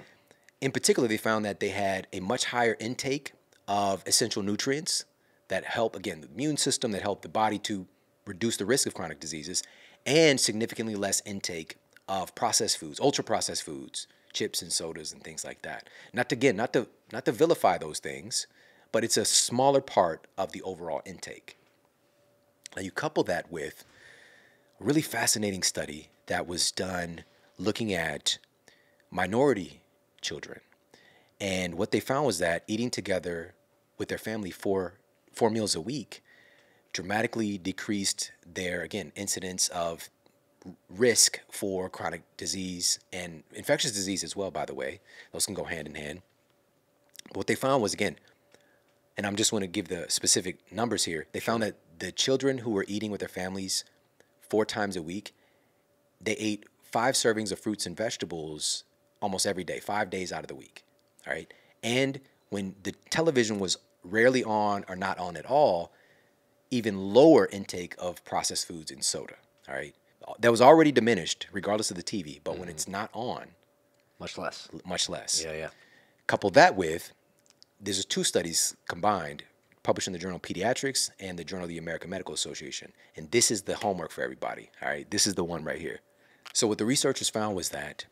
In 0.60 0.72
particular, 0.72 1.08
they 1.08 1.16
found 1.16 1.44
that 1.44 1.60
they 1.60 1.70
had 1.70 2.06
a 2.12 2.20
much 2.20 2.46
higher 2.46 2.76
intake 2.78 3.32
of 3.66 4.02
essential 4.06 4.42
nutrients 4.42 5.04
that 5.48 5.64
help, 5.64 5.96
again, 5.96 6.20
the 6.20 6.28
immune 6.28 6.56
system, 6.56 6.92
that 6.92 7.02
help 7.02 7.22
the 7.22 7.28
body 7.28 7.58
to 7.58 7.86
reduce 8.26 8.56
the 8.56 8.64
risk 8.64 8.86
of 8.86 8.94
chronic 8.94 9.20
diseases, 9.20 9.62
and 10.06 10.40
significantly 10.40 10.94
less 10.94 11.20
intake 11.26 11.76
of 12.08 12.34
processed 12.34 12.78
foods, 12.78 13.00
ultra 13.00 13.24
processed 13.24 13.64
foods, 13.64 14.06
chips 14.32 14.62
and 14.62 14.72
sodas 14.72 15.12
and 15.12 15.22
things 15.22 15.44
like 15.44 15.62
that. 15.62 15.88
Not 16.12 16.28
to, 16.28 16.36
again, 16.36 16.56
not 16.56 16.72
to 16.74 16.88
not 17.12 17.24
to 17.24 17.32
vilify 17.32 17.78
those 17.78 17.98
things, 17.98 18.46
but 18.92 19.04
it's 19.04 19.16
a 19.16 19.24
smaller 19.24 19.80
part 19.80 20.26
of 20.38 20.52
the 20.52 20.62
overall 20.62 21.02
intake. 21.04 21.56
Now 22.76 22.82
you 22.82 22.90
couple 22.90 23.24
that 23.24 23.50
with 23.50 23.84
a 24.80 24.84
really 24.84 25.02
fascinating 25.02 25.62
study 25.62 26.08
that 26.26 26.46
was 26.46 26.70
done 26.70 27.24
looking 27.58 27.92
at 27.92 28.38
minority 29.10 29.80
children. 30.20 30.60
And 31.40 31.74
what 31.74 31.90
they 31.90 32.00
found 32.00 32.26
was 32.26 32.38
that 32.38 32.64
eating 32.66 32.90
together 32.90 33.54
with 33.98 34.08
their 34.08 34.18
family 34.18 34.50
four 34.50 34.94
four 35.32 35.50
meals 35.50 35.74
a 35.74 35.80
week 35.80 36.22
dramatically 36.92 37.58
decreased 37.58 38.30
their 38.46 38.82
again 38.82 39.12
incidence 39.16 39.68
of 39.68 40.08
risk 40.88 41.40
for 41.50 41.90
chronic 41.90 42.22
disease 42.36 42.98
and 43.12 43.42
infectious 43.52 43.92
disease 43.92 44.24
as 44.24 44.34
well 44.34 44.50
by 44.50 44.64
the 44.64 44.74
way 44.74 45.00
those 45.32 45.44
can 45.44 45.54
go 45.54 45.64
hand 45.64 45.86
in 45.88 45.94
hand 45.94 46.22
but 47.28 47.36
what 47.36 47.46
they 47.48 47.54
found 47.54 47.82
was 47.82 47.92
again 47.92 48.16
and 49.16 49.26
i'm 49.26 49.36
just 49.36 49.52
want 49.52 49.62
to 49.62 49.66
give 49.66 49.88
the 49.88 50.06
specific 50.08 50.56
numbers 50.72 51.04
here 51.04 51.26
they 51.32 51.40
found 51.40 51.62
that 51.62 51.76
the 51.98 52.12
children 52.12 52.58
who 52.58 52.70
were 52.70 52.84
eating 52.88 53.10
with 53.10 53.20
their 53.20 53.28
families 53.28 53.84
four 54.40 54.64
times 54.64 54.96
a 54.96 55.02
week 55.02 55.34
they 56.24 56.34
ate 56.34 56.64
five 56.92 57.14
servings 57.14 57.52
of 57.52 57.58
fruits 57.58 57.86
and 57.86 57.96
vegetables 57.96 58.84
almost 59.20 59.46
every 59.46 59.64
day 59.64 59.80
five 59.80 60.10
days 60.10 60.32
out 60.32 60.40
of 60.42 60.48
the 60.48 60.54
week 60.54 60.84
all 61.26 61.32
right? 61.32 61.52
And 61.82 62.20
when 62.50 62.74
the 62.82 62.92
television 63.10 63.58
was 63.58 63.76
rarely 64.02 64.44
on 64.44 64.84
or 64.88 64.96
not 64.96 65.18
on 65.18 65.36
at 65.36 65.46
all 65.46 65.92
even 66.70 66.98
lower 66.98 67.46
intake 67.46 67.94
of 67.98 68.24
processed 68.24 68.66
foods 68.66 68.90
and 68.90 69.02
soda 69.04 69.34
all 69.68 69.74
right? 69.74 69.94
That 70.38 70.50
was 70.50 70.60
already 70.60 70.92
diminished 70.92 71.48
regardless 71.52 71.90
of 71.90 71.96
the 71.96 72.02
tv 72.02 72.40
but 72.42 72.52
when 72.52 72.62
mm-hmm. 72.62 72.70
it's 72.70 72.88
not 72.88 73.10
on 73.12 73.48
Much 74.20 74.38
less. 74.38 74.68
much 74.84 75.08
less. 75.08 75.42
Yeah, 75.44 75.52
yeah. 75.54 75.68
couple 76.26 76.50
that 76.50 76.76
with 76.76 77.12
there's 77.80 78.04
two 78.04 78.24
studies 78.24 78.76
combined 78.88 79.44
published 79.82 80.06
in 80.06 80.12
the 80.12 80.18
journal 80.18 80.38
pediatrics 80.38 81.10
and 81.20 81.38
the 81.38 81.44
journal 81.44 81.64
of 81.64 81.68
the 81.68 81.76
american 81.78 82.08
medical 82.08 82.32
association 82.32 82.92
and 83.16 83.30
this 83.32 83.50
is 83.50 83.62
the 83.62 83.76
homework 83.76 84.10
for 84.10 84.22
everybody 84.22 84.70
all 84.80 84.88
right? 84.88 85.10
This 85.10 85.26
is 85.26 85.34
the 85.34 85.44
one 85.44 85.64
right 85.64 85.80
here 85.80 86.00
so 86.54 86.66
what 86.66 86.78
the 86.78 86.86
researchers 86.86 87.28
found 87.28 87.54
was 87.54 87.68
that 87.68 88.06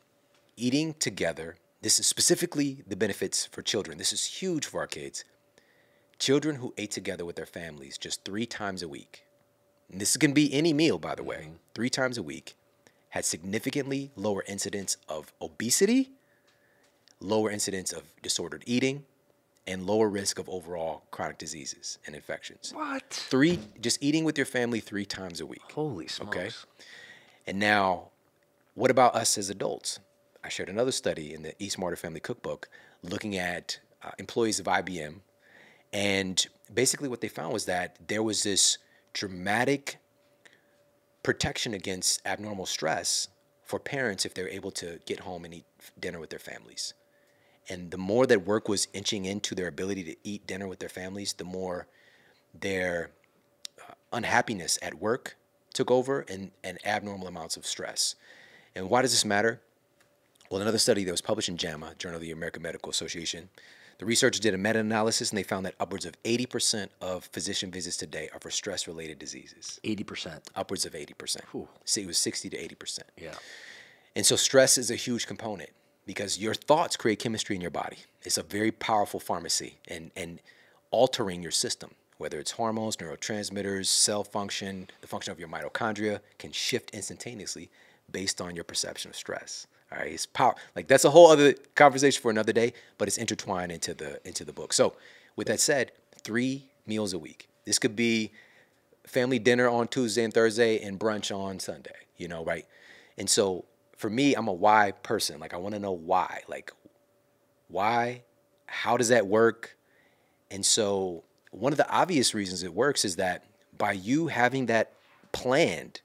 eating 0.57 0.95
together 0.99 1.57
this 1.81 1.99
is 1.99 2.07
specifically 2.07 2.85
the 2.87 2.97
benefits 2.97 3.47
for 3.47 3.63
children 3.63 3.97
this 3.97 4.13
is 4.13 4.25
huge 4.25 4.67
for 4.67 4.81
our 4.81 4.87
kids 4.87 5.25
children 6.19 6.57
who 6.57 6.75
ate 6.77 6.91
together 6.91 7.25
with 7.25 7.37
their 7.37 7.47
families 7.47 7.97
just 7.97 8.23
three 8.23 8.45
times 8.45 8.83
a 8.83 8.89
week 8.89 9.25
and 9.91 9.99
this 10.01 10.19
can 10.19 10.35
be 10.35 10.53
any 10.53 10.75
meal 10.75 10.99
by 10.99 11.15
the 11.15 11.25
way 11.25 11.45
mm-hmm. 11.45 11.57
three 11.75 11.91
times 11.91 12.19
a 12.19 12.23
week 12.23 12.55
had 13.09 13.25
significantly 13.25 14.11
lower 14.17 14.45
incidence 14.47 14.99
of 15.09 15.33
obesity 15.41 16.11
lower 17.23 17.51
incidence 17.51 17.93
of 17.93 18.03
disordered 18.23 18.63
eating, 18.67 19.05
and 19.67 19.87
lower 19.87 20.09
risk 20.09 20.39
of 20.39 20.49
overall 20.49 21.05
chronic 21.13 21.39
diseases 21.39 21.99
and 22.07 22.17
infections. 22.17 22.73
What? 22.75 23.05
Three, 23.11 23.61
just 23.81 24.03
eating 24.03 24.25
with 24.25 24.37
your 24.37 24.45
family 24.45 24.81
three 24.81 25.05
times 25.05 25.41
a 25.41 25.47
week. 25.47 25.63
Holy 25.73 26.09
smokes. 26.09 26.37
Okay. 26.37 26.51
And 27.47 27.61
now, 27.61 28.09
what 28.75 28.91
about 28.91 29.15
us 29.15 29.37
as 29.37 29.51
adults? 29.51 30.01
I 30.45 30.49
shared 30.49 30.69
another 30.69 30.93
study 30.93 31.35
in 31.35 31.43
the 31.43 31.55
Eat 31.59 31.73
Smarter 31.73 31.97
Family 31.97 32.21
Cookbook 32.21 32.69
looking 33.03 33.37
at 33.37 33.79
uh, 34.03 34.11
employees 34.19 34.59
of 34.59 34.67
IBM. 34.67 35.21
And 35.93 36.47
basically, 36.73 37.09
what 37.09 37.21
they 37.21 37.29
found 37.29 37.53
was 37.53 37.67
that 37.67 37.97
there 38.09 38.23
was 38.23 38.43
this 38.43 38.79
dramatic 39.13 39.99
protection 41.23 41.75
against 41.75 42.21
abnormal 42.27 42.67
stress 42.67 43.29
for 43.63 43.79
parents 43.79 44.25
if 44.25 44.35
they're 44.35 44.49
able 44.49 44.71
to 44.73 44.99
get 45.07 45.21
home 45.21 45.45
and 45.45 45.55
eat 45.55 45.65
dinner 46.01 46.19
with 46.19 46.31
their 46.31 46.39
families. 46.39 46.95
And 47.69 47.91
the 47.91 47.99
more 47.99 48.27
that 48.27 48.45
work 48.45 48.69
was 48.69 48.89
inching 48.93 49.25
into 49.25 49.55
their 49.55 49.69
ability 49.69 50.03
to 50.05 50.17
eat 50.25 50.47
dinner 50.47 50.67
with 50.67 50.81
their 50.81 50.89
families, 50.89 51.35
the 51.35 51.45
more 51.45 51.87
their 52.59 53.11
uh, 53.79 53.95
unhappiness 54.13 54.79
at 54.83 54.95
work 54.95 55.37
took 55.73 55.91
over 55.91 56.21
and, 56.29 56.51
and 56.65 56.79
abnormal 56.85 57.29
amounts 57.29 57.57
of 57.57 57.67
stress. 57.67 58.17
And 58.75 58.89
why 58.89 59.03
does 59.03 59.11
this 59.11 59.25
matter? 59.25 59.61
Well, 60.51 60.61
another 60.61 60.79
study 60.79 61.05
that 61.05 61.11
was 61.11 61.21
published 61.21 61.49
in 61.49 61.57
JAMA, 61.57 61.95
Journal 61.99 62.17
of 62.17 62.23
the 62.23 62.31
American 62.31 62.63
Medical 62.63 62.91
Association, 62.91 63.49
the 63.99 64.07
researchers 64.07 64.41
did 64.41 64.53
a 64.53 64.59
meta 64.59 64.81
analysis 64.81 65.31
and 65.31 65.39
they 65.39 65.43
found 65.43 65.65
that 65.65 65.75
upwards 65.79 66.05
of 66.07 66.21
80% 66.25 66.89
of 67.01 67.25
physician 67.27 67.71
visits 67.71 67.97
today 67.97 68.29
are 68.33 68.41
for 68.41 68.51
stress 68.51 68.89
related 68.89 69.19
diseases. 69.19 69.81
80%. 69.85 70.41
Upwards 70.57 70.85
of 70.85 70.93
80%. 70.93 71.41
Whew. 71.53 71.69
See, 71.85 72.03
it 72.03 72.07
was 72.07 72.19
60 72.19 72.51
to 72.51 72.57
80%. 72.57 73.01
Yeah. 73.17 73.35
And 74.17 74.27
so 74.27 74.37
stress 74.37 74.77
is 74.77 74.91
a 74.91 74.97
huge 74.97 75.27
component 75.27 75.71
because 76.05 76.39
your 76.39 76.55
thoughts 76.55 76.97
create 76.97 77.19
chemistry 77.19 77.57
in 77.57 77.63
your 77.63 77.71
body. 77.71 77.99
It's 78.23 78.39
a 78.39 78.43
very 78.43 78.73
powerful 78.73 79.21
pharmacy 79.21 79.79
and, 79.89 80.11
and 80.17 80.41
altering 80.91 81.43
your 81.43 81.53
system, 81.53 81.93
whether 82.19 82.39
it's 82.39 82.51
hormones, 82.53 82.97
neurotransmitters, 82.97 83.87
cell 83.87 84.25
function, 84.25 84.89
the 85.01 85.07
function 85.07 85.33
of 85.33 85.39
your 85.39 85.49
mitochondria 85.49 86.21
can 86.39 86.53
shift 86.53 86.91
instantaneously 86.91 87.71
based 88.13 88.41
on 88.41 88.55
your 88.55 88.65
perception 88.65 89.11
of 89.11 89.17
stress. 89.17 89.67
All 89.91 89.99
right, 89.99 90.13
it's 90.13 90.27
power. 90.27 90.55
Like 90.75 90.89
that's 90.89 91.05
a 91.05 91.11
whole 91.11 91.31
other 91.31 91.55
conversation 91.75 92.21
for 92.23 92.31
another 92.31 92.53
day, 92.53 92.73
but 92.99 93.09
it's 93.09 93.19
intertwined 93.19 93.73
into 93.73 93.95
the 93.95 94.27
into 94.27 94.45
the 94.45 94.53
book. 94.53 94.73
So, 94.73 94.95
with 95.37 95.49
that 95.49 95.61
said, 95.61 95.93
three 96.23 96.69
meals 96.87 97.13
a 97.13 97.19
week. 97.19 97.49
This 97.65 97.79
could 97.79 97.97
be 97.97 98.33
family 99.07 99.39
dinner 99.39 99.69
on 99.69 99.89
Tuesday 99.89 100.25
and 100.25 100.33
Thursday 100.33 100.83
and 100.83 100.99
brunch 100.99 101.35
on 101.35 101.59
Sunday. 101.59 101.91
You 102.17 102.29
know, 102.29 102.45
right? 102.45 102.67
And 103.19 103.29
so 103.29 103.65
for 103.97 104.09
me, 104.09 104.35
I'm 104.35 104.49
a 104.49 104.53
why 104.53 104.93
person. 105.03 105.41
Like 105.41 105.55
I 105.55 105.59
want 105.59 105.75
to 105.75 105.81
know 105.81 105.93
why. 105.93 106.43
Like 106.49 106.73
why? 107.69 108.23
How 108.67 108.97
does 108.97 109.09
that 109.09 109.27
work? 109.27 109.77
And 110.51 110.65
so 110.65 111.25
one 111.51 111.73
of 111.73 111.77
the 111.77 111.89
obvious 111.91 112.35
reasons 112.35 112.63
it 112.63 112.73
works 112.75 113.05
is 113.05 113.17
that 113.17 113.45
by 113.77 113.93
you 113.93 114.29
having 114.29 114.67
that 114.67 114.93
planned, 115.33 116.01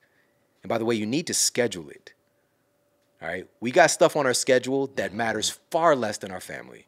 and 0.67 0.69
by 0.69 0.77
the 0.77 0.83
way, 0.83 0.95
you 0.95 1.05
need 1.05 1.27
to 1.27 1.33
schedule 1.33 1.89
it. 1.89 2.11
All 3.21 3.29
right. 3.29 3.47
We 3.61 3.71
got 3.71 3.89
stuff 3.89 4.17
on 4.17 4.25
our 4.25 4.33
schedule 4.33 4.87
that 4.97 5.13
matters 5.13 5.57
far 5.71 5.95
less 5.95 6.17
than 6.17 6.29
our 6.29 6.41
family. 6.41 6.87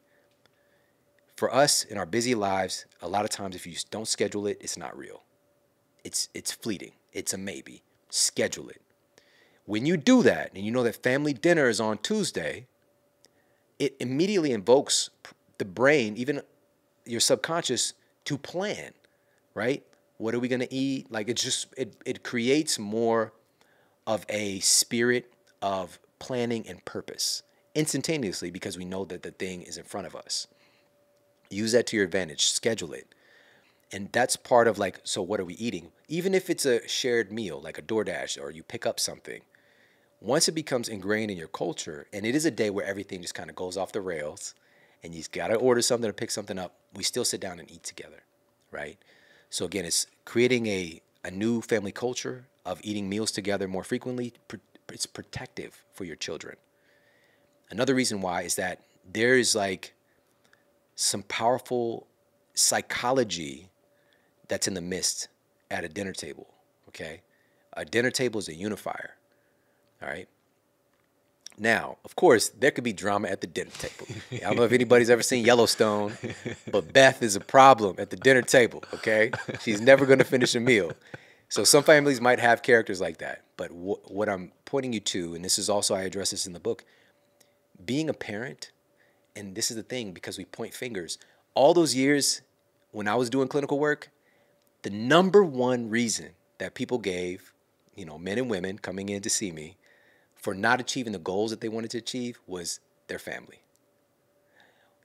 For 1.38 1.55
us 1.55 1.86
in 1.86 1.97
our 1.97 2.05
busy 2.05 2.36
lives, 2.36 2.86
a 3.01 3.07
lot 3.07 3.23
of 3.23 3.30
times 3.30 3.55
if 3.55 3.65
you 3.65 3.77
don't 3.89 4.05
schedule 4.05 4.47
it, 4.47 4.57
it's 4.59 4.75
not 4.75 4.97
real. 4.97 5.23
It's 6.03 6.27
it's 6.34 6.51
fleeting. 6.51 6.91
It's 7.13 7.34
a 7.34 7.38
maybe. 7.38 7.82
Schedule 8.09 8.67
it. 8.67 8.82
When 9.65 9.86
you 9.86 9.95
do 9.95 10.23
that 10.23 10.51
and 10.53 10.65
you 10.65 10.71
know 10.71 10.84
that 10.84 11.01
family 11.01 11.32
dinner 11.32 11.69
is 11.69 11.80
on 11.80 11.99
Tuesday, 11.99 12.67
it 13.80 13.95
immediately 14.01 14.51
invokes 14.51 15.09
the 15.57 15.63
brain, 15.63 16.17
even 16.17 16.41
your 17.05 17.21
subconscious, 17.21 17.93
to 18.25 18.38
plan, 18.38 18.91
right? 19.53 19.86
What 20.17 20.36
are 20.36 20.39
we 20.41 20.49
gonna 20.49 20.67
eat? 20.69 21.09
Like 21.09 21.30
it 21.30 21.38
just 21.38 21.67
it 21.77 21.95
it 22.05 22.23
creates 22.25 22.77
more 22.77 23.32
of 24.10 24.26
a 24.28 24.60
spirit 24.62 25.32
of 25.62 25.99
planning 26.18 26.68
and 26.68 26.84
purpose 26.84 27.43
instantaneously 27.76 28.49
because 28.49 28.76
we 28.76 28.84
know 28.84 29.05
that 29.05 29.22
the 29.22 29.30
thing 29.30 29.62
is 29.62 29.78
in 29.78 29.84
front 29.84 30.07
of 30.07 30.16
us. 30.16 30.47
Use 31.51 31.74
that 31.74 31.86
to 31.86 31.95
your 31.95 32.05
advantage, 32.05 32.47
schedule 32.47 32.91
it. 32.91 33.14
And 33.91 34.12
that's 34.12 34.36
part 34.36 34.68
of 34.68 34.80
like, 34.80 34.99
so 35.03 35.22
what 35.22 35.39
are 35.39 35.45
we 35.45 35.53
eating? 35.53 35.91
Even 36.07 36.34
if 36.34 36.49
it's 36.49 36.66
a 36.66 36.88
shared 36.88 37.32
meal, 37.32 37.62
like 37.62 37.78
a 37.78 37.84
DoorDash, 37.84 38.41
or 38.41 38.49
you 38.49 38.64
pick 38.64 38.88
up 38.88 38.99
something, 38.99 39.41
once 40.20 40.47
it 40.47 40.53
becomes 40.53 40.89
ingrained 40.89 41.30
in 41.30 41.38
your 41.38 41.47
culture, 41.47 42.07
and 42.12 42.26
it 42.26 42.34
is 42.34 42.45
a 42.45 42.51
day 42.51 42.72
where 42.72 42.86
everything 42.88 43.22
just 43.22 43.36
kind 43.36 43.51
of 43.51 43.55
goes 43.55 43.78
off 43.78 43.91
the 43.91 44.01
rails, 44.01 44.55
and 45.03 45.14
you've 45.14 45.32
got 45.32 45.49
to 45.49 45.55
order 45.55 45.84
something 45.84 46.10
or 46.10 46.14
pick 46.14 46.32
something 46.32 46.57
up, 46.57 46.74
we 46.95 47.03
still 47.03 47.24
sit 47.24 47.41
down 47.41 47.60
and 47.60 47.70
eat 47.70 47.84
together, 47.84 48.24
right? 48.72 48.97
So 49.51 49.66
again, 49.66 49.86
it's 49.86 50.07
creating 50.26 50.66
a, 50.66 50.99
a 51.24 51.30
new 51.30 51.62
family 51.62 51.91
culture 51.91 52.47
of 52.66 52.80
eating 52.84 53.10
meals 53.10 53.32
together 53.32 53.68
more 53.68 53.84
frequently. 53.84 54.34
It's 54.89 55.05
protective 55.05 55.84
for 55.93 56.03
your 56.03 56.16
children. 56.16 56.55
Another 57.70 57.93
reason 57.93 58.22
why 58.22 58.41
is 58.41 58.55
that 58.55 58.82
there 59.12 59.38
is 59.38 59.55
like 59.55 59.93
some 60.95 61.24
powerful 61.24 62.07
psychology 62.53 63.70
that's 64.47 64.68
in 64.68 64.74
the 64.74 64.82
midst 64.82 65.28
at 65.72 65.84
a 65.84 65.89
dinner 65.89 66.14
table, 66.14 66.47
okay? 66.88 67.22
A 67.74 67.86
dinner 67.86 68.12
table 68.12 68.39
is 68.39 68.47
a 68.49 68.55
unifier, 68.55 69.12
all 70.01 70.10
right? 70.10 70.28
Now, 71.57 71.97
of 72.03 72.16
course, 72.16 72.49
there 72.49 72.72
could 72.72 72.84
be 72.84 72.93
drama 72.93 73.28
at 73.28 73.41
the 73.41 73.47
dinner 73.47 73.72
table. 73.72 74.07
I 74.32 74.38
don't 74.39 74.55
know 74.55 74.64
if 74.64 74.72
anybody's 74.72 75.10
ever 75.10 75.22
seen 75.22 75.45
Yellowstone, 75.45 76.18
but 76.72 76.91
Beth 76.93 77.22
is 77.22 77.36
a 77.36 77.41
problem 77.41 77.97
at 77.99 78.10
the 78.10 78.16
dinner 78.16 78.41
table, 78.41 78.84
okay? 78.93 79.32
She's 79.62 79.82
never 79.82 80.05
to 80.05 80.24
finish 80.24 80.55
a 80.55 80.60
meal. 80.60 80.93
So 81.50 81.64
some 81.64 81.84
families 81.84 82.22
might 82.22 82.39
have 82.39 82.62
characters 82.62 83.02
like 83.02 83.18
that. 83.18 83.43
But 83.58 83.70
wh- 83.70 84.10
what 84.10 84.30
I'm 84.30 84.52
pointing 84.66 84.93
you 84.93 85.00
to, 85.02 85.34
and 85.34 85.43
this 85.43 85.58
is 85.58 85.70
also, 85.70 85.95
I 85.95 86.02
address 86.02 86.32
this 86.32 86.45
in 86.45 86.54
the 86.54 86.60
book, 86.60 86.86
being 87.84 88.10
a 88.10 88.14
parent, 88.14 88.72
and 89.36 89.56
this 89.56 89.72
is 89.72 89.78
the 89.78 89.84
thing 89.84 90.12
because 90.12 90.38
we 90.38 90.45
point 90.45 90.74
fingers, 90.74 91.18
all 91.56 91.74
those 91.74 91.95
years 91.95 92.41
when 92.91 93.08
I 93.08 93.16
was 93.16 93.30
doing 93.30 93.47
clinical 93.47 93.80
work, 93.80 94.10
the 94.84 94.89
number 94.89 95.43
one 95.43 95.89
reason 95.89 96.30
that 96.60 96.76
people 96.76 97.00
gave, 97.00 97.54
you 97.95 98.06
know, 98.06 98.18
men 98.18 98.38
and 98.38 98.50
women 98.50 98.78
coming 98.78 99.10
in 99.10 99.22
to 99.24 99.30
see 99.30 99.52
me 99.52 99.78
for 100.36 100.54
not 100.54 100.80
achieving 100.80 101.14
the 101.14 101.20
goals 101.20 101.52
that 101.52 101.62
they 101.62 101.70
wanted 101.70 101.91
to 101.91 101.97
achieve 101.97 102.39
was 102.47 102.80
their 103.08 103.20
family. 103.20 103.62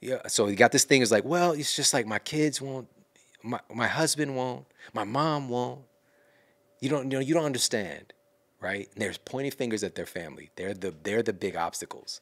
Yeah, 0.01 0.27
so 0.29 0.49
you 0.49 0.57
got 0.57 0.73
this 0.73 0.85
thing 0.85 1.01
is 1.01 1.11
like, 1.11 1.25
well, 1.25 1.53
it's 1.53 1.75
just 1.75 1.95
like 1.95 2.07
my 2.07 2.19
kids 2.19 2.61
won't, 2.61 2.89
my, 3.43 3.61
my 3.75 3.89
husband 3.89 4.37
won't, 4.37 4.67
my 4.93 5.05
mom 5.05 5.49
won't. 5.49 5.81
You 6.85 6.91
don't, 6.91 7.11
you 7.11 7.17
know, 7.17 7.25
you 7.25 7.33
don't 7.33 7.47
understand, 7.47 8.13
right? 8.61 8.91
And 8.93 9.01
they're 9.01 9.15
pointing 9.25 9.53
fingers 9.53 9.83
at 9.83 9.95
their 9.95 10.05
family. 10.05 10.51
They're 10.55 10.75
the, 10.75 10.95
they're 11.03 11.23
the 11.23 11.33
big 11.33 11.57
obstacles. 11.57 12.21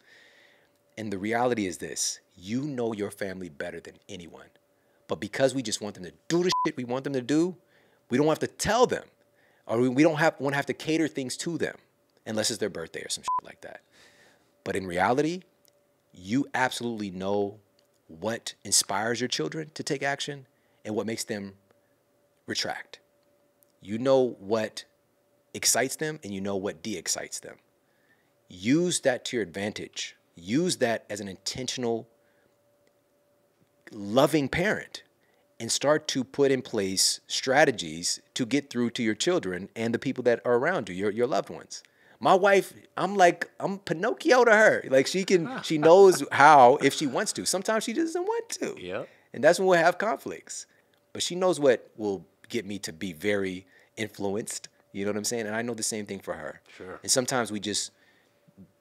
And 0.96 1.12
the 1.12 1.18
reality 1.18 1.66
is 1.66 1.78
this: 1.78 2.20
you 2.36 2.62
know 2.62 2.92
your 2.92 3.10
family 3.10 3.48
better 3.48 3.80
than 3.80 3.94
anyone. 4.08 4.46
But 5.08 5.18
because 5.18 5.52
we 5.52 5.64
just 5.64 5.80
want 5.80 5.96
them 5.96 6.04
to 6.04 6.12
do 6.28 6.44
the 6.44 6.52
shit 6.64 6.76
we 6.76 6.84
want 6.84 7.02
them 7.02 7.12
to 7.14 7.20
do, 7.20 7.56
we 8.08 8.16
don't 8.16 8.28
have 8.28 8.38
to 8.38 8.46
tell 8.46 8.86
them, 8.86 9.02
or 9.66 9.80
we 9.90 10.04
don't 10.04 10.20
have 10.20 10.36
want 10.38 10.52
to 10.52 10.56
have 10.58 10.66
to 10.66 10.74
cater 10.74 11.08
things 11.08 11.36
to 11.38 11.58
them, 11.58 11.74
unless 12.24 12.48
it's 12.48 12.60
their 12.60 12.70
birthday 12.70 13.02
or 13.02 13.08
some 13.08 13.24
shit 13.24 13.44
like 13.44 13.62
that. 13.62 13.80
But 14.62 14.76
in 14.76 14.86
reality, 14.86 15.42
you 16.12 16.46
absolutely 16.54 17.10
know 17.10 17.58
what 18.06 18.54
inspires 18.62 19.20
your 19.20 19.26
children 19.26 19.72
to 19.74 19.82
take 19.82 20.04
action 20.04 20.46
and 20.84 20.94
what 20.94 21.04
makes 21.04 21.24
them 21.24 21.54
retract. 22.46 23.00
You 23.83 23.99
know 23.99 24.37
what 24.39 24.85
excites 25.55 25.97
them 25.97 26.20
and 26.22 26.33
you 26.33 26.41
know 26.41 26.57
what 26.57 26.83
de 26.83 26.97
excites 26.97 27.41
them. 27.41 27.57
Use 28.49 29.01
that 29.01 29.24
to 29.26 29.37
your 29.37 29.43
advantage. 29.43 30.16
Use 30.35 30.76
that 30.78 31.05
as 31.11 31.20
an 31.20 31.28
intentional, 31.28 32.09
loving 33.91 34.49
parent 34.49 35.03
and 35.59 35.70
start 35.70 36.09
to 36.09 36.24
put 36.24 36.51
in 36.51 36.62
place 36.62 37.20
strategies 37.26 38.20
to 38.35 38.47
get 38.47 38.70
through 38.70 38.91
to 38.91 39.03
your 39.03 39.14
children 39.14 39.68
and 39.76 39.95
the 39.95 39.99
people 39.99 40.22
that 40.24 40.41
are 40.45 40.55
around 40.55 40.89
you, 40.89 40.95
your, 40.95 41.11
your 41.11 41.26
loved 41.26 41.51
ones. 41.51 41.83
My 42.18 42.35
wife, 42.35 42.72
I'm 42.97 43.16
like, 43.16 43.51
I'm 43.59 43.78
Pinocchio 43.78 44.45
to 44.45 44.53
her. 44.53 44.85
Like 44.89 45.07
she 45.07 45.24
can, 45.24 45.61
she 45.62 45.78
knows 45.78 46.24
how 46.33 46.76
if 46.83 46.95
she 46.95 47.07
wants 47.07 47.33
to. 47.35 47.47
Sometimes 47.47 47.85
she 47.85 47.93
doesn't 47.93 48.22
want 48.22 48.49
to. 48.51 48.76
Yep. 48.78 49.09
And 49.35 49.43
that's 49.43 49.59
when 49.59 49.68
we'll 49.68 49.78
have 49.78 49.99
conflicts. 49.99 50.66
But 51.12 51.22
she 51.22 51.35
knows 51.35 51.59
what 51.59 51.91
will 51.97 52.26
get 52.49 52.66
me 52.66 52.78
to 52.80 52.93
be 52.93 53.12
very 53.12 53.66
influenced. 53.97 54.68
You 54.93 55.05
know 55.05 55.11
what 55.11 55.18
I'm 55.18 55.24
saying? 55.24 55.47
And 55.47 55.57
I 55.57 55.62
know 55.62 55.74
the 55.74 55.82
same 55.82 56.07
thing 56.07 56.20
for 56.20 56.34
her. 56.34 56.61
Sure. 56.76 56.99
And 57.03 57.11
sometimes 57.11 57.51
we 57.51 57.61
just 57.61 57.93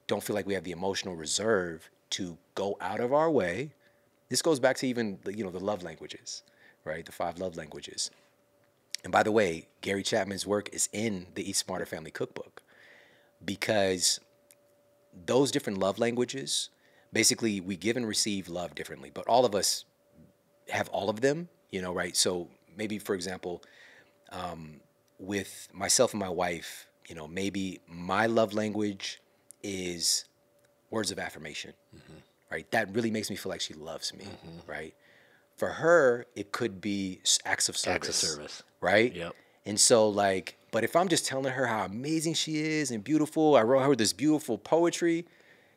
don't 0.08 0.24
feel 0.24 0.36
like 0.36 0.46
we 0.46 0.54
have 0.54 0.64
the 0.64 0.72
emotional 0.72 1.16
reserve 1.16 1.90
to 2.12 2.38
go 2.56 2.78
out 2.82 3.00
of 3.00 3.14
our 3.14 3.30
way. 3.30 3.72
This 4.30 4.42
goes 4.42 4.60
back 4.60 4.78
to 4.78 4.88
even 4.88 5.20
you 5.28 5.44
know 5.44 5.52
the 5.52 5.60
love 5.60 5.84
languages, 5.84 6.44
right? 6.84 7.06
The 7.06 7.12
five 7.12 7.40
love 7.40 7.56
languages. 7.56 8.12
And 9.04 9.12
by 9.12 9.24
the 9.24 9.32
way, 9.32 9.68
Gary 9.82 10.04
Chapman's 10.04 10.46
work 10.46 10.70
is 10.74 10.88
in 10.94 11.28
the 11.36 11.50
Eat 11.50 11.56
Smarter 11.56 11.86
Family 11.86 12.12
Cookbook 12.12 12.62
because 13.44 14.20
those 15.26 15.52
different 15.52 15.80
love 15.80 15.98
languages, 15.98 16.70
basically, 17.12 17.60
we 17.60 17.76
give 17.76 17.98
and 17.98 18.08
receive 18.08 18.48
love 18.48 18.76
differently, 18.76 19.12
but 19.14 19.28
all 19.28 19.46
of 19.46 19.56
us 19.56 19.86
have 20.70 20.88
all 20.90 21.10
of 21.10 21.22
them, 21.22 21.50
you 21.72 21.82
know, 21.82 21.94
right? 21.94 22.16
So 22.16 22.48
maybe, 22.78 23.00
for 23.00 23.16
example, 23.16 23.64
um, 24.32 24.80
with 25.22 25.70
myself 25.72 26.14
and 26.14 26.20
my 26.20 26.30
wife, 26.30 26.88
you 27.08 27.16
know, 27.16 27.28
maybe 27.28 27.80
my 27.88 28.26
love 28.26 28.54
language 28.54 29.22
is 29.64 30.26
words 30.90 31.12
of 31.12 31.20
affirmation, 31.20 31.74
mm-hmm. 31.96 32.14
right? 32.52 32.70
That 32.72 32.94
really 32.94 33.12
makes 33.12 33.30
me 33.30 33.36
feel 33.36 33.52
like 33.52 33.62
she 33.62 33.74
loves 33.74 34.14
me, 34.14 34.26
mm-hmm. 34.26 34.70
right? 34.70 34.94
For 35.58 35.70
her, 35.70 36.26
it 36.36 36.52
could 36.52 36.82
be 36.82 37.22
acts 37.46 37.70
of 37.70 37.78
service. 37.78 37.96
Acts 37.96 38.10
of 38.10 38.16
service. 38.16 38.64
Right? 38.82 39.16
Yep. 39.16 39.36
And 39.66 39.80
so, 39.80 40.10
like, 40.10 40.58
but 40.72 40.84
if 40.84 40.96
I'm 40.96 41.08
just 41.08 41.28
telling 41.28 41.54
her 41.54 41.68
how 41.68 41.86
amazing 41.86 42.34
she 42.34 42.58
is 42.58 42.90
and 42.90 43.04
beautiful, 43.04 43.56
I 43.56 43.62
wrote 43.62 43.84
her 43.84 43.96
this 43.96 44.12
beautiful 44.12 44.58
poetry, 44.58 45.26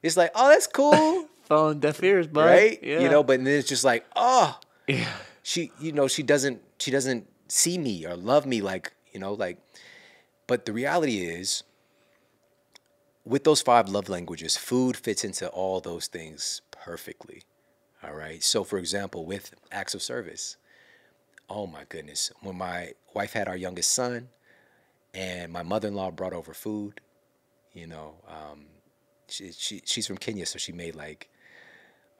it's 0.02 0.16
like, 0.16 0.30
oh, 0.34 0.48
that's 0.48 0.66
cool, 0.66 1.28
Falling 1.44 1.80
deaf 1.80 2.02
ears, 2.02 2.26
bud. 2.26 2.46
right? 2.46 2.78
Yeah. 2.82 3.00
You 3.00 3.10
know, 3.10 3.22
but 3.22 3.44
then 3.44 3.46
it's 3.46 3.68
just 3.68 3.84
like, 3.84 4.06
oh, 4.16 4.58
Yeah. 4.86 5.06
she 5.42 5.70
you 5.78 5.92
know 5.92 6.08
she 6.08 6.22
doesn't 6.22 6.62
she 6.78 6.90
doesn't 6.90 7.26
see 7.48 7.76
me 7.76 8.06
or 8.06 8.16
love 8.16 8.46
me 8.46 8.62
like 8.62 8.92
you 9.14 9.20
know 9.20 9.32
like 9.32 9.58
but 10.46 10.66
the 10.66 10.72
reality 10.72 11.20
is 11.20 11.62
with 13.24 13.44
those 13.44 13.62
five 13.62 13.88
love 13.88 14.08
languages 14.08 14.56
food 14.56 14.96
fits 14.96 15.24
into 15.24 15.48
all 15.48 15.80
those 15.80 16.06
things 16.08 16.60
perfectly 16.70 17.42
all 18.02 18.12
right? 18.12 18.42
So 18.42 18.64
for 18.64 18.78
example 18.78 19.24
with 19.24 19.54
acts 19.72 19.94
of 19.94 20.02
service 20.02 20.56
oh 21.48 21.66
my 21.66 21.84
goodness 21.88 22.30
when 22.42 22.56
my 22.56 22.92
wife 23.14 23.32
had 23.32 23.48
our 23.48 23.56
youngest 23.56 23.92
son 23.92 24.28
and 25.14 25.50
my 25.52 25.62
mother-in-law 25.62 26.10
brought 26.10 26.32
over 26.34 26.52
food 26.52 27.00
you 27.72 27.86
know 27.86 28.16
um, 28.28 28.66
she, 29.28 29.52
she, 29.52 29.82
she's 29.84 30.06
from 30.06 30.16
kenya 30.18 30.44
so 30.44 30.58
she 30.58 30.72
made 30.72 30.94
like 30.94 31.30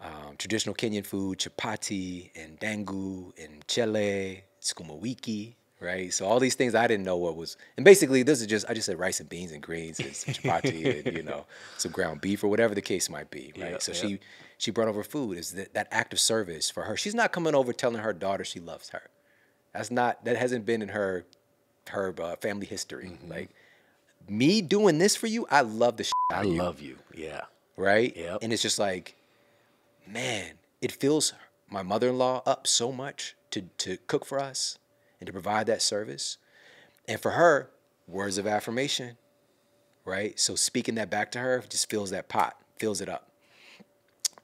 um, 0.01 0.37
traditional 0.37 0.75
Kenyan 0.75 1.05
food, 1.05 1.39
chapati 1.39 2.31
and 2.37 2.59
dangu 2.61 3.33
and 3.43 3.67
chele, 3.67 4.43
sukuma 4.61 4.99
wiki, 4.99 5.57
right? 5.85 6.13
So 6.13 6.27
all 6.27 6.41
these 6.41 6.55
things 6.55 6.75
I 6.75 6.87
didn't 6.87 7.05
know 7.05 7.17
what 7.17 7.37
was, 7.37 7.57
and 7.77 7.85
basically 7.85 8.23
this 8.23 8.41
is 8.41 8.47
just 8.47 8.67
I 8.69 8.75
just 8.75 8.87
said 8.87 8.99
rice 8.99 9.21
and 9.21 9.29
beans 9.29 9.53
and 9.53 9.63
greens 9.63 10.01
and 10.01 10.15
some 10.15 10.35
chapati 10.35 11.07
and 11.07 11.17
you 11.17 11.23
know 11.23 11.45
some 11.79 11.93
ground 11.93 12.21
beef 12.21 12.43
or 12.43 12.49
whatever 12.49 12.75
the 12.75 12.83
case 12.83 13.09
might 13.11 13.31
be, 13.31 13.53
right? 13.57 13.73
Yeah, 13.73 13.79
so 13.79 13.93
yeah. 13.93 13.99
she 13.99 14.21
she 14.59 14.71
brought 14.71 14.89
over 14.89 15.05
food 15.05 15.39
is 15.39 15.53
that, 15.53 15.75
that 15.75 15.89
act 15.91 16.13
of 16.13 16.21
service 16.21 16.71
for 16.71 16.85
her. 16.85 16.97
She's 16.97 17.15
not 17.15 17.33
coming 17.33 17.55
over 17.55 17.73
telling 17.73 17.99
her 17.99 18.13
daughter 18.13 18.45
she 18.45 18.61
loves 18.61 18.91
her. 18.91 19.03
That's 19.73 19.91
not 19.91 20.25
that 20.25 20.37
hasn't 20.37 20.65
been 20.65 20.83
in 20.83 20.89
her 20.89 21.27
her 21.91 22.15
uh, 22.21 22.37
family 22.37 22.67
history. 22.67 23.11
Mm-hmm. 23.13 23.31
Like 23.31 23.51
me 24.29 24.63
doing 24.63 24.99
this 24.99 25.17
for 25.17 25.27
you, 25.27 25.47
I 25.51 25.61
love 25.61 25.97
the 25.97 26.05
shit 26.05 26.13
I 26.33 26.43
you 26.43 26.55
love 26.55 26.81
you. 26.81 26.97
Yeah. 27.15 27.43
right? 27.77 28.17
Yep. 28.17 28.39
And 28.43 28.53
it's 28.53 28.63
just 28.63 28.79
like, 28.79 29.17
man, 30.07 30.53
it 30.81 30.93
fills 30.93 31.35
my 31.69 31.83
mother-in-law 31.83 32.43
up 32.47 32.67
so 32.67 32.91
much 32.93 33.37
to 33.51 33.63
to 33.79 33.99
cook 34.07 34.25
for 34.25 34.41
us 34.41 34.79
and 35.25 35.27
to 35.29 35.33
provide 35.33 35.67
that 35.67 35.81
service. 35.81 36.37
And 37.09 37.19
for 37.21 37.31
her, 37.33 37.71
words 38.07 38.37
of 38.37 38.47
affirmation, 38.47 39.17
right? 40.05 40.39
So 40.39 40.55
speaking 40.55 40.97
that 40.97 41.09
back 41.11 41.33
to 41.33 41.39
her 41.39 41.63
just 41.69 41.89
fills 41.89 42.11
that 42.11 42.29
pot, 42.29 42.57
fills 42.79 43.01
it 43.01 43.09
up. 43.09 43.31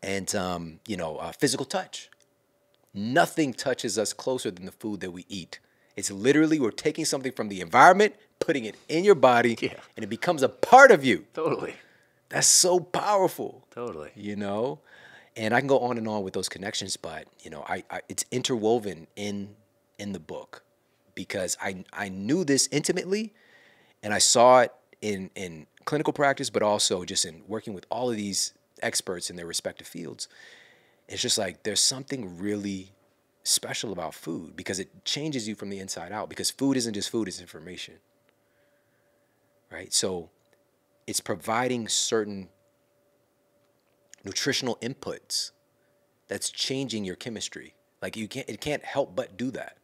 And 0.03 0.35
um, 0.35 0.81
you 0.89 0.97
know, 0.97 1.17
uh, 1.19 1.33
physical 1.33 1.67
touch. 1.67 2.09
Nothing 2.95 3.53
touches 3.53 3.99
us 3.99 4.13
closer 4.13 4.51
than 4.51 4.65
the 4.67 4.73
food 4.73 5.01
that 5.01 5.11
we 5.13 5.25
eat. 5.29 5.61
It's 5.97 6.11
literally 6.11 6.59
we're 6.59 6.71
taking 6.73 7.05
something 7.05 7.31
from 7.33 7.49
the 7.49 7.61
environment, 7.61 8.15
putting 8.41 8.65
it 8.65 8.75
in 8.89 9.05
your 9.05 9.15
body, 9.15 9.57
Yeah. 9.61 9.75
and 9.97 10.03
it 10.03 10.09
becomes 10.09 10.43
a 10.43 10.49
part 10.49 10.91
of 10.91 11.05
you. 11.05 11.27
Totally. 11.35 11.75
That's 12.31 12.47
so 12.47 12.81
powerful 12.81 13.67
Totally. 13.71 14.11
you 14.15 14.37
know 14.37 14.79
and 15.37 15.53
i 15.55 15.59
can 15.61 15.67
go 15.69 15.79
on 15.81 15.97
and 15.99 16.07
on 16.09 16.23
with 16.25 16.33
those 16.35 16.49
connections 16.49 16.97
but 16.97 17.27
you 17.43 17.51
know 17.51 17.65
I, 17.69 17.83
I 17.91 18.01
it's 18.09 18.25
interwoven 18.33 19.07
in 19.17 19.55
in 19.99 20.13
the 20.13 20.19
book 20.21 20.63
because 21.25 21.57
i 21.61 21.85
i 21.93 22.09
knew 22.09 22.45
this 22.45 22.69
intimately 22.73 23.33
and 24.03 24.15
i 24.15 24.19
saw 24.19 24.61
it 24.61 24.73
in 25.01 25.31
in 25.35 25.67
clinical 25.85 26.13
practice 26.13 26.51
but 26.51 26.63
also 26.63 27.05
just 27.05 27.25
in 27.25 27.43
working 27.47 27.75
with 27.75 27.87
all 27.91 28.11
of 28.11 28.17
these 28.17 28.53
experts 28.83 29.29
in 29.31 29.37
their 29.37 29.47
respective 29.47 29.87
fields 29.87 30.29
it's 31.09 31.23
just 31.23 31.39
like 31.39 31.63
there's 31.63 31.81
something 31.81 32.39
really 32.39 32.93
special 33.43 33.93
about 33.93 34.15
food 34.15 34.55
because 34.57 34.79
it 34.79 35.05
changes 35.05 35.49
you 35.49 35.55
from 35.55 35.71
the 35.71 35.79
inside 35.79 36.13
out 36.13 36.29
because 36.29 36.51
food 36.51 36.77
isn't 36.77 36.95
just 36.95 37.11
food 37.11 37.29
it's 37.29 37.41
information 37.41 37.95
right 39.71 39.93
so 39.93 40.31
it's 41.07 41.21
providing 41.21 41.89
certain 41.89 42.49
nutritional 44.25 44.77
inputs 44.77 45.51
that's 46.29 46.51
changing 46.51 47.05
your 47.05 47.17
chemistry. 47.17 47.75
Like 48.01 48.17
you 48.17 48.29
can't 48.29 48.49
it 48.49 48.61
can't 48.61 48.85
help 48.85 49.17
but 49.17 49.37
do 49.37 49.51
that, 49.51 49.77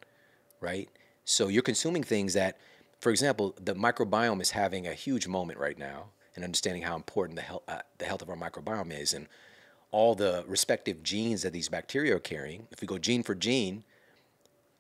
right? 0.61 0.89
So 1.27 1.49
you're 1.49 1.63
consuming 1.63 2.05
things 2.05 2.35
that, 2.35 2.57
for 3.01 3.11
example, 3.11 3.55
the 3.61 3.75
microbiome 3.75 4.41
is 4.41 4.53
having 4.53 4.87
a 4.87 4.95
huge 4.95 5.27
moment 5.27 5.59
right 5.59 5.77
now 5.77 6.11
and 6.37 6.45
understanding 6.45 6.83
how 6.83 6.95
important 6.95 7.37
the 7.37 7.43
health 7.43 7.63
uh, 7.67 7.81
the 7.99 8.05
health 8.05 8.23
of 8.23 8.31
our 8.31 8.37
microbiome 8.37 8.97
is 8.97 9.13
and 9.13 9.27
all 9.91 10.15
the 10.15 10.45
respective 10.47 11.03
genes 11.03 11.43
that 11.43 11.53
these 11.53 11.69
bacteria 11.69 12.15
are 12.15 12.21
carrying. 12.21 12.69
If 12.71 12.81
we 12.81 12.87
go 12.87 12.97
gene 12.97 13.25
for 13.25 13.35
gene, 13.35 13.83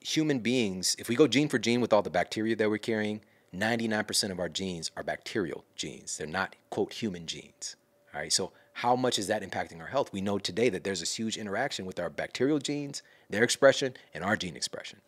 human 0.00 0.38
beings, 0.38 0.94
if 1.00 1.08
we 1.08 1.16
go 1.16 1.26
gene 1.26 1.48
for 1.48 1.58
gene 1.58 1.80
with 1.80 1.92
all 1.92 2.02
the 2.02 2.10
bacteria 2.10 2.54
that 2.54 2.70
we're 2.70 2.78
carrying, 2.78 3.22
99% 3.52 4.30
of 4.30 4.38
our 4.38 4.48
genes 4.48 4.90
are 4.96 5.02
bacterial 5.02 5.64
genes. 5.74 6.16
They're 6.16 6.26
not, 6.28 6.54
quote, 6.70 6.92
human 6.92 7.26
genes. 7.26 7.74
All 8.14 8.20
right. 8.20 8.32
So, 8.32 8.52
how 8.72 8.94
much 8.94 9.18
is 9.18 9.26
that 9.26 9.42
impacting 9.42 9.80
our 9.80 9.86
health? 9.86 10.12
We 10.12 10.20
know 10.20 10.38
today 10.38 10.68
that 10.68 10.84
there's 10.84 11.00
this 11.00 11.14
huge 11.18 11.36
interaction 11.36 11.86
with 11.86 11.98
our 11.98 12.10
bacterial 12.10 12.58
genes, 12.58 13.02
their 13.30 13.42
expression, 13.42 13.94
and 14.14 14.22
our 14.22 14.36
gene 14.36 14.54
expression. 14.54 15.00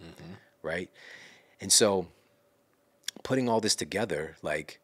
Right. 0.62 0.91
And 1.61 1.72
so, 1.72 2.09
putting 3.22 3.48
all 3.48 3.61
this 3.61 3.74
together, 3.74 4.36
like, 4.42 4.80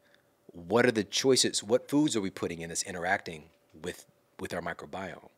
what 0.47 0.87
are 0.87 0.93
the 0.93 1.05
choices? 1.05 1.63
What 1.63 1.89
foods 1.89 2.17
are 2.17 2.21
we 2.21 2.31
putting 2.31 2.61
in 2.61 2.69
that's 2.69 2.83
interacting 2.83 3.45
with 3.83 4.07
with 4.39 4.53
our 4.53 4.61
microbiome? 4.61 5.31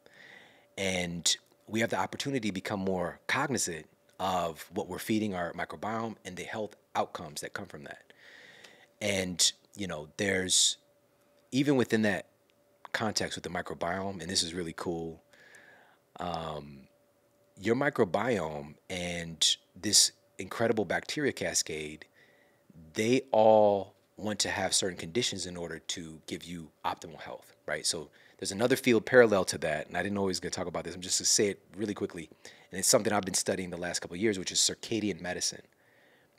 and 0.77 1.37
we 1.69 1.81
have 1.81 1.91
the 1.91 1.99
opportunity 1.99 2.49
to 2.49 2.53
become 2.53 2.81
more 2.81 3.19
cognizant 3.27 3.87
of 4.19 4.69
what 4.73 4.89
we're 4.89 4.99
feeding 4.99 5.35
our 5.35 5.53
microbiome 5.53 6.17
and 6.25 6.37
the 6.37 6.45
health 6.45 6.77
outcomes 6.95 7.41
that 7.41 7.53
come 7.53 7.67
from 7.67 7.85
that. 7.85 8.13
And 9.01 9.53
you 9.77 9.87
know, 9.87 10.09
there's 10.17 10.79
even 11.53 11.77
within 11.77 12.03
that 12.03 12.27
context 12.93 13.37
with 13.37 13.45
the 13.45 13.51
microbiome, 13.51 14.21
and 14.21 14.31
this 14.31 14.43
is 14.43 14.55
really 14.55 14.73
cool. 14.75 15.23
Um, 16.19 16.89
your 17.61 17.75
microbiome 17.75 18.75
and 18.89 19.57
this 19.81 20.13
incredible 20.39 20.85
bacteria 20.85 21.33
cascade, 21.33 22.07
they 22.95 23.23
all 23.31 23.95
want 24.17 24.39
to 24.41 24.49
have 24.49 24.75
certain 24.75 24.97
conditions 24.97 25.47
in 25.47 25.57
order 25.57 25.79
to 25.79 26.21
give 26.27 26.45
you 26.45 26.71
optimal 26.85 27.21
health, 27.21 27.55
right? 27.67 27.85
So 27.85 28.09
there's 28.39 28.53
another 28.53 28.77
field 28.77 29.05
parallel 29.05 29.45
to 29.47 29.59
that, 29.59 29.89
and 29.89 29.97
I 29.97 30.03
didn't 30.03 30.15
know 30.15 30.25
I 30.25 30.27
was 30.27 30.41
going 30.41 30.51
to 30.51 30.57
talk 30.57 30.67
about 30.67 30.85
this. 30.85 30.95
I'm 30.95 31.01
just 31.01 31.19
going 31.19 31.25
to 31.25 31.31
say 31.31 31.49
it 31.49 31.61
really 31.77 31.95
quickly, 31.95 32.29
and 32.71 32.79
it's 32.79 32.89
something 32.89 33.13
I've 33.13 33.25
been 33.25 33.35
studying 33.35 33.71
the 33.71 33.77
last 33.77 34.01
couple 34.01 34.15
of 34.15 34.21
years, 34.21 34.39
which 34.39 34.53
is 34.53 34.59
circadian 34.59 35.21
medicine, 35.21 35.63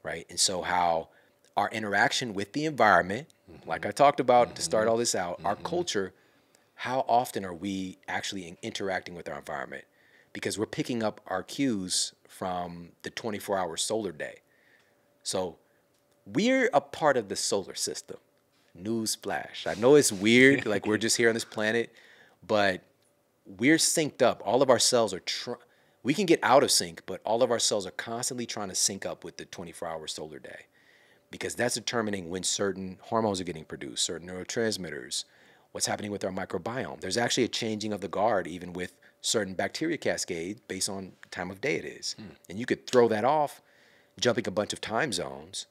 right? 0.04 0.26
And 0.30 0.40
so 0.40 0.62
how 0.62 1.10
our 1.56 1.70
interaction 1.70 2.34
with 2.34 2.54
the 2.54 2.66
environment, 2.66 3.28
mm-hmm. 3.52 3.70
like 3.70 3.86
I 3.86 3.92
talked 3.92 4.20
about 4.20 4.56
to 4.56 4.62
start 4.62 4.84
mm-hmm. 4.84 4.92
all 4.92 4.98
this 4.98 5.16
out, 5.16 5.40
our 5.44 5.56
mm-hmm. 5.56 5.66
culture, 5.66 6.14
how 6.76 7.04
often 7.08 7.44
are 7.44 7.54
we 7.54 7.98
actually 8.08 8.58
interacting 8.62 9.16
with 9.16 9.28
our 9.28 9.38
environment? 9.38 9.86
Because 10.34 10.60
we're 10.60 10.68
picking 10.68 11.02
up 11.02 11.20
our 11.26 11.42
cues 11.42 12.14
from 12.38 12.90
the 13.02 13.10
24-hour 13.10 13.78
solar 13.78 14.12
day. 14.12 14.42
So 15.24 15.58
we're 16.26 16.70
a 16.72 16.82
part 16.82 17.18
of 17.18 17.30
the 17.30 17.36
solar 17.36 17.74
system. 17.74 18.18
Newsflash. 18.80 19.66
I 19.66 19.74
know 19.74 19.96
it's 19.96 20.12
weird, 20.12 20.68
like 20.68 20.86
we're 20.86 21.00
just 21.00 21.18
here 21.18 21.30
on 21.30 21.34
this 21.34 21.46
planet, 21.46 21.92
but 22.46 22.82
we're 23.46 23.78
synced 23.78 24.22
up. 24.22 24.44
All 24.46 24.62
of 24.62 24.70
our 24.70 24.78
cells 24.78 25.16
are 25.16 25.22
we 26.04 26.14
can 26.14 26.28
get 26.28 26.40
out 26.44 26.64
of 26.64 26.70
sync, 26.70 27.02
but 27.08 27.22
all 27.26 27.42
of 27.42 27.50
our 27.50 27.60
cells 27.60 27.88
are 27.88 27.92
constantly 27.92 28.46
trying 28.46 28.70
to 28.70 28.76
sync 28.76 29.04
up 29.06 29.24
with 29.24 29.38
the 29.38 29.46
24-hour 29.46 30.06
solar 30.08 30.38
day 30.38 30.68
because 31.32 31.56
that's 31.56 31.74
determining 31.76 32.30
when 32.30 32.44
certain 32.44 32.98
hormones 33.02 33.42
are 33.42 33.46
getting 33.46 33.66
produced, 33.66 34.06
certain 34.06 34.30
neurotransmitters, 34.30 35.26
what's 35.72 35.88
happening 35.88 36.12
with 36.12 36.24
our 36.24 36.32
microbiome. 36.32 37.02
There's 37.02 37.18
actually 37.18 37.46
a 37.46 37.50
changing 37.50 37.94
of 37.94 38.02
the 38.02 38.08
guard 38.08 38.46
even 38.46 38.74
with 38.74 38.94
certain 39.22 39.54
bacteria 39.54 39.98
cascades 39.98 40.62
based 40.68 40.90
on 40.90 41.12
time 41.32 41.52
of 41.52 41.60
day 41.62 41.76
it 41.76 41.86
is. 41.86 42.14
Hmm. 42.18 42.24
And 42.50 42.60
you 42.60 42.66
could 42.66 42.88
throw 42.88 43.08
that 43.10 43.26
off 43.26 43.62
jumping 44.20 44.48
a 44.48 44.52
bunch 44.52 44.74
of 44.74 44.82
time 44.82 45.12
zones 45.12 45.66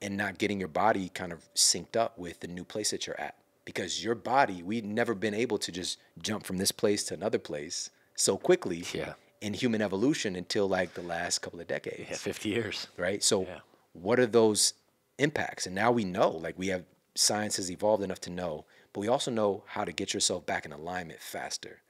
and 0.00 0.16
not 0.16 0.38
getting 0.38 0.58
your 0.60 0.68
body 0.68 1.08
kind 1.08 1.32
of 1.32 1.52
synced 1.54 1.96
up 1.96 2.18
with 2.18 2.40
the 2.40 2.48
new 2.48 2.64
place 2.64 2.90
that 2.90 3.06
you're 3.06 3.20
at. 3.20 3.34
Because 3.64 4.02
your 4.04 4.14
body, 4.14 4.62
we've 4.62 4.84
never 4.84 5.14
been 5.14 5.34
able 5.34 5.58
to 5.58 5.72
just 5.72 5.98
jump 6.22 6.44
from 6.46 6.58
this 6.58 6.72
place 6.72 7.02
to 7.04 7.14
another 7.14 7.38
place 7.38 7.90
so 8.14 8.36
quickly 8.36 8.84
Yeah. 8.92 9.14
in 9.40 9.54
human 9.54 9.82
evolution 9.82 10.36
until 10.36 10.68
like 10.68 10.94
the 10.94 11.02
last 11.02 11.40
couple 11.40 11.60
of 11.60 11.66
decades 11.66 12.08
Yeah, 12.10 12.16
50 12.16 12.48
years. 12.48 12.86
right? 12.96 13.22
So, 13.22 13.42
Yeah. 13.42 13.60
what 13.92 14.18
are 14.20 14.26
those 14.26 14.74
impacts? 15.18 15.66
And 15.66 15.74
now 15.74 15.90
we 15.92 16.04
know, 16.04 16.30
like, 16.30 16.56
we 16.58 16.68
have 16.68 16.84
science 17.14 17.56
has 17.56 17.70
evolved 17.70 18.02
enough 18.02 18.20
to 18.20 18.30
know, 18.30 18.64
but 18.92 19.00
we 19.00 19.08
also 19.08 19.30
know 19.30 19.64
how 19.66 19.84
to 19.84 19.92
get 19.92 20.14
yourself 20.14 20.46
back 20.46 20.64
in 20.64 20.72
alignment 20.72 21.20
faster, 21.20 21.82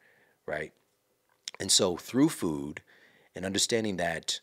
right? 0.47 0.73
And 1.61 1.71
so, 1.71 1.97
through 1.97 2.29
food 2.31 2.83
and 3.35 3.45
understanding 3.45 3.97
that, 3.97 4.41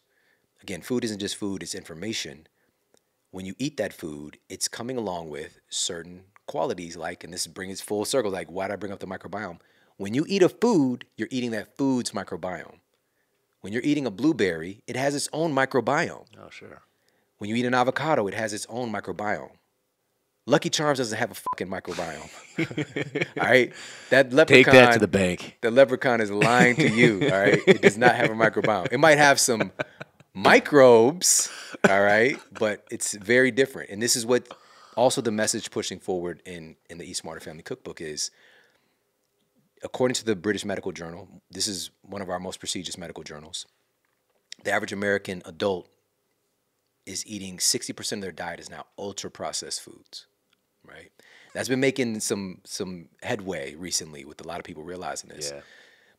again, 0.61 0.81
food 0.81 1.03
isn't 1.03 1.19
just 1.19 1.35
food, 1.35 1.63
it's 1.63 1.75
information. 1.75 2.47
When 3.31 3.45
you 3.45 3.55
eat 3.59 3.77
that 3.77 3.93
food, 3.93 4.37
it's 4.49 4.67
coming 4.67 4.97
along 4.97 5.29
with 5.29 5.59
certain 5.69 6.23
qualities, 6.47 6.95
like, 6.95 7.23
and 7.23 7.33
this 7.33 7.47
brings 7.47 7.81
full 7.81 8.05
circle, 8.05 8.31
like, 8.31 8.49
why 8.49 8.67
did 8.67 8.73
I 8.73 8.77
bring 8.77 8.91
up 8.91 8.99
the 8.99 9.07
microbiome? 9.07 9.59
When 9.97 10.13
you 10.13 10.25
eat 10.27 10.43
a 10.43 10.49
food, 10.49 11.05
you're 11.15 11.29
eating 11.31 11.51
that 11.51 11.77
food's 11.77 12.11
microbiome. 12.11 12.79
When 13.61 13.73
you're 13.73 13.81
eating 13.83 14.05
a 14.05 14.11
blueberry, 14.11 14.81
it 14.87 14.95
has 14.95 15.15
its 15.15 15.29
own 15.33 15.53
microbiome. 15.53 16.25
Oh, 16.37 16.49
sure. 16.49 16.83
When 17.37 17.49
you 17.49 17.55
eat 17.55 17.65
an 17.65 17.73
avocado, 17.73 18.27
it 18.27 18.33
has 18.33 18.53
its 18.53 18.67
own 18.69 18.91
microbiome. 18.91 19.51
Lucky 20.47 20.69
Charms 20.69 20.99
doesn't 20.99 21.17
have 21.17 21.31
a 21.31 21.35
fucking 21.35 21.67
microbiome. 21.67 23.27
all 23.41 23.47
right, 23.47 23.73
that 24.11 24.31
leprechaun. 24.31 24.63
Take 24.63 24.73
that 24.73 24.93
to 24.93 24.99
the 24.99 25.07
bank. 25.07 25.57
The 25.61 25.71
leprechaun 25.71 26.21
is 26.21 26.29
lying 26.29 26.75
to 26.75 26.87
you. 26.87 27.21
All 27.23 27.39
right, 27.39 27.59
it 27.65 27.81
does 27.81 27.97
not 27.97 28.15
have 28.15 28.29
a 28.29 28.33
microbiome. 28.33 28.89
It 28.91 28.99
might 28.99 29.17
have 29.17 29.39
some 29.39 29.71
microbes. 30.35 31.49
All 31.89 32.01
right, 32.01 32.37
but 32.59 32.85
it's 32.91 33.15
very 33.15 33.49
different. 33.49 33.89
And 33.89 34.01
this 34.01 34.15
is 34.15 34.23
what 34.23 34.47
also 34.95 35.19
the 35.19 35.31
message 35.31 35.71
pushing 35.71 35.99
forward 35.99 36.43
in 36.45 36.75
in 36.91 36.99
the 36.99 37.05
Eat 37.05 37.17
Smarter 37.17 37.41
Family 37.41 37.63
Cookbook 37.63 37.99
is. 37.99 38.29
According 39.83 40.15
to 40.15 40.25
the 40.25 40.35
British 40.35 40.65
Medical 40.65 40.91
Journal, 40.91 41.27
this 41.51 41.67
is 41.67 41.91
one 42.01 42.21
of 42.21 42.29
our 42.29 42.39
most 42.39 42.59
prestigious 42.59 42.97
medical 42.97 43.23
journals. 43.23 43.67
The 44.63 44.71
average 44.71 44.93
American 44.93 45.43
adult 45.45 45.89
is 47.05 47.25
eating 47.27 47.57
60% 47.57 48.13
of 48.13 48.21
their 48.21 48.31
diet 48.31 48.59
is 48.59 48.69
now 48.69 48.85
ultra 48.97 49.29
processed 49.29 49.81
foods? 49.81 50.25
That's 51.55 51.69
been 51.69 51.79
making 51.79 52.19
some 52.19 52.59
some 52.65 53.07
headway 53.23 53.75
recently 53.75 54.25
with 54.25 54.41
a 54.41 54.47
lot 54.47 54.59
of 54.59 54.65
people 54.65 54.83
realizing 54.83 55.29
this. 55.29 55.51
Yeah. 55.53 55.61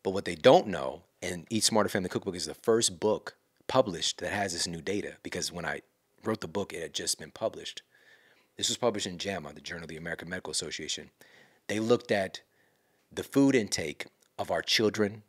But 0.02 0.12
what 0.12 0.24
they 0.24 0.34
don't 0.34 0.68
know, 0.68 1.02
and 1.20 1.46
Eat 1.50 1.62
Smarter 1.62 1.90
Family 1.90 2.08
Cookbook 2.08 2.34
is 2.34 2.46
the 2.46 2.54
first 2.54 2.98
book 2.98 3.36
published 3.66 4.18
that 4.20 4.32
has 4.32 4.54
this 4.54 4.66
new 4.66 4.80
data 4.80 5.16
because 5.22 5.52
when 5.52 5.66
I 5.66 5.82
wrote 6.24 6.40
the 6.40 6.48
book, 6.48 6.72
it 6.72 6.80
had 6.80 6.94
just 6.94 7.18
been 7.18 7.30
published. 7.30 7.82
This 8.56 8.70
was 8.70 8.78
published 8.78 9.06
in 9.06 9.18
JAMA, 9.18 9.52
the 9.52 9.60
Journal 9.60 9.84
of 9.84 9.90
the 9.90 9.98
American 9.98 10.30
Medical 10.30 10.52
Association. 10.52 11.10
They 11.66 11.80
looked 11.80 12.10
at 12.10 12.40
the 13.12 13.22
food 13.22 13.54
intake 13.54 14.06
of 14.38 14.50
our 14.50 14.62
children 14.62 15.22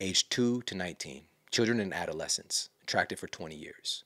aged 0.00 0.32
2 0.32 0.62
to 0.62 0.74
19, 0.74 1.22
children 1.52 1.78
and 1.78 1.94
adolescents, 1.94 2.70
tracked 2.86 3.12
it 3.12 3.20
for 3.20 3.28
20 3.28 3.54
years. 3.54 4.02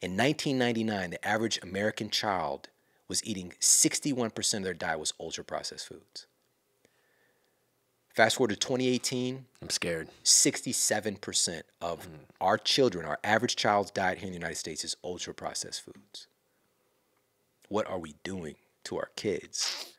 In 0.00 0.16
1999, 0.16 1.10
the 1.10 1.26
average 1.26 1.58
American 1.64 2.10
child 2.10 2.68
was 3.12 3.22
eating 3.26 3.52
61% 3.60 4.54
of 4.56 4.64
their 4.64 4.72
diet 4.72 4.98
was 4.98 5.12
ultra 5.20 5.44
processed 5.44 5.86
foods. 5.86 6.26
Fast 8.14 8.36
forward 8.36 8.48
to 8.48 8.56
2018, 8.56 9.44
I'm 9.60 9.68
scared. 9.68 10.08
67% 10.24 11.62
of 11.82 12.00
mm-hmm. 12.00 12.14
our 12.40 12.56
children, 12.56 13.04
our 13.04 13.18
average 13.22 13.54
child's 13.54 13.90
diet 13.90 14.16
here 14.16 14.28
in 14.28 14.32
the 14.32 14.38
United 14.38 14.56
States 14.56 14.82
is 14.82 14.96
ultra 15.04 15.34
processed 15.34 15.82
foods. 15.82 16.26
What 17.68 17.86
are 17.86 17.98
we 17.98 18.14
doing 18.24 18.54
to 18.84 18.96
our 18.96 19.10
kids? 19.14 19.92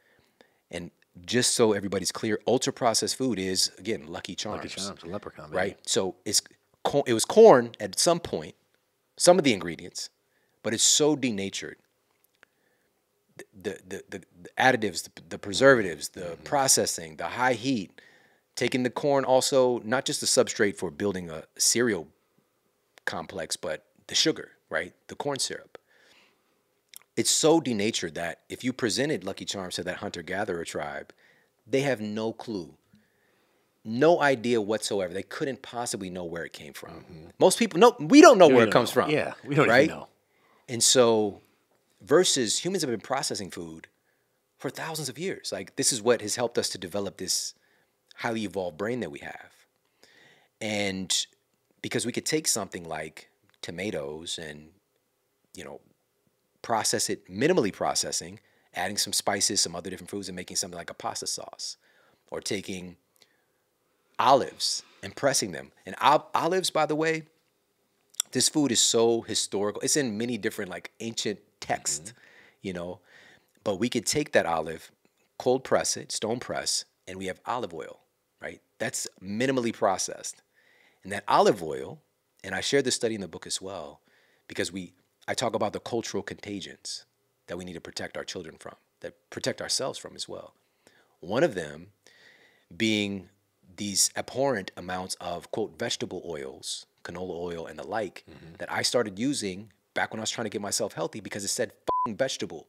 And 0.72 0.90
just 1.24 1.54
so 1.54 1.74
everybody's 1.74 2.12
clear, 2.12 2.40
ultra 2.48 2.74
processed 2.74 3.16
food 3.16 3.38
is 3.38 3.72
again 3.78 4.08
Lucky 4.08 4.34
Charms. 4.34 4.64
Lucky 4.64 4.82
Charms, 4.82 5.04
a 5.04 5.06
leprechaun, 5.06 5.52
baby. 5.52 5.58
right? 5.58 5.78
So 5.88 6.16
it's 6.26 6.42
it 7.06 7.14
was 7.14 7.26
corn 7.26 7.76
at 7.80 8.00
some 8.00 8.20
point, 8.20 8.56
some 9.18 9.38
of 9.38 9.44
the 9.44 9.54
ingredients, 9.54 10.10
but 10.64 10.74
it's 10.74 10.84
so 10.84 11.16
denatured. 11.16 11.78
The 13.38 13.80
the 13.88 14.04
the, 14.10 14.24
the 14.42 14.50
additives, 14.58 15.04
the, 15.04 15.22
the 15.30 15.40
preservatives, 15.40 16.10
the 16.10 16.22
mm-hmm. 16.22 16.44
processing, 16.44 17.18
the 17.18 17.28
high 17.28 17.54
heat, 17.54 18.02
taking 18.56 18.84
the 18.84 18.90
corn 18.90 19.26
also 19.26 19.80
not 19.84 20.06
just 20.06 20.22
the 20.22 20.28
substrate 20.28 20.78
for 20.78 20.92
building 20.92 21.30
a 21.30 21.44
cereal 21.58 22.08
complex, 23.06 23.56
but 23.56 23.86
the 24.08 24.16
sugar, 24.16 24.52
right? 24.70 24.94
The 25.08 25.16
corn 25.16 25.40
syrup. 25.40 25.78
It's 27.16 27.30
so 27.30 27.60
denatured 27.60 28.16
that 28.16 28.42
if 28.50 28.64
you 28.64 28.74
presented 28.74 29.24
Lucky 29.24 29.46
Charms 29.46 29.76
to 29.76 29.84
that 29.84 29.98
hunter 29.98 30.24
gatherer 30.24 30.66
tribe, 30.66 31.14
they 31.68 31.82
have 31.82 32.02
no 32.02 32.34
clue 32.34 32.76
no 33.86 34.22
idea 34.22 34.62
whatsoever. 34.62 35.14
They 35.14 35.24
couldn't 35.24 35.62
possibly 35.62 36.10
know 36.10 36.24
where 36.24 36.46
it 36.46 36.54
came 36.54 36.74
from. 36.74 37.02
Mm-hmm. 37.02 37.26
Most 37.40 37.60
people, 37.60 37.80
no, 37.80 37.96
we 38.00 38.22
don't 38.22 38.38
know 38.38 38.48
We 38.48 38.56
where 38.56 38.66
don't 38.66 38.70
it 38.70 38.74
comes 38.74 38.90
know. 38.90 39.04
from. 39.04 39.12
Yeah, 39.12 39.34
we 39.46 39.56
don't 39.56 39.68
right? 39.68 39.86
even 39.86 39.98
know. 39.98 40.08
And 40.70 40.82
so, 40.82 41.42
versus 42.04 42.60
humans 42.60 42.84
have 42.84 42.92
been 42.92 43.00
processing 43.00 43.50
food 43.50 43.88
for 44.58 44.70
thousands 44.70 45.10
of 45.10 45.18
years. 45.18 45.52
Like 45.52 45.76
this 45.76 45.92
is 45.92 46.02
what 46.02 46.22
has 46.22 46.36
helped 46.36 46.58
us 46.58 46.70
to 46.70 46.78
develop 46.78 47.18
this 47.18 47.54
highly 48.16 48.44
evolved 48.44 48.78
brain 48.78 49.00
that 49.00 49.12
we 49.12 49.20
have. 49.20 49.52
And 50.62 51.26
because 51.82 52.06
we 52.06 52.12
could 52.12 52.26
take 52.26 52.48
something 52.48 52.84
like 52.84 53.30
tomatoes 53.62 54.38
and, 54.38 54.70
you 55.56 55.64
know, 55.64 55.82
process 56.62 57.10
it 57.10 57.30
minimally 57.30 57.74
processing, 57.74 58.40
adding 58.74 58.98
some 58.98 59.14
spices, 59.14 59.62
some 59.62 59.76
other 59.76 59.90
different 59.90 60.10
foods, 60.10 60.30
and 60.30 60.36
making 60.36 60.58
something 60.58 60.78
like 60.78 60.90
a 60.90 60.94
pasta 60.94 61.28
sauce, 61.28 61.78
or 62.32 62.40
taking 62.40 62.96
olives 64.18 64.84
and 65.02 65.16
pressing 65.16 65.52
them. 65.52 65.72
And 65.86 65.96
ol- 66.02 66.30
olives, 66.34 66.70
by 66.70 66.86
the 66.86 66.96
way, 66.96 67.24
this 68.32 68.50
food 68.50 68.72
is 68.72 68.80
so 68.80 69.22
historical. 69.22 69.82
It's 69.82 69.98
in 69.98 70.18
many 70.18 70.38
different 70.38 70.72
like 70.72 70.92
ancient 71.00 71.40
texts, 71.64 72.12
mm-hmm. 72.12 72.68
you 72.68 72.74
know. 72.74 73.00
But 73.64 73.80
we 73.80 73.90
could 73.90 74.06
take 74.06 74.34
that 74.34 74.46
olive, 74.46 74.92
cold 75.38 75.64
press 75.64 75.98
it, 75.98 76.12
stone 76.12 76.40
press, 76.40 76.86
and 77.08 77.18
we 77.18 77.28
have 77.28 77.40
olive 77.46 77.74
oil, 77.74 78.02
right? 78.42 78.62
That's 78.80 79.08
minimally 79.22 79.74
processed. 79.74 80.42
And 81.04 81.12
that 81.12 81.24
olive 81.28 81.64
oil, 81.64 82.00
and 82.44 82.54
I 82.54 82.62
shared 82.62 82.86
this 82.86 82.96
study 82.96 83.16
in 83.16 83.22
the 83.22 83.28
book 83.28 83.48
as 83.48 83.62
well, 83.62 84.02
because 84.48 84.72
we 84.72 84.94
I 85.28 85.34
talk 85.34 85.56
about 85.56 85.72
the 85.72 85.80
cultural 85.80 86.22
contagions 86.22 87.06
that 87.48 87.58
we 87.58 87.64
need 87.64 87.74
to 87.74 87.82
protect 87.82 88.18
our 88.18 88.26
children 88.26 88.58
from, 88.60 88.76
that 89.00 89.14
protect 89.30 89.62
ourselves 89.62 89.98
from 89.98 90.16
as 90.16 90.28
well. 90.28 90.54
One 91.22 91.44
of 91.44 91.56
them 91.56 91.88
being 92.76 93.30
these 93.78 94.12
abhorrent 94.16 94.72
amounts 94.76 95.16
of 95.22 95.50
quote 95.52 95.80
vegetable 95.80 96.22
oils, 96.26 96.86
canola 97.04 97.36
oil 97.36 97.66
and 97.66 97.80
the 97.80 97.88
like 97.88 98.24
mm-hmm. 98.30 98.56
that 98.60 98.72
I 98.72 98.82
started 98.82 99.18
using 99.18 99.72
back 99.94 100.12
when 100.12 100.20
I 100.20 100.24
was 100.24 100.32
trying 100.32 100.46
to 100.46 100.50
get 100.50 100.62
myself 100.62 100.94
healthy 100.94 101.20
because 101.20 101.44
it 101.44 101.50
said 101.50 101.74
"fing 102.06 102.16
vegetable. 102.16 102.68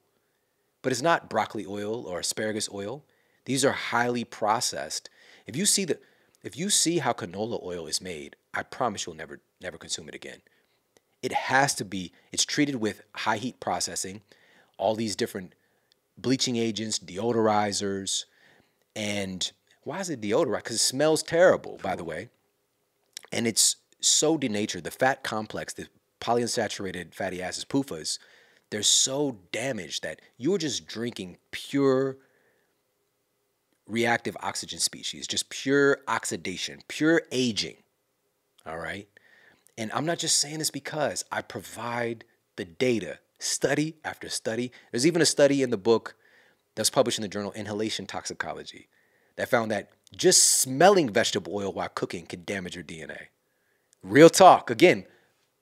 But 0.83 0.93
it's 0.93 1.03
not 1.03 1.31
broccoli 1.31 1.65
oil 1.67 2.07
or 2.07 2.21
asparagus 2.21 2.69
oil. 2.73 3.05
These 3.45 3.65
are 3.65 3.73
highly 3.73 4.25
processed. 4.25 5.09
If 5.47 5.57
you 5.57 5.67
see 5.67 5.85
the 5.85 5.99
if 6.43 6.57
you 6.59 6.69
see 6.71 6.99
how 6.99 7.13
canola 7.13 7.63
oil 7.63 7.87
is 7.87 8.01
made, 8.01 8.37
I 8.53 8.63
promise 8.63 9.07
you'll 9.07 9.17
never 9.17 9.41
never 9.61 9.79
consume 9.79 10.09
it 10.09 10.15
again. 10.15 10.43
It 11.23 11.33
has 11.33 11.75
to 11.77 11.85
be 11.85 12.13
it's 12.33 12.45
treated 12.45 12.77
with 12.77 13.03
high 13.15 13.39
heat 13.39 13.61
processing, 13.61 14.23
all 14.79 14.95
these 14.95 15.17
different 15.17 15.55
bleaching 16.19 16.57
agents, 16.57 16.99
deodorizers, 16.99 18.25
and 18.95 19.51
why 19.83 20.01
is 20.01 20.11
it 20.11 20.21
deodorized? 20.21 20.65
Because 20.65 20.77
it 20.77 20.81
smells 20.81 21.23
terrible, 21.23 21.79
by 21.83 21.97
the 21.97 22.05
way. 22.05 22.29
And 23.33 23.47
it's 23.47 23.77
so 24.01 24.37
denatured. 24.37 24.85
The 24.85 24.91
fat 24.91 25.23
complex, 25.23 25.73
the 25.73 25.89
polyunsaturated 26.21 27.15
fatty 27.15 27.43
acids, 27.43 27.65
PUFAs, 27.65 28.19
they're 28.71 28.83
so 28.83 29.39
damaged 29.53 30.03
that 30.03 30.21
you're 30.37 30.59
just 30.59 30.87
drinking 30.87 31.39
pure 31.51 32.17
reactive 33.87 34.37
oxygen 34.41 34.79
species, 34.79 35.27
just 35.27 35.51
pure 35.51 35.99
oxidation, 36.09 36.81
pure 36.89 37.23
aging. 37.31 37.77
All 38.67 38.79
right. 38.79 39.09
And 39.77 39.93
I'm 39.93 40.07
not 40.07 40.19
just 40.19 40.41
saying 40.41 40.59
this 40.59 40.71
because 40.71 41.25
I 41.31 41.43
provide 41.43 42.25
the 42.57 42.65
data, 42.65 43.19
study 43.39 43.97
after 44.05 44.29
study. 44.29 44.73
There's 44.91 45.07
even 45.07 45.21
a 45.21 45.27
study 45.27 45.63
in 45.63 45.71
the 45.71 45.77
book 45.77 46.15
that's 46.75 46.91
published 46.91 47.19
in 47.19 47.23
the 47.23 47.29
journal 47.29 47.53
Inhalation 47.53 48.07
Toxicology 48.07 48.89
that 49.37 49.49
found 49.49 49.71
that 49.71 49.91
just 50.15 50.43
smelling 50.61 51.13
vegetable 51.13 51.55
oil 51.55 51.73
while 51.73 51.89
cooking 51.89 52.27
can 52.27 52.45
damage 52.45 52.75
your 52.75 52.85
DNA. 52.85 53.27
Real 54.03 54.31
talk. 54.31 54.71
Again, 54.71 55.07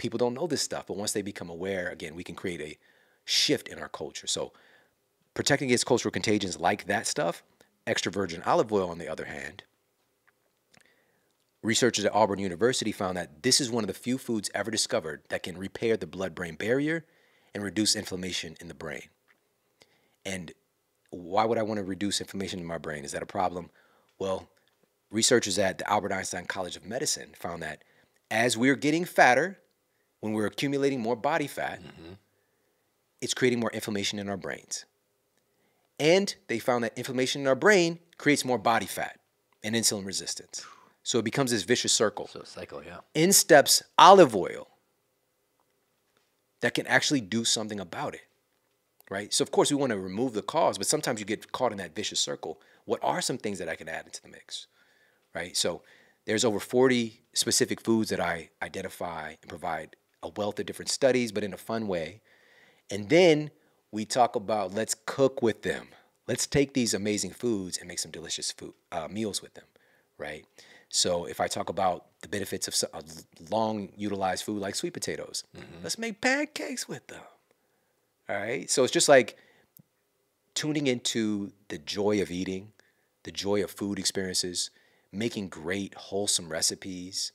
people 0.03 0.19
don't 0.19 0.35
know 0.35 0.49
this 0.49 0.61
stuff, 0.61 0.89
but 0.89 0.97
once 0.97 1.13
they 1.13 1.23
become 1.23 1.49
aware, 1.49 1.89
again, 1.89 2.17
we 2.17 2.25
can 2.25 2.35
create 2.35 2.61
a 2.61 2.77
shift 3.25 3.69
in 3.69 3.79
our 3.79 3.89
culture. 3.89 4.27
So, 4.27 4.53
protecting 5.33 5.69
against 5.69 5.87
cultural 5.87 6.11
contagions 6.11 6.59
like 6.59 6.87
that 6.87 7.07
stuff, 7.07 7.45
extra 7.87 8.11
virgin 8.11 8.43
olive 8.43 8.73
oil, 8.73 8.91
on 8.91 8.99
the 8.99 9.09
other 9.09 9.27
hand, 9.27 9.63
researchers 11.63 12.05
at 12.05 12.13
Auburn 12.13 12.41
University 12.41 12.91
found 12.91 13.17
that 13.17 13.45
this 13.45 13.61
is 13.61 13.71
one 13.71 13.85
of 13.85 13.89
the 13.89 13.95
few 13.95 14.19
foods 14.19 14.51
ever 14.55 14.73
discovered 14.73 15.23
that 15.29 15.45
can 15.45 15.57
repair 15.57 15.97
the 15.97 16.07
blood 16.07 16.35
brain 16.35 16.57
barrier 16.57 17.07
and 17.55 17.63
reduce 17.63 17.95
inflammation 17.95 18.57
in 18.61 18.67
the 18.67 18.75
brain. 18.75 19.05
And 20.27 20.53
why 21.11 21.45
would 21.45 21.59
I 21.59 21.63
want 21.63 21.79
to 21.79 21.85
reduce 21.85 22.21
inflammation 22.21 22.59
in 22.59 22.67
my 22.67 22.79
brain? 22.79 23.05
Is 23.05 23.13
that 23.13 23.23
a 23.23 23.27
problem? 23.27 23.71
Well, 24.19 24.49
researchers 25.13 25.59
at 25.61 25.79
the 25.79 25.89
Albert 25.89 26.13
Einstein 26.13 26.47
College 26.47 26.75
of 26.75 26.85
Medicine 26.85 27.35
found 27.39 27.63
that 27.63 27.85
as 28.33 28.57
we're 28.57 28.77
getting 28.77 29.05
fatter, 29.05 29.59
when 30.23 30.33
we're 30.33 30.47
accumulating 30.47 31.01
more 31.01 31.17
body 31.17 31.49
fat, 31.49 31.81
mm-hmm. 31.83 32.13
it's 33.21 33.35
creating 33.35 33.59
more 33.59 33.71
inflammation 33.73 34.21
in 34.21 34.29
our 34.29 34.37
brains. 34.37 34.85
And 35.99 36.33
they 36.47 36.61
found 36.61 36.85
that 36.85 36.97
inflammation 36.97 37.43
in 37.43 37.49
our 37.49 37.57
brain 37.57 37.99
creates 38.19 38.45
more 38.45 38.57
body 38.57 38.87
fat 38.87 39.19
and 39.65 39.75
insulin 39.75 40.07
resistance. 40.07 40.65
So 41.03 41.19
it 41.19 41.25
becomes 41.25 41.51
this 41.51 41.65
vicious 41.65 41.93
circle. 41.93 42.29
So 42.29 42.43
cycle, 42.45 42.85
yeah. 42.85 42.99
In 43.15 43.33
steps 43.33 43.83
olive 43.99 44.37
oil 44.37 44.69
that 46.61 46.75
can 46.75 46.87
actually 46.87 47.21
do 47.21 47.45
something 47.45 47.81
about 47.81 48.15
it. 48.15 48.23
Right? 49.11 49.35
So 49.35 49.43
of 49.43 49.51
course 49.51 49.73
we 49.73 49.77
want 49.77 49.91
to 49.91 49.99
remove 49.99 50.35
the 50.35 50.43
cause, 50.43 50.79
but 50.79 50.87
sometimes 50.87 51.19
you 51.19 51.27
get 51.27 51.51
caught 51.51 51.73
in 51.73 51.79
that 51.79 51.97
vicious 51.97 52.21
circle. 52.21 52.61
what 52.85 53.01
are 53.03 53.21
some 53.21 53.39
things 53.39 53.59
that 53.59 53.69
I 53.69 53.75
can 53.75 53.89
add 53.89 54.07
into 54.07 54.23
the 54.23 54.29
mix, 54.29 54.67
right? 55.35 55.57
So 55.57 55.83
there's 56.27 56.45
over 56.45 56.59
40 56.61 57.21
specific 57.33 57.81
foods 57.81 58.11
that 58.11 58.21
I 58.21 58.51
identify 58.61 59.35
and 59.41 59.49
provide 59.49 59.97
a 60.23 60.29
wealth 60.29 60.59
of 60.59 60.67
different 60.67 60.91
studies, 60.91 61.33
but 61.33 61.45
in 61.45 61.53
a 61.53 61.59
fun 61.59 61.89
way. 61.89 62.21
And 62.91 63.09
then 63.09 63.51
we 63.91 64.05
talk 64.05 64.37
about 64.37 64.75
let's 64.75 64.95
cook 65.07 65.43
with 65.43 65.63
them. 65.63 65.89
Let's 66.29 66.47
take 66.47 66.75
these 66.75 66.95
amazing 66.95 67.33
foods 67.33 67.79
and 67.79 67.89
make 67.89 67.99
some 67.99 68.11
delicious 68.11 68.53
food 68.53 68.75
uh, 68.93 69.09
meals 69.09 69.43
with 69.43 69.55
them, 69.55 69.65
right? 70.19 70.45
So 70.89 71.25
if 71.25 71.41
I 71.41 71.49
talk 71.49 71.69
about 71.69 72.07
the 72.21 72.29
benefits 72.29 72.69
of 72.69 72.91
a 72.93 73.03
long 73.51 73.89
utilized 73.97 74.45
food 74.45 74.61
like 74.61 74.75
sweet 74.75 74.93
potatoes, 74.93 75.43
mm-hmm. 75.57 75.83
let's 75.83 75.99
make 75.99 76.21
pancakes 76.21 76.87
with 76.87 77.07
them. 77.09 77.23
All 78.29 78.37
right. 78.37 78.71
So 78.71 78.85
it's 78.85 78.93
just 78.93 79.09
like 79.09 79.37
tuning 80.55 80.87
into 80.87 81.53
the 81.69 81.79
joy 81.79 82.21
of 82.23 82.31
eating, 82.31 82.73
the 83.25 83.33
joy 83.33 83.65
of 83.65 83.71
food 83.71 83.99
experiences, 83.99 84.71
making 85.11 85.49
great, 85.49 85.95
wholesome 85.95 86.51
recipes, 86.51 87.33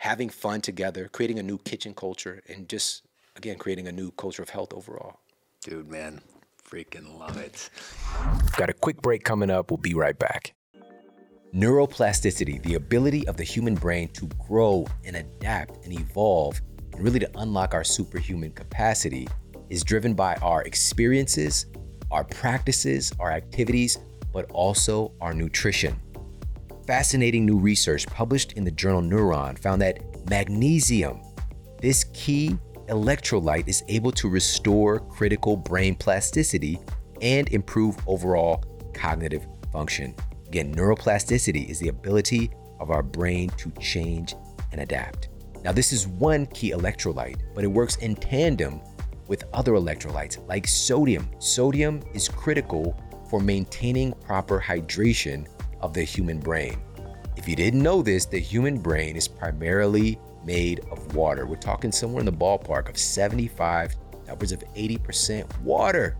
having 0.00 0.30
fun 0.30 0.62
together, 0.62 1.08
creating 1.12 1.38
a 1.38 1.42
new 1.42 1.58
kitchen 1.58 1.92
culture, 1.92 2.42
and 2.48 2.66
just, 2.70 3.02
again, 3.36 3.58
creating 3.58 3.86
a 3.86 3.92
new 3.92 4.10
culture 4.12 4.42
of 4.42 4.48
health 4.48 4.72
overall. 4.72 5.18
Dude, 5.60 5.90
man, 5.90 6.22
freaking 6.66 7.18
love 7.18 7.36
it. 7.36 7.68
Got 8.56 8.70
a 8.70 8.72
quick 8.72 9.02
break 9.02 9.24
coming 9.24 9.50
up. 9.50 9.70
We'll 9.70 9.76
be 9.76 9.92
right 9.92 10.18
back. 10.18 10.54
Neuroplasticity, 11.54 12.62
the 12.62 12.76
ability 12.76 13.28
of 13.28 13.36
the 13.36 13.44
human 13.44 13.74
brain 13.74 14.08
to 14.14 14.26
grow 14.48 14.86
and 15.04 15.16
adapt 15.16 15.84
and 15.84 15.92
evolve, 15.92 16.58
and 16.94 17.02
really 17.02 17.18
to 17.18 17.30
unlock 17.38 17.74
our 17.74 17.84
superhuman 17.84 18.52
capacity, 18.52 19.28
is 19.68 19.84
driven 19.84 20.14
by 20.14 20.34
our 20.36 20.62
experiences, 20.62 21.66
our 22.10 22.24
practices, 22.24 23.12
our 23.20 23.30
activities, 23.30 23.98
but 24.32 24.50
also 24.52 25.12
our 25.20 25.34
nutrition. 25.34 25.94
Fascinating 26.90 27.46
new 27.46 27.56
research 27.56 28.04
published 28.08 28.54
in 28.54 28.64
the 28.64 28.70
journal 28.72 29.00
Neuron 29.00 29.56
found 29.56 29.80
that 29.80 30.02
magnesium, 30.28 31.20
this 31.80 32.02
key 32.12 32.58
electrolyte, 32.88 33.68
is 33.68 33.84
able 33.86 34.10
to 34.10 34.28
restore 34.28 34.98
critical 34.98 35.56
brain 35.56 35.94
plasticity 35.94 36.80
and 37.22 37.48
improve 37.50 37.96
overall 38.08 38.64
cognitive 38.92 39.46
function. 39.72 40.16
Again, 40.48 40.74
neuroplasticity 40.74 41.70
is 41.70 41.78
the 41.78 41.90
ability 41.90 42.50
of 42.80 42.90
our 42.90 43.04
brain 43.04 43.50
to 43.50 43.70
change 43.80 44.34
and 44.72 44.80
adapt. 44.80 45.28
Now, 45.62 45.70
this 45.70 45.92
is 45.92 46.08
one 46.08 46.46
key 46.46 46.72
electrolyte, 46.72 47.40
but 47.54 47.62
it 47.62 47.68
works 47.68 47.98
in 47.98 48.16
tandem 48.16 48.80
with 49.28 49.44
other 49.54 49.74
electrolytes 49.74 50.44
like 50.48 50.66
sodium. 50.66 51.30
Sodium 51.38 52.02
is 52.14 52.28
critical 52.28 53.00
for 53.30 53.38
maintaining 53.38 54.12
proper 54.14 54.60
hydration 54.60 55.46
of 55.80 55.94
the 55.94 56.02
human 56.02 56.38
brain. 56.38 56.80
If 57.36 57.48
you 57.48 57.56
didn't 57.56 57.82
know 57.82 58.02
this, 58.02 58.26
the 58.26 58.38
human 58.38 58.78
brain 58.78 59.16
is 59.16 59.26
primarily 59.26 60.18
made 60.44 60.80
of 60.90 61.14
water. 61.14 61.46
We're 61.46 61.56
talking 61.56 61.92
somewhere 61.92 62.20
in 62.20 62.26
the 62.26 62.32
ballpark 62.32 62.88
of 62.88 62.98
75, 62.98 63.96
upwards 64.28 64.52
of 64.52 64.60
80% 64.74 65.60
water. 65.62 66.16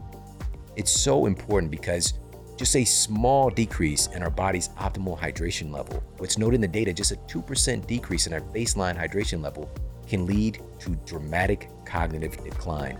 It's 0.76 0.90
so 0.90 1.26
important 1.26 1.70
because 1.70 2.14
just 2.56 2.76
a 2.76 2.84
small 2.84 3.48
decrease 3.48 4.08
in 4.08 4.22
our 4.22 4.30
body's 4.30 4.68
optimal 4.70 5.18
hydration 5.18 5.72
level, 5.72 6.02
what's 6.18 6.36
noted 6.36 6.56
in 6.56 6.60
the 6.60 6.68
data, 6.68 6.92
just 6.92 7.12
a 7.12 7.16
2% 7.16 7.86
decrease 7.86 8.26
in 8.26 8.32
our 8.32 8.40
baseline 8.40 8.98
hydration 8.98 9.42
level 9.42 9.70
can 10.06 10.26
lead 10.26 10.62
to 10.78 10.94
dramatic 11.06 11.70
cognitive 11.86 12.42
decline. 12.44 12.98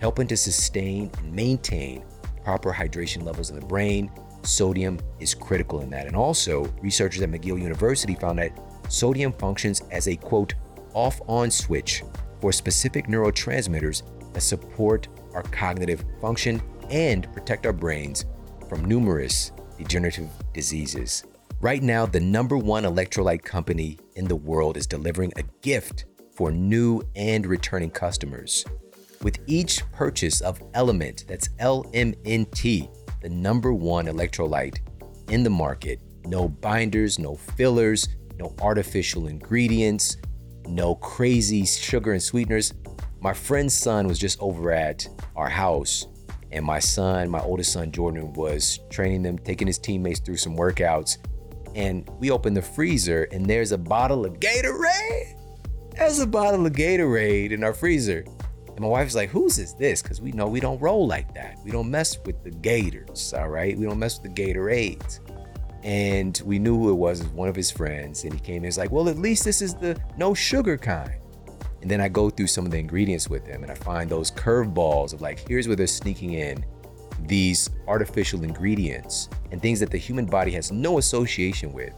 Helping 0.00 0.26
to 0.28 0.36
sustain 0.36 1.10
and 1.18 1.32
maintain 1.32 2.04
proper 2.44 2.72
hydration 2.72 3.24
levels 3.24 3.50
in 3.50 3.58
the 3.58 3.66
brain 3.66 4.10
Sodium 4.42 4.98
is 5.20 5.34
critical 5.34 5.80
in 5.80 5.90
that. 5.90 6.06
And 6.06 6.16
also, 6.16 6.64
researchers 6.80 7.22
at 7.22 7.30
McGill 7.30 7.60
University 7.60 8.14
found 8.14 8.38
that 8.38 8.58
sodium 8.88 9.32
functions 9.32 9.82
as 9.90 10.08
a 10.08 10.16
quote, 10.16 10.54
off 10.94 11.20
on 11.26 11.50
switch 11.50 12.02
for 12.40 12.52
specific 12.52 13.06
neurotransmitters 13.06 14.02
that 14.34 14.40
support 14.40 15.08
our 15.34 15.42
cognitive 15.44 16.04
function 16.20 16.60
and 16.90 17.32
protect 17.32 17.66
our 17.66 17.72
brains 17.72 18.26
from 18.68 18.84
numerous 18.84 19.52
degenerative 19.78 20.28
diseases. 20.52 21.24
Right 21.60 21.82
now, 21.82 22.06
the 22.06 22.20
number 22.20 22.56
one 22.56 22.82
electrolyte 22.82 23.42
company 23.42 23.98
in 24.16 24.26
the 24.26 24.36
world 24.36 24.76
is 24.76 24.86
delivering 24.86 25.32
a 25.36 25.44
gift 25.62 26.06
for 26.34 26.50
new 26.50 27.02
and 27.14 27.46
returning 27.46 27.90
customers. 27.90 28.64
With 29.22 29.38
each 29.46 29.88
purchase 29.92 30.40
of 30.40 30.60
Element, 30.74 31.24
that's 31.28 31.48
LMNT, 31.60 32.90
the 33.22 33.28
number 33.28 33.72
one 33.72 34.06
electrolyte 34.06 34.78
in 35.28 35.44
the 35.44 35.50
market. 35.50 36.00
No 36.26 36.48
binders, 36.48 37.18
no 37.18 37.36
fillers, 37.36 38.08
no 38.38 38.54
artificial 38.60 39.28
ingredients, 39.28 40.16
no 40.66 40.96
crazy 40.96 41.64
sugar 41.64 42.12
and 42.12 42.22
sweeteners. 42.22 42.74
My 43.20 43.32
friend's 43.32 43.74
son 43.74 44.08
was 44.08 44.18
just 44.18 44.40
over 44.40 44.72
at 44.72 45.08
our 45.36 45.48
house, 45.48 46.06
and 46.50 46.64
my 46.64 46.80
son, 46.80 47.30
my 47.30 47.40
oldest 47.40 47.72
son 47.72 47.92
Jordan, 47.92 48.32
was 48.32 48.80
training 48.90 49.22
them, 49.22 49.38
taking 49.38 49.68
his 49.68 49.78
teammates 49.78 50.20
through 50.20 50.36
some 50.36 50.56
workouts. 50.56 51.18
And 51.74 52.08
we 52.18 52.30
opened 52.30 52.56
the 52.56 52.62
freezer, 52.62 53.24
and 53.30 53.46
there's 53.46 53.72
a 53.72 53.78
bottle 53.78 54.26
of 54.26 54.40
Gatorade. 54.40 55.38
There's 55.96 56.18
a 56.18 56.26
bottle 56.26 56.66
of 56.66 56.72
Gatorade 56.72 57.52
in 57.52 57.62
our 57.62 57.72
freezer. 57.72 58.24
My 58.82 58.88
wife's 58.88 59.14
like, 59.14 59.30
whose 59.30 59.58
is 59.58 59.74
this? 59.74 60.02
Because 60.02 60.20
we 60.20 60.32
know 60.32 60.48
we 60.48 60.58
don't 60.58 60.80
roll 60.80 61.06
like 61.06 61.32
that. 61.34 61.56
We 61.64 61.70
don't 61.70 61.88
mess 61.88 62.18
with 62.26 62.42
the 62.42 62.50
Gators, 62.50 63.32
all 63.32 63.48
right? 63.48 63.78
We 63.78 63.84
don't 63.84 64.00
mess 64.00 64.20
with 64.20 64.34
the 64.34 64.42
Gatorades. 64.42 65.20
And 65.84 66.42
we 66.44 66.58
knew 66.58 66.76
who 66.76 66.90
it 66.90 66.94
was, 66.94 67.20
it 67.20 67.26
was 67.26 67.32
one 67.32 67.48
of 67.48 67.54
his 67.54 67.70
friends. 67.70 68.24
And 68.24 68.34
he 68.34 68.40
came 68.40 68.56
in, 68.56 68.64
he's 68.64 68.78
like, 68.78 68.90
well, 68.90 69.08
at 69.08 69.18
least 69.18 69.44
this 69.44 69.62
is 69.62 69.74
the 69.74 69.96
no 70.16 70.34
sugar 70.34 70.76
kind. 70.76 71.14
And 71.80 71.88
then 71.88 72.00
I 72.00 72.08
go 72.08 72.28
through 72.28 72.48
some 72.48 72.64
of 72.64 72.72
the 72.72 72.78
ingredients 72.78 73.30
with 73.30 73.46
him 73.46 73.62
and 73.62 73.70
I 73.70 73.76
find 73.76 74.10
those 74.10 74.32
curveballs 74.32 75.12
of 75.12 75.20
like, 75.20 75.46
here's 75.46 75.68
where 75.68 75.76
they're 75.76 75.86
sneaking 75.86 76.32
in 76.32 76.64
these 77.20 77.70
artificial 77.86 78.42
ingredients 78.42 79.28
and 79.52 79.62
things 79.62 79.78
that 79.78 79.92
the 79.92 79.98
human 79.98 80.26
body 80.26 80.50
has 80.50 80.72
no 80.72 80.98
association 80.98 81.72
with. 81.72 81.94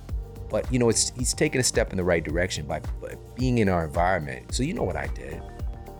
But 0.50 0.70
you 0.70 0.78
know, 0.78 0.90
it's 0.90 1.12
he's 1.16 1.32
taking 1.32 1.62
a 1.62 1.64
step 1.64 1.92
in 1.92 1.96
the 1.96 2.04
right 2.04 2.22
direction 2.22 2.66
by, 2.66 2.80
by 3.00 3.16
being 3.36 3.56
in 3.56 3.70
our 3.70 3.86
environment. 3.86 4.54
So 4.54 4.62
you 4.62 4.74
know 4.74 4.82
what 4.82 4.96
I 4.96 5.06
did. 5.06 5.40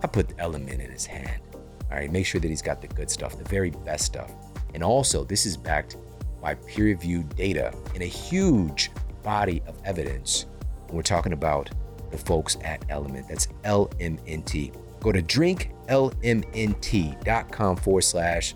I 0.05 0.07
put 0.07 0.29
the 0.29 0.39
element 0.39 0.79
in 0.79 0.89
his 0.91 1.07
hand. 1.07 1.41
All 1.89 1.97
right, 1.97 2.11
make 2.11 2.27
sure 2.27 2.39
that 2.39 2.47
he's 2.47 2.61
got 2.61 2.79
the 2.79 2.87
good 2.87 3.09
stuff, 3.09 3.39
the 3.39 3.49
very 3.49 3.71
best 3.71 4.05
stuff. 4.05 4.31
And 4.75 4.83
also, 4.83 5.23
this 5.23 5.47
is 5.47 5.57
backed 5.57 5.97
by 6.39 6.53
peer 6.53 6.85
reviewed 6.85 7.35
data 7.35 7.73
and 7.95 8.03
a 8.03 8.05
huge 8.05 8.91
body 9.23 9.63
of 9.65 9.75
evidence. 9.83 10.45
we're 10.91 11.01
talking 11.01 11.33
about 11.33 11.71
the 12.11 12.19
folks 12.19 12.55
at 12.63 12.85
Element. 12.89 13.27
That's 13.27 13.47
LMNT. 13.63 14.77
Go 14.99 15.11
to 15.11 15.23
drinklmnt.com 15.23 17.75
forward 17.77 18.03
slash 18.03 18.53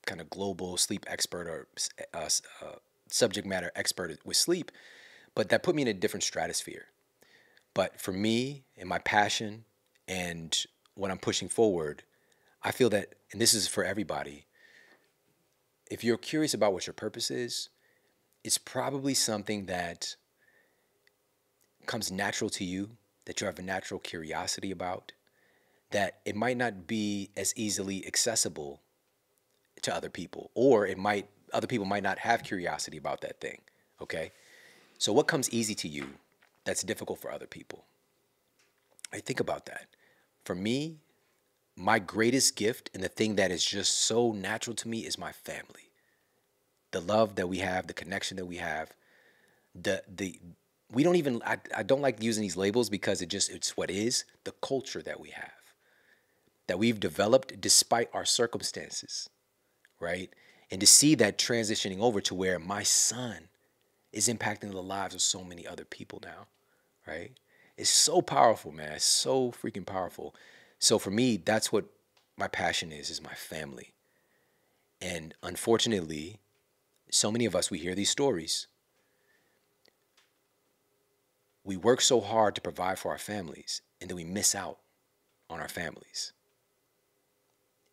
kind 0.06 0.20
of 0.20 0.30
global 0.30 0.76
sleep 0.76 1.04
expert 1.08 1.46
or 1.46 1.68
uh, 2.14 2.28
uh, 2.62 2.76
subject 3.10 3.46
matter 3.46 3.72
expert 3.74 4.18
with 4.24 4.36
sleep, 4.36 4.70
but 5.34 5.48
that 5.48 5.62
put 5.62 5.74
me 5.74 5.82
in 5.82 5.88
a 5.88 5.94
different 5.94 6.24
stratosphere. 6.24 6.86
But 7.74 8.00
for 8.00 8.12
me 8.12 8.64
and 8.76 8.88
my 8.88 8.98
passion 8.98 9.64
and 10.06 10.56
what 10.94 11.10
I'm 11.10 11.18
pushing 11.18 11.48
forward, 11.48 12.02
I 12.62 12.72
feel 12.72 12.90
that, 12.90 13.14
and 13.32 13.40
this 13.40 13.54
is 13.54 13.68
for 13.68 13.84
everybody, 13.84 14.46
if 15.90 16.02
you're 16.02 16.18
curious 16.18 16.54
about 16.54 16.72
what 16.72 16.86
your 16.86 16.94
purpose 16.94 17.30
is, 17.30 17.68
it's 18.44 18.58
probably 18.58 19.14
something 19.14 19.66
that 19.66 20.16
comes 21.86 22.10
natural 22.10 22.50
to 22.50 22.64
you, 22.64 22.90
that 23.24 23.40
you 23.40 23.46
have 23.46 23.58
a 23.58 23.62
natural 23.62 24.00
curiosity 24.00 24.70
about, 24.70 25.12
that 25.90 26.18
it 26.24 26.36
might 26.36 26.56
not 26.56 26.86
be 26.86 27.30
as 27.36 27.54
easily 27.56 28.06
accessible 28.06 28.80
to 29.82 29.94
other 29.94 30.10
people, 30.10 30.50
or 30.54 30.86
it 30.86 30.98
might 30.98 31.28
other 31.52 31.66
people 31.66 31.86
might 31.86 32.02
not 32.02 32.18
have 32.18 32.42
curiosity 32.42 32.96
about 32.96 33.20
that 33.22 33.40
thing. 33.40 33.60
Okay? 34.00 34.32
So 34.98 35.12
what 35.12 35.26
comes 35.26 35.50
easy 35.50 35.74
to 35.76 35.88
you 35.88 36.06
that's 36.64 36.82
difficult 36.82 37.20
for 37.20 37.30
other 37.30 37.46
people? 37.46 37.84
I 39.12 39.20
think 39.20 39.40
about 39.40 39.66
that. 39.66 39.86
For 40.44 40.54
me, 40.54 40.96
my 41.76 41.98
greatest 41.98 42.56
gift 42.56 42.90
and 42.92 43.02
the 43.02 43.08
thing 43.08 43.36
that 43.36 43.50
is 43.50 43.64
just 43.64 44.02
so 44.02 44.32
natural 44.32 44.74
to 44.76 44.88
me 44.88 45.00
is 45.00 45.18
my 45.18 45.32
family. 45.32 45.90
The 46.90 47.00
love 47.00 47.36
that 47.36 47.48
we 47.48 47.58
have, 47.58 47.86
the 47.86 47.94
connection 47.94 48.36
that 48.38 48.46
we 48.46 48.56
have, 48.56 48.92
the 49.74 50.02
the 50.08 50.38
we 50.92 51.02
don't 51.02 51.16
even 51.16 51.42
I, 51.44 51.58
I 51.76 51.82
don't 51.82 52.00
like 52.00 52.22
using 52.22 52.42
these 52.42 52.56
labels 52.56 52.88
because 52.88 53.22
it 53.22 53.28
just 53.28 53.50
it's 53.50 53.76
what 53.76 53.90
is 53.90 54.24
the 54.44 54.52
culture 54.52 55.02
that 55.02 55.20
we 55.20 55.30
have 55.30 55.52
that 56.66 56.78
we've 56.78 57.00
developed 57.00 57.60
despite 57.60 58.08
our 58.12 58.24
circumstances 58.24 59.28
right 60.00 60.30
and 60.70 60.80
to 60.80 60.86
see 60.86 61.14
that 61.16 61.38
transitioning 61.38 62.00
over 62.00 62.20
to 62.20 62.34
where 62.34 62.58
my 62.58 62.82
son 62.82 63.48
is 64.12 64.28
impacting 64.28 64.70
the 64.70 64.82
lives 64.82 65.14
of 65.14 65.22
so 65.22 65.42
many 65.44 65.66
other 65.66 65.84
people 65.84 66.20
now 66.22 66.46
right? 67.08 67.32
It's 67.76 67.90
so 67.90 68.20
powerful 68.20 68.70
man. 68.72 68.92
It's 68.92 69.04
so 69.04 69.50
freaking 69.50 69.86
powerful. 69.86 70.34
So 70.78 70.98
for 70.98 71.10
me 71.10 71.36
that's 71.38 71.72
what 71.72 71.86
my 72.36 72.46
passion 72.46 72.92
is 72.92 73.10
is 73.10 73.22
my 73.22 73.34
family. 73.34 73.94
And 75.00 75.34
unfortunately 75.42 76.38
so 77.10 77.32
many 77.32 77.46
of 77.46 77.56
us 77.56 77.70
we 77.70 77.78
hear 77.78 77.94
these 77.94 78.10
stories. 78.10 78.66
We 81.64 81.76
work 81.76 82.00
so 82.00 82.20
hard 82.20 82.54
to 82.54 82.60
provide 82.60 82.98
for 82.98 83.10
our 83.10 83.18
families 83.18 83.80
and 84.00 84.10
then 84.10 84.16
we 84.16 84.24
miss 84.24 84.54
out 84.54 84.78
on 85.50 85.60
our 85.60 85.68
families. 85.68 86.32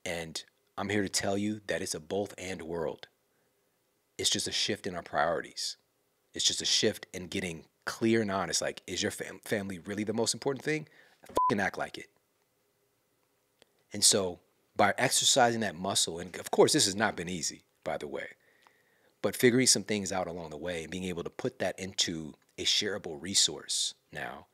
And 0.03 0.43
I'm 0.78 0.89
here 0.89 1.03
to 1.03 1.09
tell 1.09 1.38
you 1.38 1.61
that 1.67 1.82
it's 1.82 1.95
a 1.95 1.99
both 1.99 2.34
and 2.38 2.61
world. 2.61 3.07
It's 4.17 4.30
just 4.30 4.47
a 4.47 4.51
shift 4.51 4.88
in 4.88 4.95
our 4.95 5.01
priorities. 5.01 5.78
It's 6.34 6.45
just 6.45 6.61
a 6.61 6.65
shift 6.65 7.07
in 7.13 7.28
getting 7.28 7.65
clear 7.86 8.21
and 8.21 8.32
honest. 8.32 8.61
Like, 8.61 8.82
is 8.88 9.01
your 9.01 9.11
fam- 9.11 9.39
family 9.45 9.80
really 9.80 10.03
the 10.03 10.13
most 10.13 10.34
important 10.34 10.63
thing? 10.65 10.88
Fucking 11.49 11.61
act 11.61 11.78
like 11.78 11.97
it. 11.97 12.09
And 13.93 14.03
so, 14.03 14.39
by 14.76 14.93
exercising 14.97 15.61
that 15.61 15.76
muscle, 15.76 16.19
and 16.19 16.36
of 16.38 16.51
course, 16.51 16.73
this 16.73 16.86
has 16.86 16.95
not 16.95 17.15
been 17.15 17.30
easy, 17.30 17.63
by 17.84 17.97
the 17.97 18.07
way, 18.07 18.28
but 19.21 19.36
figuring 19.36 19.67
some 19.67 19.84
things 19.84 20.11
out 20.11 20.28
along 20.28 20.49
the 20.49 20.57
way 20.57 20.84
and 20.84 20.91
being 20.91 21.05
able 21.05 21.23
to 21.23 21.30
put 21.30 21.59
that 21.59 21.80
into 21.80 22.34
a 22.57 22.65
shareable 22.65 23.21
resource 23.21 23.93
now. 24.11 24.47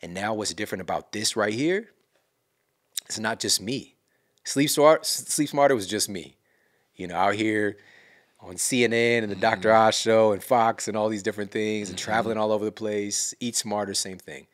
And 0.00 0.14
now, 0.14 0.34
what's 0.34 0.54
different 0.54 0.82
about 0.82 1.10
this 1.10 1.34
right 1.34 1.52
here? 1.52 1.90
It's 3.06 3.18
not 3.18 3.40
just 3.40 3.60
me. 3.60 3.97
Sleep 4.44 4.70
Smart, 4.70 5.04
Sleep 5.06 5.48
Smarter 5.48 5.74
was 5.74 5.86
just 5.86 6.08
me. 6.08 6.36
You 6.94 7.06
know, 7.06 7.16
out 7.16 7.34
here 7.34 7.76
on 8.40 8.54
CNN 8.54 9.22
and 9.22 9.30
the 9.30 9.34
mm-hmm. 9.34 9.40
Dr. 9.40 9.72
Oz 9.72 9.94
show 9.94 10.32
and 10.32 10.42
Fox 10.42 10.88
and 10.88 10.96
all 10.96 11.08
these 11.08 11.22
different 11.22 11.50
things 11.50 11.88
and 11.88 11.98
mm-hmm. 11.98 12.04
traveling 12.04 12.38
all 12.38 12.52
over 12.52 12.64
the 12.64 12.72
place. 12.72 13.34
Eat 13.40 13.56
Smarter, 13.56 13.94
same 13.94 14.18
thing. 14.18 14.46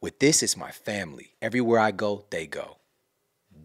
With 0.00 0.18
this, 0.18 0.42
it's 0.42 0.56
my 0.56 0.70
family. 0.70 1.34
Everywhere 1.40 1.80
I 1.80 1.90
go, 1.90 2.24
they 2.30 2.46
go. 2.46 2.76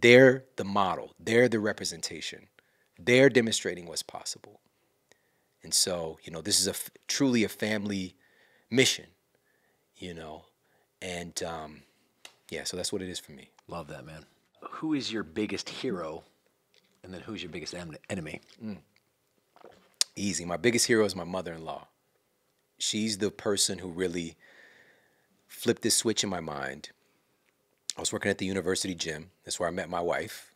They're 0.02 0.46
the 0.56 0.64
model. 0.64 1.14
They're 1.20 1.50
the 1.50 1.60
representation. 1.60 2.48
They're 2.98 3.30
demonstrating 3.30 3.86
what's 3.86 4.04
possible. 4.04 4.62
And 5.64 5.74
so, 5.74 6.18
you 6.24 6.32
know, 6.32 6.42
this 6.42 6.60
is 6.60 6.68
a 6.68 6.74
truly 7.08 7.44
a 7.44 7.50
family 7.50 8.16
mission, 8.70 9.08
you 9.96 10.14
know, 10.14 10.46
and 11.02 11.42
um, 11.44 11.84
yeah, 12.50 12.64
so 12.64 12.78
that's 12.78 12.92
what 12.92 13.02
it 13.02 13.10
is 13.10 13.20
for 13.20 13.32
me. 13.32 13.52
Love 13.68 13.88
that, 13.90 14.06
man. 14.06 14.26
Who 14.62 14.94
is 14.94 15.12
your 15.12 15.24
biggest 15.24 15.70
hero, 15.70 16.24
and 17.04 17.14
then 17.14 17.22
who's 17.22 17.42
your 17.44 17.52
biggest 17.52 17.76
enemy? 18.10 18.42
Mm. 18.64 18.78
Easy. 20.16 20.46
My 20.46 20.58
biggest 20.58 20.88
hero 20.88 21.06
is 21.06 21.16
my 21.16 21.24
mother-in-law. 21.24 21.88
She's 22.78 23.18
the 23.18 23.32
person 23.32 23.80
who 23.80 23.90
really 23.90 24.36
flipped 25.48 25.82
this 25.82 25.96
switch 25.96 26.24
in 26.24 26.30
my 26.30 26.40
mind. 26.40 26.90
I 27.98 28.00
was 28.00 28.14
working 28.14 28.32
at 28.32 28.38
the 28.38 28.46
university 28.46 28.96
gym. 28.96 29.32
That's 29.44 29.60
where 29.60 29.70
I 29.70 29.72
met 29.72 29.90
my 29.90 30.02
wife, 30.02 30.54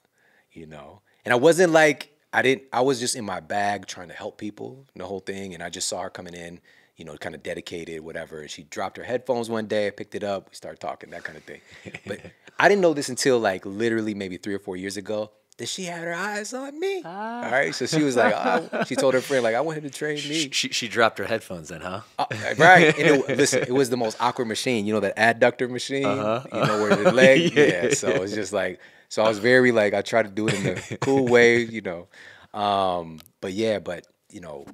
you 0.52 0.66
know. 0.66 1.02
And 1.24 1.34
I 1.34 1.38
wasn't 1.38 1.72
like 1.74 2.12
I 2.34 2.42
didn't 2.42 2.64
I 2.74 2.82
was 2.82 3.00
just 3.00 3.16
in 3.16 3.26
my 3.26 3.40
bag 3.40 3.86
trying 3.86 4.08
to 4.08 4.14
help 4.14 4.38
people, 4.38 4.86
the 4.96 5.06
whole 5.06 5.20
thing, 5.20 5.54
and 5.54 5.62
I 5.62 5.70
just 5.70 5.88
saw 5.88 6.02
her 6.02 6.10
coming 6.10 6.34
in 6.34 6.60
you 6.98 7.06
know, 7.06 7.16
kind 7.18 7.36
of 7.36 7.44
dedicated, 7.44 8.02
whatever. 8.02 8.42
And 8.42 8.50
she 8.50 8.64
dropped 8.64 8.98
her 8.98 9.04
headphones 9.04 9.50
one 9.50 9.68
day. 9.68 9.88
I 9.88 9.90
picked 9.90 10.16
it 10.16 10.24
up. 10.24 10.50
We 10.50 10.56
started 10.56 10.80
talking, 10.80 11.10
that 11.12 11.24
kind 11.24 11.38
of 11.38 11.44
thing. 11.44 11.62
But 12.06 12.22
I 12.60 12.70
didn't 12.70 12.82
know 12.82 12.94
this 12.94 13.10
until 13.10 13.40
like 13.40 13.66
literally 13.66 14.14
maybe 14.14 14.38
three 14.38 14.54
or 14.54 14.60
four 14.60 14.78
years 14.78 14.98
ago 14.98 15.32
that 15.58 15.70
she 15.70 15.84
had 15.86 16.04
her 16.04 16.14
eyes 16.14 16.54
on 16.54 16.80
me. 16.80 17.02
Ah. 17.06 17.46
All 17.46 17.52
right, 17.52 17.74
so 17.74 17.86
she 17.86 18.04
was 18.04 18.16
like, 18.16 18.34
oh, 18.36 18.84
she 18.88 18.96
told 18.96 19.14
her 19.14 19.22
friend 19.22 19.44
like, 19.44 19.56
I 19.56 19.62
want 19.62 19.78
him 19.78 19.84
to 19.86 19.90
train 19.90 20.16
me. 20.16 20.50
She, 20.52 20.70
she 20.70 20.88
dropped 20.88 21.18
her 21.18 21.26
headphones 21.26 21.70
then, 21.70 21.82
huh? 21.82 22.02
Uh, 22.20 22.26
right. 22.58 22.98
And 22.98 23.08
it, 23.08 23.28
listen, 23.38 23.64
it 23.64 23.74
was 23.74 23.90
the 23.90 23.98
most 23.98 24.18
awkward 24.20 24.46
machine. 24.46 24.86
You 24.86 24.94
know 24.94 25.00
that 25.02 25.16
adductor 25.16 25.70
machine. 25.70 26.06
Uh-huh. 26.06 26.44
You 26.52 26.66
know 26.66 26.82
where 26.82 26.96
the 26.96 27.12
leg. 27.12 27.54
yeah. 27.56 27.66
yeah. 27.66 27.94
So 27.94 28.10
it's 28.10 28.34
just 28.34 28.52
like, 28.54 28.80
so 29.08 29.24
I 29.24 29.30
was 29.30 29.40
very 29.40 29.72
like, 29.72 29.94
I 29.94 30.02
tried 30.02 30.24
to 30.24 30.32
do 30.32 30.48
it 30.48 30.54
in 30.56 30.64
the 30.64 30.98
cool 31.02 31.26
way, 31.26 31.60
you 31.60 31.82
know. 31.82 32.08
Um, 32.54 33.20
but 33.42 33.54
yeah, 33.54 33.80
but 33.80 34.06
you 34.30 34.42
know, 34.42 34.66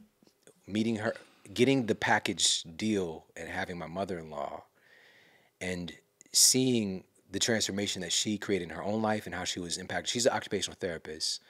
meeting 0.67 0.95
her, 0.97 1.13
getting 1.53 1.85
the 1.85 1.95
package 1.95 2.63
deal 2.63 3.25
and 3.35 3.49
having 3.49 3.77
my 3.77 3.87
mother-in-law 3.87 4.63
and 5.59 5.93
seeing 6.31 7.03
the 7.31 7.39
transformation 7.39 8.01
that 8.01 8.11
she 8.11 8.37
created 8.37 8.69
in 8.69 8.75
her 8.75 8.83
own 8.83 9.01
life 9.01 9.25
and 9.25 9.35
how 9.35 9.43
she 9.43 9.59
was 9.59 9.77
impacted. 9.77 10.09
She's 10.09 10.25
an 10.25 10.33
occupational 10.33 10.77
therapist, 10.79 11.41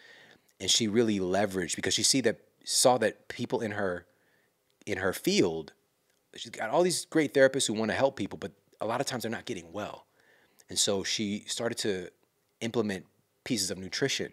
and 0.60 0.70
she 0.70 0.88
really 0.88 1.20
leveraged 1.20 1.76
because 1.76 1.94
she 1.94 2.04
see 2.04 2.22
that 2.22 2.40
saw 2.64 2.98
that 3.00 3.28
people 3.28 3.62
in 3.62 3.72
her 3.72 4.06
in 4.86 4.98
her 4.98 5.14
field, 5.14 5.74
she's 6.36 6.50
got 6.52 6.70
all 6.70 6.84
these 6.84 7.06
great 7.06 7.34
therapists 7.34 7.68
who 7.68 7.74
want 7.74 7.92
to 7.92 7.96
help 7.96 8.16
people, 8.16 8.38
but 8.38 8.52
a 8.80 8.86
lot 8.86 9.00
of 9.00 9.06
times 9.06 9.24
they're 9.24 9.32
not 9.32 9.46
getting 9.46 9.72
well, 9.72 10.06
and 10.70 10.78
so 10.78 11.04
she 11.04 11.44
started 11.48 11.78
to 11.80 12.10
implement 12.62 13.06
pieces 13.44 13.72
of 13.72 13.78
nutrition 13.78 14.32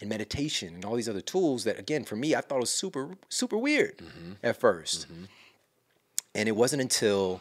and 0.00 0.08
meditation 0.08 0.74
and 0.74 0.84
all 0.84 0.96
these 0.96 1.08
other 1.08 1.20
tools 1.20 1.62
that 1.64 1.78
again 1.78 2.02
for 2.04 2.16
me 2.16 2.34
I 2.34 2.40
thought 2.40 2.58
was 2.60 2.70
super 2.70 3.10
super 3.28 3.58
weird 3.58 3.98
mm-hmm. 3.98 4.32
at 4.42 4.58
1st 4.60 5.06
mm-hmm. 5.06 5.24
And 6.32 6.48
it 6.48 6.54
wasn't 6.54 6.80
until 6.80 7.40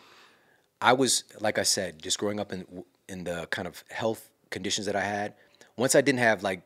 I 0.81 0.93
was 0.93 1.23
like 1.39 1.59
I 1.59 1.63
said 1.63 2.01
just 2.01 2.17
growing 2.17 2.39
up 2.39 2.51
in 2.51 2.65
in 3.07 3.23
the 3.23 3.47
kind 3.49 3.67
of 3.67 3.83
health 3.89 4.29
conditions 4.49 4.87
that 4.87 4.95
I 4.95 5.01
had 5.01 5.35
once 5.77 5.93
I 5.95 6.01
didn't 6.01 6.19
have 6.19 6.43
like 6.43 6.61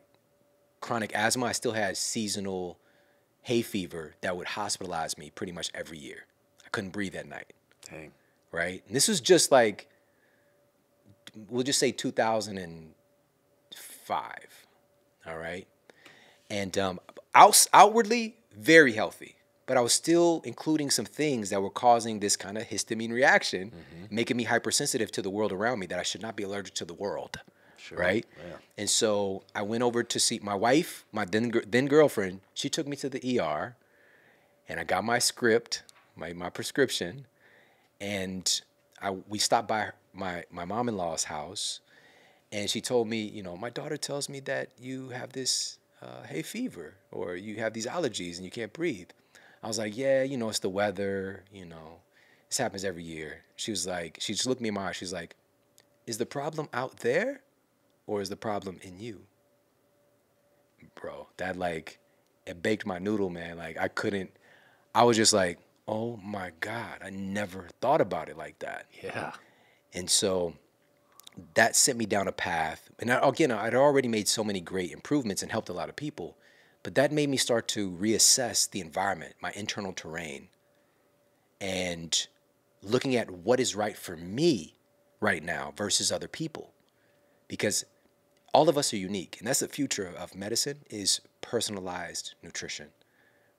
chronic 0.80 1.14
asthma 1.14 1.46
I 1.46 1.52
still 1.52 1.72
had 1.72 1.96
seasonal 1.96 2.78
hay 3.42 3.62
fever 3.62 4.14
that 4.22 4.36
would 4.36 4.48
hospitalize 4.48 5.16
me 5.18 5.30
pretty 5.30 5.52
much 5.52 5.70
every 5.74 5.98
year. 5.98 6.26
I 6.64 6.68
couldn't 6.70 6.90
breathe 6.90 7.14
at 7.14 7.28
night. 7.28 7.52
Dang. 7.90 8.10
Right? 8.50 8.82
And 8.86 8.96
this 8.96 9.06
was 9.06 9.20
just 9.20 9.52
like 9.52 9.86
we'll 11.50 11.62
just 11.62 11.78
say 11.78 11.92
2005. 11.92 14.66
All 15.26 15.38
right 15.38 15.66
and 16.54 16.78
um, 16.78 17.00
out, 17.34 17.66
outwardly 17.72 18.36
very 18.56 18.92
healthy 18.92 19.36
but 19.66 19.76
i 19.76 19.80
was 19.80 19.92
still 19.92 20.40
including 20.44 20.90
some 20.90 21.04
things 21.04 21.50
that 21.50 21.60
were 21.60 21.70
causing 21.70 22.20
this 22.20 22.36
kind 22.36 22.56
of 22.56 22.64
histamine 22.64 23.12
reaction 23.12 23.70
mm-hmm. 23.70 24.14
making 24.14 24.36
me 24.36 24.44
hypersensitive 24.44 25.10
to 25.10 25.22
the 25.22 25.30
world 25.30 25.52
around 25.52 25.78
me 25.78 25.86
that 25.86 25.98
i 25.98 26.02
should 26.02 26.22
not 26.22 26.36
be 26.36 26.42
allergic 26.42 26.74
to 26.74 26.84
the 26.84 26.94
world 26.94 27.40
sure. 27.76 27.98
right 27.98 28.26
yeah. 28.38 28.56
and 28.78 28.88
so 28.88 29.42
i 29.54 29.62
went 29.62 29.82
over 29.82 30.02
to 30.02 30.18
see 30.20 30.38
my 30.42 30.54
wife 30.54 31.04
my 31.12 31.24
then, 31.24 31.52
then 31.66 31.86
girlfriend 31.86 32.40
she 32.54 32.68
took 32.68 32.86
me 32.86 32.96
to 32.96 33.08
the 33.08 33.40
er 33.40 33.76
and 34.68 34.78
i 34.78 34.84
got 34.84 35.02
my 35.04 35.18
script 35.18 35.82
my, 36.16 36.32
my 36.32 36.48
prescription 36.48 37.26
and 38.00 38.60
I, 39.00 39.10
we 39.28 39.38
stopped 39.38 39.68
by 39.68 39.90
my 40.12 40.44
my 40.50 40.64
mom 40.64 40.88
in 40.88 40.96
law's 40.96 41.24
house, 41.24 41.80
and 42.52 42.70
she 42.70 42.80
told 42.80 43.08
me, 43.08 43.22
you 43.22 43.42
know, 43.42 43.56
my 43.56 43.70
daughter 43.70 43.96
tells 43.96 44.28
me 44.28 44.40
that 44.40 44.68
you 44.78 45.10
have 45.10 45.32
this 45.32 45.78
uh, 46.04 46.22
hay 46.26 46.42
fever 46.42 46.94
or 47.10 47.36
you 47.36 47.56
have 47.56 47.72
these 47.72 47.86
allergies 47.86 48.36
and 48.36 48.44
you 48.44 48.50
can't 48.50 48.72
breathe. 48.72 49.10
I 49.62 49.68
was 49.68 49.78
like, 49.78 49.96
yeah, 49.96 50.22
you 50.22 50.36
know, 50.36 50.48
it's 50.50 50.58
the 50.58 50.68
weather, 50.68 51.44
you 51.52 51.64
know, 51.64 52.00
this 52.48 52.58
happens 52.58 52.84
every 52.84 53.02
year. 53.02 53.42
She 53.56 53.70
was 53.70 53.86
like, 53.86 54.18
she 54.20 54.34
just 54.34 54.46
looked 54.46 54.60
me 54.60 54.68
in 54.68 54.74
my 54.74 54.88
eyes. 54.88 54.96
She's 54.96 55.12
like, 55.12 55.36
is 56.06 56.18
the 56.18 56.26
problem 56.26 56.68
out 56.72 56.98
there 56.98 57.40
or 58.06 58.20
is 58.20 58.28
the 58.28 58.36
problem 58.36 58.78
in 58.82 59.00
you? 59.00 59.22
Bro, 60.94 61.28
that 61.38 61.56
like, 61.56 61.98
it 62.46 62.62
baked 62.62 62.84
my 62.84 62.98
noodle, 62.98 63.30
man. 63.30 63.56
Like, 63.56 63.78
I 63.78 63.88
couldn't, 63.88 64.30
I 64.94 65.04
was 65.04 65.16
just 65.16 65.32
like, 65.32 65.58
oh 65.88 66.18
my 66.22 66.52
God, 66.60 66.98
I 67.02 67.10
never 67.10 67.68
thought 67.80 68.02
about 68.02 68.28
it 68.28 68.36
like 68.36 68.58
that. 68.58 68.86
Yeah. 69.02 69.32
And 69.94 70.10
so 70.10 70.54
that 71.54 71.76
sent 71.76 71.98
me 71.98 72.06
down 72.06 72.28
a 72.28 72.32
path. 72.32 72.90
And 72.98 73.12
I, 73.12 73.28
again, 73.28 73.50
I'd 73.50 73.74
already 73.74 74.08
made 74.08 74.28
so 74.28 74.44
many 74.44 74.60
great 74.60 74.92
improvements 74.92 75.42
and 75.42 75.50
helped 75.50 75.68
a 75.68 75.74
lot 75.74 75.88
of 75.88 75.96
people, 75.96 76.36
but 76.82 76.94
that 76.94 77.12
made 77.12 77.28
me 77.28 77.36
start 77.36 77.68
to 77.68 77.90
reassess 77.90 78.70
the 78.70 78.80
environment, 78.80 79.34
my 79.40 79.52
internal 79.54 79.92
terrain, 79.92 80.48
and 81.60 82.26
looking 82.82 83.16
at 83.16 83.30
what 83.30 83.60
is 83.60 83.74
right 83.74 83.96
for 83.96 84.16
me 84.16 84.74
right 85.20 85.42
now 85.42 85.72
versus 85.76 86.12
other 86.12 86.28
people. 86.28 86.72
Because 87.48 87.84
all 88.52 88.68
of 88.68 88.78
us 88.78 88.92
are 88.92 88.98
unique, 88.98 89.36
and 89.38 89.48
that's 89.48 89.60
the 89.60 89.68
future 89.68 90.12
of 90.16 90.34
medicine 90.34 90.78
is 90.88 91.20
personalized 91.40 92.34
nutrition, 92.42 92.88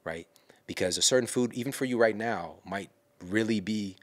right? 0.04 0.28
Because 0.68 0.98
a 0.98 1.02
certain 1.02 1.28
food, 1.28 1.54
even 1.54 1.72
for 1.72 1.86
you 1.86 1.98
right 1.98 2.16
now, 2.16 2.56
might 2.66 2.90
really 3.22 3.60
be 3.60 3.98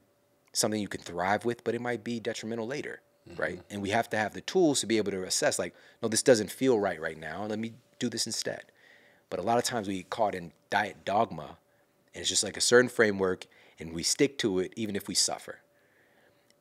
something 0.53 0.81
you 0.81 0.89
can 0.89 1.01
thrive 1.01 1.45
with, 1.45 1.65
but 1.65 1.75
it 1.75 1.81
might 1.81 2.05
be 2.05 2.21
detrimental 2.21 2.67
later, 2.67 3.01
mm-hmm. 3.29 3.41
right? 3.41 3.61
And 3.71 3.83
we 3.83 3.91
have 3.91 4.09
to 4.11 4.17
have 4.17 4.35
the 4.35 4.41
tools 4.41 4.81
to 4.81 4.87
be 4.87 4.99
able 4.99 5.13
to 5.13 5.23
assess, 5.25 5.59
like, 5.59 5.75
no, 6.03 6.09
this 6.09 6.23
doesn't 6.23 6.51
feel 6.51 6.79
right 6.79 7.01
right 7.01 7.19
now. 7.19 7.45
Let 7.45 7.59
me 7.59 7.73
do 7.99 8.09
this 8.09 8.27
instead. 8.27 8.65
But 9.31 9.41
a 9.41 9.43
lot 9.43 9.59
of 9.59 9.65
times 9.65 9.89
we 9.89 9.99
get 9.99 10.11
caught 10.11 10.35
in 10.35 10.53
diet 10.71 11.05
dogma, 11.05 11.57
and 12.15 12.21
it's 12.21 12.29
just 12.29 12.45
like 12.45 12.57
a 12.57 12.61
certain 12.61 12.91
framework, 12.91 13.47
and 13.79 13.93
we 13.93 14.03
stick 14.03 14.39
to 14.39 14.59
it 14.59 14.73
even 14.77 14.97
if 14.97 15.09
we 15.09 15.15
suffer. 15.15 15.61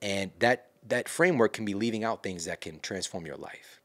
And 0.01 0.31
that 0.39 0.67
that 0.87 1.07
framework 1.07 1.53
can 1.53 1.65
be 1.65 1.73
leaving 1.73 2.03
out 2.03 2.23
things 2.23 2.45
that 2.45 2.61
can 2.61 2.79
transform 2.79 3.25
your 3.25 3.37
life. 3.37 3.79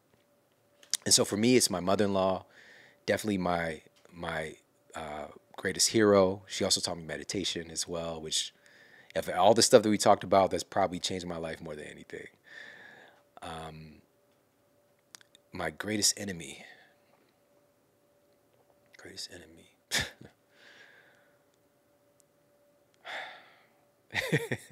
And 1.05 1.13
so 1.13 1.25
for 1.25 1.37
me, 1.37 1.57
it's 1.57 1.69
my 1.69 1.81
mother-in-law, 1.81 2.45
definitely 3.05 3.39
my 3.39 3.83
my 4.13 4.55
uh, 4.95 5.27
greatest 5.57 5.91
hero. 5.91 6.43
She 6.47 6.65
also 6.65 6.81
taught 6.81 6.97
me 6.97 7.05
meditation 7.05 7.71
as 7.71 7.87
well, 7.87 8.21
which 8.21 8.55
if 9.15 9.29
all 9.35 9.55
the 9.55 9.63
stuff 9.63 9.83
that 9.83 9.91
we 9.91 9.99
talked 9.99 10.25
about, 10.25 10.51
that's 10.51 10.63
probably 10.63 10.99
changed 10.99 11.27
my 11.27 11.37
life 11.37 11.61
more 11.61 11.75
than 11.75 11.87
anything. 11.87 12.27
Um, 13.47 14.03
my 15.53 15.71
greatest 15.71 16.19
enemy. 16.19 16.65
Greatest 18.99 19.31
enemy. 19.33 19.71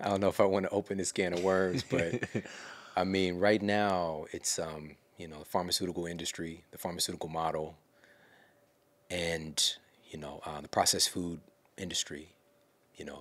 I 0.00 0.08
don't 0.08 0.20
know 0.20 0.28
if 0.28 0.40
I 0.40 0.44
want 0.44 0.66
to 0.66 0.70
open 0.70 0.98
this 0.98 1.12
can 1.12 1.32
of 1.32 1.42
worms, 1.44 1.84
but 1.88 2.24
I 2.96 3.04
mean, 3.04 3.38
right 3.38 3.62
now 3.62 4.26
it's 4.32 4.58
um, 4.58 4.96
you 5.18 5.28
know 5.28 5.40
the 5.40 5.44
pharmaceutical 5.44 6.06
industry, 6.06 6.64
the 6.72 6.78
pharmaceutical 6.78 7.28
model, 7.28 7.76
and 9.10 9.76
you 10.10 10.18
know 10.18 10.40
uh, 10.44 10.60
the 10.60 10.68
processed 10.68 11.10
food 11.10 11.40
industry. 11.78 12.30
You 12.96 13.04
know, 13.06 13.20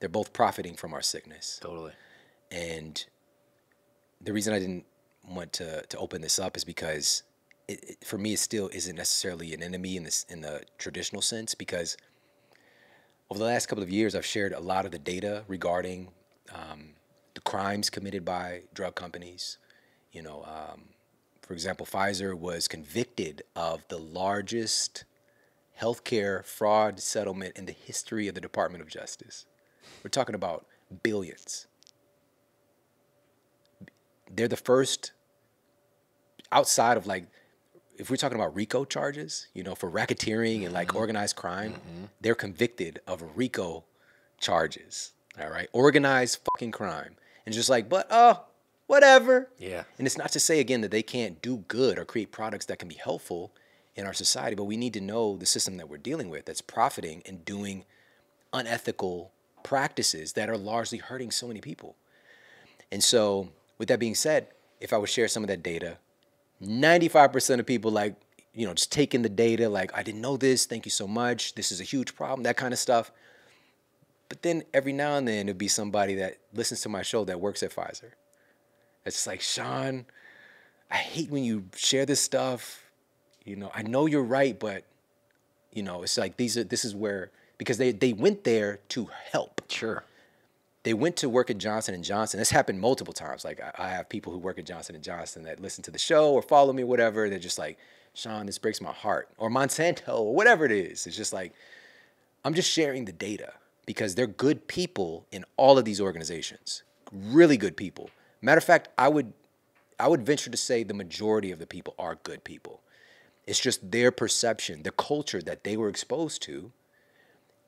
they're 0.00 0.08
both 0.08 0.32
profiting 0.32 0.74
from 0.76 0.94
our 0.94 1.02
sickness. 1.02 1.60
Totally. 1.62 1.92
And 2.52 3.04
the 4.20 4.32
reason 4.32 4.52
I 4.52 4.58
didn't 4.58 4.84
want 5.28 5.52
to 5.54 5.82
to 5.86 5.98
open 5.98 6.20
this 6.20 6.38
up 6.38 6.56
is 6.56 6.64
because 6.64 7.22
it, 7.68 7.82
it, 7.90 8.04
for 8.04 8.18
me 8.18 8.34
it 8.34 8.38
still 8.38 8.68
isn't 8.72 8.96
necessarily 8.96 9.54
an 9.54 9.62
enemy 9.62 9.96
in 9.96 10.04
this 10.04 10.26
in 10.28 10.40
the 10.40 10.62
traditional 10.78 11.22
sense 11.22 11.54
because 11.54 11.96
over 13.30 13.38
the 13.38 13.44
last 13.44 13.66
couple 13.66 13.82
of 13.82 13.90
years 13.90 14.14
I've 14.14 14.26
shared 14.26 14.52
a 14.52 14.60
lot 14.60 14.84
of 14.84 14.92
the 14.92 14.98
data 14.98 15.44
regarding 15.48 16.08
um, 16.52 16.90
the 17.34 17.40
crimes 17.40 17.88
committed 17.88 18.24
by 18.24 18.62
drug 18.74 18.94
companies. 18.94 19.58
You 20.12 20.22
know, 20.22 20.44
um, 20.44 20.82
for 21.40 21.54
example, 21.54 21.86
Pfizer 21.86 22.36
was 22.36 22.68
convicted 22.68 23.42
of 23.56 23.86
the 23.88 23.98
largest 23.98 25.04
healthcare 25.80 26.44
fraud 26.44 27.00
settlement 27.00 27.56
in 27.56 27.64
the 27.64 27.72
history 27.72 28.28
of 28.28 28.34
the 28.34 28.40
Department 28.40 28.82
of 28.82 28.88
Justice. 28.88 29.46
We're 30.04 30.10
talking 30.10 30.34
about 30.34 30.66
billions. 31.02 31.66
They're 34.34 34.48
the 34.48 34.56
first 34.56 35.12
outside 36.50 36.96
of 36.96 37.06
like 37.06 37.26
if 37.98 38.10
we're 38.10 38.16
talking 38.16 38.38
about 38.38 38.54
RICO 38.54 38.84
charges, 38.84 39.46
you 39.54 39.62
know, 39.62 39.74
for 39.74 39.90
racketeering 39.90 40.64
and 40.64 40.72
like 40.72 40.88
mm-hmm. 40.88 40.96
organized 40.96 41.36
crime, 41.36 41.74
mm-hmm. 41.74 42.04
they're 42.20 42.34
convicted 42.34 43.00
of 43.06 43.22
RICO 43.36 43.84
charges. 44.40 45.12
All 45.40 45.48
right, 45.48 45.68
organized 45.72 46.40
fucking 46.52 46.72
crime, 46.72 47.16
and 47.46 47.54
just 47.54 47.70
like, 47.70 47.88
but 47.88 48.06
oh, 48.10 48.44
whatever. 48.86 49.48
Yeah. 49.58 49.84
And 49.96 50.06
it's 50.06 50.18
not 50.18 50.32
to 50.32 50.40
say 50.40 50.60
again 50.60 50.82
that 50.82 50.90
they 50.90 51.02
can't 51.02 51.40
do 51.40 51.64
good 51.68 51.98
or 51.98 52.04
create 52.04 52.30
products 52.30 52.66
that 52.66 52.78
can 52.78 52.88
be 52.88 52.96
helpful 52.96 53.52
in 53.96 54.06
our 54.06 54.12
society, 54.12 54.54
but 54.54 54.64
we 54.64 54.76
need 54.76 54.92
to 54.92 55.00
know 55.00 55.36
the 55.36 55.46
system 55.46 55.78
that 55.78 55.88
we're 55.88 55.96
dealing 55.96 56.28
with 56.28 56.44
that's 56.44 56.60
profiting 56.60 57.22
and 57.24 57.44
doing 57.44 57.84
unethical 58.52 59.32
practices 59.62 60.34
that 60.34 60.50
are 60.50 60.58
largely 60.58 60.98
hurting 60.98 61.30
so 61.30 61.46
many 61.48 61.60
people. 61.60 61.96
And 62.90 63.02
so, 63.02 63.48
with 63.82 63.88
that 63.88 63.98
being 63.98 64.14
said, 64.14 64.46
if 64.78 64.92
I 64.92 64.96
would 64.96 65.08
share 65.08 65.26
some 65.26 65.42
of 65.42 65.48
that 65.48 65.60
data, 65.60 65.98
95% 66.62 67.58
of 67.58 67.66
people 67.66 67.90
like, 67.90 68.14
you 68.54 68.64
know, 68.64 68.74
just 68.74 68.92
taking 68.92 69.22
the 69.22 69.28
data, 69.28 69.68
like, 69.68 69.92
I 69.92 70.04
didn't 70.04 70.20
know 70.20 70.36
this, 70.36 70.66
thank 70.66 70.84
you 70.84 70.92
so 70.92 71.08
much, 71.08 71.56
this 71.56 71.72
is 71.72 71.80
a 71.80 71.82
huge 71.82 72.14
problem, 72.14 72.44
that 72.44 72.56
kind 72.56 72.72
of 72.72 72.78
stuff. 72.78 73.10
But 74.28 74.42
then 74.42 74.62
every 74.72 74.92
now 74.92 75.16
and 75.16 75.26
then 75.26 75.48
it'd 75.48 75.58
be 75.58 75.66
somebody 75.66 76.14
that 76.14 76.38
listens 76.54 76.80
to 76.82 76.88
my 76.90 77.02
show 77.02 77.24
that 77.24 77.40
works 77.40 77.64
at 77.64 77.74
Pfizer. 77.74 78.12
It's 79.04 79.16
just 79.16 79.26
like, 79.26 79.40
Shawn, 79.40 80.04
I 80.88 80.98
hate 80.98 81.28
when 81.28 81.42
you 81.42 81.64
share 81.74 82.06
this 82.06 82.20
stuff. 82.20 82.84
You 83.44 83.56
know, 83.56 83.72
I 83.74 83.82
know 83.82 84.06
you're 84.06 84.22
right, 84.22 84.56
but 84.56 84.84
you 85.72 85.82
know, 85.82 86.04
it's 86.04 86.16
like 86.16 86.36
these 86.36 86.56
are 86.56 86.62
this 86.62 86.84
is 86.84 86.94
where 86.94 87.32
because 87.58 87.78
they, 87.78 87.90
they 87.90 88.12
went 88.12 88.44
there 88.44 88.78
to 88.90 89.08
help. 89.32 89.60
Sure. 89.68 90.04
They 90.84 90.94
went 90.94 91.16
to 91.18 91.28
work 91.28 91.48
at 91.50 91.58
Johnson 91.58 91.94
and 91.94 92.02
Johnson. 92.02 92.38
This 92.38 92.50
happened 92.50 92.80
multiple 92.80 93.14
times. 93.14 93.44
Like 93.44 93.60
I, 93.78 93.88
have 93.88 94.08
people 94.08 94.32
who 94.32 94.38
work 94.38 94.58
at 94.58 94.66
Johnson 94.66 94.94
and 94.94 95.04
Johnson 95.04 95.44
that 95.44 95.60
listen 95.60 95.84
to 95.84 95.90
the 95.90 95.98
show 95.98 96.32
or 96.32 96.42
follow 96.42 96.72
me, 96.72 96.82
whatever. 96.82 97.28
They're 97.28 97.38
just 97.38 97.58
like, 97.58 97.78
Shawn, 98.14 98.46
this 98.46 98.58
breaks 98.58 98.80
my 98.80 98.92
heart. 98.92 99.28
Or 99.38 99.48
Monsanto, 99.48 100.18
or 100.18 100.34
whatever 100.34 100.64
it 100.64 100.72
is. 100.72 101.06
It's 101.06 101.16
just 101.16 101.32
like, 101.32 101.52
I'm 102.44 102.54
just 102.54 102.70
sharing 102.70 103.04
the 103.04 103.12
data 103.12 103.52
because 103.86 104.14
they're 104.14 104.26
good 104.26 104.66
people 104.66 105.26
in 105.30 105.44
all 105.56 105.78
of 105.78 105.84
these 105.84 106.00
organizations. 106.00 106.82
Really 107.12 107.56
good 107.56 107.76
people. 107.76 108.10
Matter 108.40 108.58
of 108.58 108.64
fact, 108.64 108.88
I 108.98 109.08
would 109.08 109.32
I 110.00 110.08
would 110.08 110.26
venture 110.26 110.50
to 110.50 110.56
say 110.56 110.82
the 110.82 110.94
majority 110.94 111.52
of 111.52 111.60
the 111.60 111.66
people 111.66 111.94
are 111.96 112.18
good 112.24 112.42
people. 112.42 112.80
It's 113.46 113.60
just 113.60 113.92
their 113.92 114.10
perception, 114.10 114.82
the 114.82 114.90
culture 114.90 115.40
that 115.42 115.62
they 115.62 115.76
were 115.76 115.88
exposed 115.88 116.42
to 116.42 116.72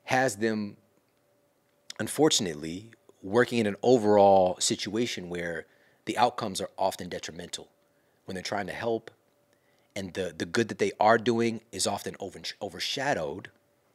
has 0.05 0.37
them, 0.37 0.77
unfortunately, 1.99 2.91
working 3.25 3.57
in 3.57 3.65
an 3.65 3.75
overall 3.81 4.55
situation 4.59 5.29
where 5.29 5.65
the 6.05 6.17
outcomes 6.17 6.61
are 6.61 6.69
often 6.77 7.09
detrimental 7.09 7.67
when 8.25 8.35
they're 8.35 8.43
trying 8.43 8.67
to 8.67 8.73
help 8.73 9.09
and 9.95 10.13
the, 10.13 10.33
the 10.37 10.45
good 10.45 10.67
that 10.67 10.77
they 10.77 10.91
are 10.99 11.17
doing 11.17 11.61
is 11.71 11.87
often 11.87 12.15
over, 12.19 12.39
overshadowed 12.61 13.49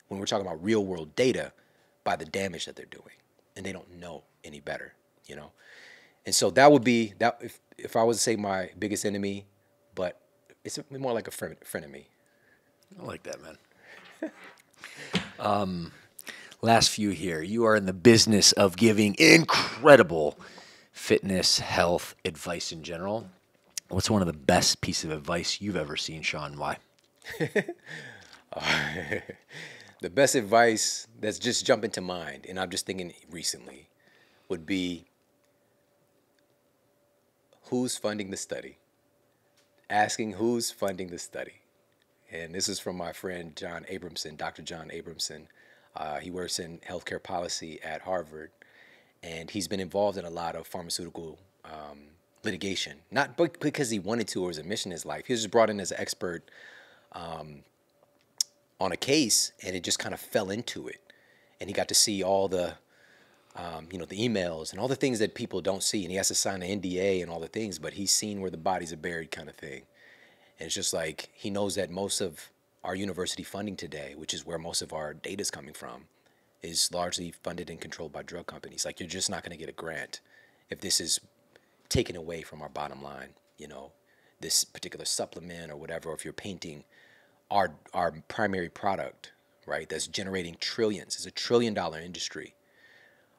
when 0.08 0.18
we're 0.18 0.26
talking 0.26 0.46
about 0.46 0.62
real 0.64 0.84
world 0.84 1.14
data 1.14 1.52
by 2.02 2.16
the 2.16 2.24
damage 2.24 2.64
that 2.64 2.74
they're 2.74 2.86
doing 2.86 3.14
and 3.56 3.64
they 3.64 3.72
don't 3.72 3.90
know 3.94 4.24
any 4.42 4.58
better 4.58 4.94
you 5.26 5.36
know? 5.36 5.52
And 6.26 6.34
so 6.34 6.50
that 6.50 6.70
would 6.72 6.82
be 6.82 7.14
that 7.18 7.38
if, 7.40 7.60
if 7.78 7.96
i 7.96 8.02
was 8.02 8.18
to 8.18 8.22
say 8.22 8.36
my 8.36 8.70
biggest 8.78 9.06
enemy 9.06 9.46
but 9.94 10.20
it's 10.64 10.78
more 10.90 11.12
like 11.12 11.28
a 11.28 11.30
friend, 11.30 11.56
friend 11.64 11.86
of 11.86 11.90
me. 11.90 12.08
I 13.00 13.04
like 13.04 13.22
that 13.22 13.40
man. 13.40 13.56
Um, 15.38 15.90
last 16.62 16.90
few 16.90 17.10
here. 17.10 17.42
You 17.42 17.64
are 17.64 17.76
in 17.76 17.86
the 17.86 17.92
business 17.92 18.52
of 18.52 18.76
giving 18.76 19.14
incredible 19.18 20.38
fitness, 20.92 21.58
health 21.58 22.14
advice 22.24 22.72
in 22.72 22.82
general. 22.82 23.28
What's 23.88 24.10
one 24.10 24.22
of 24.22 24.26
the 24.26 24.32
best 24.32 24.80
piece 24.80 25.04
of 25.04 25.10
advice 25.10 25.60
you've 25.60 25.76
ever 25.76 25.96
seen, 25.96 26.22
Shawn? 26.22 26.56
Why? 26.56 26.78
the 30.00 30.10
best 30.10 30.34
advice 30.34 31.06
that's 31.20 31.38
just 31.38 31.64
jumping 31.66 31.90
to 31.92 32.00
mind, 32.00 32.46
and 32.48 32.58
I'm 32.58 32.70
just 32.70 32.86
thinking 32.86 33.12
recently, 33.30 33.88
would 34.48 34.66
be 34.66 35.06
who's 37.64 37.96
funding 37.96 38.30
the 38.30 38.36
study? 38.36 38.78
Asking 39.88 40.32
who's 40.34 40.70
funding 40.70 41.08
the 41.08 41.18
study. 41.18 41.62
And 42.32 42.54
this 42.54 42.68
is 42.68 42.78
from 42.78 42.96
my 42.96 43.12
friend 43.12 43.56
John 43.56 43.84
Abramson, 43.90 44.36
Dr. 44.36 44.62
John 44.62 44.88
Abramson. 44.90 45.46
Uh, 45.96 46.18
he 46.18 46.30
works 46.30 46.58
in 46.58 46.78
healthcare 46.88 47.22
policy 47.22 47.80
at 47.82 48.02
Harvard. 48.02 48.50
and 49.22 49.50
he's 49.50 49.68
been 49.68 49.80
involved 49.80 50.16
in 50.16 50.24
a 50.24 50.30
lot 50.30 50.56
of 50.56 50.66
pharmaceutical 50.66 51.38
um, 51.64 51.98
litigation. 52.42 52.98
Not 53.10 53.36
be- 53.36 53.48
because 53.60 53.90
he 53.90 53.98
wanted 53.98 54.28
to 54.28 54.42
or 54.42 54.46
was 54.48 54.58
a 54.58 54.62
mission 54.62 54.90
in 54.90 54.94
his 54.94 55.04
life. 55.04 55.26
He 55.26 55.32
was 55.34 55.42
just 55.42 55.50
brought 55.50 55.68
in 55.70 55.78
as 55.80 55.90
an 55.92 56.00
expert 56.00 56.50
um, 57.12 57.62
on 58.80 58.92
a 58.92 58.96
case, 58.96 59.52
and 59.62 59.76
it 59.76 59.84
just 59.84 59.98
kind 59.98 60.14
of 60.14 60.20
fell 60.20 60.50
into 60.50 60.88
it. 60.88 61.00
And 61.60 61.68
he 61.68 61.74
got 61.74 61.88
to 61.88 61.94
see 61.94 62.22
all 62.22 62.48
the, 62.48 62.74
um, 63.56 63.88
you 63.92 63.98
know, 63.98 64.06
the 64.06 64.16
emails 64.26 64.72
and 64.72 64.80
all 64.80 64.88
the 64.88 64.96
things 64.96 65.18
that 65.18 65.34
people 65.34 65.60
don't 65.60 65.82
see. 65.82 66.02
And 66.02 66.10
he 66.10 66.16
has 66.16 66.28
to 66.28 66.34
sign 66.34 66.62
an 66.62 66.80
NDA 66.80 67.20
and 67.20 67.30
all 67.30 67.40
the 67.40 67.46
things, 67.48 67.78
but 67.78 67.92
he's 67.92 68.10
seen 68.10 68.40
where 68.40 68.50
the 68.50 68.56
bodies 68.56 68.92
are 68.92 68.96
buried, 68.96 69.30
kind 69.30 69.50
of 69.50 69.56
thing. 69.56 69.82
And 70.58 70.66
it's 70.66 70.74
just 70.74 70.94
like 70.94 71.28
he 71.34 71.50
knows 71.50 71.74
that 71.74 71.90
most 71.90 72.22
of 72.22 72.48
our 72.82 72.94
university 72.94 73.42
funding 73.42 73.76
today, 73.76 74.14
which 74.16 74.34
is 74.34 74.46
where 74.46 74.58
most 74.58 74.82
of 74.82 74.92
our 74.92 75.14
data 75.14 75.42
is 75.42 75.50
coming 75.50 75.74
from, 75.74 76.04
is 76.62 76.92
largely 76.92 77.32
funded 77.42 77.70
and 77.70 77.80
controlled 77.80 78.12
by 78.12 78.22
drug 78.22 78.46
companies. 78.46 78.84
Like 78.84 79.00
you're 79.00 79.08
just 79.08 79.30
not 79.30 79.42
going 79.42 79.52
to 79.52 79.58
get 79.58 79.68
a 79.68 79.72
grant 79.72 80.20
if 80.68 80.80
this 80.80 81.00
is 81.00 81.20
taken 81.88 82.16
away 82.16 82.42
from 82.42 82.62
our 82.62 82.68
bottom 82.68 83.02
line. 83.02 83.30
You 83.58 83.68
know, 83.68 83.92
this 84.40 84.64
particular 84.64 85.04
supplement 85.04 85.70
or 85.70 85.76
whatever. 85.76 86.10
Or 86.10 86.14
if 86.14 86.24
you're 86.24 86.32
painting 86.32 86.84
our 87.50 87.74
our 87.92 88.12
primary 88.28 88.68
product, 88.68 89.32
right, 89.66 89.88
that's 89.88 90.06
generating 90.06 90.56
trillions. 90.60 91.16
It's 91.16 91.26
a 91.26 91.30
trillion 91.30 91.74
dollar 91.74 91.98
industry. 92.00 92.54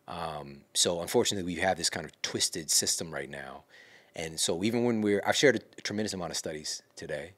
Um, 0.08 0.62
so 0.74 1.02
unfortunately, 1.02 1.52
we 1.54 1.62
have 1.62 1.78
this 1.78 1.90
kind 1.90 2.06
of 2.06 2.22
twisted 2.22 2.70
system 2.70 3.14
right 3.14 3.30
now. 3.30 3.64
And 4.16 4.40
so 4.40 4.64
even 4.64 4.84
when 4.84 5.02
we're, 5.02 5.24
I've 5.26 5.38
shared 5.38 5.64
a 5.78 5.82
tremendous 5.82 6.14
amount 6.14 6.32
of 6.32 6.38
studies 6.38 6.82
today. 6.96 7.32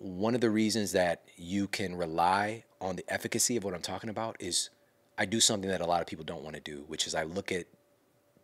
One 0.00 0.34
of 0.34 0.40
the 0.40 0.48
reasons 0.48 0.92
that 0.92 1.22
you 1.36 1.68
can 1.68 1.94
rely 1.94 2.64
on 2.80 2.96
the 2.96 3.04
efficacy 3.06 3.56
of 3.58 3.64
what 3.64 3.74
I'm 3.74 3.82
talking 3.82 4.08
about 4.08 4.34
is 4.40 4.70
I 5.18 5.26
do 5.26 5.40
something 5.40 5.70
that 5.70 5.82
a 5.82 5.86
lot 5.86 6.00
of 6.00 6.06
people 6.06 6.24
don't 6.24 6.42
want 6.42 6.56
to 6.56 6.62
do, 6.62 6.84
which 6.88 7.06
is 7.06 7.14
I 7.14 7.24
look 7.24 7.52
at 7.52 7.66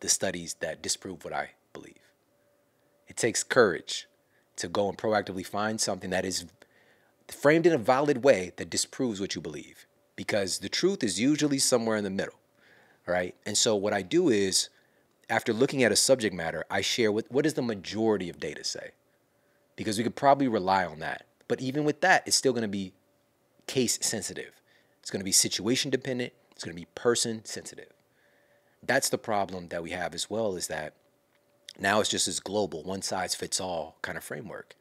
the 0.01 0.09
studies 0.11 0.55
that 0.61 0.83
disprove 0.83 1.25
what 1.25 1.33
I 1.33 1.53
believe. 1.73 2.13
It 3.09 3.17
takes 3.17 3.43
courage 3.43 4.07
to 4.57 4.69
go 4.69 4.91
and 4.91 4.99
proactively 4.99 5.47
find 5.47 5.81
something 5.81 6.11
that 6.11 6.27
is 6.27 6.45
framed 7.29 7.67
in 7.67 7.73
a 7.73 7.79
valid 7.79 8.23
way 8.23 8.53
that 8.57 8.69
disproves 8.69 9.19
what 9.19 9.35
you 9.35 9.41
believe 9.41 9.87
because 10.17 10.59
the 10.59 10.69
truth 10.69 11.03
is 11.03 11.21
usually 11.21 11.59
somewhere 11.59 11.97
in 11.97 12.05
the 12.05 12.11
middle, 12.11 12.39
right? 13.07 13.35
And 13.45 13.57
so 13.57 13.75
what 13.75 13.93
I 13.93 14.03
do 14.03 14.29
is 14.29 14.69
after 15.29 15.53
looking 15.53 15.83
at 15.83 15.93
a 15.93 15.97
subject 15.97 16.35
matter, 16.35 16.65
I 16.71 16.81
share 16.81 17.11
what, 17.11 17.31
what 17.31 17.45
does 17.45 17.55
the 17.55 17.63
majority 17.63 18.29
of 18.29 18.41
data 18.41 18.65
say? 18.65 18.91
Because 19.77 19.99
we 19.99 20.05
could 20.05 20.17
probably 20.17 20.49
rely 20.49 20.85
on 20.85 21.01
that. 21.01 21.26
But 21.49 21.61
even 21.61 21.85
with 21.85 22.01
that, 22.01 22.23
it's 22.27 22.37
still 22.37 22.53
going 22.53 22.63
to 22.63 22.69
be 22.69 22.93
case 23.67 23.99
sensitive. 24.03 24.61
It's 25.01 25.11
going 25.11 25.21
to 25.21 25.25
be 25.25 25.33
situation 25.33 25.91
dependent. 25.91 26.33
It's 26.53 26.65
going 26.65 26.75
to 26.75 26.81
be 26.81 26.89
person 26.95 27.45
sensitive. 27.45 27.93
That's 28.83 29.09
the 29.09 29.19
problem 29.19 29.69
that 29.69 29.83
we 29.83 29.91
have 29.91 30.15
as 30.15 30.31
well 30.31 30.57
is 30.57 30.69
that 30.69 30.95
now 31.79 32.01
it's 32.01 32.09
just 32.09 32.27
this 32.27 32.41
global, 32.41 32.83
one 32.83 33.03
size 33.03 33.35
fits 33.35 33.61
all 33.61 33.97
kind 34.03 34.17
of 34.17 34.25
framework. 34.25 34.75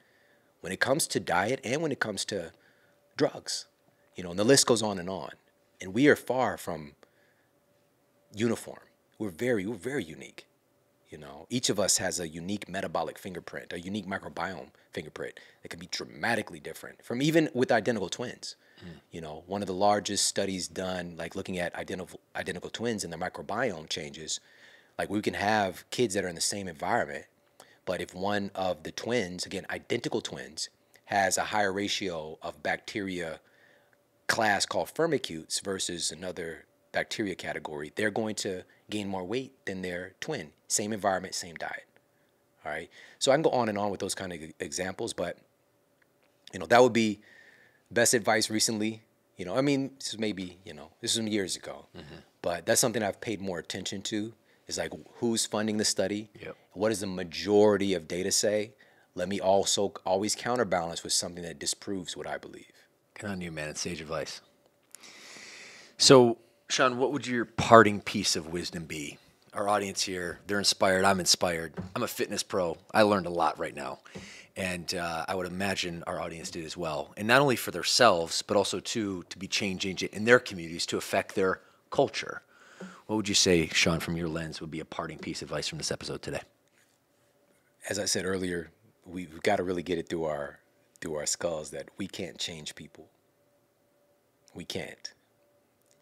When 0.61 0.71
it 0.71 0.79
comes 0.79 1.07
to 1.07 1.19
diet 1.19 1.59
and 1.63 1.81
when 1.81 1.91
it 1.91 1.99
comes 1.99 2.25
to 2.25 2.51
drugs, 3.17 3.65
you 4.15 4.23
know, 4.23 4.31
and 4.31 4.39
the 4.39 4.43
list 4.43 4.65
goes 4.65 4.81
on 4.81 4.99
and 4.99 5.09
on. 5.09 5.31
And 5.81 5.93
we 5.93 6.07
are 6.07 6.15
far 6.15 6.57
from 6.57 6.93
uniform. 8.33 8.79
We're 9.19 9.29
very, 9.29 9.65
we're 9.65 9.75
very 9.75 10.03
unique. 10.03 10.45
You 11.15 11.21
know, 11.21 11.47
each 11.49 11.69
of 11.69 11.79
us 11.79 11.97
has 11.99 12.19
a 12.19 12.27
unique 12.27 12.67
metabolic 12.67 13.17
fingerprint, 13.17 13.71
a 13.71 13.79
unique 13.79 14.05
microbiome 14.05 14.71
fingerprint 14.91 15.39
that 15.61 15.69
can 15.69 15.79
be 15.79 15.87
dramatically 15.89 16.59
different 16.59 17.05
from 17.05 17.21
even 17.21 17.47
with 17.53 17.71
identical 17.71 18.09
twins. 18.09 18.57
Mm. 18.83 18.99
You 19.11 19.21
know, 19.21 19.45
one 19.47 19.61
of 19.61 19.67
the 19.67 19.73
largest 19.73 20.27
studies 20.27 20.67
done, 20.67 21.15
like 21.17 21.33
looking 21.33 21.57
at 21.57 21.73
identical 21.73 22.19
identical 22.35 22.69
twins 22.69 23.05
and 23.05 23.13
their 23.13 23.19
microbiome 23.19 23.87
changes, 23.87 24.41
like 24.99 25.09
we 25.09 25.21
can 25.21 25.35
have 25.35 25.89
kids 25.89 26.15
that 26.15 26.25
are 26.25 26.27
in 26.27 26.35
the 26.35 26.41
same 26.41 26.67
environment, 26.67 27.27
but 27.85 28.01
if 28.01 28.13
one 28.13 28.51
of 28.53 28.83
the 28.83 28.91
twins, 28.91 29.45
again, 29.45 29.65
identical 29.69 30.19
twins, 30.19 30.67
has 31.05 31.37
a 31.37 31.45
higher 31.45 31.71
ratio 31.71 32.37
of 32.41 32.61
bacteria 32.61 33.39
class 34.27 34.65
called 34.65 34.93
firmicutes 34.93 35.63
versus 35.63 36.11
another 36.11 36.65
bacteria 36.91 37.35
category, 37.35 37.93
they're 37.95 38.11
going 38.11 38.35
to 38.35 38.63
gain 38.89 39.07
more 39.07 39.23
weight 39.23 39.53
than 39.65 39.81
their 39.81 40.13
twin. 40.19 40.51
Same 40.67 40.93
environment, 40.93 41.35
same 41.35 41.55
diet. 41.55 41.85
All 42.65 42.71
right. 42.71 42.89
So 43.19 43.31
I 43.31 43.35
can 43.35 43.41
go 43.41 43.51
on 43.51 43.69
and 43.69 43.77
on 43.77 43.91
with 43.91 43.99
those 43.99 44.15
kind 44.15 44.33
of 44.33 44.39
examples, 44.59 45.13
but 45.13 45.37
you 46.53 46.59
know 46.59 46.65
that 46.67 46.81
would 46.81 46.93
be 46.93 47.19
best 47.91 48.13
advice 48.13 48.49
recently. 48.49 49.03
You 49.37 49.45
know, 49.45 49.55
I 49.55 49.61
mean, 49.61 49.91
this 49.97 50.13
is 50.13 50.19
maybe 50.19 50.57
you 50.65 50.73
know 50.73 50.89
this 51.01 51.15
is 51.15 51.25
years 51.27 51.55
ago, 51.55 51.85
mm-hmm. 51.95 52.15
but 52.41 52.65
that's 52.65 52.81
something 52.81 53.03
I've 53.03 53.21
paid 53.21 53.41
more 53.41 53.59
attention 53.59 54.01
to. 54.03 54.33
Is 54.67 54.79
like 54.79 54.93
who's 55.19 55.45
funding 55.45 55.77
the 55.77 55.85
study? 55.85 56.29
Yep. 56.41 56.55
What 56.73 56.89
does 56.89 57.01
the 57.01 57.07
majority 57.07 57.93
of 57.93 58.07
data 58.07 58.31
say? 58.31 58.71
Let 59.13 59.29
me 59.29 59.39
also 59.39 59.93
always 60.05 60.35
counterbalance 60.35 61.03
with 61.03 61.13
something 61.13 61.43
that 61.43 61.59
disproves 61.59 62.17
what 62.17 62.27
I 62.27 62.37
believe. 62.37 62.65
Good 63.13 63.29
on 63.29 63.41
you, 63.41 63.51
man. 63.51 63.69
It's 63.69 63.79
sage 63.79 64.01
advice. 64.01 64.41
So, 65.97 66.37
Shawn, 66.67 66.97
what 66.97 67.11
would 67.11 67.27
your 67.27 67.45
parting 67.45 68.01
piece 68.01 68.35
of 68.35 68.47
wisdom 68.47 68.85
be? 68.85 69.17
Our 69.53 69.69
audience 69.69 70.01
here, 70.01 70.39
they're 70.47 70.59
inspired. 70.59 71.05
I'm 71.05 71.19
inspired. 71.19 71.73
I'm 71.95 72.03
a 72.03 72.07
fitness 72.07 72.43
pro. 72.43 72.77
I 72.93 73.03
learned 73.03 73.27
a 73.27 73.29
lot 73.31 73.57
right 73.57 73.75
now. 73.75 73.99
And 74.57 74.93
uh, 74.95 75.25
I 75.27 75.35
would 75.35 75.47
imagine 75.47 76.03
our 76.07 76.19
audience 76.19 76.49
did 76.49 76.65
as 76.65 76.75
well. 76.75 77.13
And 77.17 77.27
not 77.27 77.41
only 77.41 77.55
for 77.55 77.71
themselves, 77.71 78.41
but 78.41 78.57
also 78.57 78.79
to, 78.79 79.23
to 79.23 79.37
be 79.37 79.47
changing 79.47 79.97
in 80.11 80.25
their 80.25 80.39
communities 80.39 80.85
to 80.87 80.97
affect 80.97 81.35
their 81.35 81.61
culture. 81.91 82.41
What 83.05 83.17
would 83.17 83.29
you 83.29 83.35
say, 83.35 83.67
Shawn, 83.67 83.99
from 83.99 84.17
your 84.17 84.27
lens, 84.27 84.59
would 84.59 84.71
be 84.71 84.79
a 84.79 84.85
parting 84.85 85.19
piece 85.19 85.41
of 85.41 85.49
advice 85.49 85.67
from 85.67 85.77
this 85.77 85.91
episode 85.91 86.21
today? 86.21 86.41
As 87.87 87.99
I 87.99 88.05
said 88.05 88.25
earlier, 88.25 88.71
we've 89.05 89.41
got 89.43 89.57
to 89.57 89.63
really 89.63 89.83
get 89.83 89.99
it 89.99 90.09
through 90.09 90.25
our 90.25 90.59
through 91.01 91.15
our 91.15 91.25
skulls 91.25 91.69
that 91.71 91.89
we 91.97 92.07
can't 92.07 92.39
change 92.39 92.73
people. 92.73 93.07
We 94.55 94.65
can't. 94.65 95.13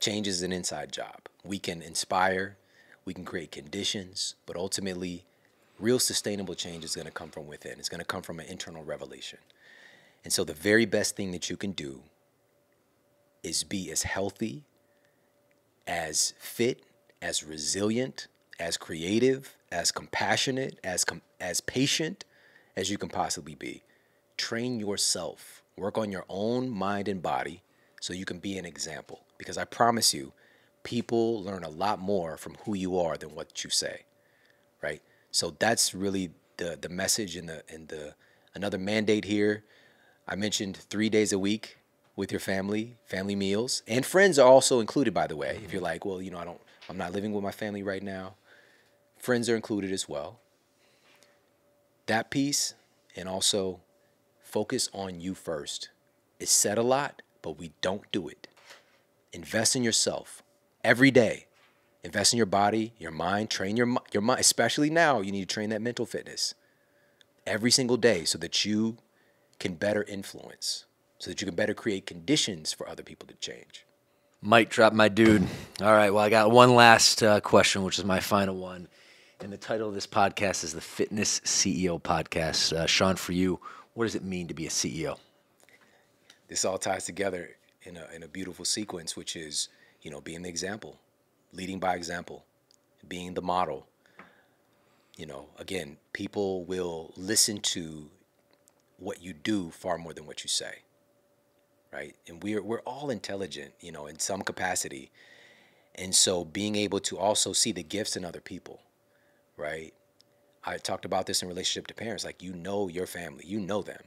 Change 0.03 0.27
is 0.27 0.41
an 0.41 0.51
inside 0.51 0.91
job. 0.91 1.15
We 1.45 1.59
can 1.59 1.81
inspire, 1.81 2.57
we 3.05 3.13
can 3.13 3.23
create 3.23 3.53
conditions, 3.53 4.35
but 4.45 4.57
ultimately, 4.57 5.23
real 5.80 5.97
sustainable 5.97 6.55
change 6.55 6.84
is 6.84 6.93
going 6.93 7.05
to 7.05 7.11
come 7.13 7.30
from 7.30 7.47
within. 7.47 7.80
It's 7.80 7.88
going 7.88 7.99
to 7.99 8.05
come 8.05 8.21
from 8.21 8.41
an 8.41 8.47
internal 8.47 8.84
revelation. 8.84 9.39
And 10.25 10.34
so, 10.34 10.43
the 10.43 10.53
very 10.53 10.85
best 10.85 11.15
thing 11.15 11.31
that 11.31 11.49
you 11.49 11.55
can 11.55 11.71
do 11.71 12.01
is 13.43 13.63
be 13.63 13.89
as 13.91 14.03
healthy, 14.03 14.65
as 15.88 16.34
fit, 16.38 16.84
as 17.21 17.45
resilient, 17.45 18.27
as 18.59 18.75
creative, 18.75 19.55
as 19.71 19.93
compassionate, 19.93 20.81
as 20.84 21.05
com- 21.05 21.21
as 21.39 21.61
patient 21.61 22.25
as 22.75 22.91
you 22.91 22.97
can 22.97 23.07
possibly 23.07 23.55
be. 23.55 23.84
Train 24.35 24.81
yourself. 24.81 25.63
Work 25.77 25.97
on 25.97 26.11
your 26.11 26.25
own 26.27 26.69
mind 26.69 27.07
and 27.07 27.21
body 27.21 27.63
so 28.01 28.11
you 28.11 28.25
can 28.25 28.39
be 28.39 28.57
an 28.57 28.65
example. 28.65 29.21
Because 29.43 29.57
I 29.57 29.65
promise 29.65 30.13
you, 30.13 30.31
people 30.83 31.43
learn 31.43 31.65
a 31.65 31.69
lot 31.69 31.99
more 31.99 32.37
from 32.37 32.55
who 32.63 32.73
you 32.75 32.97
are 32.97 33.17
than 33.17 33.35
what 33.35 33.63
you 33.63 33.69
say. 33.69 34.03
Right? 34.81 35.01
So 35.31 35.55
that's 35.59 35.93
really 35.93 36.31
the 36.57 36.77
the 36.79 36.89
message 36.89 37.35
and 37.35 37.49
the 37.49 37.63
and 37.67 37.89
the 37.89 38.15
another 38.55 38.77
mandate 38.77 39.25
here. 39.25 39.63
I 40.27 40.35
mentioned 40.35 40.77
three 40.77 41.09
days 41.09 41.33
a 41.33 41.39
week 41.39 41.77
with 42.15 42.31
your 42.31 42.39
family, 42.39 42.95
family 43.03 43.35
meals, 43.35 43.83
and 43.85 44.05
friends 44.05 44.39
are 44.39 44.47
also 44.47 44.79
included. 44.79 45.13
By 45.13 45.27
the 45.27 45.35
way, 45.35 45.49
if 45.49 45.55
mm-hmm. 45.63 45.71
you're 45.73 45.81
like, 45.81 46.05
well, 46.05 46.21
you 46.21 46.31
know, 46.31 46.39
I 46.39 46.45
don't, 46.45 46.61
I'm 46.89 46.97
not 46.97 47.11
living 47.11 47.33
with 47.33 47.43
my 47.43 47.51
family 47.51 47.83
right 47.83 48.03
now, 48.03 48.35
friends 49.17 49.49
are 49.49 49.55
included 49.55 49.91
as 49.91 50.07
well. 50.07 50.39
That 52.05 52.31
piece, 52.31 52.75
and 53.15 53.27
also 53.27 53.81
focus 54.41 54.89
on 54.93 55.19
you 55.19 55.33
first. 55.33 55.89
It's 56.39 56.51
said 56.51 56.77
a 56.77 56.83
lot, 56.83 57.21
but 57.41 57.57
we 57.57 57.71
don't 57.81 58.09
do 58.11 58.27
it. 58.29 58.47
Invest 59.34 59.76
in 59.76 59.84
yourself 59.84 60.43
every 60.84 61.11
day. 61.11 61.47
Invest 62.03 62.34
in 62.34 62.38
your 62.38 62.45
body, 62.45 62.93
your 62.99 63.11
mind, 63.11 63.49
train 63.49 63.76
your, 63.76 63.95
your 64.11 64.22
mind, 64.22 64.39
especially 64.39 64.89
now, 64.89 65.22
you 65.22 65.31
need 65.31 65.47
to 65.47 65.53
train 65.53 65.69
that 65.72 65.81
mental 65.81 66.05
fitness 66.05 66.53
every 67.47 67.72
single 67.72 67.97
day 67.97 68.26
so 68.26 68.38
that 68.38 68.64
you 68.64 68.97
can 69.60 69.73
better 69.76 70.03
influence, 70.03 70.85
so 71.18 71.30
that 71.30 71.41
you 71.41 71.45
can 71.45 71.55
better 71.55 71.73
create 71.73 72.05
conditions 72.05 72.73
for 72.73 72.88
other 72.88 73.03
people 73.03 73.27
to 73.27 73.34
change. 73.35 73.85
Might 74.41 74.69
drop 74.69 74.93
my 74.93 75.07
dude. 75.07 75.47
All 75.81 75.93
right, 75.93 76.10
well, 76.10 76.23
I 76.23 76.30
got 76.30 76.51
one 76.51 76.76
last 76.76 77.23
uh, 77.23 77.39
question, 77.39 77.84
which 77.84 77.97
is 77.97 78.05
my 78.05 78.19
final 78.19 78.55
one. 78.55 78.89
And 79.39 79.51
the 79.51 79.57
title 79.57 79.88
of 79.88 79.93
this 79.93 80.07
podcast 80.07 80.64
is 80.64 80.73
the 80.73 80.81
Fitness 80.81 81.39
CEO 81.41 82.01
Podcast. 82.01 82.73
Uh, 82.73 82.85
Shawn, 82.85 83.15
for 83.15 83.31
you, 83.31 83.60
what 83.93 84.05
does 84.05 84.15
it 84.15 84.23
mean 84.23 84.47
to 84.49 84.53
be 84.53 84.68
a 84.68 84.69
CEO? 84.69 85.18
This 86.49 86.65
all 86.65 86.77
ties 86.77 87.05
together 87.05 87.55
in 87.84 87.97
a, 87.97 88.07
in 88.14 88.23
a 88.23 88.27
beautiful 88.27 88.65
sequence, 88.65 89.15
which 89.15 89.35
is, 89.35 89.69
you 90.01 90.11
know, 90.11 90.22
being 90.22 90.41
the 90.41 90.49
example, 90.49 90.99
leading 91.51 91.80
by 91.80 91.95
example, 91.95 92.45
being 93.07 93.34
the 93.34 93.41
model. 93.41 93.88
You 95.18 95.27
know, 95.27 95.49
again, 95.60 95.97
people 96.11 96.64
will 96.65 97.14
listen 97.15 97.60
to 97.60 98.10
what 98.97 99.22
you 99.22 99.34
do 99.34 99.69
far 99.69 99.97
more 99.97 100.14
than 100.14 100.26
what 100.26 100.43
you 100.43 100.47
say, 100.47 100.80
right? 101.91 102.15
And 102.27 102.41
we're 102.41 102.64
we're 102.64 102.81
all 102.81 103.10
intelligent, 103.10 103.73
you 103.80 103.91
know, 103.91 104.07
in 104.07 104.18
some 104.19 104.41
capacity. 104.41 105.11
And 105.95 106.15
so 106.15 106.43
being 106.43 106.76
able 106.76 106.99
to 107.01 107.18
also 107.19 107.53
see 107.53 107.72
the 107.72 107.84
gifts 107.84 108.15
in 108.15 108.26
other 108.26 108.41
people, 108.41 108.81
right? 109.57 109.93
I 110.64 110.77
talked 110.77 111.05
about 111.05 111.27
this 111.27 111.41
in 111.41 111.47
relationship 111.47 111.88
to 111.88 111.93
parents. 111.93 112.26
Like, 112.26 112.41
you 112.41 112.53
know 112.53 112.88
your 112.88 113.05
family, 113.05 113.43
you 113.45 113.60
know 113.60 113.81
them. 113.81 114.01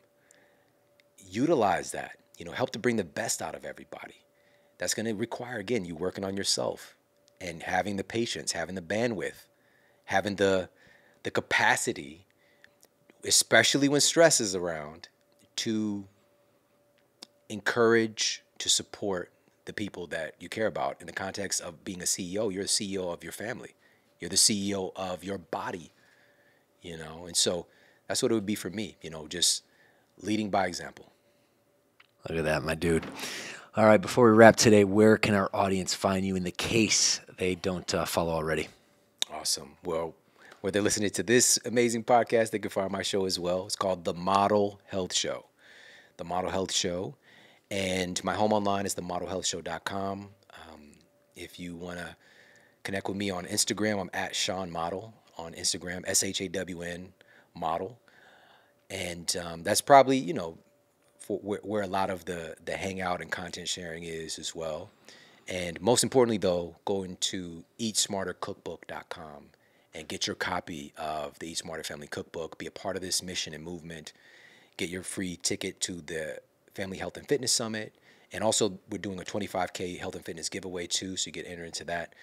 Utilize 1.28 1.93
that, 1.93 2.16
you 2.36 2.44
know, 2.44 2.52
help 2.52 2.70
to 2.70 2.78
bring 2.78 2.96
the 2.96 3.04
best 3.04 3.42
out 3.42 3.54
of 3.54 3.64
everybody. 3.64 4.24
That's 4.78 4.94
going 4.94 5.06
to 5.06 5.14
require, 5.14 5.58
again, 5.58 5.84
you 5.84 5.94
working 5.94 6.24
on 6.24 6.36
yourself 6.36 6.96
and 7.40 7.62
having 7.62 7.96
the 7.96 8.04
patience, 8.04 8.52
having 8.52 8.74
the 8.74 8.82
bandwidth, 8.82 9.46
having 10.04 10.36
the, 10.36 10.68
the 11.22 11.30
capacity, 11.30 12.26
especially 13.24 13.88
when 13.88 14.00
stress 14.00 14.40
is 14.40 14.54
around, 14.54 15.08
to 15.56 16.06
encourage, 17.48 18.42
to 18.58 18.68
support 18.68 19.32
the 19.64 19.72
people 19.72 20.06
that 20.08 20.34
you 20.38 20.48
care 20.48 20.66
about. 20.66 21.00
In 21.00 21.06
the 21.06 21.12
context 21.12 21.60
of 21.60 21.84
being 21.84 22.00
a 22.00 22.04
CEO, 22.04 22.52
you're 22.52 22.64
the 22.64 22.68
CEO 22.68 23.12
of 23.12 23.22
your 23.22 23.32
family, 23.32 23.74
you're 24.20 24.30
the 24.30 24.36
CEO 24.36 24.92
of 24.94 25.24
your 25.24 25.38
body, 25.38 25.92
you 26.82 26.96
know, 26.96 27.24
and 27.26 27.36
so 27.36 27.66
that's 28.06 28.22
what 28.22 28.30
it 28.30 28.34
would 28.34 28.46
be 28.46 28.54
for 28.54 28.70
me, 28.70 28.96
you 29.02 29.10
know, 29.10 29.26
just 29.26 29.64
leading 30.20 30.50
by 30.50 30.66
example. 30.66 31.12
Look 32.28 32.39
at 32.39 32.44
that, 32.44 32.65
my 32.65 32.74
dude. 32.74 33.07
All 33.77 33.85
right, 33.85 34.01
before 34.01 34.31
we 34.31 34.36
wrap 34.36 34.57
today, 34.57 34.85
where 34.85 35.16
can 35.16 35.35
our 35.35 35.51
audience 35.53 35.94
find 35.94 36.27
you 36.27 36.35
in 36.35 36.44
the 36.44 36.51
case 36.51 37.20
they 37.36 37.55
don't 37.55 37.94
uh, 37.94 38.05
follow 38.05 38.32
already? 38.32 38.69
Awesome. 39.32 39.73
Well, 39.85 40.15
where 40.61 40.70
they're 40.73 40.82
listening 40.82 41.11
to 41.11 41.23
this 41.23 41.59
amazing 41.65 42.05
podcast, 42.05 42.51
they 42.51 42.59
can 42.59 42.70
find 42.70 42.90
my 42.90 43.03
show 43.03 43.27
as 43.27 43.39
well. 43.39 43.66
It's 43.66 43.77
called 43.77 44.05
The 44.05 44.15
Model 44.15 44.81
Health 44.86 45.15
Show. 45.15 45.44
The 46.16 46.24
Model 46.24 46.51
Health 46.51 46.73
Show. 46.73 47.15
And 47.70 48.23
my 48.24 48.35
home 48.35 48.53
online 48.53 48.86
is 48.86 48.94
themodelhealthshow.com. 48.94 50.20
Um, 50.20 50.93
if 51.36 51.61
you 51.61 51.77
want 51.77 51.98
to 51.98 52.16
connect 52.82 53.09
with 53.09 53.16
me 53.16 53.31
on 53.31 53.44
Instagram, 53.44 54.01
I'm 54.01 54.11
at 54.15 54.35
Shawn 54.35 54.70
Model 54.70 55.15
on 55.36 55.53
Instagram, 55.53 56.03
S 56.07 56.24
H 56.24 56.40
A 56.40 56.48
W 56.48 56.82
N 56.82 57.12
Model. 57.55 58.01
And 58.89 59.36
um, 59.36 59.62
that's 59.62 59.81
probably, 59.81 60.16
you 60.16 60.32
know, 60.32 60.59
for 61.27 61.39
where, 61.39 61.61
where 61.62 61.82
a 61.82 61.89
lot 61.89 62.09
of 62.09 62.24
the, 62.24 62.55
the 62.65 62.77
hangout 62.77 63.20
and 63.20 63.32
content 63.32 63.66
sharing 63.66 64.05
is 64.05 64.39
as 64.39 64.55
well. 64.55 64.90
And 65.48 65.81
most 65.81 66.05
importantly, 66.05 66.39
though, 66.39 66.77
go 66.85 67.03
into 67.03 67.65
eatsmartercookbook.com 67.81 69.47
and 69.93 70.09
get 70.09 70.27
your 70.27 70.36
copy 70.36 70.93
of 70.97 71.36
the 71.40 71.51
Eat 71.51 71.59
Smarter 71.59 71.82
Family 71.82 72.07
Cookbook. 72.07 72.59
Be 72.59 72.66
a 72.66 72.70
part 72.70 72.94
of 72.94 73.03
this 73.03 73.23
mission 73.24 73.55
and 73.55 73.65
movement. 73.65 74.12
Get 74.77 74.89
your 74.89 75.03
free 75.03 75.36
ticket 75.43 75.81
to 75.81 75.94
the 75.94 76.39
Family 76.74 76.98
Health 76.98 77.16
and 77.16 77.28
Fitness 77.28 77.53
Summit. 77.53 77.94
And 78.32 78.44
also, 78.44 78.78
we're 78.90 78.98
doing 78.98 79.20
a 79.20 79.24
25K 79.24 79.98
health 79.98 80.15
and 80.15 80.24
fitness 80.24 80.48
giveaway 80.48 80.86
too, 80.86 81.16
so 81.16 81.28
you 81.28 81.32
get 81.32 81.47
entered 81.47 81.66
into 81.66 81.85
that. 81.85 82.15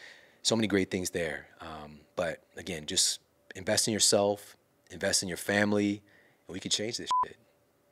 So 0.43 0.55
many 0.55 0.67
great 0.67 0.91
things 0.91 1.09
there. 1.09 1.47
Um, 1.59 1.99
but 2.15 2.43
again, 2.55 2.85
just 2.85 3.19
invest 3.55 3.87
in 3.87 3.93
yourself, 3.93 4.55
invest 4.91 5.23
in 5.23 5.29
your 5.29 5.37
family, 5.37 6.01
and 6.47 6.53
we 6.53 6.59
can 6.59 6.71
change 6.71 6.97
this 6.97 7.09
shit. 7.25 7.37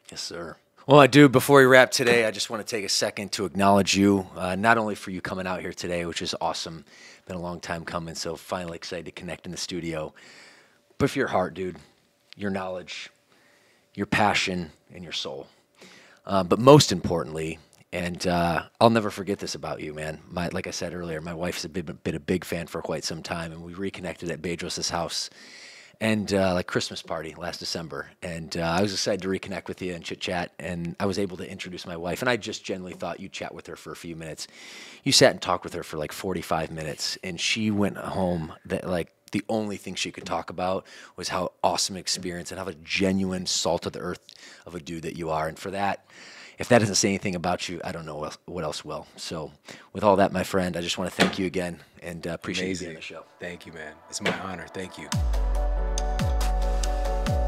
Yes, 0.10 0.22
sir. 0.22 0.58
Well, 0.88 1.00
I 1.00 1.06
do. 1.06 1.30
Before 1.30 1.60
we 1.60 1.66
wrap 1.66 1.92
today, 1.92 2.26
I 2.26 2.32
just 2.32 2.50
want 2.50 2.66
to 2.66 2.76
take 2.76 2.84
a 2.84 2.90
second 2.90 3.32
to 3.34 3.46
acknowledge 3.46 3.96
you, 3.96 4.28
uh, 4.36 4.56
not 4.56 4.80
only 4.80 4.96
for 4.96 5.12
you 5.12 5.22
coming 5.22 5.46
out 5.46 5.62
here 5.62 5.74
today, 5.74 6.08
which 6.08 6.24
is 6.24 6.34
awesome. 6.42 6.86
Been 7.28 7.36
a 7.36 7.40
long 7.40 7.60
time 7.60 7.86
coming, 7.86 8.16
so 8.16 8.36
finally 8.36 8.78
excited 8.78 9.06
to 9.06 9.12
connect 9.12 9.46
in 9.46 9.52
the 9.52 9.60
studio. 9.60 10.12
But 10.98 11.12
for 11.12 11.20
your 11.20 11.28
heart, 11.28 11.54
dude, 11.54 11.78
your 12.36 12.50
knowledge, 12.50 13.12
your 13.94 14.08
passion, 14.08 14.72
and 14.92 15.04
your 15.04 15.14
soul. 15.14 15.46
Uh, 16.26 16.44
but 16.44 16.58
most 16.58 16.92
importantly, 16.92 17.60
and 17.94 18.26
uh, 18.26 18.64
I'll 18.80 18.90
never 18.90 19.12
forget 19.12 19.38
this 19.38 19.54
about 19.54 19.82
you, 19.82 19.94
man. 19.94 20.20
My, 20.32 20.48
like 20.48 20.66
I 20.66 20.72
said 20.72 20.96
earlier, 20.96 21.22
my 21.22 21.36
wife's 21.36 21.64
been, 21.68 22.00
been 22.04 22.16
a 22.16 22.20
big 22.20 22.44
fan 22.44 22.66
for 22.66 22.82
quite 22.82 23.04
some 23.04 23.22
time, 23.22 23.52
and 23.52 23.62
we 23.62 23.76
reconnected 23.76 24.32
at 24.32 24.42
Bedros' 24.42 24.90
house 24.90 25.30
and 26.02 26.34
uh, 26.34 26.56
like 26.56 26.66
Christmas 26.66 27.04
party 27.04 27.36
last 27.38 27.60
December. 27.60 28.10
And 28.24 28.58
uh, 28.58 28.62
I 28.62 28.82
was 28.82 28.92
excited 28.92 29.22
to 29.22 29.28
reconnect 29.28 29.68
with 29.68 29.82
you 29.84 29.94
and 29.94 30.04
chit 30.04 30.20
chat. 30.20 30.52
And 30.58 30.96
I 31.00 31.06
was 31.06 31.20
able 31.20 31.38
to 31.38 31.50
introduce 31.50 31.86
my 31.86 31.96
wife. 31.96 32.24
And 32.24 32.30
I 32.30 32.38
just 32.38 32.66
generally 32.66 32.94
thought 32.94 33.20
you'd 33.20 33.32
chat 33.32 33.54
with 33.54 33.68
her 33.68 33.76
for 33.76 33.92
a 33.92 33.96
few 33.96 34.16
minutes. 34.16 34.48
You 35.04 35.12
sat 35.12 35.32
and 35.32 35.42
talked 35.42 35.64
with 35.64 35.74
her 35.74 35.84
for 35.84 35.98
like 35.98 36.12
45 36.12 36.72
minutes, 36.72 37.18
and 37.24 37.40
she 37.40 37.70
went 37.72 37.98
home 37.98 38.54
that 38.66 38.88
like 38.90 39.14
the 39.32 39.44
only 39.48 39.78
thing 39.78 39.94
she 39.96 40.12
could 40.12 40.26
talk 40.26 40.50
about 40.50 40.86
was 41.16 41.30
how 41.30 41.54
awesome 41.64 41.96
experience 41.96 42.52
and 42.52 42.60
how 42.60 42.66
a 42.66 42.74
genuine 42.74 43.46
salt 43.46 43.86
of 43.86 43.94
the 43.94 44.00
earth 44.00 44.26
of 44.66 44.76
a 44.76 44.80
dude 44.80 45.04
that 45.04 45.18
you 45.18 45.30
are. 45.30 45.48
And 45.48 45.58
for 45.58 45.72
that, 45.72 46.06
if 46.58 46.68
that 46.70 46.80
doesn't 46.80 46.96
say 46.96 47.10
anything 47.10 47.36
about 47.36 47.70
you, 47.70 47.80
I 47.84 47.92
don't 47.92 48.06
know 48.06 48.30
what 48.46 48.64
else 48.64 48.84
will. 48.84 49.08
So, 49.16 49.52
with 49.94 50.04
all 50.04 50.18
that, 50.18 50.32
my 50.32 50.44
friend, 50.44 50.76
I 50.76 50.82
just 50.82 50.98
want 50.98 51.10
to 51.10 51.16
thank 51.16 51.40
you 51.40 51.46
again 51.46 51.80
and 52.02 52.26
uh, 52.26 52.32
appreciate 52.32 52.66
Amazing. 52.66 52.86
you 52.86 52.90
being 52.90 52.98
on 52.98 53.00
the 53.00 53.06
show. 53.06 53.24
Thank 53.40 53.66
you, 53.66 53.74
man. 53.74 53.94
It's 54.10 54.22
my 54.22 54.38
honor. 54.42 54.68
Thank 54.74 54.98
you. 54.98 55.08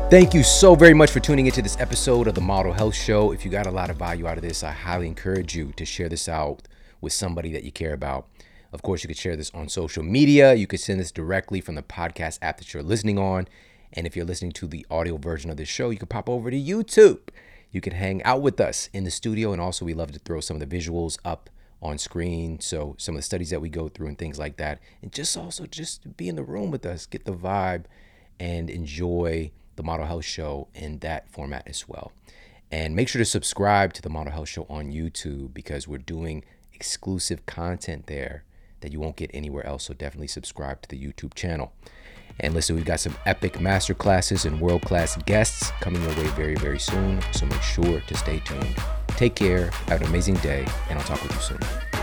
Thank 0.10 0.36
you 0.36 0.44
so 0.44 0.76
very 0.76 0.94
much 0.94 1.10
for 1.10 1.20
tuning 1.20 1.48
into 1.48 1.64
this 1.64 1.80
episode 1.80 2.28
of 2.28 2.36
the 2.36 2.42
Model 2.42 2.72
Health 2.72 2.94
Show. 2.94 3.32
If 3.32 3.44
you 3.44 3.50
got 3.50 3.66
a 3.66 3.72
lot 3.72 3.90
of 3.90 3.98
value 3.98 4.28
out 4.28 4.38
of 4.38 4.44
this, 4.44 4.62
I 4.62 4.72
highly 4.72 5.08
encourage 5.08 5.56
you 5.56 5.72
to 5.76 5.86
share 5.86 6.08
this 6.08 6.30
out 6.30 6.68
with 7.02 7.14
somebody 7.14 7.52
that 7.54 7.64
you 7.64 7.72
care 7.72 7.94
about. 7.94 8.28
Of 8.72 8.84
course, 8.84 9.04
you 9.04 9.08
could 9.08 9.18
share 9.18 9.36
this 9.36 9.50
on 9.56 9.70
social 9.70 10.04
media. 10.04 10.54
You 10.54 10.68
could 10.68 10.80
send 10.80 11.00
this 11.00 11.12
directly 11.12 11.62
from 11.62 11.74
the 11.74 11.82
podcast 11.82 12.38
app 12.44 12.58
that 12.58 12.74
you're 12.74 12.84
listening 12.84 13.18
on. 13.18 13.48
And 13.92 14.06
if 14.06 14.16
you're 14.16 14.26
listening 14.26 14.52
to 14.54 14.68
the 14.68 14.86
audio 14.92 15.18
version 15.18 15.50
of 15.50 15.58
this 15.58 15.70
show, 15.70 15.90
you 15.90 15.98
could 15.98 16.10
pop 16.10 16.30
over 16.30 16.52
to 16.52 16.58
YouTube. 16.58 17.30
You 17.72 17.82
can 17.82 17.94
hang 17.94 18.22
out 18.24 18.44
with 18.44 18.60
us 18.60 18.90
in 18.94 19.06
the 19.06 19.12
studio. 19.12 19.52
And 19.52 19.60
also, 19.60 19.84
we 19.84 19.96
love 19.96 20.12
to 20.12 20.20
throw 20.20 20.42
some 20.42 20.62
of 20.62 20.70
the 20.70 20.78
visuals 20.78 21.18
up 21.26 21.50
on 21.82 21.98
screen. 21.98 22.60
So, 22.60 22.96
some 23.00 23.16
of 23.16 23.20
the 23.20 23.24
studies 23.24 23.50
that 23.50 23.62
we 23.62 23.70
go 23.70 23.90
through 23.90 24.08
and 24.08 24.18
things 24.18 24.38
like 24.38 24.58
that. 24.58 24.80
And 25.02 25.12
just 25.12 25.36
also 25.36 25.66
just 25.66 26.18
be 26.18 26.30
in 26.30 26.36
the 26.36 26.44
room 26.44 26.70
with 26.70 26.86
us, 26.86 27.08
get 27.08 27.26
the 27.26 27.34
vibe, 27.34 27.86
and 28.40 28.70
enjoy 28.70 29.52
the 29.76 29.84
Model 29.84 30.06
Health 30.06 30.26
Show 30.26 30.68
in 30.74 31.00
that 31.00 31.30
format 31.30 31.64
as 31.68 31.88
well. 31.88 32.12
And 32.72 32.96
make 32.96 33.08
sure 33.08 33.20
to 33.20 33.26
subscribe 33.26 33.94
to 33.94 34.02
the 34.02 34.10
Model 34.10 34.34
Health 34.34 34.50
Show 34.50 34.66
on 34.70 34.92
YouTube 34.92 35.54
because 35.54 35.88
we're 35.88 36.00
doing 36.00 36.44
exclusive 36.74 37.46
content 37.46 38.08
there 38.08 38.44
that 38.82 38.92
you 38.92 39.00
won't 39.00 39.16
get 39.16 39.32
anywhere 39.34 39.66
else. 39.66 39.86
So 39.86 39.94
definitely 39.94 40.28
subscribe 40.28 40.82
to 40.82 40.90
the 40.90 41.00
YouTube 41.00 41.34
channel. 41.34 41.72
And 42.40 42.54
listen, 42.54 42.76
we've 42.76 42.86
got 42.86 43.00
some 43.00 43.16
epic 43.26 43.62
master 43.62 43.94
classes 43.94 44.46
and 44.46 44.60
world 44.60 44.82
class 44.82 45.18
guests 45.26 45.72
coming 45.82 46.02
your 46.02 46.16
way 46.16 46.28
very, 46.30 46.56
very 46.56 46.80
soon. 46.80 47.22
So 47.32 47.46
make 47.46 47.62
sure 47.62 48.02
to 48.02 48.18
stay 48.18 48.40
tuned. 48.40 48.76
Take 49.10 49.36
care, 49.36 49.70
have 49.88 50.02
an 50.02 50.08
amazing 50.08 50.36
day, 50.36 50.66
and 50.90 50.98
I'll 50.98 51.06
talk 51.06 51.22
with 51.22 51.34
you 51.34 51.42
soon. 51.42 52.03